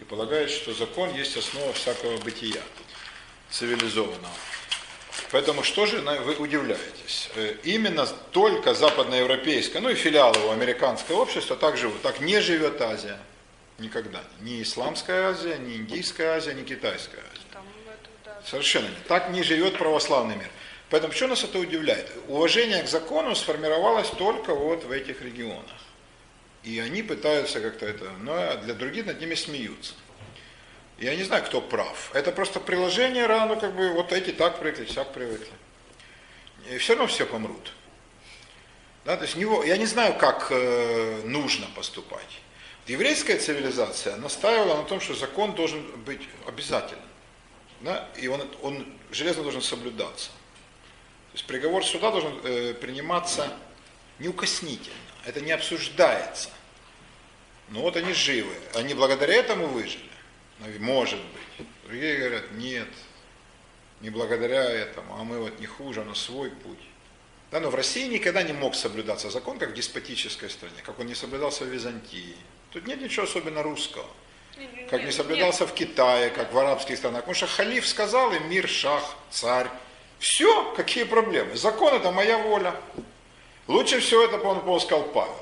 И 0.00 0.04
полагает, 0.04 0.50
что 0.50 0.74
закон 0.74 1.14
есть 1.14 1.34
основа 1.34 1.72
всякого 1.72 2.18
бытия 2.18 2.60
цивилизованного. 3.48 4.34
Поэтому 5.30 5.62
что 5.62 5.86
же 5.86 6.00
вы 6.00 6.34
удивляетесь? 6.34 7.30
Э, 7.36 7.56
именно 7.62 8.06
только 8.32 8.74
западноевропейское, 8.74 9.80
ну 9.80 9.88
и 9.88 9.94
филиалы 9.94 10.38
у 10.46 10.50
американского 10.50 11.22
общества 11.22 11.56
так 11.56 11.76
живут. 11.76 12.02
Так 12.02 12.20
не 12.20 12.40
живет 12.40 12.80
Азия. 12.80 13.18
Никогда. 13.78 14.22
Ни 14.40 14.62
Исламская 14.62 15.30
Азия, 15.30 15.56
ни 15.58 15.76
Индийская 15.76 16.36
Азия, 16.36 16.54
ни 16.54 16.62
Китайская 16.62 17.18
Азия. 17.32 17.44
Совершенно 18.46 18.86
нет. 18.86 19.06
Так 19.08 19.30
не 19.30 19.42
живет 19.42 19.78
православный 19.78 20.36
мир. 20.36 20.50
Поэтому 20.90 21.12
что 21.12 21.26
нас 21.28 21.42
это 21.42 21.58
удивляет? 21.58 22.10
Уважение 22.28 22.82
к 22.82 22.88
закону 22.88 23.34
сформировалось 23.34 24.10
только 24.10 24.54
вот 24.54 24.84
в 24.84 24.90
этих 24.90 25.22
регионах. 25.22 25.64
И 26.62 26.78
они 26.78 27.02
пытаются 27.02 27.60
как-то 27.60 27.86
это, 27.86 28.10
но 28.20 28.56
для 28.58 28.74
других 28.74 29.06
над 29.06 29.20
ними 29.20 29.34
смеются. 29.34 29.94
Я 30.98 31.16
не 31.16 31.24
знаю, 31.24 31.44
кто 31.44 31.60
прав. 31.60 32.10
Это 32.14 32.30
просто 32.32 32.60
приложение 32.60 33.26
рано, 33.26 33.56
как 33.56 33.74
бы 33.74 33.92
вот 33.92 34.12
эти 34.12 34.30
так 34.30 34.58
привыкли, 34.60 34.84
всяк 34.84 35.12
привыкли. 35.12 35.52
И 36.70 36.78
все 36.78 36.94
равно 36.94 37.08
все 37.08 37.26
помрут. 37.26 37.72
Да, 39.04 39.16
то 39.16 39.24
есть 39.24 39.36
него, 39.36 39.62
я 39.64 39.76
не 39.76 39.86
знаю, 39.86 40.16
как 40.16 40.48
э, 40.50 41.22
нужно 41.24 41.66
поступать. 41.74 42.40
Еврейская 42.86 43.38
цивилизация 43.38 44.16
настаивала 44.16 44.76
на 44.76 44.84
том, 44.84 45.00
что 45.00 45.14
закон 45.14 45.54
должен 45.54 45.82
быть 46.02 46.22
обязательным. 46.46 47.04
Да? 47.80 48.08
И 48.16 48.28
он, 48.28 48.48
он 48.62 48.86
железно 49.10 49.42
должен 49.42 49.62
соблюдаться. 49.62 50.28
То 51.32 51.34
есть 51.34 51.46
приговор 51.46 51.84
суда 51.84 52.10
должен 52.10 52.38
э, 52.44 52.74
приниматься 52.74 53.52
неукоснительно. 54.18 54.96
Это 55.26 55.40
не 55.40 55.52
обсуждается. 55.52 56.50
Но 57.68 57.80
вот 57.80 57.96
они 57.96 58.12
живы. 58.12 58.54
Они 58.74 58.94
благодаря 58.94 59.34
этому 59.34 59.66
выжили. 59.66 60.13
Может 60.78 61.20
быть. 61.20 61.66
Другие 61.84 62.16
говорят, 62.16 62.52
нет, 62.52 62.88
не 64.00 64.10
благодаря 64.10 64.64
этому, 64.64 65.14
а 65.18 65.24
мы 65.24 65.38
вот 65.38 65.58
не 65.60 65.66
хуже, 65.66 66.04
на 66.04 66.14
свой 66.14 66.50
путь. 66.50 66.78
Да, 67.50 67.60
но 67.60 67.70
в 67.70 67.74
России 67.74 68.06
никогда 68.08 68.42
не 68.42 68.52
мог 68.52 68.74
соблюдаться 68.74 69.30
закон, 69.30 69.58
как 69.58 69.70
в 69.70 69.74
деспотической 69.74 70.50
стране, 70.50 70.76
как 70.82 70.98
он 70.98 71.06
не 71.06 71.14
соблюдался 71.14 71.64
в 71.64 71.68
Византии. 71.68 72.36
Тут 72.72 72.86
нет 72.86 73.00
ничего 73.00 73.24
особенно 73.24 73.62
русского. 73.62 74.06
Как 74.90 75.04
не 75.04 75.12
соблюдался 75.12 75.66
в 75.66 75.74
Китае, 75.74 76.30
как 76.30 76.52
в 76.52 76.58
арабских 76.58 76.96
странах. 76.96 77.20
Потому 77.20 77.34
что 77.34 77.46
халиф 77.46 77.86
сказал 77.86 78.32
им 78.32 78.48
мир, 78.48 78.68
шах, 78.68 79.16
царь. 79.30 79.68
Все, 80.18 80.72
какие 80.74 81.04
проблемы? 81.04 81.56
Закон 81.56 81.94
это 81.94 82.10
моя 82.10 82.38
воля. 82.38 82.74
Лучше 83.66 84.00
всего 84.00 84.22
это, 84.22 84.38
по-моему, 84.38 84.78
сказал 84.80 85.04
Павел. 85.04 85.36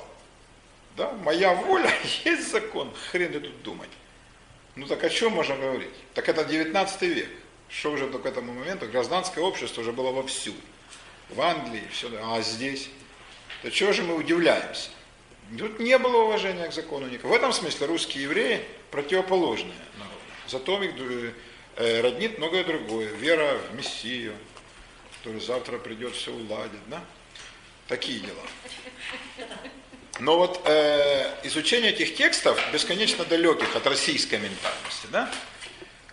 Да, 0.97 1.11
моя 1.23 1.53
воля 1.53 1.91
есть 2.25 2.51
закон, 2.51 2.91
хрен 3.11 3.33
ты 3.33 3.39
тут 3.39 3.63
думать. 3.63 3.89
Ну 4.75 4.87
так 4.87 5.03
о 5.03 5.09
чем 5.09 5.33
можно 5.33 5.55
говорить? 5.55 5.93
Так 6.13 6.29
это 6.29 6.43
19 6.43 7.01
век. 7.03 7.29
Что 7.69 7.91
уже 7.91 8.07
к 8.07 8.25
этому 8.25 8.53
моменту? 8.53 8.87
Гражданское 8.87 9.41
общество 9.41 9.81
уже 9.81 9.91
было 9.91 10.11
вовсю. 10.11 10.53
В 11.29 11.41
Англии, 11.41 11.83
все, 11.91 12.09
а 12.21 12.41
здесь? 12.41 12.89
То 13.61 13.71
чего 13.71 13.93
же 13.93 14.03
мы 14.03 14.15
удивляемся? 14.15 14.89
Тут 15.57 15.79
не 15.79 15.97
было 15.97 16.23
уважения 16.23 16.67
к 16.67 16.73
закону 16.73 17.07
никакого. 17.07 17.33
В 17.33 17.35
этом 17.35 17.53
смысле 17.53 17.87
русские 17.87 18.23
евреи 18.23 18.65
противоположные 18.91 19.73
народы. 19.97 20.17
Зато 20.47 20.83
их 20.83 21.33
э, 21.75 22.01
роднит 22.01 22.37
многое 22.37 22.63
другое. 22.63 23.07
Вера 23.13 23.57
в 23.57 23.75
Мессию, 23.75 24.33
который 25.17 25.41
завтра 25.41 25.77
придет, 25.77 26.15
все 26.15 26.31
уладит. 26.31 26.79
Да? 26.87 27.03
Такие 27.87 28.19
дела. 28.19 29.47
Но 30.19 30.37
вот 30.37 30.61
э, 30.65 31.33
изучение 31.43 31.91
этих 31.91 32.15
текстов, 32.15 32.59
бесконечно 32.71 33.25
далеких 33.25 33.75
от 33.75 33.87
российской 33.87 34.35
ментальности, 34.35 35.07
да, 35.11 35.31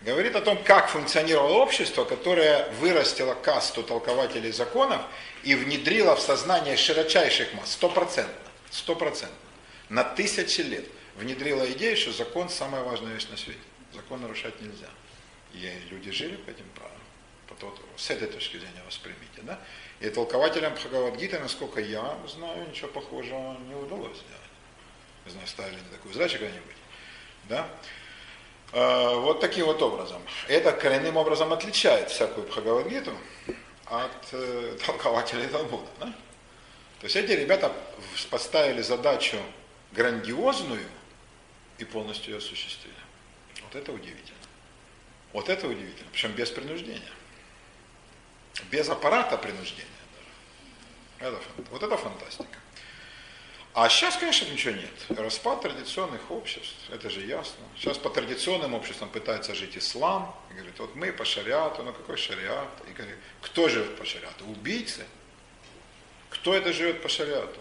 говорит 0.00 0.34
о 0.36 0.40
том, 0.40 0.62
как 0.62 0.88
функционировало 0.88 1.58
общество, 1.58 2.04
которое 2.04 2.70
вырастило 2.80 3.34
касту 3.34 3.82
толкователей 3.82 4.52
законов 4.52 5.02
и 5.42 5.54
внедрило 5.54 6.16
в 6.16 6.20
сознание 6.20 6.76
широчайших 6.76 7.52
масс, 7.54 7.72
стопроцентно, 7.72 8.34
стопроцентно, 8.70 9.36
на 9.90 10.02
тысячи 10.02 10.62
лет 10.62 10.86
внедрило 11.16 11.70
идею, 11.72 11.96
что 11.96 12.12
закон 12.12 12.48
самая 12.48 12.82
важная 12.82 13.12
вещь 13.12 13.28
на 13.30 13.36
свете. 13.36 13.60
Закон 13.92 14.22
нарушать 14.22 14.60
нельзя. 14.60 14.88
И 15.52 15.70
люди 15.90 16.10
жили 16.10 16.36
по 16.36 16.50
этим 16.50 16.64
правилам. 16.74 16.99
С 17.96 18.10
этой 18.10 18.28
точки 18.28 18.56
зрения 18.56 18.82
воспримите. 18.86 19.42
Да? 19.42 19.58
И 20.00 20.08
толкователям 20.08 20.74
Бхагавадгиты, 20.74 21.38
насколько 21.38 21.80
я 21.80 22.16
знаю, 22.26 22.68
ничего 22.68 22.88
похожего 22.88 23.56
не 23.68 23.74
удалось 23.74 24.16
сделать. 24.16 24.50
Не 25.26 25.32
знаю, 25.32 25.46
ставили 25.46 25.74
они 25.74 25.88
такую 25.90 26.14
задачу 26.14 26.38
когда-нибудь. 26.38 26.76
Да? 27.48 27.68
А, 28.72 29.14
вот 29.16 29.40
таким 29.40 29.66
вот 29.66 29.82
образом. 29.82 30.22
Это 30.48 30.72
коренным 30.72 31.16
образом 31.16 31.52
отличает 31.52 32.10
всякую 32.10 32.46
Бхагавадгиту 32.46 33.12
от 33.86 34.28
э, 34.32 34.78
толкователей 34.86 35.48
Талмуда. 35.48 35.88
Да? 35.98 36.06
То 37.00 37.04
есть 37.04 37.16
эти 37.16 37.32
ребята 37.32 37.72
поставили 38.30 38.82
задачу 38.82 39.36
грандиозную 39.92 40.86
и 41.78 41.84
полностью 41.84 42.32
ее 42.32 42.38
осуществили. 42.38 42.94
Вот 43.62 43.74
это 43.74 43.92
удивительно. 43.92 44.38
Вот 45.32 45.48
это 45.48 45.66
удивительно, 45.66 46.08
причем 46.12 46.32
без 46.32 46.50
принуждения. 46.50 47.12
Без 48.70 48.88
аппарата 48.88 49.36
принуждения. 49.36 49.86
Это, 51.18 51.38
вот 51.70 51.82
это 51.82 51.96
фантастика. 51.96 52.58
А 53.72 53.88
сейчас, 53.88 54.16
конечно, 54.16 54.50
ничего 54.50 54.74
нет. 54.74 54.90
Распад 55.10 55.60
традиционных 55.60 56.30
обществ, 56.30 56.74
это 56.90 57.08
же 57.08 57.20
ясно. 57.20 57.64
Сейчас 57.76 57.98
по 57.98 58.10
традиционным 58.10 58.74
обществам 58.74 59.08
пытается 59.10 59.54
жить 59.54 59.76
ислам. 59.76 60.34
И 60.50 60.54
говорит, 60.54 60.78
вот 60.78 60.94
мы 60.96 61.12
по 61.12 61.24
шариату, 61.24 61.82
ну 61.84 61.92
какой 61.92 62.16
шариат? 62.16 62.68
И 62.88 62.92
говорит, 62.92 63.16
кто 63.40 63.68
живет 63.68 63.96
по 63.96 64.04
шариату? 64.04 64.44
Убийцы? 64.46 65.06
Кто 66.30 66.54
это 66.54 66.72
живет 66.72 67.02
по 67.02 67.08
шариату? 67.08 67.60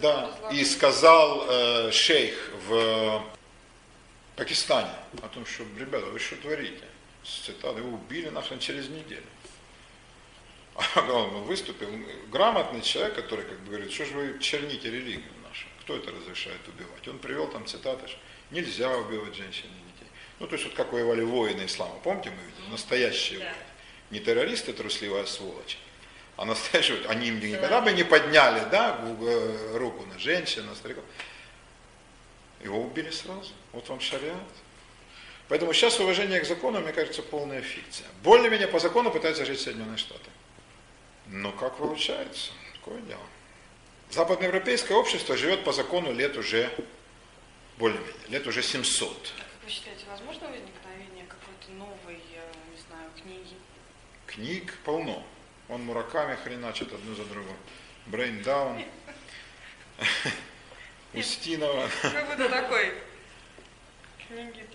Да, 0.00 0.36
и 0.50 0.64
сказал 0.64 1.46
э, 1.48 1.92
шейх 1.92 2.50
в 2.66 3.22
Пакистане 4.36 4.94
о 5.22 5.28
том, 5.28 5.44
что, 5.46 5.64
ребята, 5.78 6.06
вы 6.06 6.18
что 6.18 6.36
творите? 6.36 6.84
С 7.22 7.44
цитаты, 7.44 7.80
его 7.80 7.90
убили 7.90 8.30
нахрен 8.30 8.58
через 8.58 8.88
неделю. 8.88 9.22
он 10.96 11.42
выступил, 11.42 11.88
грамотный 12.30 12.80
человек, 12.80 13.14
который 13.14 13.44
как 13.44 13.58
бы 13.60 13.70
говорит, 13.70 13.92
что 13.92 14.06
же 14.06 14.14
вы 14.14 14.38
черните 14.38 14.90
религию 14.90 15.32
нашу, 15.46 15.66
кто 15.80 15.96
это 15.96 16.10
разрешает 16.10 16.60
убивать? 16.68 17.06
Он 17.08 17.18
привел 17.18 17.48
там 17.48 17.66
цитаты, 17.66 18.08
что 18.08 18.18
нельзя 18.50 18.96
убивать 18.96 19.34
женщин 19.34 19.66
и 19.66 19.92
детей. 19.92 20.10
Ну, 20.38 20.46
то 20.46 20.54
есть 20.54 20.64
вот 20.64 20.74
как 20.74 20.92
воевали 20.92 21.22
воины 21.22 21.66
ислама, 21.66 21.94
помните, 22.02 22.30
мы 22.30 22.42
видели, 22.50 22.70
настоящие 22.70 23.40
да. 23.40 23.44
воины. 23.44 23.58
Не 24.10 24.20
террористы, 24.20 24.72
трусливая 24.72 25.24
сволочь, 25.26 25.78
а 26.36 26.44
настоящие, 26.44 26.98
они 27.08 27.28
им 27.28 27.40
никогда 27.40 27.80
бы 27.80 27.92
не 27.92 28.04
подняли, 28.04 28.68
да, 28.70 28.98
э, 29.02 29.76
руку 29.76 30.04
на 30.06 30.18
женщин, 30.18 30.66
на 30.66 30.74
стариков. 30.74 31.04
Его 32.62 32.80
убили 32.80 33.10
сразу. 33.10 33.50
Вот 33.72 33.88
вам 33.88 34.00
шариат. 34.00 34.36
Поэтому 35.48 35.72
сейчас 35.72 35.98
уважение 35.98 36.40
к 36.40 36.46
закону, 36.46 36.80
мне 36.80 36.92
кажется, 36.92 37.22
полная 37.22 37.60
фикция. 37.60 38.06
Более-менее 38.22 38.68
по 38.68 38.78
закону 38.78 39.10
пытаются 39.10 39.44
жить 39.44 39.60
Соединенные 39.60 39.98
Штаты. 39.98 40.30
Ну, 41.32 41.50
как 41.52 41.78
получается? 41.78 42.52
Такое 42.74 43.00
дело. 43.00 43.22
Западноевропейское 44.10 44.94
общество 44.96 45.34
живет 45.34 45.64
по 45.64 45.72
закону 45.72 46.12
лет 46.12 46.36
уже 46.36 46.70
более-менее, 47.78 48.28
лет 48.28 48.46
уже 48.46 48.62
700. 48.62 49.32
Как 49.38 49.46
вы 49.64 49.70
считаете, 49.70 50.04
возможно 50.10 50.48
возникновение 50.48 51.24
какой-то 51.24 51.72
новой, 51.72 52.16
не 52.16 52.80
знаю, 52.86 53.10
книги? 53.16 53.56
Книг 54.26 54.74
полно. 54.84 55.24
Он 55.70 55.82
мураками 55.84 56.36
хреначит 56.36 56.92
одну 56.92 57.14
за 57.14 57.24
другой. 57.24 57.56
Брейндаун. 58.06 58.84
Устинова. 61.14 61.88
Как 62.02 62.28
будто 62.28 62.50
такой 62.50 62.92
книги. 64.28 64.66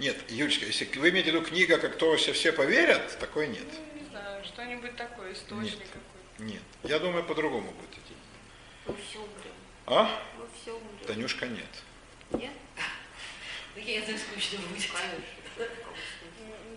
Нет, 0.00 0.16
Юлечка, 0.30 0.64
если 0.64 0.86
вы 0.98 1.10
имеете 1.10 1.30
в 1.30 1.34
виду 1.34 1.44
книга, 1.44 1.76
как 1.76 1.98
то 1.98 2.16
все, 2.16 2.32
все 2.32 2.52
поверят, 2.52 3.18
такой 3.18 3.48
нет. 3.48 3.66
Ну, 3.70 4.00
не 4.00 4.08
знаю, 4.08 4.42
что-нибудь 4.46 4.96
такое, 4.96 5.34
источник 5.34 5.78
нет. 5.78 5.88
какой-то. 5.88 6.42
Нет, 6.42 6.62
я 6.84 6.98
думаю, 6.98 7.22
по-другому 7.22 7.70
будет 7.72 7.90
идти. 7.90 8.14
Вы 8.86 8.94
все 9.06 9.18
умрем. 9.18 9.52
А? 9.84 10.22
Вы 10.38 10.46
все 10.58 10.72
умрем. 10.72 11.06
Танюшка, 11.06 11.46
нет. 11.46 11.68
Нет? 12.32 12.50
Да 13.74 13.80
я 13.82 13.98
это 13.98 14.18
скучно 14.18 14.58
будет. 14.68 14.88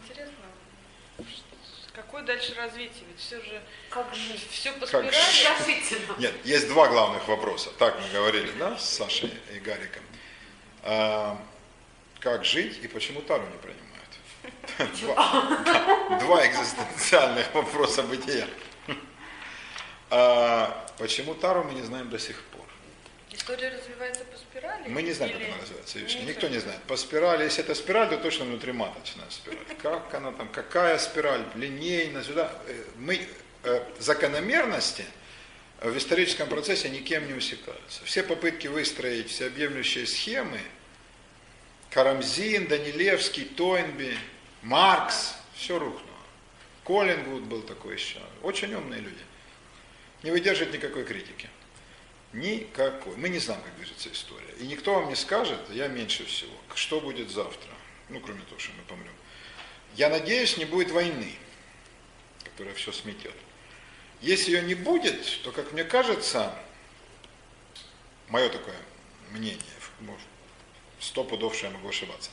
Интересно, 0.04 0.36
какое 1.94 2.24
дальше 2.24 2.54
развитие? 2.56 3.06
Ведь 3.08 3.20
все 3.20 3.42
же 3.42 3.62
как 3.90 4.14
жить? 4.14 4.46
Все 4.52 4.74
по 4.74 4.86
спирали. 4.86 5.12
Как... 6.08 6.20
Нет, 6.20 6.34
есть 6.44 6.68
два 6.68 6.90
главных 6.90 7.26
вопроса. 7.30 7.72
Так 7.80 7.98
мы 8.02 8.10
говорили, 8.10 8.52
да, 8.60 8.78
с 8.78 8.90
Сашей 8.90 9.32
и 9.56 9.60
Гариком. 9.60 10.04
Как 12.24 12.46
жить 12.46 12.80
и 12.82 12.88
почему 12.88 13.22
Тару 13.22 13.44
не 13.52 13.58
принимают. 13.58 14.98
Два, 15.02 15.62
да, 15.66 16.20
два 16.20 16.48
экзистенциальных 16.48 17.54
вопроса 17.54 18.02
бытия. 18.04 18.48
А, 20.10 20.88
почему 20.98 21.36
Тару 21.36 21.66
мы 21.66 21.74
не 21.74 21.82
знаем 21.82 22.10
до 22.10 22.18
сих 22.18 22.42
пор. 22.44 22.66
История 23.30 23.70
развивается 23.70 24.24
по 24.24 24.38
спирали? 24.38 24.88
Мы 24.88 25.02
не 25.02 25.12
знаем, 25.12 25.36
или... 25.36 25.44
как 25.44 25.54
она 25.54 25.62
развивается. 25.64 26.00
Видишь, 26.00 26.16
никто 26.22 26.48
не 26.48 26.60
знает. 26.60 26.82
По 26.84 26.96
спирали, 26.96 27.44
если 27.44 27.62
это 27.62 27.76
спираль, 27.76 28.08
то 28.08 28.18
точно 28.18 28.46
внутриматочная 28.46 29.30
спираль. 29.30 29.58
Как 29.82 30.14
она 30.14 30.32
там, 30.32 30.48
какая 30.48 30.98
спираль, 31.00 31.44
линейно, 31.56 32.24
сюда. 32.24 32.54
Э, 32.68 32.84
мы 32.96 33.28
э, 33.64 33.84
закономерности 34.00 35.04
в 35.82 35.98
историческом 35.98 36.48
процессе 36.48 36.90
никем 36.90 37.28
не 37.28 37.34
усекаются. 37.34 38.06
Все 38.06 38.24
попытки 38.24 38.68
выстроить 38.68 39.30
всеобъемлющие 39.30 40.08
схемы– 40.08 40.62
Карамзин, 41.94 42.68
Данилевский, 42.68 43.46
Тойнби, 43.46 44.18
Маркс, 44.64 45.36
все 45.54 45.78
рухнуло. 45.78 46.10
Коллингвуд 46.84 47.44
был 47.44 47.62
такой 47.62 47.94
еще. 47.94 48.20
Очень 48.42 48.74
умные 48.74 49.00
люди. 49.00 49.24
Не 50.24 50.32
выдерживает 50.32 50.74
никакой 50.74 51.06
критики. 51.06 51.50
Никакой. 52.34 53.16
Мы 53.16 53.30
не 53.30 53.38
знаем, 53.38 53.62
как 53.62 53.76
движется 53.76 54.12
история. 54.12 54.54
И 54.60 54.66
никто 54.66 54.96
вам 54.96 55.10
не 55.10 55.16
скажет, 55.16 55.60
я 55.70 55.88
меньше 55.88 56.26
всего, 56.26 56.56
что 56.74 57.00
будет 57.00 57.30
завтра. 57.30 57.70
Ну, 58.10 58.20
кроме 58.20 58.42
того, 58.42 58.60
что 58.60 58.72
мы 58.74 58.84
помрем. 58.88 59.14
Я 59.96 60.10
надеюсь, 60.10 60.58
не 60.58 60.66
будет 60.66 60.90
войны, 60.90 61.36
которая 62.44 62.74
все 62.74 62.92
сметет. 62.92 63.36
Если 64.20 64.52
ее 64.52 64.64
не 64.64 64.74
будет, 64.74 65.44
то, 65.44 65.52
как 65.52 65.72
мне 65.74 65.84
кажется, 65.84 66.58
мое 68.30 68.50
такое 68.50 68.78
мнение, 69.30 69.62
может, 70.00 70.26
сто 71.04 71.24
пудов, 71.24 71.56
что 71.56 71.68
я 71.68 71.74
могу 71.74 71.90
ошибаться, 71.90 72.32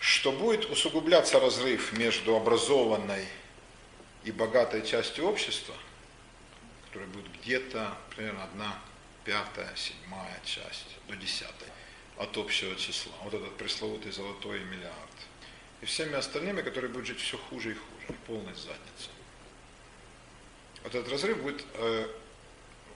что 0.00 0.32
будет 0.32 0.68
усугубляться 0.70 1.38
разрыв 1.38 1.92
между 1.92 2.36
образованной 2.36 3.26
и 4.24 4.32
богатой 4.32 4.84
частью 4.84 5.26
общества, 5.26 5.74
которая 6.86 7.08
будет 7.10 7.30
где-то 7.40 7.96
примерно 8.14 8.44
одна 8.44 8.78
пятая, 9.24 9.74
седьмая 9.76 10.40
часть 10.44 10.96
до 11.08 11.16
десятой 11.16 11.68
от 12.18 12.36
общего 12.36 12.74
числа. 12.76 13.12
Вот 13.22 13.34
этот 13.34 13.56
пресловутый 13.56 14.12
золотой 14.12 14.60
миллиард. 14.64 14.96
И 15.80 15.86
всеми 15.86 16.14
остальными, 16.14 16.62
которые 16.62 16.90
будут 16.90 17.06
жить 17.06 17.20
все 17.20 17.38
хуже 17.38 17.72
и 17.72 17.74
хуже, 17.74 18.18
полной 18.26 18.54
задницей. 18.54 19.12
вот 20.82 20.94
этот 20.94 21.10
разрыв 21.10 21.42
будет 21.42 21.64
э, 21.74 22.06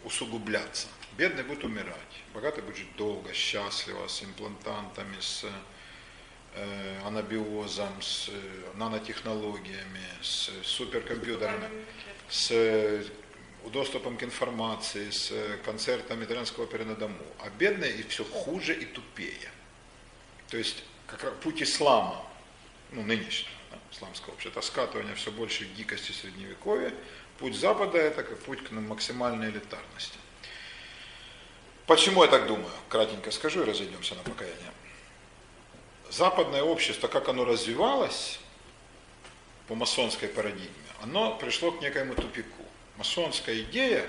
усугубляться. 0.04 0.88
Бедный 1.16 1.44
будет 1.44 1.64
умирать, 1.64 1.96
богатый 2.34 2.62
будет 2.62 2.76
жить 2.76 2.94
долго, 2.96 3.32
счастливо, 3.32 4.06
с 4.06 4.22
имплантантами, 4.22 5.16
с 5.18 5.46
э, 6.54 7.00
анабиозом, 7.06 8.02
с 8.02 8.28
э, 8.28 8.32
нанотехнологиями, 8.74 10.04
с 10.20 10.50
суперкомпьютерами, 10.62 11.70
с 12.28 12.50
э, 12.50 13.02
доступом 13.70 14.18
к 14.18 14.24
информации, 14.24 15.08
с 15.08 15.30
э, 15.30 15.56
концертом 15.64 16.22
итальянского 16.22 16.64
оперы 16.64 16.84
на 16.84 16.94
дому. 16.94 17.24
А 17.38 17.48
бедные 17.48 17.92
и 17.92 18.02
все 18.02 18.22
хуже 18.22 18.74
и 18.74 18.84
тупее. 18.84 19.50
То 20.50 20.58
есть 20.58 20.84
как 21.06 21.24
раз 21.24 21.32
путь 21.42 21.62
ислама, 21.62 22.26
ну 22.92 23.02
нынешнего, 23.02 23.54
да, 23.70 23.78
исламского 23.90 24.34
общества, 24.34 24.58
это 24.58 24.66
скатывание 24.66 25.14
все 25.14 25.30
больше 25.32 25.64
к 25.64 25.74
дикости 25.74 26.12
средневековья. 26.12 26.92
Путь 27.38 27.56
Запада 27.56 27.96
это 27.96 28.22
как 28.22 28.38
путь 28.40 28.62
к 28.62 28.70
максимальной 28.70 29.48
элитарности. 29.48 30.18
Почему 31.86 32.24
я 32.24 32.28
так 32.28 32.46
думаю? 32.46 32.72
Кратенько 32.88 33.30
скажу 33.30 33.62
и 33.62 33.64
разойдемся 33.64 34.14
на 34.16 34.22
покаяние. 34.22 34.72
Западное 36.10 36.62
общество, 36.62 37.08
как 37.08 37.28
оно 37.28 37.44
развивалось 37.44 38.40
по 39.68 39.74
масонской 39.74 40.28
парадигме, 40.28 40.70
оно 41.02 41.36
пришло 41.36 41.72
к 41.72 41.80
некоему 41.80 42.14
тупику. 42.14 42.64
Масонская 42.96 43.60
идея 43.60 44.08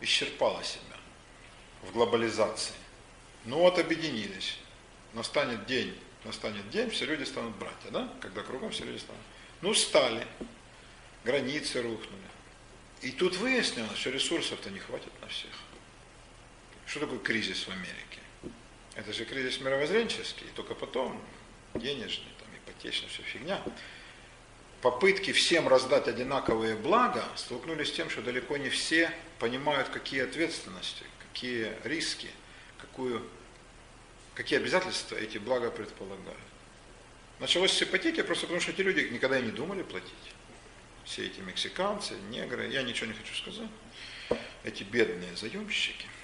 исчерпала 0.00 0.62
себя 0.62 0.96
в 1.82 1.92
глобализации. 1.92 2.74
Ну 3.44 3.58
вот 3.58 3.78
объединились. 3.78 4.58
Настанет 5.12 5.66
день, 5.66 5.98
настанет 6.24 6.68
день, 6.70 6.90
все 6.90 7.04
люди 7.04 7.24
станут 7.24 7.56
братья, 7.56 7.90
да? 7.90 8.08
Когда 8.20 8.42
кругом 8.42 8.70
все 8.70 8.84
люди 8.84 8.98
станут. 8.98 9.22
Ну, 9.60 9.74
стали. 9.74 10.26
Границы 11.24 11.82
рухнули. 11.82 12.20
И 13.02 13.10
тут 13.10 13.36
выяснилось, 13.36 13.98
что 13.98 14.10
ресурсов-то 14.10 14.70
не 14.70 14.78
хватит 14.78 15.12
на 15.20 15.28
всех. 15.28 15.50
Что 16.90 16.98
такое 16.98 17.20
кризис 17.20 17.68
в 17.68 17.70
Америке? 17.70 18.18
Это 18.96 19.12
же 19.12 19.24
кризис 19.24 19.60
мировоззренческий, 19.60 20.44
и 20.44 20.50
только 20.56 20.74
потом 20.74 21.22
денежный, 21.74 22.26
там, 22.40 22.48
ипотечный, 22.56 23.08
все 23.08 23.22
фигня. 23.22 23.62
Попытки 24.82 25.30
всем 25.30 25.68
раздать 25.68 26.08
одинаковые 26.08 26.74
блага 26.74 27.24
столкнулись 27.36 27.90
с 27.90 27.92
тем, 27.92 28.10
что 28.10 28.22
далеко 28.22 28.56
не 28.56 28.70
все 28.70 29.12
понимают, 29.38 29.88
какие 29.90 30.22
ответственности, 30.22 31.04
какие 31.20 31.76
риски, 31.84 32.28
какую, 32.80 33.24
какие 34.34 34.58
обязательства 34.58 35.14
эти 35.14 35.38
блага 35.38 35.70
предполагают. 35.70 36.40
Началось 37.38 37.70
с 37.70 37.80
ипотеки 37.80 38.20
просто 38.22 38.46
потому, 38.46 38.60
что 38.60 38.72
эти 38.72 38.80
люди 38.80 39.08
никогда 39.12 39.38
и 39.38 39.42
не 39.42 39.52
думали 39.52 39.84
платить. 39.84 40.10
Все 41.04 41.26
эти 41.26 41.38
мексиканцы, 41.38 42.14
негры, 42.30 42.66
я 42.66 42.82
ничего 42.82 43.06
не 43.06 43.14
хочу 43.14 43.34
сказать, 43.36 43.70
эти 44.64 44.82
бедные 44.82 45.36
заемщики– 45.36 46.06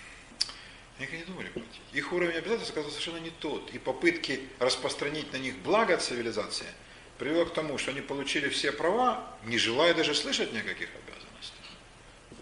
они 0.98 1.18
не 1.18 1.24
думали 1.24 1.48
платить. 1.48 1.80
Их 1.92 2.12
уровень 2.12 2.36
обязательств 2.36 2.72
оказался 2.72 2.98
совершенно 2.98 3.22
не 3.22 3.30
тот. 3.30 3.70
И 3.74 3.78
попытки 3.78 4.40
распространить 4.58 5.32
на 5.32 5.36
них 5.36 5.56
благо 5.58 5.96
цивилизации 5.98 6.66
привело 7.18 7.44
к 7.46 7.54
тому, 7.54 7.76
что 7.78 7.90
они 7.90 8.00
получили 8.00 8.48
все 8.48 8.72
права, 8.72 9.36
не 9.44 9.58
желая 9.58 9.94
даже 9.94 10.14
слышать 10.14 10.52
никаких 10.52 10.88
обязанностей. 10.94 11.54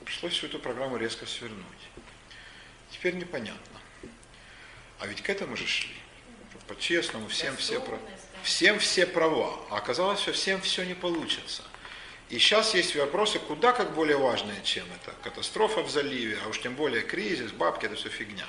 Пришлось 0.04 0.32
всю 0.34 0.46
эту 0.46 0.58
программу 0.58 0.96
резко 0.96 1.26
свернуть. 1.26 1.64
Теперь 2.90 3.14
непонятно. 3.14 3.80
А 5.00 5.06
ведь 5.06 5.22
к 5.22 5.28
этому 5.28 5.56
же 5.56 5.66
шли. 5.66 5.94
По-честному, 6.68 7.28
всем 7.28 7.56
все, 7.56 7.82
всем 8.42 8.78
все 8.78 9.06
права. 9.06 9.58
А 9.70 9.78
оказалось, 9.78 10.20
что 10.20 10.32
всем 10.32 10.60
все 10.62 10.84
не 10.84 10.94
получится. 10.94 11.62
И 12.30 12.38
сейчас 12.38 12.74
есть 12.74 12.96
вопросы, 12.96 13.38
куда 13.38 13.72
как 13.72 13.94
более 13.94 14.16
важные, 14.16 14.62
чем 14.64 14.84
это. 15.02 15.14
Катастрофа 15.22 15.82
в 15.82 15.90
заливе, 15.90 16.38
а 16.44 16.48
уж 16.48 16.60
тем 16.60 16.74
более 16.74 17.02
кризис, 17.02 17.52
бабки, 17.52 17.86
это 17.86 17.96
все 17.96 18.08
фигня. 18.08 18.46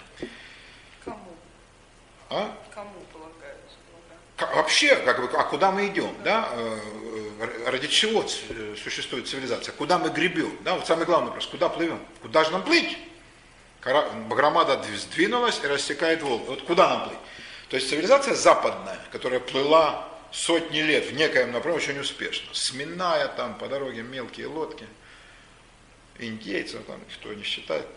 Кому? 1.03 1.35
А? 2.29 2.57
Кому 2.73 2.91
полагается? 3.11 3.75
Как, 4.37 4.55
вообще, 4.55 4.95
как 4.95 5.21
бы, 5.21 5.37
а 5.37 5.43
куда 5.43 5.71
мы 5.71 5.87
идем, 5.87 6.15
да? 6.23 6.49
Э, 6.51 6.79
э, 7.41 7.69
ради 7.69 7.87
чего 7.87 8.25
существует 8.81 9.27
цивилизация? 9.27 9.73
Куда 9.73 9.99
мы 9.99 10.09
гребем? 10.09 10.57
Да? 10.63 10.75
Вот 10.75 10.87
самый 10.87 11.05
главный 11.05 11.27
вопрос, 11.27 11.45
куда 11.47 11.69
плывем? 11.69 11.99
Куда 12.21 12.43
же 12.43 12.51
нам 12.51 12.63
плыть? 12.63 12.97
Громада 13.83 14.83
сдвинулась 14.95 15.59
и 15.63 15.67
рассекает 15.67 16.23
Волгу. 16.23 16.45
Вот 16.45 16.63
куда 16.63 16.89
нам 16.89 17.09
плыть? 17.09 17.19
То 17.69 17.75
есть 17.75 17.89
цивилизация 17.89 18.33
западная, 18.33 18.99
которая 19.11 19.39
плыла 19.39 20.07
сотни 20.35 20.79
лет 20.79 21.05
в 21.05 21.13
некоем 21.13 21.51
направлении 21.51 21.89
очень 21.89 21.99
успешно. 22.01 22.53
Сминая 22.53 23.27
там 23.29 23.57
по 23.57 23.67
дороге 23.67 24.03
мелкие 24.03 24.47
лодки, 24.47 24.85
индейцев 26.19 26.83
там, 26.85 26.99
кто 27.15 27.33
не 27.33 27.43
считает, 27.43 27.87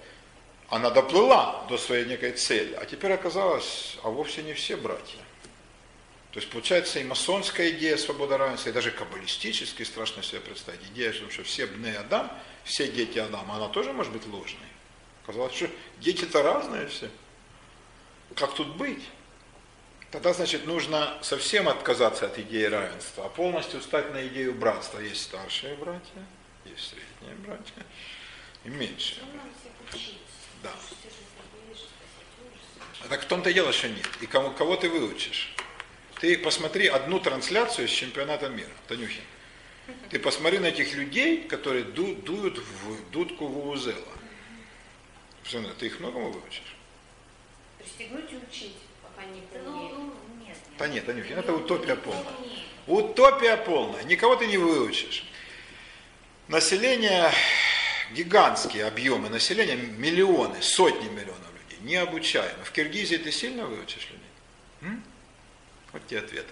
она 0.68 0.90
доплыла 0.90 1.66
до 1.68 1.78
своей 1.78 2.04
некой 2.04 2.32
цели, 2.32 2.74
а 2.74 2.84
теперь 2.84 3.12
оказалось, 3.12 3.96
а 4.04 4.10
вовсе 4.10 4.42
не 4.42 4.54
все 4.54 4.76
братья. 4.76 5.18
То 6.30 6.40
есть 6.40 6.50
получается 6.50 7.00
и 7.00 7.04
масонская 7.04 7.70
идея 7.70 7.96
свободы 7.96 8.36
равенства, 8.36 8.68
и 8.68 8.72
даже 8.72 8.90
каббалистически 8.90 9.82
страшно 9.82 10.22
себе 10.22 10.40
представить. 10.40 10.82
Идея, 10.92 11.12
что 11.12 11.42
все 11.42 11.66
бны 11.66 11.94
Адам, 11.94 12.30
все 12.64 12.86
дети 12.86 13.18
Адама, 13.18 13.56
она 13.56 13.68
тоже 13.68 13.92
может 13.92 14.12
быть 14.12 14.26
ложной. 14.26 14.68
Казалось, 15.26 15.54
что 15.54 15.68
дети-то 16.00 16.42
разные 16.42 16.86
все. 16.86 17.08
Как 18.36 18.54
тут 18.54 18.76
быть? 18.76 19.02
Тогда, 20.10 20.32
значит, 20.32 20.66
нужно 20.66 21.18
совсем 21.20 21.68
отказаться 21.68 22.26
от 22.26 22.38
идеи 22.38 22.64
равенства, 22.64 23.26
а 23.26 23.28
полностью 23.28 23.82
стать 23.82 24.12
на 24.14 24.26
идею 24.28 24.54
братства. 24.54 25.00
Есть 25.00 25.22
старшие 25.22 25.74
братья, 25.76 26.24
есть 26.64 26.94
средние 26.94 27.36
братья 27.46 27.84
и 28.64 28.70
меньшие. 28.70 29.22
Да. 30.62 30.72
Так 33.10 33.22
в 33.22 33.26
том-то 33.26 33.52
дело, 33.52 33.72
что 33.72 33.88
нет. 33.88 34.08
И 34.22 34.26
кого, 34.26 34.50
кого 34.50 34.76
ты 34.76 34.88
выучишь? 34.88 35.54
Ты 36.20 36.38
посмотри 36.38 36.88
одну 36.88 37.20
трансляцию 37.20 37.86
с 37.86 37.90
чемпионата 37.90 38.48
мира, 38.48 38.72
Танюхин. 38.88 39.22
Ты 40.10 40.18
посмотри 40.18 40.58
на 40.58 40.66
этих 40.66 40.94
людей, 40.94 41.44
которые 41.44 41.84
ду, 41.84 42.14
дуют 42.14 42.58
в 42.58 43.10
дудку 43.10 43.46
Вувузела. 43.46 43.96
Ты 45.78 45.86
их 45.86 46.00
многому 46.00 46.30
выучишь? 46.32 46.76
Пристегнуть 47.78 48.32
и 48.32 48.36
учить. 48.36 48.76
Ну, 49.64 50.12
да 50.78 50.88
нет, 50.88 51.08
Анюхин, 51.08 51.38
это 51.38 51.52
утопия 51.52 51.96
полная. 51.96 52.24
Утопия 52.86 53.56
полная. 53.56 54.02
Никого 54.04 54.36
ты 54.36 54.46
не 54.46 54.56
выучишь. 54.56 55.24
Население, 56.46 57.30
гигантские 58.12 58.86
объемы 58.86 59.28
населения, 59.28 59.76
миллионы, 59.76 60.62
сотни 60.62 61.08
миллионов 61.08 61.52
людей, 61.62 61.78
необучаемы. 61.82 62.64
В 62.64 62.72
Киргизии 62.72 63.16
ты 63.16 63.30
сильно 63.30 63.66
выучишь 63.66 64.08
людей? 64.10 64.30
М? 64.82 65.04
Вот 65.92 66.06
тебе 66.06 66.20
ответ. 66.20 66.46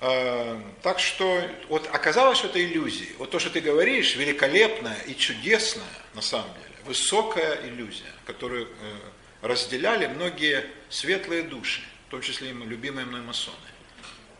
А, 0.00 0.62
так 0.82 1.00
что 1.00 1.42
вот 1.68 1.88
оказалось, 1.92 2.38
что 2.38 2.48
это 2.48 2.64
иллюзии. 2.64 3.08
Вот 3.18 3.30
то, 3.30 3.38
что 3.38 3.50
ты 3.50 3.60
говоришь, 3.60 4.14
великолепная 4.16 5.00
и 5.06 5.16
чудесная, 5.16 5.84
на 6.14 6.22
самом 6.22 6.52
деле, 6.54 6.76
высокая 6.84 7.66
иллюзия, 7.66 8.12
которую 8.24 8.66
э, 8.66 8.96
разделяли 9.42 10.06
многие 10.06 10.66
светлые 10.88 11.42
души, 11.42 11.82
в 12.08 12.10
том 12.10 12.20
числе 12.22 12.50
и 12.50 12.52
любимые 12.52 13.06
мной 13.06 13.20
масоны. 13.20 13.56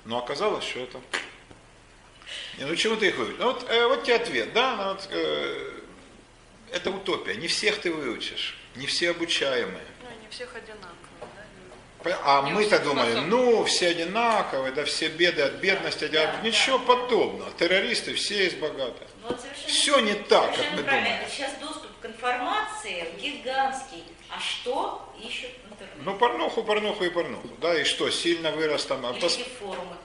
Но 0.04 0.18
оказалось, 0.18 0.64
что 0.64 0.80
это... 0.80 1.00
Не, 2.58 2.64
ну 2.64 2.76
чему 2.76 2.96
ты 2.96 3.08
их 3.08 3.16
выучишь? 3.16 3.36
Ну, 3.38 3.52
вот, 3.52 3.70
э, 3.70 3.86
вот 3.86 4.04
тебе 4.04 4.16
ответ, 4.16 4.52
да? 4.52 4.76
Ну, 4.76 4.84
вот, 4.94 5.08
э, 5.10 5.80
это 6.72 6.90
утопия. 6.90 7.34
Не 7.36 7.48
всех 7.48 7.80
ты 7.80 7.92
выучишь, 7.92 8.56
не 8.76 8.86
все 8.86 9.10
обучаемые. 9.10 9.86
Ну, 10.02 10.08
не 10.22 10.28
всех 10.30 10.54
одинаково. 10.54 10.98
А 12.22 12.42
мы-то 12.42 12.78
думали, 12.78 13.14
ну, 13.14 13.64
все 13.64 13.88
одинаковые, 13.88 14.72
да, 14.72 14.84
все 14.84 15.08
беды 15.08 15.42
от 15.42 15.54
бедности, 15.54 16.06
да, 16.06 16.30
от... 16.30 16.42
ничего 16.44 16.78
да. 16.78 16.84
подобного. 16.84 17.50
Террористы 17.58 18.14
все 18.14 18.46
из 18.46 18.54
богатых. 18.54 19.08
Ну, 19.22 19.28
вот 19.28 19.40
все 19.66 19.98
не 20.00 20.14
так, 20.14 20.54
как 20.54 20.72
мы 20.72 20.82
правильно. 20.82 21.08
думаем. 21.10 21.30
Сейчас 21.30 21.52
доступ 21.60 21.90
к 22.00 22.06
информации 22.06 23.08
гигантский. 23.20 24.04
А 24.30 24.40
что 24.40 25.12
ищут 25.18 25.50
в 25.64 25.72
интернете? 25.72 26.02
Ну, 26.04 26.16
порнуху, 26.16 26.62
порнуху 26.62 27.04
и 27.04 27.10
порнуху. 27.10 27.48
Да, 27.60 27.78
и 27.80 27.84
что, 27.84 28.10
сильно 28.10 28.52
вырос 28.52 28.84
там... 28.84 29.04
Или 29.10 29.20
пос... 29.20 29.38
форумы. 29.58 29.96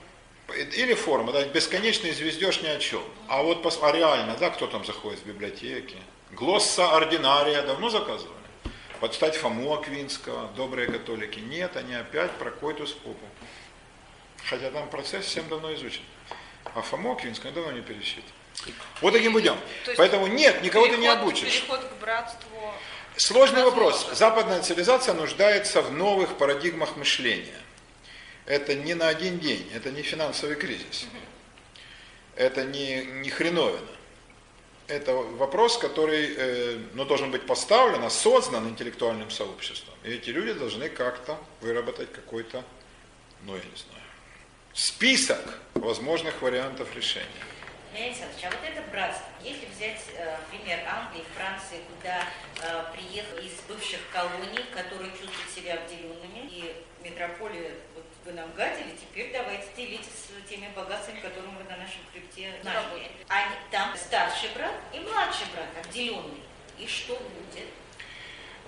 Или 0.76 0.94
форма, 0.94 1.32
да, 1.32 1.44
бесконечный 1.44 2.12
звездеж 2.12 2.62
ни 2.62 2.68
о 2.68 2.78
чем. 2.78 3.02
А 3.28 3.42
вот 3.42 3.62
пос... 3.62 3.78
а 3.82 3.92
реально, 3.92 4.36
да, 4.38 4.50
кто 4.50 4.66
там 4.66 4.84
заходит 4.84 5.20
в 5.20 5.26
библиотеки? 5.26 5.96
Глосса 6.32 6.92
ординария 6.92 7.62
давно 7.62 7.90
заказывали? 7.90 8.34
Подстать 9.00 9.36
Фому 9.36 9.74
Аквинского, 9.74 10.48
добрые 10.56 10.90
католики. 10.90 11.38
Нет, 11.38 11.76
они 11.76 11.94
опять 11.94 12.30
про 12.32 12.50
койтус 12.50 12.92
попу. 12.92 13.26
Хотя 14.48 14.70
там 14.70 14.88
процесс 14.88 15.26
всем 15.26 15.48
давно 15.48 15.74
изучен. 15.74 16.02
А 16.74 16.80
Фому 16.80 17.12
Аквинского 17.12 17.52
давно 17.52 17.72
не 17.72 17.82
пересчитан. 17.82 18.30
Вот 19.00 19.12
таким 19.12 19.32
путем. 19.32 19.56
Поэтому 19.96 20.26
нет, 20.26 20.62
никого 20.62 20.86
переход, 20.86 21.00
ты 21.00 21.02
не 21.02 21.08
обучишь. 21.08 21.60
Переход 21.60 21.80
к 21.84 22.00
братству 22.00 22.72
Сложный 23.16 23.62
вопрос. 23.62 24.08
Западная 24.12 24.60
цивилизация 24.62 25.14
нуждается 25.14 25.82
в 25.82 25.92
новых 25.92 26.36
парадигмах 26.36 26.96
мышления. 26.96 27.60
Это 28.44 28.74
не 28.74 28.94
на 28.94 29.08
один 29.08 29.38
день, 29.38 29.70
это 29.72 29.92
не 29.92 30.02
финансовый 30.02 30.56
кризис. 30.56 31.06
Это 32.34 32.64
не, 32.64 33.04
не 33.04 33.30
хреновина. 33.30 33.86
Это 34.88 35.14
вопрос, 35.14 35.78
который 35.78 36.34
э, 36.36 36.78
ну, 36.94 37.04
должен 37.04 37.30
быть 37.30 37.46
поставлен, 37.46 38.02
осознан 38.02 38.68
интеллектуальным 38.68 39.30
сообществом. 39.30 39.94
И 40.02 40.10
эти 40.10 40.30
люди 40.30 40.52
должны 40.52 40.88
как-то 40.88 41.38
выработать 41.60 42.12
какой-то, 42.12 42.64
ну 43.44 43.54
я 43.54 43.62
не 43.62 43.76
знаю, 43.76 44.04
список 44.74 45.60
возможных 45.74 46.42
вариантов 46.42 46.94
решения. 46.94 47.28
Леонид 47.94 48.18
Александрович, 48.18 48.44
а 48.44 48.50
вот 48.50 48.68
это 48.68 48.90
братство, 48.90 49.26
если 49.40 49.66
взять 49.66 50.02
э, 50.16 50.36
пример 50.50 50.80
Англии, 50.88 51.22
Франции, 51.36 51.78
куда 51.94 52.26
э, 52.60 52.84
приехали 52.92 53.46
из 53.46 53.54
бывших 53.68 54.00
колоний, 54.12 54.64
которые 54.74 55.10
чувствуют 55.12 55.50
себя 55.54 55.74
обделенными, 55.74 56.50
и 56.50 56.74
метрополия, 57.04 57.70
вот 57.94 58.04
вы 58.24 58.32
нам 58.32 58.50
гадили, 58.54 58.96
теперь 59.00 59.30
давайте 59.32 59.68
делитесь 59.76 60.26
с 60.26 60.48
теми 60.48 60.68
богатствами, 60.74 61.20
которые 61.20 61.52
вы 61.52 61.64
на 61.70 61.76
нашем 61.76 62.00
хребте 62.10 62.52
нажили. 62.64 63.10
Они, 63.28 63.54
там 63.70 63.96
старший 63.96 64.48
брат 64.56 64.74
и 64.92 64.98
младший 64.98 65.46
брат, 65.54 65.68
обделенный. 65.84 66.42
И 66.78 66.86
что 66.88 67.14
будет? 67.14 67.68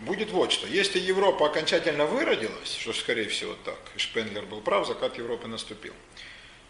Будет 0.00 0.30
вот 0.30 0.52
что. 0.52 0.68
Если 0.68 1.00
Европа 1.00 1.46
окончательно 1.46 2.06
выродилась, 2.06 2.76
что 2.76 2.92
скорее 2.92 3.28
всего 3.28 3.54
так, 3.64 3.78
и 3.96 3.98
Шпенглер 3.98 4.44
был 4.44 4.60
прав, 4.60 4.86
закат 4.86 5.16
Европы 5.18 5.48
наступил, 5.48 5.94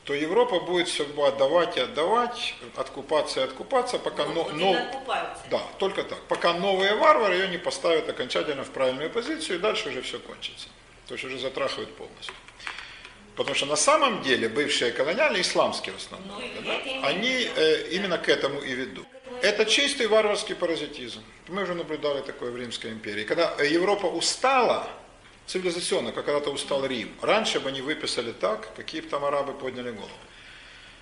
то 0.06 0.14
Европа 0.14 0.60
будет 0.60 0.86
все 0.88 1.04
отдавать 1.26 1.76
и 1.76 1.80
отдавать, 1.80 2.54
откупаться 2.76 3.40
и 3.40 3.42
откупаться, 3.42 3.98
пока 3.98 4.24
Вот, 4.24 4.52
но, 4.52 4.72
но- 4.72 4.78
откупаются. 4.78 5.42
да, 5.50 5.60
только 5.78 6.04
так, 6.04 6.20
пока 6.28 6.52
новые 6.54 6.94
варвары 6.94 7.34
ее 7.34 7.48
не 7.48 7.58
поставят 7.58 8.08
окончательно 8.08 8.62
в 8.62 8.70
правильную 8.70 9.10
позицию, 9.10 9.58
и 9.58 9.60
дальше 9.60 9.88
уже 9.88 10.02
все 10.02 10.20
кончится. 10.20 10.68
То 11.08 11.14
есть 11.14 11.24
уже 11.24 11.38
затрахивают 11.38 11.92
полностью. 11.96 12.34
Потому 13.34 13.56
что 13.56 13.66
на 13.66 13.76
самом 13.76 14.22
деле 14.22 14.48
бывшие 14.48 14.92
колониальные, 14.92 15.42
исламские 15.42 15.92
в 15.92 15.96
основном, 15.98 16.40
Ну, 16.40 16.62
да, 16.64 17.08
они 17.08 17.50
э, 17.56 17.88
именно 17.90 18.16
к 18.16 18.28
этому 18.28 18.60
и 18.60 18.72
ведут. 18.72 19.06
Это 19.42 19.64
чистый 19.66 20.06
варварский 20.06 20.54
паразитизм. 20.54 21.20
Мы 21.48 21.64
уже 21.64 21.74
наблюдали 21.74 22.22
такое 22.22 22.52
в 22.52 22.56
Римской 22.56 22.92
империи. 22.92 23.24
Когда 23.24 23.52
Европа 23.62 24.06
устала, 24.06 24.88
цивилизационно, 25.46 26.12
как 26.12 26.26
когда-то 26.26 26.50
устал 26.50 26.84
Рим, 26.84 27.14
раньше 27.22 27.60
бы 27.60 27.68
они 27.68 27.80
выписали 27.80 28.32
так, 28.32 28.74
какие 28.74 29.00
бы 29.00 29.08
там 29.08 29.24
арабы 29.24 29.52
подняли 29.52 29.90
голову. 29.90 30.10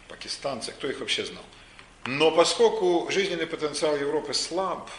Пакистанцы, 0.08 0.72
кто 0.72 0.88
их 0.88 1.00
вообще 1.00 1.24
знал. 1.24 1.44
Но 2.06 2.30
поскольку 2.30 3.10
жизненный 3.10 3.46
потенциал 3.46 3.96
Европы 3.96 4.34
слаб, 4.34 4.90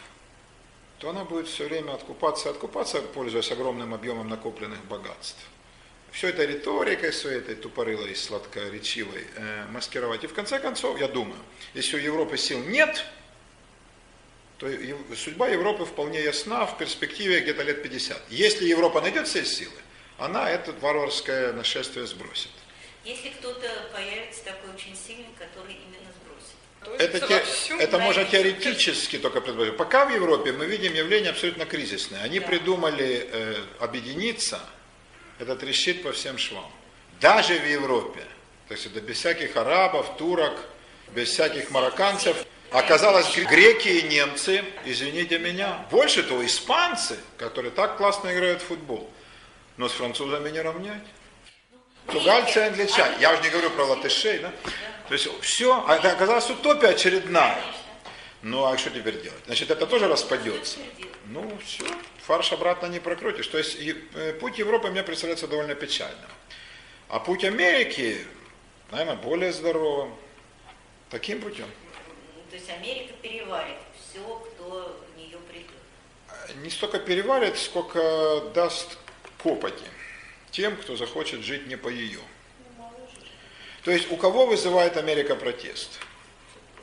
то 0.98 1.10
она 1.10 1.24
будет 1.24 1.48
все 1.48 1.68
время 1.68 1.94
откупаться 1.94 2.48
и 2.50 2.52
откупаться, 2.52 3.02
пользуясь 3.02 3.52
огромным 3.52 3.94
объемом 3.94 4.28
накопленных 4.28 4.84
богатств. 4.86 5.40
Все 6.12 6.30
это 6.30 6.46
риторикой 6.46 7.12
своей 7.12 7.40
этой 7.40 7.56
тупорылой, 7.56 8.16
сладкоречивой 8.16 9.28
э, 9.36 9.66
маскировать. 9.70 10.24
И 10.24 10.28
в 10.28 10.34
конце 10.34 10.60
концов, 10.60 11.00
я 11.00 11.10
думаю, 11.10 11.40
если 11.74 11.98
у 11.98 12.00
Европы 12.00 12.38
сил 12.38 12.64
нет, 12.64 13.06
то 14.58 14.68
судьба 15.16 15.50
Европы 15.50 15.86
вполне 15.86 16.22
ясна 16.24 16.66
в 16.66 16.78
перспективе 16.78 17.42
где-то 17.42 17.64
лет 17.64 17.84
50. 17.84 18.18
Если 18.30 18.66
Европа 18.66 19.02
найдет 19.02 19.28
все 19.28 19.44
силы, 19.44 19.74
она 20.18 20.50
это 20.50 20.72
варварское 20.74 21.52
нашествие 21.54 22.08
сбросит. 22.08 22.52
Если 23.04 23.30
кто-то 23.30 23.68
появится 23.94 24.46
такой 24.46 24.74
очень 24.74 24.96
сильный, 24.96 25.28
который 25.38 25.74
именно 25.74 26.12
сбросит. 26.16 26.56
То 26.84 26.92
Это, 27.04 27.20
те- 27.28 27.44
это 27.78 28.00
можно 28.00 28.24
теоретически 28.26 29.18
только 29.20 29.42
предположить. 29.42 29.78
Пока 29.78 30.06
в 30.06 30.14
Европе 30.14 30.54
мы 30.54 30.66
видим 30.66 30.94
явление 30.94 31.32
абсолютно 31.32 31.66
кризисное. 31.66 32.22
Они 32.24 32.40
Да. 32.40 32.48
придумали 32.48 33.28
э, 33.32 33.56
объединиться, 33.80 34.60
это 35.40 35.56
трещит 35.56 36.02
по 36.04 36.14
всем 36.14 36.38
швам. 36.38 36.72
Даже 37.20 37.60
в 37.60 37.68
Европе, 37.68 38.24
то 38.68 38.74
есть 38.74 38.86
это 38.86 39.02
без 39.02 39.18
всяких 39.18 39.56
арабов, 39.58 40.16
турок, 40.18 40.58
без 41.14 41.30
всяких 41.30 41.70
марокканцев, 41.72 42.46
оказалось 42.80 43.36
гр- 43.36 43.48
греки 43.48 43.88
и 43.88 44.02
немцы, 44.04 44.64
извините 44.86 45.40
меня, 45.40 45.86
больше 45.92 46.24
того, 46.24 46.46
испанцы, 46.46 47.18
которые 47.38 47.72
так 47.72 47.98
классно 47.98 48.34
играют 48.34 48.62
в 48.62 48.66
футбол, 48.66 49.10
но 49.78 49.90
с 49.90 49.94
французами 49.94 50.50
не 50.50 50.62
равнять. 50.62 51.04
Португальцы 52.06 52.60
и 52.60 52.64
англичане. 52.64 53.16
Я 53.20 53.34
уже 53.34 53.42
не 53.42 53.50
говорю 53.50 53.72
про 53.72 53.86
латышей, 53.86 54.40
да? 54.40 54.52
То 55.08 55.14
есть 55.14 55.28
все, 55.42 55.84
а 55.88 55.96
это 55.96 56.12
оказалась 56.12 56.50
утопия 56.50 56.90
очередная. 56.90 57.60
Ну 58.42 58.66
а 58.66 58.78
что 58.78 58.92
теперь 58.92 59.22
делать? 59.22 59.44
Значит, 59.48 59.72
это 59.72 59.88
тоже 59.88 60.08
распадется. 60.08 60.78
Ну 61.26 61.52
все, 61.66 61.86
фарш 62.24 62.54
обратно 62.54 62.86
не 62.88 63.00
прокрутишь. 63.00 63.48
То 63.48 63.58
есть 63.58 63.78
э, 63.80 64.34
путь 64.34 64.60
Европы 64.60 64.90
мне 64.92 65.02
представляется 65.02 65.48
довольно 65.48 65.74
печальным. 65.74 66.30
А 67.10 67.20
путь 67.20 67.44
Америки, 67.44 68.20
наверное, 68.92 69.16
более 69.16 69.52
здоровым. 69.52 70.14
Таким 71.10 71.42
путем. 71.42 71.66
Ну, 72.46 72.52
То 72.52 72.56
есть 72.58 72.70
Америка 72.70 73.14
переварит 73.22 73.78
все, 74.00 74.20
кто 74.20 75.02
в 75.14 75.18
нее 75.18 75.38
придет. 75.50 76.62
Не 76.64 76.70
столько 76.70 77.00
переварит, 77.00 77.58
сколько 77.58 78.52
даст 78.54 78.98
копоти 79.42 79.84
тем, 80.52 80.78
кто 80.78 80.96
захочет 80.96 81.42
жить 81.42 81.68
не 81.68 81.76
по 81.76 81.90
ее. 81.90 82.22
То 83.84 83.92
есть 83.92 84.12
у 84.12 84.18
кого 84.18 84.46
вызывает 84.46 84.98
Америка 84.98 85.36
протест? 85.36 86.00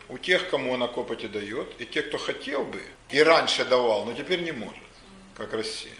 У 0.08 0.18
тех, 0.18 0.50
кому 0.50 0.74
она 0.74 0.88
копоти 0.88 1.26
дает, 1.26 1.80
и 1.80 1.86
те, 1.86 2.02
кто 2.02 2.18
хотел 2.18 2.64
бы, 2.64 2.82
и 3.10 3.22
раньше 3.22 3.64
давал, 3.64 4.04
но 4.04 4.12
теперь 4.12 4.42
не 4.42 4.52
может, 4.52 4.82
как 5.36 5.52
Россия. 5.54 5.94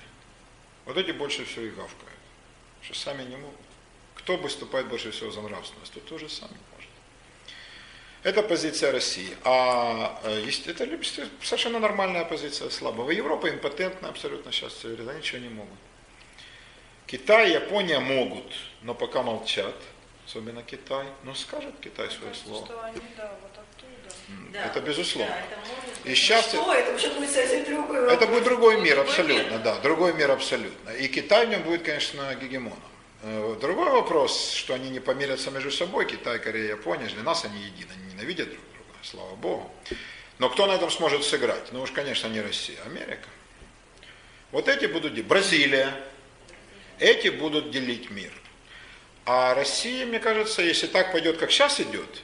Вот 0.85 0.97
эти 0.97 1.13
больше 1.13 1.45
всего 1.45 1.65
и 1.65 1.71
гавкают, 1.71 2.19
что 2.83 2.95
сами 2.95 3.23
не 3.23 3.37
могут. 3.37 3.57
Кто 4.17 4.37
выступает 4.37 4.89
больше 4.89 5.11
всего 5.11 5.31
за 5.31 5.41
нравственность, 5.41 5.93
тот 5.93 6.05
тоже 6.07 6.29
сам 6.29 6.51
не 6.51 6.57
может. 6.57 6.72
Это 8.23 8.43
позиция 8.43 8.93
России. 8.93 9.37
А 9.45 10.21
э, 10.25 10.43
есть- 10.47 10.69
это 10.69 10.87
совершенно 11.43 11.79
нормальная 11.81 12.25
позиция 12.25 12.71
слабого. 12.71 13.11
Европа 13.11 13.49
импотентна 13.51 14.09
абсолютно 14.09 14.53
сейчас, 14.53 14.75
все 14.75 14.89
говорят, 14.89 15.09
они 15.09 15.19
ничего 15.19 15.39
не 15.39 15.49
могут. 15.49 15.79
Китай 17.07 17.51
Япония 17.53 17.99
могут, 17.99 18.53
но 18.83 18.95
пока 18.95 19.23
молчат, 19.23 19.75
особенно 20.27 20.63
Китай. 20.63 21.05
Но 21.25 21.35
скажет 21.35 21.75
Китай 21.81 22.09
свое 22.11 22.29
Кажется, 22.31 22.47
слово. 22.49 22.67
что 22.67 22.83
они, 22.85 23.01
да, 23.17 23.35
вот 23.43 23.51
оттуда. 23.53 24.17
Да, 24.53 24.65
Это 24.67 24.81
безусловно. 24.81 25.29
Да, 25.35 25.41
это 25.41 25.57
может 25.61 26.07
И 26.07 26.15
сейчас- 26.15 26.47
Что? 26.49 26.73
Это 26.73 26.95
уже 26.95 27.11
будет 27.11 27.31
совсем 27.31 27.65
другой 27.65 28.13
Это 28.15 28.27
будет 28.29 28.45
другой 28.45 28.81
мир, 28.81 28.95
Другой 28.97 29.11
абсолютно, 29.11 29.59
да, 29.59 29.79
другой 29.81 30.15
мир 30.15 30.31
абсолютно. 30.31 30.91
И 30.91 31.09
Китай 31.09 31.47
в 31.47 31.51
нем 31.51 31.63
будет, 31.65 31.83
конечно, 31.83 32.33
гегемоном. 32.37 32.79
Э, 33.23 33.57
Другой 33.61 33.91
вопрос, 33.91 34.53
что 34.53 34.75
они 34.75 34.91
не 34.91 34.99
помирятся 34.99 35.51
между 35.51 35.71
собой, 35.71 36.07
Китай, 36.07 36.41
Корея, 36.41 36.71
Япония, 36.71 37.07
для 37.07 37.23
нас 37.23 37.45
они 37.45 37.61
едины, 37.61 37.91
они 37.93 38.15
ненавидят 38.15 38.49
друг 38.49 38.65
друга, 38.75 38.99
слава 39.03 39.35
Богу. 39.37 39.71
Но 40.39 40.51
кто 40.51 40.67
на 40.67 40.73
этом 40.73 40.91
сможет 40.91 41.23
сыграть? 41.23 41.71
Ну 41.73 41.83
уж, 41.83 41.93
конечно, 41.93 42.27
не 42.27 42.41
Россия, 42.41 42.79
а 42.85 42.89
Америка. 42.89 43.29
Вот 44.51 44.67
эти 44.67 44.87
будут, 44.87 45.15
Бразилия, 45.25 45.95
эти 46.99 47.29
будут 47.29 47.71
делить 47.71 48.11
мир. 48.11 48.33
А 49.25 49.55
Россия, 49.55 50.05
мне 50.05 50.19
кажется, 50.19 50.63
если 50.63 50.89
так 50.89 51.13
пойдет, 51.13 51.39
как 51.39 51.53
сейчас 51.53 51.79
идет, 51.79 52.23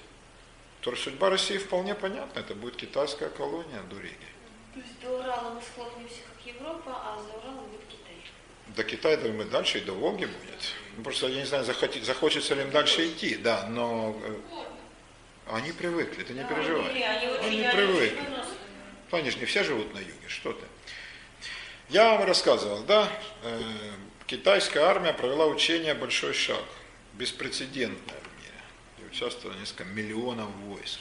то 0.81 0.97
судьба 0.97 1.31
России 1.31 1.59
вполне 1.59 1.95
понятна. 1.95 2.41
Это 2.41 2.57
будет 2.57 2.75
китайская 2.75 3.29
колония 3.29 3.83
до 3.89 4.01
Риги. 4.01 4.17
То 4.75 4.81
есть 4.81 5.01
до 5.01 5.11
Урала 5.11 5.51
мы 5.55 5.63
схлопнемся, 5.63 6.23
как 6.27 6.45
Европа, 6.55 6.91
а 6.93 7.19
за 7.23 7.39
Уралом 7.39 7.67
будет 7.67 7.87
Китай. 7.89 8.17
До 8.75 8.83
Китая, 8.83 9.17
думаю, 9.17 9.49
дальше 9.49 9.79
и 9.79 9.83
до 9.83 9.93
Волги 9.93 10.25
будет. 10.25 10.75
Ну, 10.99 11.05
просто 11.05 11.29
я 11.29 11.37
не 11.39 11.47
знаю, 11.47 11.65
захоти- 11.65 12.03
захочется 12.03 12.57
ли 12.57 12.63
им 12.63 12.73
дальше 12.73 13.07
идти, 13.07 13.37
да, 13.37 13.69
но 13.69 14.21
э, 14.21 14.37
они 15.53 15.71
привыкли, 15.71 16.25
ты 16.25 16.33
не 16.33 16.43
Да, 16.43 16.49
переживай. 16.49 16.91
Они, 16.91 17.05
они 17.05 17.63
Они 17.65 17.69
привыкли. 17.73 19.31
же 19.31 19.39
не 19.39 19.45
все 19.45 19.63
живут 19.63 19.95
на 19.95 19.99
юге, 20.01 20.27
что 20.27 20.53
ты. 20.53 20.65
Я 21.89 22.15
вам 22.17 22.25
рассказывал, 22.27 22.83
да, 22.83 23.09
э, 23.45 23.61
китайская 24.27 24.81
армия 24.81 25.13
провела 25.13 25.47
учение 25.47 25.95
«Большой 25.95 26.35
шаг», 26.35 26.65
беспрецедентное 27.15 28.19
в 28.19 28.43
мире. 28.43 28.61
И 28.99 29.07
участвовало 29.09 29.57
несколько 29.57 29.85
миллионов 29.85 30.49
войск. 30.65 30.99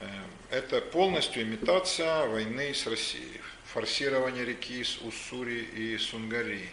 Э, 0.00 0.06
Это 0.48 0.80
полностью 0.80 1.42
имитация 1.42 2.26
войны 2.26 2.72
с 2.72 2.86
Россией. 2.86 3.42
Форсирование 3.74 4.46
реки 4.46 4.82
с 4.82 4.96
Уссури 4.98 5.60
и 5.60 5.98
Сунгари. 5.98 6.70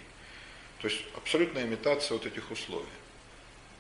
То 0.82 0.88
есть 0.88 1.02
абсолютная 1.16 1.64
имитация 1.64 2.18
вот 2.18 2.26
этих 2.26 2.52
условий. 2.52 2.86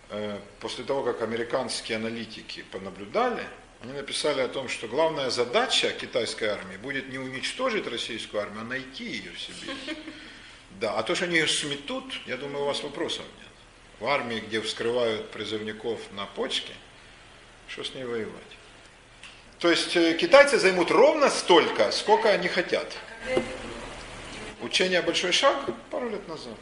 Э, 0.09 0.39
После 0.59 0.83
того, 0.83 1.03
как 1.03 1.21
американские 1.21 1.97
аналитики 1.97 2.63
понаблюдали, 2.71 3.45
они 3.81 3.93
написали 3.93 4.41
о 4.41 4.49
том, 4.49 4.67
что 4.67 4.87
главная 4.87 5.29
задача 5.29 5.91
китайской 5.91 6.45
армии 6.45 6.75
будет 6.77 7.09
не 7.09 7.17
уничтожить 7.17 7.87
российскую 7.87 8.43
армию, 8.43 8.61
а 8.61 8.65
найти 8.65 9.05
ее 9.05 9.31
в 9.31 9.39
Сибири. 9.39 9.97
Да, 10.79 10.97
а 10.97 11.03
то, 11.03 11.15
что 11.15 11.25
они 11.25 11.37
ее 11.37 11.47
сметут, 11.47 12.05
я 12.25 12.37
думаю, 12.37 12.63
у 12.63 12.67
вас 12.67 12.83
вопросов 12.83 13.25
нет. 13.39 13.47
В 13.99 14.05
армии, 14.05 14.39
где 14.39 14.61
вскрывают 14.61 15.31
призывников 15.31 15.99
на 16.11 16.25
почке, 16.25 16.73
что 17.67 17.83
с 17.83 17.93
ней 17.93 18.03
воевать? 18.03 18.57
То 19.59 19.69
есть 19.69 19.95
э, 19.95 20.13
китайцы 20.15 20.57
займут 20.57 20.91
ровно 20.91 21.29
столько, 21.29 21.91
сколько 21.91 22.29
они 22.29 22.47
хотят. 22.49 22.93
Учение 24.61 25.01
«Большой 25.01 25.31
шаг» 25.31 25.69
пару 25.89 26.09
лет 26.09 26.27
назад. 26.27 26.57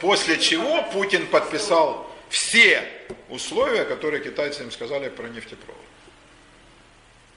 После 0.00 0.38
чего 0.38 0.82
Путин 0.92 1.26
подписал 1.26 2.08
все 2.28 2.88
условия, 3.28 3.84
которые 3.84 4.22
китайцы 4.22 4.62
им 4.62 4.70
сказали 4.70 5.08
про 5.08 5.28
нефтепровод. 5.28 5.80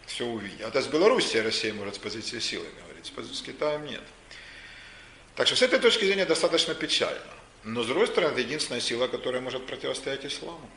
все 0.05 0.25
увидим. 0.25 0.65
А 0.65 0.69
это 0.69 0.81
с 0.81 0.87
Белоруссией 0.87 1.41
Россия 1.41 1.73
может 1.73 1.95
с 1.95 1.97
позиции 1.97 2.39
силы 2.39 2.65
говорить, 2.83 3.11
с 3.35 3.41
Китаем 3.41 3.85
нет. 3.85 4.03
Так 5.35 5.47
что 5.47 5.55
с 5.55 5.61
этой 5.61 5.79
точки 5.79 6.05
зрения 6.05 6.25
достаточно 6.25 6.75
печально. 6.75 7.21
Но 7.63 7.83
с 7.83 7.87
другой 7.87 8.07
стороны, 8.07 8.33
это 8.33 8.41
единственная 8.41 8.81
сила, 8.81 9.07
которая 9.07 9.41
может 9.41 9.65
противостоять 9.65 10.25
исламу. 10.25 10.69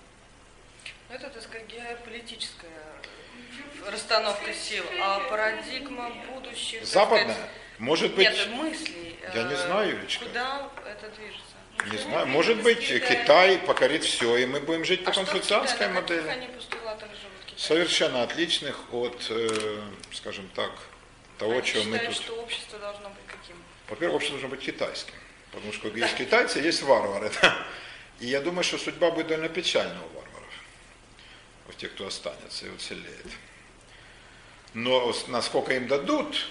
Это, 1.09 1.28
так 1.28 1.43
сказать, 1.43 1.66
геополитическая 1.66 2.70
расстановка 3.90 4.52
сил, 4.55 4.85
а 5.01 5.20
парадигма 5.28 6.12
будущих... 6.32 6.85
Западная, 6.85 7.35
сказать, 7.35 7.51
может 7.78 8.15
быть, 8.15 8.28
Нет, 8.28 8.48
мыслей. 8.51 9.19
Я 9.35 9.44
не 9.44 9.55
э, 9.55 9.66
знаю, 9.66 9.97
Юлечка. 9.97 10.24
Куда 10.24 10.70
это 10.86 11.09
движется? 11.16 11.54
Не 11.90 11.98
знаю, 11.98 12.27
может 12.27 12.62
быть, 12.62 12.86
Китай 12.86 13.59
покорит 13.59 14.05
все, 14.05 14.36
и 14.36 14.47
мы 14.47 14.61
будем 14.61 14.85
жить 14.85 15.05
по 15.05 15.11
А 15.11 15.12
что 15.12 15.23
в 15.23 15.31
конфуцианской 15.31 15.89
модели. 15.89 16.27
они? 16.28 16.48
Совершенно 17.56 18.23
отличных 18.23 18.93
от, 18.93 19.27
э, 19.31 19.81
скажем 20.12 20.48
так, 20.55 20.70
того, 21.39 21.52
Они 21.52 21.62
чего 21.62 21.85
мы 21.85 21.98
тут... 21.98 22.15
что 22.15 22.35
общество 22.35 22.78
должно 22.78 23.09
быть 23.11 23.27
каким? 23.27 23.56
Во-первых, 23.89 24.16
общество 24.16 24.39
должно 24.39 24.56
быть 24.56 24.65
китайским. 24.65 25.15
Потому 25.52 25.73
что 25.73 25.89
есть 25.89 26.16
китайцы, 26.16 26.59
есть 26.59 26.82
варвары. 26.82 27.31
да. 27.43 27.56
И 28.20 28.27
я 28.27 28.40
думаю, 28.40 28.65
что 28.65 28.78
судьба 28.78 29.11
будет 29.11 29.28
довольно 29.28 29.48
печальна 29.48 29.98
у 30.01 30.16
варваров. 30.16 30.52
У 31.69 31.73
тех, 31.73 31.93
кто 31.93 32.06
останется 32.06 32.66
и 32.66 32.70
уцелеет. 32.70 33.27
Но 34.74 35.15
насколько 35.28 35.74
им 35.74 35.86
дадут, 35.86 36.48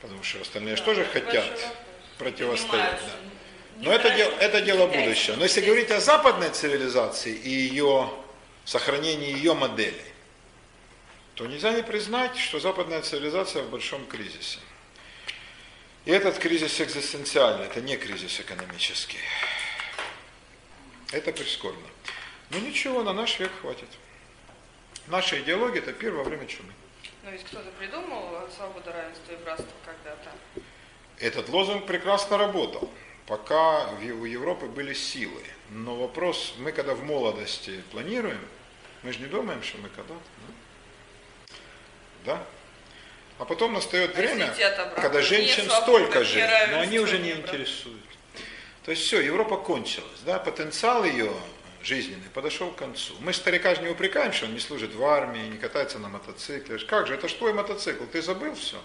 потому 0.00 0.22
что 0.24 0.40
остальные 0.40 0.76
же 0.76 0.82
тоже 0.82 1.04
хотят 1.04 1.74
противостоять. 2.18 3.00
Да. 3.00 3.33
Но 3.78 3.92
это 3.92 4.10
дело, 4.14 4.32
это 4.38 4.60
дело 4.60 4.86
будущего. 4.86 5.36
Но 5.36 5.42
если 5.42 5.60
говорить 5.60 5.90
о 5.90 6.00
западной 6.00 6.50
цивилизации 6.50 7.34
и 7.34 7.50
ее 7.50 8.10
сохранении 8.64 9.32
ее 9.32 9.54
модели, 9.54 10.04
то 11.34 11.46
нельзя 11.46 11.72
не 11.72 11.82
признать, 11.82 12.36
что 12.38 12.60
западная 12.60 13.02
цивилизация 13.02 13.62
в 13.62 13.70
большом 13.70 14.06
кризисе. 14.06 14.58
И 16.04 16.10
этот 16.10 16.38
кризис 16.38 16.80
экзистенциальный, 16.80 17.66
это 17.66 17.80
не 17.80 17.96
кризис 17.96 18.38
экономический. 18.38 19.18
Это 21.12 21.32
прискорбно. 21.32 21.86
Но 22.50 22.58
ничего, 22.58 23.02
на 23.02 23.12
наш 23.12 23.38
век 23.38 23.50
хватит. 23.60 23.88
Наша 25.08 25.40
идеология 25.40 25.80
это 25.80 25.92
пир 25.92 26.12
во 26.12 26.22
время 26.22 26.46
чумы. 26.46 26.72
Но 27.22 27.30
ведь 27.30 27.44
кто-то 27.44 27.70
придумал 27.78 28.48
свободу, 28.54 28.90
равенство 28.92 29.32
и 29.32 29.36
братство 29.36 29.72
когда-то. 29.84 30.30
Этот 31.18 31.48
лозунг 31.48 31.86
прекрасно 31.86 32.36
работал, 32.36 32.90
пока 33.26 33.88
у 33.90 34.24
Европы 34.24 34.66
были 34.66 34.94
силы. 34.94 35.42
Но 35.70 35.96
вопрос, 35.96 36.54
мы 36.58 36.72
когда 36.72 36.94
в 36.94 37.02
молодости 37.02 37.82
планируем, 37.90 38.40
мы 39.02 39.12
же 39.12 39.20
не 39.20 39.26
думаем, 39.26 39.62
что 39.62 39.78
мы 39.78 39.88
когда-то. 39.88 40.20
Да? 42.24 42.36
да? 42.36 42.46
А 43.38 43.44
потом 43.44 43.72
настает 43.72 44.16
время, 44.16 44.54
когда 44.96 45.20
женщин 45.20 45.68
столько 45.68 46.24
же, 46.24 46.38
но 46.70 46.80
они 46.80 47.00
уже 47.00 47.18
не 47.18 47.32
интересуют. 47.32 48.00
То 48.84 48.90
есть 48.90 49.02
все, 49.02 49.20
Европа 49.20 49.56
кончилась, 49.56 50.20
да, 50.24 50.38
потенциал 50.38 51.04
ее 51.04 51.32
жизненный 51.82 52.28
подошел 52.32 52.70
к 52.70 52.76
концу. 52.76 53.14
Мы 53.20 53.32
старика 53.32 53.74
же 53.74 53.82
не 53.82 53.88
упрекаем, 53.88 54.32
что 54.32 54.46
он 54.46 54.54
не 54.54 54.60
служит 54.60 54.94
в 54.94 55.04
армии, 55.04 55.40
не 55.40 55.58
катается 55.58 55.98
на 55.98 56.08
мотоцикле. 56.08 56.78
Как 56.78 57.06
же, 57.06 57.14
это 57.14 57.28
ж 57.28 57.32
твой 57.34 57.52
мотоцикл, 57.52 58.04
ты 58.04 58.22
забыл 58.22 58.54
все? 58.54 58.80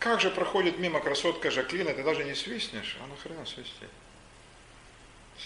Как 0.00 0.18
же 0.18 0.30
проходит 0.30 0.78
мимо 0.78 0.98
красотка 0.98 1.50
Жаклина, 1.50 1.92
ты 1.92 2.02
даже 2.02 2.24
не 2.24 2.34
свистнешь, 2.34 2.96
а 3.02 3.06
нахрена 3.06 3.44
свистеть? 3.44 3.90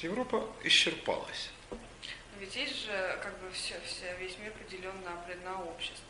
Европа 0.00 0.48
исчерпалась. 0.62 1.50
Но 1.70 1.78
Ведь 2.38 2.54
есть 2.54 2.84
же 2.84 3.18
как 3.20 3.36
бы 3.40 3.50
все, 3.52 3.74
все, 3.84 4.16
весь 4.20 4.38
мир 4.38 4.52
поделен 4.52 4.94
на, 5.04 5.50
на 5.50 5.60
общество. 5.64 6.04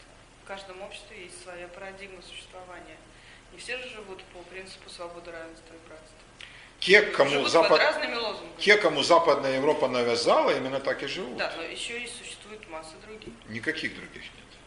В 0.44 0.46
каждом 0.46 0.82
обществе 0.82 1.24
есть 1.24 1.42
своя 1.42 1.68
парадигма 1.68 2.20
существования. 2.20 2.98
Не 3.52 3.58
все 3.58 3.78
же 3.78 3.88
живут 3.88 4.22
по 4.24 4.40
принципу 4.42 4.90
свободы, 4.90 5.30
равенства 5.30 5.74
и 5.74 5.88
братства. 5.88 6.18
Те, 6.80 7.00
кому, 7.00 7.46
Запад... 7.48 7.80
Те, 8.58 8.76
кому 8.76 9.02
Западная 9.02 9.56
Европа 9.56 9.88
навязала, 9.88 10.54
именно 10.54 10.80
так 10.80 11.02
и 11.02 11.06
живут. 11.06 11.38
Да, 11.38 11.54
но 11.56 11.62
еще 11.62 11.98
и 11.98 12.06
существует 12.06 12.68
масса 12.68 12.94
других. 13.06 13.32
Никаких 13.48 13.96
других 13.96 14.22
нет. 14.22 14.58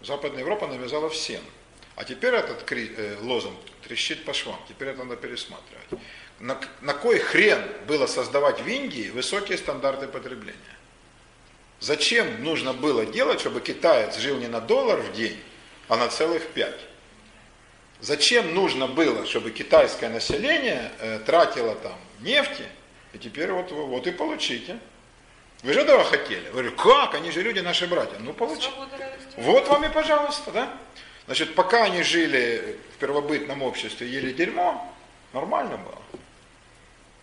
Западная 0.00 0.40
Европа 0.40 0.66
навязала 0.66 1.08
всем. 1.08 1.42
А 1.94 2.04
теперь 2.04 2.34
этот 2.34 2.70
э, 2.72 3.16
лозунг 3.20 3.58
трещит 3.84 4.24
по 4.24 4.32
швам. 4.32 4.58
Теперь 4.68 4.88
это 4.88 5.04
надо 5.04 5.16
пересматривать. 5.16 6.02
На, 6.38 6.58
на 6.80 6.94
кой 6.94 7.18
хрен 7.18 7.62
было 7.86 8.06
создавать 8.06 8.60
в 8.60 8.66
Индии 8.66 9.10
высокие 9.10 9.58
стандарты 9.58 10.08
потребления? 10.08 10.58
Зачем 11.80 12.42
нужно 12.42 12.72
было 12.72 13.04
делать, 13.04 13.40
чтобы 13.40 13.60
китаец 13.60 14.16
жил 14.16 14.38
не 14.38 14.46
на 14.46 14.60
доллар 14.60 15.00
в 15.00 15.12
день, 15.12 15.38
а 15.88 15.96
на 15.96 16.08
целых 16.08 16.46
пять? 16.48 16.80
Зачем 18.00 18.54
нужно 18.54 18.88
было, 18.88 19.26
чтобы 19.26 19.50
китайское 19.50 20.08
население 20.08 20.90
э, 20.98 21.20
тратило 21.20 21.74
там 21.76 21.98
нефти, 22.20 22.64
и 23.12 23.18
теперь 23.18 23.52
вот, 23.52 23.70
вот 23.70 24.06
и 24.06 24.10
получите. 24.10 24.78
Вы 25.62 25.74
же 25.74 25.80
этого 25.80 26.02
хотели? 26.02 26.44
Вы 26.46 26.62
говорите, 26.62 26.76
как? 26.76 27.14
Они 27.14 27.30
же 27.30 27.42
люди, 27.42 27.60
наши 27.60 27.86
братья. 27.86 28.16
Ну, 28.18 28.32
получите. 28.32 28.72
Вот 29.36 29.68
вам 29.68 29.84
и 29.84 29.88
пожалуйста, 29.88 30.50
да? 30.50 30.72
Значит, 31.32 31.54
пока 31.54 31.84
они 31.84 32.02
жили 32.02 32.76
в 32.94 32.98
первобытном 32.98 33.62
обществе, 33.62 34.06
ели 34.06 34.34
дерьмо, 34.34 34.94
нормально 35.32 35.78
было. 35.78 36.02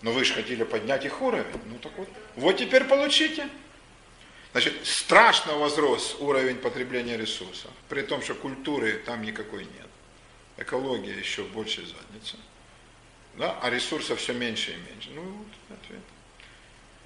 Но 0.01 0.11
вы 0.11 0.25
же 0.25 0.33
хотели 0.33 0.63
поднять 0.63 1.05
их 1.05 1.21
уровень. 1.21 1.45
Ну 1.65 1.77
так 1.77 1.95
вот. 1.95 2.09
Вот 2.35 2.57
теперь 2.57 2.85
получите. 2.85 3.47
Значит, 4.51 4.83
страшно 4.83 5.53
возрос 5.57 6.15
уровень 6.19 6.55
потребления 6.55 7.17
ресурсов, 7.17 7.69
при 7.87 8.01
том, 8.01 8.23
что 8.23 8.33
культуры 8.33 8.93
там 9.05 9.21
никакой 9.21 9.65
нет. 9.65 9.87
Экология 10.57 11.13
еще 11.13 11.43
больше 11.43 11.81
задница. 11.81 12.37
Да? 13.35 13.59
А 13.61 13.69
ресурсов 13.69 14.17
все 14.17 14.33
меньше 14.33 14.71
и 14.71 14.91
меньше. 14.91 15.11
Ну, 15.13 15.21
вот 15.21 15.77
ответ. 15.77 16.01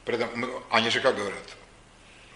При 0.05 0.15
этом 0.15 0.39
мы- 0.39 0.63
они 0.69 0.89
же 0.89 1.01
как 1.01 1.17
говорят, 1.17 1.57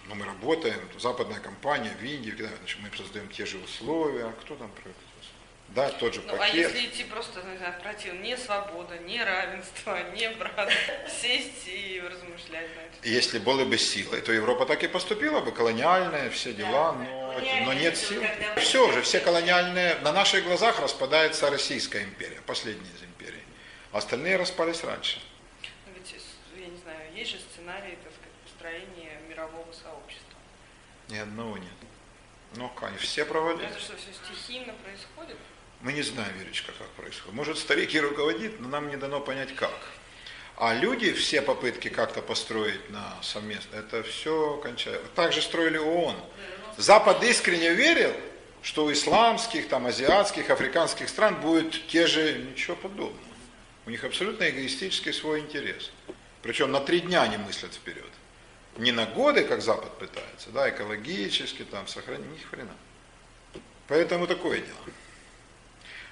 ну, 0.07 0.15
мы 0.15 0.25
работаем, 0.25 0.79
западная 0.99 1.39
компания 1.39 1.95
в 1.99 2.03
Индии, 2.03 2.31
значит, 2.31 2.79
мы 2.81 2.89
создаем 2.95 3.27
те 3.29 3.45
же 3.45 3.57
условия, 3.57 4.25
а 4.25 4.33
кто 4.41 4.55
там 4.55 4.69
про 4.71 4.89
это? 4.89 4.99
Да, 5.69 5.89
тот 5.89 6.13
же 6.13 6.21
Ну, 6.25 6.33
а 6.33 6.37
пакет. 6.37 6.55
если 6.55 6.85
идти 6.85 7.03
просто, 7.03 7.43
ну, 7.43 7.51
не 7.51 7.57
знаю, 7.57 7.73
против, 7.81 8.13
не 8.13 8.37
свобода, 8.37 8.97
не 8.99 9.21
равенство, 9.21 9.99
не 10.15 10.29
брат, 10.29 10.71
сесть 11.21 11.67
и 11.67 12.01
размышлять 12.05 12.73
на 12.75 12.79
это. 12.79 12.95
Если 13.03 13.37
были 13.39 13.65
бы 13.65 13.77
силы, 13.77 14.21
то 14.21 14.31
Европа 14.31 14.65
так 14.65 14.81
и 14.83 14.87
поступила 14.87 15.41
бы, 15.41 15.51
колониальные 15.51 16.29
все 16.29 16.53
дела, 16.53 16.93
но, 16.93 17.39
но 17.65 17.73
нет 17.73 17.97
сил. 17.97 18.23
Все 18.57 18.91
же, 18.93 19.01
все 19.01 19.19
колониальные, 19.19 19.95
на 20.03 20.13
наших 20.13 20.45
глазах 20.45 20.79
распадается 20.79 21.49
Российская 21.49 22.03
империя, 22.03 22.41
последняя 22.45 22.89
из 22.95 23.03
империй. 23.03 23.43
А 23.91 23.97
остальные 23.97 24.37
распались 24.37 24.83
раньше. 24.83 25.19
Ну, 25.85 25.93
Ведь, 25.95 26.15
я 26.55 26.65
не 26.67 26.77
знаю, 26.77 27.13
есть 27.13 27.31
же 27.31 27.39
сценарий, 27.39 27.97
так 28.03 28.13
сказать, 28.13 28.33
построения 28.45 29.19
мирового 29.27 29.71
сообщества. 29.73 30.39
Ни 31.09 31.17
одного 31.17 31.57
нет. 31.57 31.71
Ну, 32.55 32.69
конечно, 32.69 33.05
все 33.05 33.25
провалили. 33.25 33.67
Это 33.67 33.79
что, 33.79 33.95
все 33.95 34.13
стихийно 34.13 34.73
происходит? 34.83 35.37
Мы 35.81 35.93
не 35.93 36.01
знаем, 36.01 36.35
Верочка, 36.37 36.71
как 36.77 36.89
происходит. 36.89 37.33
Может, 37.33 37.57
старик 37.57 37.93
и 37.93 37.99
руководит, 37.99 38.59
но 38.59 38.67
нам 38.67 38.89
не 38.89 38.97
дано 38.97 39.19
понять, 39.19 39.55
как. 39.55 39.77
А 40.57 40.73
люди, 40.73 41.13
все 41.13 41.41
попытки 41.43 41.89
как-то 41.89 42.21
построить 42.21 42.89
на 42.89 43.15
совместно, 43.21 43.75
это 43.75 44.01
все 44.01 44.57
кончается. 44.57 45.05
Так 45.13 45.31
же 45.31 45.41
строили 45.41 45.77
ООН. 45.77 46.15
Запад 46.77 47.23
искренне 47.23 47.75
верил, 47.75 48.11
что 48.63 48.85
у 48.85 48.91
исламских, 48.91 49.69
там, 49.69 49.85
азиатских, 49.85 50.49
африканских 50.49 51.09
стран 51.09 51.39
будет 51.41 51.87
те 51.87 52.07
же, 52.07 52.39
ничего 52.39 52.75
подобного. 52.75 53.13
У 53.85 53.91
них 53.91 54.03
абсолютно 54.03 54.49
эгоистический 54.49 55.13
свой 55.13 55.41
интерес. 55.41 55.91
Причем 56.41 56.71
на 56.71 56.79
три 56.79 57.01
дня 57.01 57.21
они 57.21 57.37
мыслят 57.37 57.73
вперед. 57.73 58.09
Не 58.77 58.91
на 58.91 59.05
годы, 59.05 59.43
как 59.43 59.61
Запад 59.61 59.97
пытается, 59.97 60.49
да, 60.51 60.69
экологически, 60.69 61.63
там, 61.63 61.87
сохранить, 61.87 62.29
ни 62.31 62.37
хрена. 62.37 62.75
Поэтому 63.87 64.27
такое 64.27 64.59
дело. 64.59 64.79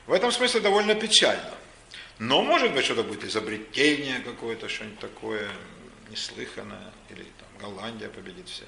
В 0.07 0.13
этом 0.13 0.31
смысле 0.31 0.61
довольно 0.61 0.95
печально. 0.95 1.53
Но 2.19 2.41
может 2.41 2.73
быть 2.73 2.85
что-то 2.85 3.03
будет 3.03 3.23
изобретение 3.25 4.19
какое-то, 4.19 4.69
что-нибудь 4.69 4.99
такое 4.99 5.49
неслыханное, 6.09 6.93
или 7.09 7.23
там 7.23 7.47
Голландия 7.59 8.09
победит 8.09 8.47
всех. 8.47 8.67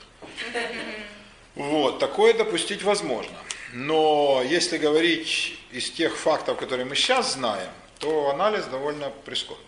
Вот, 1.56 2.00
такое 2.00 2.34
допустить 2.34 2.84
возможно. 2.84 3.38
Но 3.74 4.44
если 4.46 4.78
говорить 4.78 5.60
из 5.72 5.90
тех 5.90 6.16
фактов, 6.16 6.58
которые 6.58 6.86
мы 6.86 6.96
сейчас 6.96 7.34
знаем, 7.34 7.70
то 8.00 8.30
анализ 8.30 8.66
довольно 8.66 9.10
прискорбный. 9.10 9.66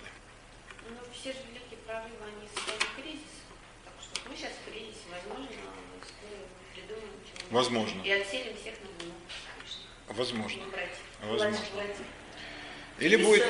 Ну, 0.87 0.95
все 1.13 1.31
же 1.31 1.39
великие 1.49 1.79
прорывы, 1.85 2.09
они 2.21 2.47
создают 2.53 2.85
кризис. 2.95 3.33
Так 3.85 3.93
что 4.01 4.29
мы 4.29 4.35
сейчас 4.35 4.51
в 4.51 4.71
кризисе, 4.71 5.07
возможно, 5.09 5.47
мы 5.47 6.05
скоро 6.05 6.37
придумаем 6.73 7.13
чего 7.25 7.38
Возможно. 7.51 8.01
И 8.03 8.11
отселим 8.11 8.55
всех 8.55 8.75
на 8.81 8.89
Луну. 9.03 9.15
Возможно. 10.09 10.63
Возможно. 11.21 11.59
Или 12.99 13.15
будет. 13.15 13.45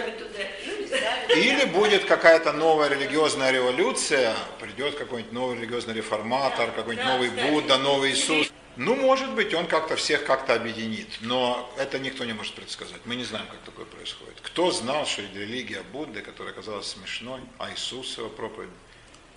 Ну, 0.67 1.35
или 1.35 1.65
будет 1.65 2.05
какая-то 2.05 2.53
новая 2.53 2.89
религиозная 2.89 3.51
революция, 3.51 4.35
придет 4.59 4.95
какой-нибудь 4.95 5.33
новый 5.33 5.57
религиозный 5.57 5.93
реформатор, 5.93 6.71
какой-нибудь 6.71 7.05
новый. 7.05 7.29
Будда, 7.29 7.77
новый 7.77 8.11
Иисус. 8.11 8.51
Ну, 8.75 8.95
может 8.95 9.33
быть, 9.33 9.53
он 9.53 9.67
как-то 9.67 9.97
всех 9.97 10.23
как-то 10.23 10.53
объединит, 10.53 11.09
но 11.19 11.69
это 11.77 11.99
никто 11.99 12.23
не 12.23 12.33
может 12.33 12.53
предсказать. 12.53 13.01
Мы 13.05 13.15
не 13.15 13.25
знаем, 13.25 13.45
как 13.47 13.59
такое 13.61 13.85
происходит. 13.85 14.39
Кто 14.41 14.71
знал, 14.71 15.05
что 15.05 15.21
религия 15.21 15.81
Будды, 15.91 16.21
которая 16.21 16.53
оказалась 16.53 16.87
смешной, 16.87 17.41
а 17.57 17.73
Иисус 17.73 18.17
его 18.17 18.29
проповедь, 18.29 18.69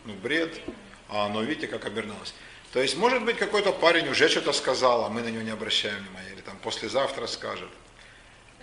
ну, 0.04 0.14
бред, 0.14 0.60
а 1.08 1.26
оно, 1.26 1.42
видите, 1.42 1.66
как 1.66 1.86
обернулось. 1.86 2.34
То 2.72 2.80
есть, 2.80 2.96
может 2.96 3.22
быть, 3.22 3.36
какой-то 3.36 3.70
парень 3.70 4.08
уже 4.08 4.28
что-то 4.28 4.52
сказал, 4.52 5.04
а 5.04 5.08
мы 5.10 5.20
на 5.20 5.28
него 5.28 5.42
не 5.42 5.50
обращаем 5.50 6.02
внимания, 6.04 6.30
или 6.30 6.40
там 6.40 6.56
послезавтра 6.56 7.26
скажет. 7.26 7.68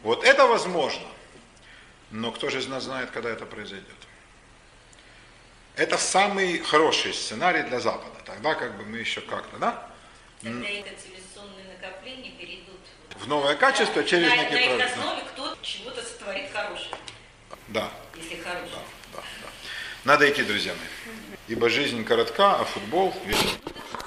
Вот 0.01 0.23
это 0.23 0.47
возможно. 0.47 1.05
Но 2.09 2.31
кто 2.31 2.49
же 2.49 2.57
из 2.57 2.67
нас 2.67 2.85
знает, 2.85 3.11
когда 3.11 3.29
это 3.29 3.45
произойдет? 3.45 3.85
Это 5.75 5.97
самый 5.97 6.59
хороший 6.59 7.13
сценарий 7.13 7.61
для 7.63 7.79
Запада. 7.79 8.15
Тогда 8.25 8.55
как 8.55 8.75
бы 8.77 8.83
мы 8.83 8.97
еще 8.97 9.21
как-то, 9.21 9.57
да? 9.57 9.89
Тогда 10.41 10.67
это 10.67 10.89
цивилизационные 10.99 11.65
накопления 11.79 12.31
перейдут 12.31 12.79
В 13.15 13.27
новое 13.27 13.55
качество 13.55 14.03
через 14.03 14.29
на, 14.29 14.37
некий 14.37 14.55
на 14.55 14.75
их 14.75 14.91
основе 14.91 15.21
кто 15.33 15.55
чего-то 15.61 16.01
сотворит 16.01 16.51
хорошее, 16.51 16.95
Да, 17.67 17.89
если 18.15 18.41
хорошее. 18.41 18.71
да, 19.13 19.17
да, 19.17 19.23
да. 19.43 19.49
Надо 20.03 20.29
идти, 20.29 20.43
друзья 20.43 20.73
мои. 20.73 21.13
Ибо 21.47 21.69
жизнь 21.69 22.03
коротка, 22.05 22.55
а 22.55 22.65
футбол 22.65 23.13
весел. 23.25 23.49